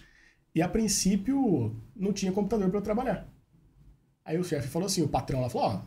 E 0.54 0.62
a 0.62 0.70
princípio 0.70 1.76
não 1.96 2.14
tinha 2.14 2.32
computador 2.32 2.70
para 2.70 2.80
eu 2.80 2.84
trabalhar. 2.84 3.28
Aí 4.32 4.40
o 4.40 4.46
chefe 4.46 4.70
falou 4.70 4.86
assim, 4.86 5.02
o 5.02 5.10
patrão 5.10 5.42
lá 5.42 5.50
falou, 5.50 5.68
ó, 5.68 5.82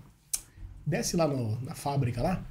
desce 0.87 1.17
lá 1.17 1.27
no- 1.27 1.59
na 1.63 1.75
fábrica 1.75 2.21
lá 2.23 2.45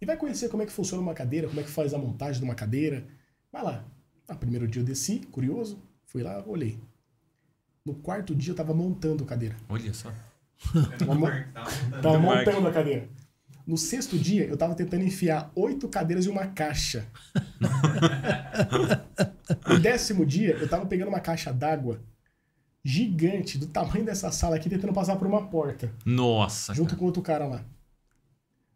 e 0.00 0.06
vai 0.06 0.16
conhecer 0.16 0.48
como 0.48 0.62
é 0.62 0.66
que 0.66 0.70
funciona 0.70 1.02
uma 1.02 1.12
cadeira, 1.12 1.48
como 1.48 1.58
é 1.58 1.64
que 1.64 1.70
faz 1.70 1.92
a 1.92 1.98
montagem 1.98 2.38
de 2.40 2.44
uma 2.44 2.54
cadeira. 2.54 3.04
Vai 3.52 3.64
lá. 3.64 3.84
Ah, 4.28 4.36
primeiro 4.36 4.68
dia 4.68 4.80
eu 4.80 4.86
desci, 4.86 5.18
curioso. 5.32 5.82
Fui 6.06 6.22
lá, 6.22 6.40
olhei. 6.46 6.78
No 7.84 7.96
quarto 7.96 8.32
dia 8.32 8.52
eu 8.52 8.56
tava 8.56 8.72
montando 8.72 9.24
a 9.24 9.26
cadeira. 9.26 9.56
Olha 9.68 9.92
só. 9.92 10.12
Tava, 11.00 11.14
mo- 11.16 11.26
montando. 11.26 12.00
tava 12.00 12.18
montando 12.20 12.68
a 12.68 12.72
cadeira. 12.72 13.08
No 13.66 13.76
sexto 13.76 14.16
dia, 14.16 14.44
eu 14.44 14.56
tava 14.56 14.76
tentando 14.76 15.02
enfiar 15.04 15.50
oito 15.56 15.88
cadeiras 15.88 16.26
em 16.26 16.30
uma 16.30 16.46
caixa. 16.46 17.08
no 19.68 19.78
décimo 19.80 20.24
dia, 20.24 20.52
eu 20.56 20.68
tava 20.68 20.86
pegando 20.86 21.08
uma 21.08 21.20
caixa 21.20 21.52
d'água 21.52 22.00
gigante, 22.84 23.56
do 23.56 23.66
tamanho 23.66 24.04
dessa 24.04 24.30
sala 24.30 24.56
aqui, 24.56 24.68
tentando 24.68 24.92
passar 24.92 25.16
por 25.16 25.26
uma 25.26 25.46
porta. 25.46 25.90
Nossa. 26.04 26.74
junto 26.74 26.90
cara. 26.90 26.98
com 26.98 27.04
outro 27.06 27.22
cara 27.22 27.46
lá. 27.46 27.64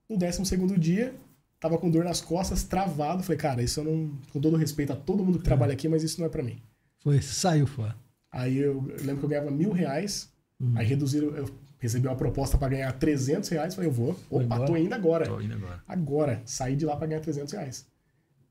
No 0.08 0.16
décimo 0.16 0.46
segundo 0.46 0.78
dia, 0.78 1.14
tava 1.60 1.76
com 1.76 1.90
dor 1.90 2.04
nas 2.04 2.20
costas, 2.20 2.62
travado. 2.62 3.22
Falei, 3.22 3.38
cara, 3.38 3.62
isso 3.62 3.80
eu 3.80 3.84
não. 3.84 4.18
Com 4.32 4.40
todo 4.40 4.56
respeito 4.56 4.92
a 4.92 4.96
todo 4.96 5.22
mundo 5.22 5.38
que 5.38 5.44
trabalha 5.44 5.74
aqui, 5.74 5.86
mas 5.86 6.02
isso 6.02 6.18
não 6.20 6.26
é 6.26 6.30
pra 6.30 6.42
mim. 6.42 6.58
Foi, 7.00 7.20
saiu 7.20 7.66
fora. 7.66 7.94
Aí 8.32 8.56
eu, 8.56 8.84
eu 8.88 9.04
lembro 9.04 9.18
que 9.18 9.24
eu 9.24 9.28
ganhava 9.28 9.50
mil 9.50 9.72
reais, 9.72 10.30
aí 10.74 10.86
reduziram, 10.86 11.28
eu 11.28 11.48
recebi 11.78 12.06
uma 12.06 12.16
proposta 12.16 12.58
pra 12.58 12.68
ganhar 12.68 12.90
300 12.92 13.48
reais. 13.50 13.74
Falei, 13.74 13.90
eu 13.90 13.94
vou. 13.94 14.14
Foi 14.14 14.44
Opa, 14.44 14.54
embora? 14.56 14.66
tô 14.66 14.76
indo 14.76 14.94
agora. 14.94 15.26
Tô 15.26 15.40
indo 15.40 15.54
agora. 15.54 15.82
Agora, 15.86 16.42
saí 16.46 16.74
de 16.76 16.86
lá 16.86 16.96
pra 16.96 17.06
ganhar 17.06 17.20
300 17.20 17.52
reais. 17.52 17.86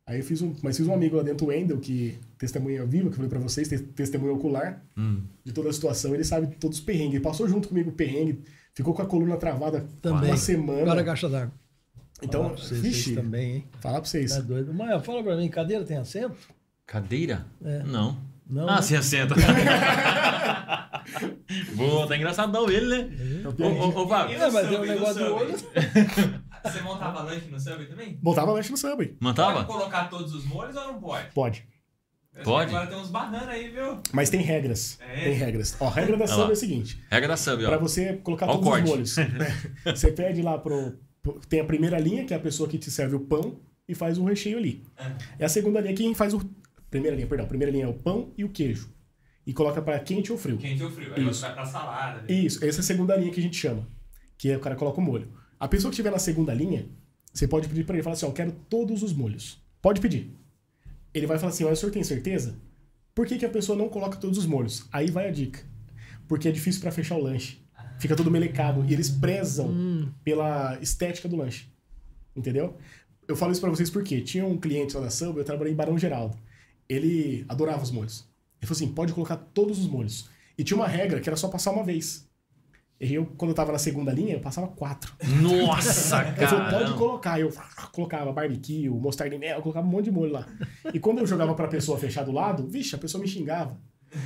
Aí 0.08 0.20
eu 0.20 0.24
fiz 0.24 0.42
um. 0.42 0.56
Mas 0.64 0.78
fiz 0.78 0.88
um 0.88 0.94
amigo 0.94 1.18
lá 1.18 1.24
dentro, 1.24 1.46
o 1.46 1.50
Wendel, 1.50 1.78
que 1.80 2.18
testemunha 2.38 2.86
viva, 2.86 3.04
que 3.10 3.12
eu 3.12 3.16
falei 3.18 3.30
pra 3.30 3.40
vocês, 3.40 3.68
te- 3.68 3.78
testemunha 3.80 4.32
ocular 4.34 4.82
Hum. 4.98 5.22
de 5.44 5.52
toda 5.52 5.70
a 5.70 5.74
situação. 5.74 6.14
Ele 6.16 6.24
sabe 6.24 6.56
todos 6.56 6.78
os 6.80 6.84
perrengues. 6.84 7.16
Ele 7.16 7.24
passou 7.24 7.48
junto 7.48 7.68
comigo 7.68 7.90
o 7.90 7.94
perrengue, 7.94 8.40
ficou 8.74 8.94
com 8.94 9.02
a 9.02 9.06
coluna 9.06 9.36
travada 9.36 9.86
Também. 10.02 10.30
uma 10.30 10.38
semana. 10.38 10.82
Agora 10.84 11.02
a 11.02 11.04
caixa 11.04 11.28
d'água. 11.28 11.52
Então, 12.24 12.44
Falar 12.46 12.56
vocês, 12.58 12.80
vixe, 12.82 13.04
vocês 13.04 13.16
também, 13.18 13.52
hein? 13.58 13.64
falar 13.82 14.00
pra 14.02 14.10
vocês. 14.10 14.32
Tá 14.34 14.40
doido. 14.40 14.74
Maia, 14.74 15.00
fala 15.02 15.22
pra 15.22 15.36
mim, 15.36 15.50
cadeira 15.50 15.84
tem 15.84 15.98
assento? 15.98 16.36
Cadeira? 16.86 17.46
É. 17.64 17.84
Não. 17.84 18.18
Não, 18.50 18.68
ah, 18.70 18.78
né? 18.78 18.82
sim, 18.82 18.96
assenta. 18.96 19.36
Boa, 21.76 22.08
tá 22.08 22.16
engraçadão 22.18 22.70
ele, 22.70 22.88
né? 23.04 23.10
Ô, 23.60 23.64
ô, 23.64 24.04
ô, 24.04 24.08
Fábio, 24.08 24.36
É, 24.38 24.50
mas 24.50 24.68
tem 24.70 24.78
um 24.80 24.86
negócio 24.86 25.26
do 25.26 25.34
olho. 25.36 25.56
Subway. 26.64 26.74
Você 26.74 26.82
montava 26.82 27.22
lanche 27.24 27.48
no 27.50 27.60
Subway 27.60 27.86
também? 27.88 28.20
Montava 28.22 28.52
lanche 28.52 28.72
no 28.72 28.78
Subway. 28.78 29.08
Pode 29.10 29.18
mantava? 29.22 29.64
colocar 29.66 30.06
todos 30.10 30.34
os 30.34 30.46
molhos 30.46 30.76
ou 30.76 30.84
não 30.86 31.00
pode? 31.00 31.32
Pode. 31.34 31.68
Pode? 32.44 32.70
Agora 32.70 32.86
tem 32.88 32.98
uns 33.00 33.10
bananas 33.10 33.50
aí, 33.50 33.70
viu? 33.72 34.00
Mas 34.14 34.30
tem 34.30 34.42
regras. 34.42 35.00
É? 35.02 35.24
Tem 35.24 35.34
regras. 35.34 35.76
Ó, 35.80 35.88
a 35.88 35.92
regra 35.92 36.16
da 36.18 36.26
Olha 36.26 36.28
Subway 36.28 36.46
lá. 36.46 36.50
é 36.52 36.54
a 36.54 36.56
seguinte. 36.56 37.04
Regra 37.10 37.28
da 37.30 37.38
sub, 37.38 37.66
Pra 37.66 37.78
ó. 37.78 37.80
você 37.80 38.14
colocar 38.18 38.46
Ó 38.48 38.58
todos 38.58 38.68
os 38.84 38.90
molhos. 38.90 39.18
né? 39.18 39.48
Você 39.96 40.12
pede 40.12 40.42
lá 40.44 40.56
pro, 40.60 41.00
Tem 41.50 41.60
a 41.62 41.66
primeira 41.66 41.98
linha, 42.00 42.26
que 42.26 42.34
é 42.36 42.38
a 42.38 42.40
pessoa 42.40 42.70
que 42.70 42.78
te 42.78 42.92
serve 42.92 43.16
o 43.16 43.22
pão 43.22 43.60
e 43.88 43.96
faz 43.96 44.20
o 44.20 44.24
recheio 44.26 44.58
ali. 44.60 44.84
É 45.40 45.46
a 45.46 45.50
segunda 45.50 45.82
linha 45.82 45.96
quem 45.96 46.14
faz 46.14 46.34
o... 46.36 46.42
Primeira 46.92 47.16
linha, 47.16 47.28
perdão. 47.28 47.48
Primeira 47.48 47.72
linha 47.72 47.86
é 47.86 47.88
o 47.88 47.94
pão 47.96 48.32
e 48.38 48.44
o 48.44 48.50
queijo. 48.50 48.94
E 49.46 49.52
coloca 49.52 49.82
pra 49.82 49.98
quente 50.00 50.32
ou 50.32 50.38
frio. 50.38 50.58
Quente 50.58 50.84
ou 50.84 50.92
frio. 50.92 51.14
Aí 51.16 51.28
Isso. 51.28 51.42
vai 51.42 51.54
pra 51.54 51.66
salada. 51.66 52.22
né? 52.22 52.26
Isso, 52.34 52.64
essa 52.64 52.80
é 52.80 52.82
a 52.82 52.84
segunda 52.84 53.16
linha 53.16 53.32
que 53.32 53.40
a 53.40 53.44
gente 53.44 53.58
chama. 53.58 53.88
Que 54.38 54.52
é 54.52 54.58
o 54.58 54.60
cara 54.60 54.76
coloca 54.76 55.00
o 55.00 55.04
molho. 55.04 55.28
A 55.60 55.68
pessoa 55.68 55.90
que 55.90 55.96
estiver 55.96 56.12
na 56.12 56.20
segunda 56.20 56.54
linha, 56.54 56.88
você 57.34 57.48
pode 57.48 57.68
pedir 57.68 57.86
pra 57.86 57.96
ele, 57.96 58.04
falar 58.04 58.14
assim, 58.14 58.26
ó, 58.26 58.30
eu 58.30 58.34
quero 58.34 58.52
todos 58.70 59.04
os 59.04 59.14
molhos. 59.14 59.62
Pode 59.82 60.02
pedir. 60.02 60.32
Ele 61.14 61.26
vai 61.26 61.40
falar 61.40 61.52
assim, 61.52 61.64
olha, 61.64 61.74
o 61.74 61.76
senhor 61.76 61.92
tem 61.92 62.04
certeza? 62.04 62.56
Por 63.16 63.26
que, 63.26 63.38
que 63.38 63.46
a 63.46 63.50
pessoa 63.50 63.78
não 63.78 63.90
coloca 63.90 64.18
todos 64.18 64.38
os 64.38 64.46
molhos? 64.46 64.86
Aí 64.92 65.10
vai 65.10 65.28
a 65.28 65.32
dica. 65.32 65.60
Porque 66.28 66.48
é 66.48 66.52
difícil 66.52 66.82
pra 66.82 66.92
fechar 66.92 67.16
o 67.16 67.22
lanche. 67.22 67.60
Fica 68.00 68.16
todo 68.16 68.30
melecado. 68.30 68.86
E 68.88 68.94
eles 68.94 69.10
prezam 69.10 70.14
pela 70.24 70.78
estética 70.82 71.28
do 71.28 71.36
lanche. 71.36 71.68
Entendeu? 72.36 72.78
Eu 73.28 73.36
falo 73.36 73.52
isso 73.52 73.62
pra 73.62 73.70
vocês 73.70 73.90
porque 73.90 74.22
tinha 74.22 74.46
um 74.46 74.58
cliente 74.58 74.96
lá 74.96 75.02
da 75.02 75.10
Samba, 75.10 75.40
eu 75.40 75.44
trabalhei 75.44 75.74
em 75.74 75.76
Barão 75.76 75.98
Geraldo. 75.98 76.38
Ele 76.88 77.44
adorava 77.50 77.82
os 77.82 77.92
molhos. 77.92 78.28
Ele 78.62 78.68
falou 78.68 78.78
assim, 78.78 78.94
pode 78.94 79.14
colocar 79.14 79.38
todos 79.38 79.80
os 79.80 79.88
molhos. 79.88 80.30
E 80.58 80.64
tinha 80.64 80.78
uma 80.78 80.88
regra 80.88 81.20
que 81.20 81.28
era 81.28 81.36
só 81.36 81.48
passar 81.48 81.72
uma 81.72 81.84
vez. 81.84 82.27
Eu, 83.00 83.28
quando 83.38 83.52
eu 83.52 83.56
tava 83.56 83.72
na 83.72 83.78
segunda 83.78 84.12
linha, 84.12 84.34
eu 84.34 84.40
passava 84.40 84.68
quatro. 84.68 85.14
Nossa, 85.42 86.22
Ele 86.36 86.48
falou, 86.48 86.66
pode 86.66 86.84
cara. 86.86 86.94
colocar. 86.98 87.40
Eu 87.40 87.54
colocava 87.92 88.34
barbecue, 88.34 88.90
mostarda 88.90 89.36
em 89.36 89.40
mel, 89.40 89.58
eu 89.58 89.62
colocava 89.62 89.86
um 89.86 89.90
monte 89.90 90.06
de 90.06 90.12
molho 90.12 90.32
lá. 90.32 90.48
E 90.92 91.00
quando 91.00 91.20
eu 91.20 91.28
jogava 91.28 91.54
pra 91.54 91.68
pessoa 91.68 91.98
fechar 92.00 92.24
do 92.24 92.32
lado, 92.32 92.68
vixe, 92.68 92.96
a 92.96 92.98
pessoa 92.98 93.22
me 93.22 93.28
xingava. 93.28 93.80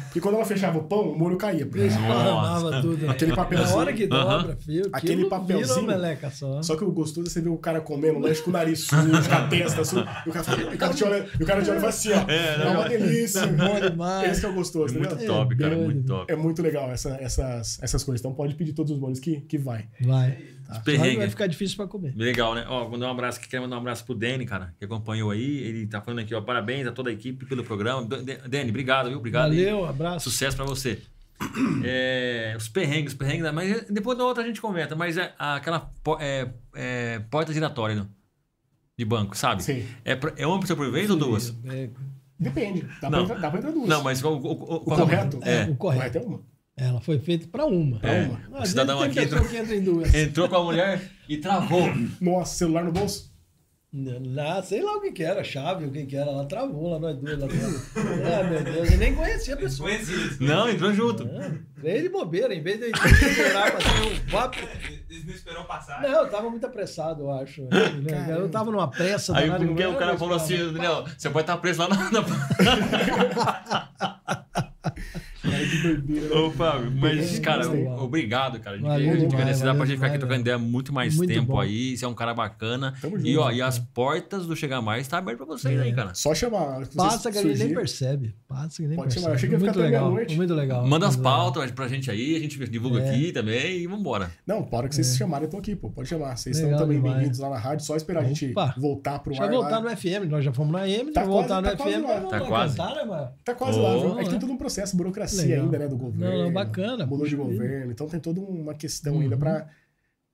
Porque 0.05 0.21
quando 0.21 0.35
ela 0.35 0.45
fechava 0.45 0.77
o 0.77 0.83
pão, 0.83 1.11
o 1.11 1.17
molho 1.17 1.37
caía. 1.37 1.67
Esparramava 1.75 2.81
tudo. 2.81 2.97
né? 3.05 3.09
Aquele 3.11 3.31
Na 3.31 3.37
papelzinho. 3.37 3.77
hora 3.77 3.93
que 3.93 4.07
dobra, 4.07 4.55
filho. 4.57 4.89
Aquele 4.93 5.25
papelzinho. 5.25 5.87
Meleca 5.87 6.29
só. 6.29 6.61
Só 6.61 6.75
que 6.75 6.83
o 6.83 6.91
gostoso 6.91 7.27
é 7.27 7.29
você 7.29 7.41
ver 7.41 7.49
o 7.49 7.57
cara 7.57 7.81
comendo 7.81 8.19
lanche 8.19 8.41
com 8.41 8.49
o 8.49 8.53
nariz 8.53 8.81
sujo, 8.81 9.09
com 9.11 9.35
a 9.35 9.47
testa 9.47 9.83
suja. 9.83 10.23
E 10.25 10.29
o 10.29 10.31
cara, 10.33 10.73
o 10.73 10.77
cara 10.77 10.93
te 10.93 11.03
olha, 11.03 11.27
e 11.39 11.43
o 11.43 11.45
cara 11.45 11.61
te 11.61 11.69
olha 11.69 11.77
e 11.77 11.79
fala 11.79 11.89
assim, 11.89 12.09
ó. 12.13 12.31
É, 12.31 12.69
uma 12.69 12.87
delícia. 12.89 13.47
Bom 13.47 13.79
demais. 13.79 14.31
Esse 14.31 14.39
que 14.41 14.45
é 14.45 14.49
o 14.49 14.53
gostoso, 14.53 14.93
É 14.95 14.97
muito 14.99 15.15
entendeu? 15.15 15.33
top, 15.33 15.55
cara. 15.57 15.75
doido. 15.75 15.85
Muito 15.85 16.07
top. 16.07 16.31
É 16.31 16.35
muito 16.35 16.61
legal 16.61 16.91
essa- 16.91 17.17
essas, 17.19 17.79
essas 17.81 18.03
coisas. 18.03 18.21
Então 18.21 18.33
pode 18.33 18.55
pedir 18.55 18.73
todos 18.73 18.91
os 18.91 18.99
molhos 18.99 19.19
que, 19.19 19.41
que 19.41 19.57
vai. 19.57 19.85
Vai. 20.01 20.37
Tá. 20.75 20.79
perrengue. 20.81 21.17
Vai 21.17 21.29
ficar 21.29 21.47
difícil 21.47 21.77
pra 21.77 21.87
comer. 21.87 22.13
Legal, 22.15 22.55
né? 22.55 22.65
Ó, 22.67 22.81
vou 22.81 22.91
mandar 22.91 23.07
um 23.07 23.11
abraço 23.11 23.39
aqui, 23.39 23.47
quero 23.49 23.63
mandar 23.63 23.75
um 23.77 23.79
abraço 23.79 24.05
pro 24.05 24.15
Dani, 24.15 24.45
cara, 24.45 24.73
que 24.77 24.85
acompanhou 24.85 25.31
aí. 25.31 25.57
Ele 25.59 25.87
tá 25.87 26.01
falando 26.01 26.19
aqui, 26.19 26.33
ó, 26.33 26.41
parabéns 26.41 26.87
a 26.87 26.91
toda 26.91 27.09
a 27.09 27.13
equipe 27.13 27.45
pelo 27.45 27.63
programa. 27.63 28.03
Dani, 28.47 28.69
obrigado, 28.69 29.09
viu? 29.09 29.17
Obrigado. 29.17 29.51
aí. 29.51 29.65
Valeu, 29.65 29.85
abraço. 29.85 30.29
Sucesso 30.29 30.55
pra 30.57 30.65
você. 30.65 30.99
É, 31.83 32.53
os 32.55 32.69
perrengues, 32.69 33.13
os 33.13 33.17
perrengues, 33.17 33.51
mas 33.51 33.85
depois 33.89 34.17
da 34.17 34.23
outra 34.23 34.43
a 34.43 34.45
gente 34.45 34.61
comenta, 34.61 34.95
mas 34.95 35.17
é 35.17 35.33
aquela 35.39 35.91
é, 36.19 36.47
é, 36.75 37.19
porta 37.31 37.51
giratória 37.51 37.95
no- 37.95 38.09
de 38.97 39.03
banco, 39.05 39.35
sabe? 39.35 39.63
Sim. 39.63 39.83
É, 40.05 40.17
é 40.37 40.45
uma 40.45 40.59
pessoa 40.59 40.77
por 40.77 40.91
vez 40.91 41.09
ou 41.09 41.15
duas? 41.17 41.55
É, 41.65 41.89
Depende. 42.39 42.87
Dá, 43.01 43.09
Não. 43.09 43.25
pra, 43.25 43.35
entrar, 43.35 43.39
dá 43.39 43.49
pra 43.49 43.59
entrar 43.59 43.71
duas. 43.71 43.87
Não, 43.87 44.03
mas 44.03 44.23
o, 44.23 44.29
o- 44.29 44.33
o- 44.51 44.75
o 44.75 44.79
correto? 44.85 45.39
É. 45.43 45.63
o 45.65 45.75
correto. 45.75 46.17
é 46.17 46.21
uma. 46.21 46.41
Ela 46.81 46.99
foi 46.99 47.19
feita 47.19 47.47
pra 47.47 47.63
uma. 47.67 47.99
Pra 47.99 48.11
É. 48.11 48.23
uma. 48.49 48.61
O 48.61 48.65
cidadão 48.65 48.99
aqui 49.03 49.19
entrou, 49.19 49.45
que 49.47 49.55
entra 49.55 49.75
em 49.75 49.83
duas. 49.83 50.11
entrou 50.15 50.49
com 50.49 50.55
a 50.55 50.63
mulher 50.63 51.11
e 51.29 51.37
travou. 51.37 51.87
Nossa, 52.19 52.55
celular 52.55 52.83
no 52.83 52.91
bolso? 52.91 53.29
Lá, 53.93 54.63
sei 54.63 54.81
lá 54.81 54.93
o 54.95 55.01
que 55.01 55.11
que 55.11 55.21
era, 55.21 55.43
chave, 55.43 55.85
o 55.85 55.91
que 55.91 56.05
que 56.05 56.15
era. 56.15 56.31
Ela 56.31 56.45
travou 56.45 56.89
lá, 56.89 56.97
nós 56.97 57.17
duas 57.17 57.37
lá. 57.37 57.47
Ah, 58.39 58.43
meu 58.45 58.63
Deus, 58.63 58.89
eu 58.89 58.97
nem 58.97 59.13
conhecia 59.13 59.53
a 59.53 59.57
pessoa. 59.57 59.89
Não, 60.39 60.69
entrou 60.69 60.91
junto. 60.93 61.23
Ah, 61.23 61.51
Veio 61.75 62.01
de 62.03 62.09
bobeira, 62.09 62.53
em 62.55 62.63
vez 62.63 62.79
de 62.79 62.85
esperar 62.87 63.71
pra 63.71 63.79
ter 63.79 64.01
um 64.07 64.29
vapo. 64.31 64.57
Eles 65.09 65.25
não 65.25 65.33
esperou 65.33 65.63
passar. 65.65 66.01
Não, 66.01 66.09
eu 66.23 66.29
tava 66.29 66.49
muito 66.49 66.65
apressado, 66.65 67.23
eu 67.23 67.31
acho. 67.31 67.67
Eu 68.29 68.49
tava 68.49 68.71
numa 68.71 68.89
pressa. 68.89 69.37
Aí 69.37 69.47
danada, 69.49 69.65
o 69.71 69.75
não 69.91 69.99
cara 69.99 70.17
falou 70.17 70.35
assim, 70.35 70.55
Daniel, 70.71 71.05
você 71.17 71.29
pode 71.29 71.43
estar 71.43 71.57
preso 71.57 71.81
lá 71.81 71.89
na. 71.89 72.01
Cara, 75.51 75.65
que 75.67 75.77
doideira. 75.81 76.39
Ô, 76.39 76.51
Fábio, 76.51 76.91
mas, 76.95 77.39
cara, 77.39 77.67
obrigado, 78.01 78.59
cara. 78.59 78.77
De 78.77 78.83
Valeu 78.83 78.97
verdade, 79.11 79.27
de 79.27 79.35
verdade, 79.35 79.77
pra 79.77 79.85
gente 79.85 79.95
ficar 79.95 80.07
aqui 80.07 80.17
trocando 80.17 80.41
ideia 80.41 80.57
muito 80.57 80.93
mais 80.93 81.15
Muito 81.15 81.29
tempo 81.33 81.53
bom. 81.53 81.59
aí. 81.59 81.97
Você 81.97 82.05
é 82.05 82.07
um 82.07 82.13
cara 82.13 82.33
bacana. 82.33 82.93
Tamo 83.01 83.17
E, 83.17 83.33
junto, 83.33 83.39
ó, 83.43 83.51
e 83.51 83.61
as 83.61 83.77
portas 83.79 84.45
do 84.45 84.55
Chega 84.55 84.81
Mais 84.81 85.07
tá 85.07 85.17
aberto 85.17 85.37
pra 85.37 85.45
vocês 85.45 85.79
aí, 85.79 85.93
cara. 85.93 86.13
Só 86.13 86.33
chamar. 86.33 86.81
Passa 86.95 87.29
a 87.29 87.31
gente 87.31 87.57
nem 87.59 87.73
percebe. 87.73 88.35
Passa 88.47 88.81
que 88.81 88.87
nem 88.87 88.95
Pode 88.97 89.13
percebe. 89.13 89.21
chamar, 89.21 89.31
eu 89.31 89.35
achei 89.35 89.49
que 89.49 89.55
ia 89.55 89.59
ficar 89.59 89.75
legal. 89.79 90.05
meia-noite. 90.05 90.35
Muito 90.37 90.53
legal. 90.53 90.87
Manda 90.87 91.07
as 91.07 91.15
legal. 91.15 91.31
pautas 91.33 91.71
pra 91.71 91.87
gente 91.87 92.09
aí, 92.09 92.35
a 92.35 92.39
gente 92.39 92.57
divulga 92.69 93.01
É. 93.01 93.09
aqui 93.09 93.31
também 93.31 93.77
e 93.79 93.87
vambora. 93.87 94.31
Não, 94.45 94.63
para 94.63 94.87
que 94.87 94.95
vocês 94.95 95.07
se 95.07 95.17
chamarem, 95.17 95.45
eu 95.45 95.51
tô 95.51 95.57
aqui, 95.57 95.75
pô. 95.75 95.89
Pode 95.89 96.07
chamar. 96.09 96.37
Vocês 96.37 96.57
Legal 96.57 96.71
estão 96.73 96.87
também 96.87 97.01
bem-vindos 97.01 97.39
lá 97.39 97.49
na 97.49 97.57
rádio. 97.57 97.85
Só 97.85 97.95
esperar 97.95 98.21
a 98.21 98.23
gente 98.27 98.53
voltar 98.77 99.19
pro 99.19 99.31
Deixa 99.31 99.43
ar 99.45 99.51
voltar 99.51 99.81
no 99.81 99.89
FM, 99.89 100.29
nós 100.29 100.43
já 100.45 100.53
fomos 100.53 100.71
na 100.73 100.79
AM, 100.79 101.11
Tá 101.11 101.23
voltar 101.23 101.61
quase- 101.61 101.61
no 101.61 101.77
tá 101.77 101.83
FM, 101.83 102.29
Tá 102.29 102.39
quase. 102.41 102.77
cantar, 102.77 102.95
né, 102.95 103.03
mano? 103.05 103.29
Tá 103.43 103.55
quase 103.55 103.79
lá, 103.79 103.97
viu? 103.97 104.19
É 104.19 104.21
que 104.23 104.27
é. 104.27 104.31
tem 104.31 104.39
todo 104.39 104.51
um 104.53 104.57
processo, 104.57 104.95
burocracia 104.97 105.40
Legal. 105.47 105.65
ainda, 105.65 105.79
né, 105.79 105.87
do 105.87 105.97
governo. 105.97 106.43
Não, 106.45 106.51
bacana, 106.53 107.05
Mudou 107.05 107.27
de 107.27 107.35
governo. 107.35 107.91
Então 107.91 108.07
tem 108.07 108.19
toda 108.19 108.39
uma 108.39 108.73
questão 108.73 109.15
Uhum. 109.15 109.21
ainda 109.21 109.37
pra, 109.37 109.67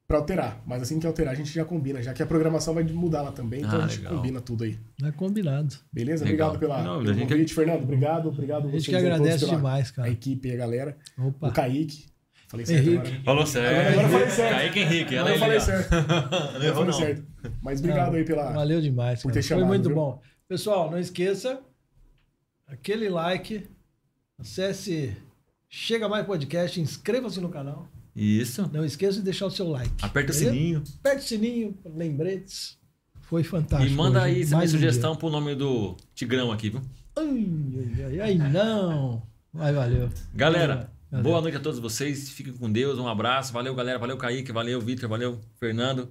pra 0.08 0.18
alterar. 0.18 0.62
Mas 0.66 0.82
assim 0.84 1.00
que 1.00 1.08
alterar, 1.08 1.34
a 1.34 1.36
gente 1.36 1.52
já 1.54 1.66
combina, 1.66 2.02
já 2.02 2.14
que 2.14 2.24
a 2.24 2.26
programação 2.26 2.74
vai 2.74 2.84
mudar 2.84 3.22
lá 3.22 3.32
também. 3.32 3.60
Então 3.62 3.80
Ah, 3.80 3.86
a 3.86 3.88
gente 3.88 4.00
legal. 4.00 4.16
combina 4.16 4.42
tudo 4.42 4.64
aí. 4.64 4.78
É 5.04 5.12
combinado. 5.12 5.76
Beleza? 5.92 6.26
Legal. 6.26 6.50
Obrigado 6.54 6.60
pela, 6.60 6.84
Não, 6.84 7.04
pelo 7.04 7.28
convite, 7.28 7.54
Fernando. 7.54 7.84
Obrigado, 7.84 8.30
obrigado 8.30 8.68
A 8.68 8.72
gente 8.72 8.84
vocês 8.84 8.88
que 8.88 8.96
agradece 8.96 9.46
demais, 9.46 9.92
cara. 9.92 10.08
A 10.08 10.12
equipe 10.12 10.48
e 10.48 10.52
a 10.54 10.56
galera. 10.58 10.98
Opa. 11.18 11.48
O 11.50 11.52
Kaique. 11.52 12.06
Falei 12.50 12.66
certo 12.66 12.88
Henrique. 12.88 13.08
agora. 13.10 13.24
Falou 13.26 13.46
certo. 13.46 13.90
Agora 13.90 14.08
eu 14.08 14.10
falei 14.10 14.30
certo. 14.30 14.56
Kaique 14.56 14.80
Henrique, 14.80 15.18
Agora 15.18 15.34
olha 15.34 15.36
eu 15.36 15.40
falei 15.40 15.60
certo. 15.60 15.92
Não 15.92 16.64
Eu 16.64 16.74
falei 16.74 16.86
não. 16.92 16.94
certo. 16.94 17.24
Mas 17.62 17.80
obrigado 17.80 18.16
aí 18.16 18.24
pela. 18.24 18.52
Valeu 18.54 18.82
demais. 18.82 19.22
por 19.22 19.28
cara. 19.30 19.34
ter 19.34 19.42
Foi 19.42 19.50
chamado, 19.58 19.68
muito 19.68 19.88
viu? 19.88 19.96
bom. 19.96 20.22
Pessoal, 20.48 20.90
não 20.90 20.98
esqueça 20.98 21.60
aquele 22.66 23.10
like, 23.10 23.68
acesse 24.40 25.16
Chega 25.70 26.08
Mais 26.08 26.26
Podcast, 26.26 26.80
inscreva-se 26.80 27.42
no 27.42 27.50
canal. 27.50 27.88
Isso. 28.16 28.70
Não 28.74 28.86
esqueça 28.86 29.18
de 29.18 29.24
deixar 29.24 29.46
o 29.48 29.52
seu 29.52 29.68
like. 29.70 29.92
Aperta 30.02 30.32
o 30.32 30.36
beleza? 30.36 30.52
sininho. 30.52 30.84
Aperte 31.00 31.24
o 31.26 31.28
sininho, 31.28 31.78
lembretes. 31.86 32.78
Foi 33.22 33.44
fantástico. 33.44 33.92
E 33.92 33.96
manda 33.96 34.20
hoje, 34.24 34.28
aí 34.28 34.36
mais 34.38 34.50
também 34.50 34.66
um 34.68 34.72
sugestão 34.72 35.16
pro 35.16 35.30
nome 35.30 35.54
do 35.56 35.96
Tigrão 36.16 36.52
aqui, 36.52 36.70
viu? 36.70 36.80
dia. 36.80 36.90
Ai, 37.18 38.06
ai, 38.06 38.20
ai, 38.22 38.40
ai, 38.42 38.50
não. 38.52 39.22
Vai, 39.54 39.74
valeu. 39.74 40.10
Galera, 40.34 40.90
Valeu. 41.12 41.24
boa 41.24 41.42
noite 41.42 41.58
a 41.58 41.60
todos 41.60 41.80
vocês. 41.80 42.30
Fiquem 42.30 42.54
com 42.54 42.72
Deus. 42.72 42.98
Um 42.98 43.08
abraço. 43.08 43.52
Valeu, 43.52 43.76
galera. 43.76 44.00
Valeu, 44.00 44.18
Kaique. 44.18 44.52
Valeu, 44.52 44.80
Vitor. 44.80 45.10
Valeu, 45.10 45.42
Fernando. 45.60 46.10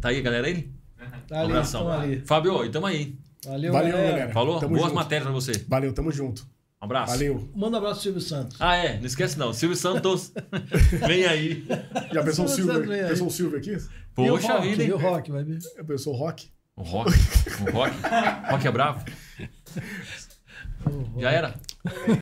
Tá 0.00 0.10
aí, 0.10 0.22
galera, 0.22 0.46
aí? 0.46 0.70
Tá 1.26 1.36
Um 1.36 1.40
ali, 1.40 1.50
abração. 1.52 1.90
ali. 1.90 2.20
Fábio, 2.20 2.64
e 2.64 2.70
tamo 2.70 2.86
aí. 2.86 3.18
Valeu, 3.44 3.72
Valeu, 3.72 3.92
galera. 3.92 4.10
galera. 4.12 4.32
Falou? 4.32 4.60
Tamo 4.60 4.74
Boas 4.76 4.84
junto. 4.84 4.94
matérias 4.94 5.24
pra 5.24 5.32
você. 5.32 5.52
Valeu, 5.66 5.92
tamo 5.92 6.12
junto. 6.12 6.46
Um 6.82 6.84
abraço. 6.84 7.12
Valeu. 7.12 7.48
Manda 7.54 7.76
um 7.76 7.78
abraço 7.78 7.94
pro 7.94 8.02
Silvio 8.02 8.20
Santos. 8.20 8.56
Ah, 8.60 8.74
é. 8.74 8.98
Não 8.98 9.06
esquece 9.06 9.38
não. 9.38 9.52
Silvio 9.52 9.76
Santos. 9.76 10.32
Vem 11.06 11.24
aí. 11.26 11.64
Já 12.12 12.24
pensou 12.24 12.44
o 12.44 12.48
Silvio, 12.48 12.88
pensou 13.08 13.26
o 13.28 13.30
Silvio 13.30 13.58
aqui? 13.58 13.76
Poxa 14.16 14.54
rock, 14.54 14.68
vida, 14.68 14.82
e 14.82 14.86
hein? 14.86 14.92
o 14.92 14.98
rock, 14.98 15.30
vai 15.30 15.44
ver. 15.44 15.60
Já 15.60 15.84
pensou 15.84 16.12
o 16.12 16.16
Rock? 16.16 16.50
O 16.76 16.82
rock. 16.82 17.12
O 17.68 17.70
rock. 17.70 17.94
Rock 18.50 18.66
é 18.66 18.70
bravo. 18.72 19.04
Já 21.18 21.30
era. 21.30 21.54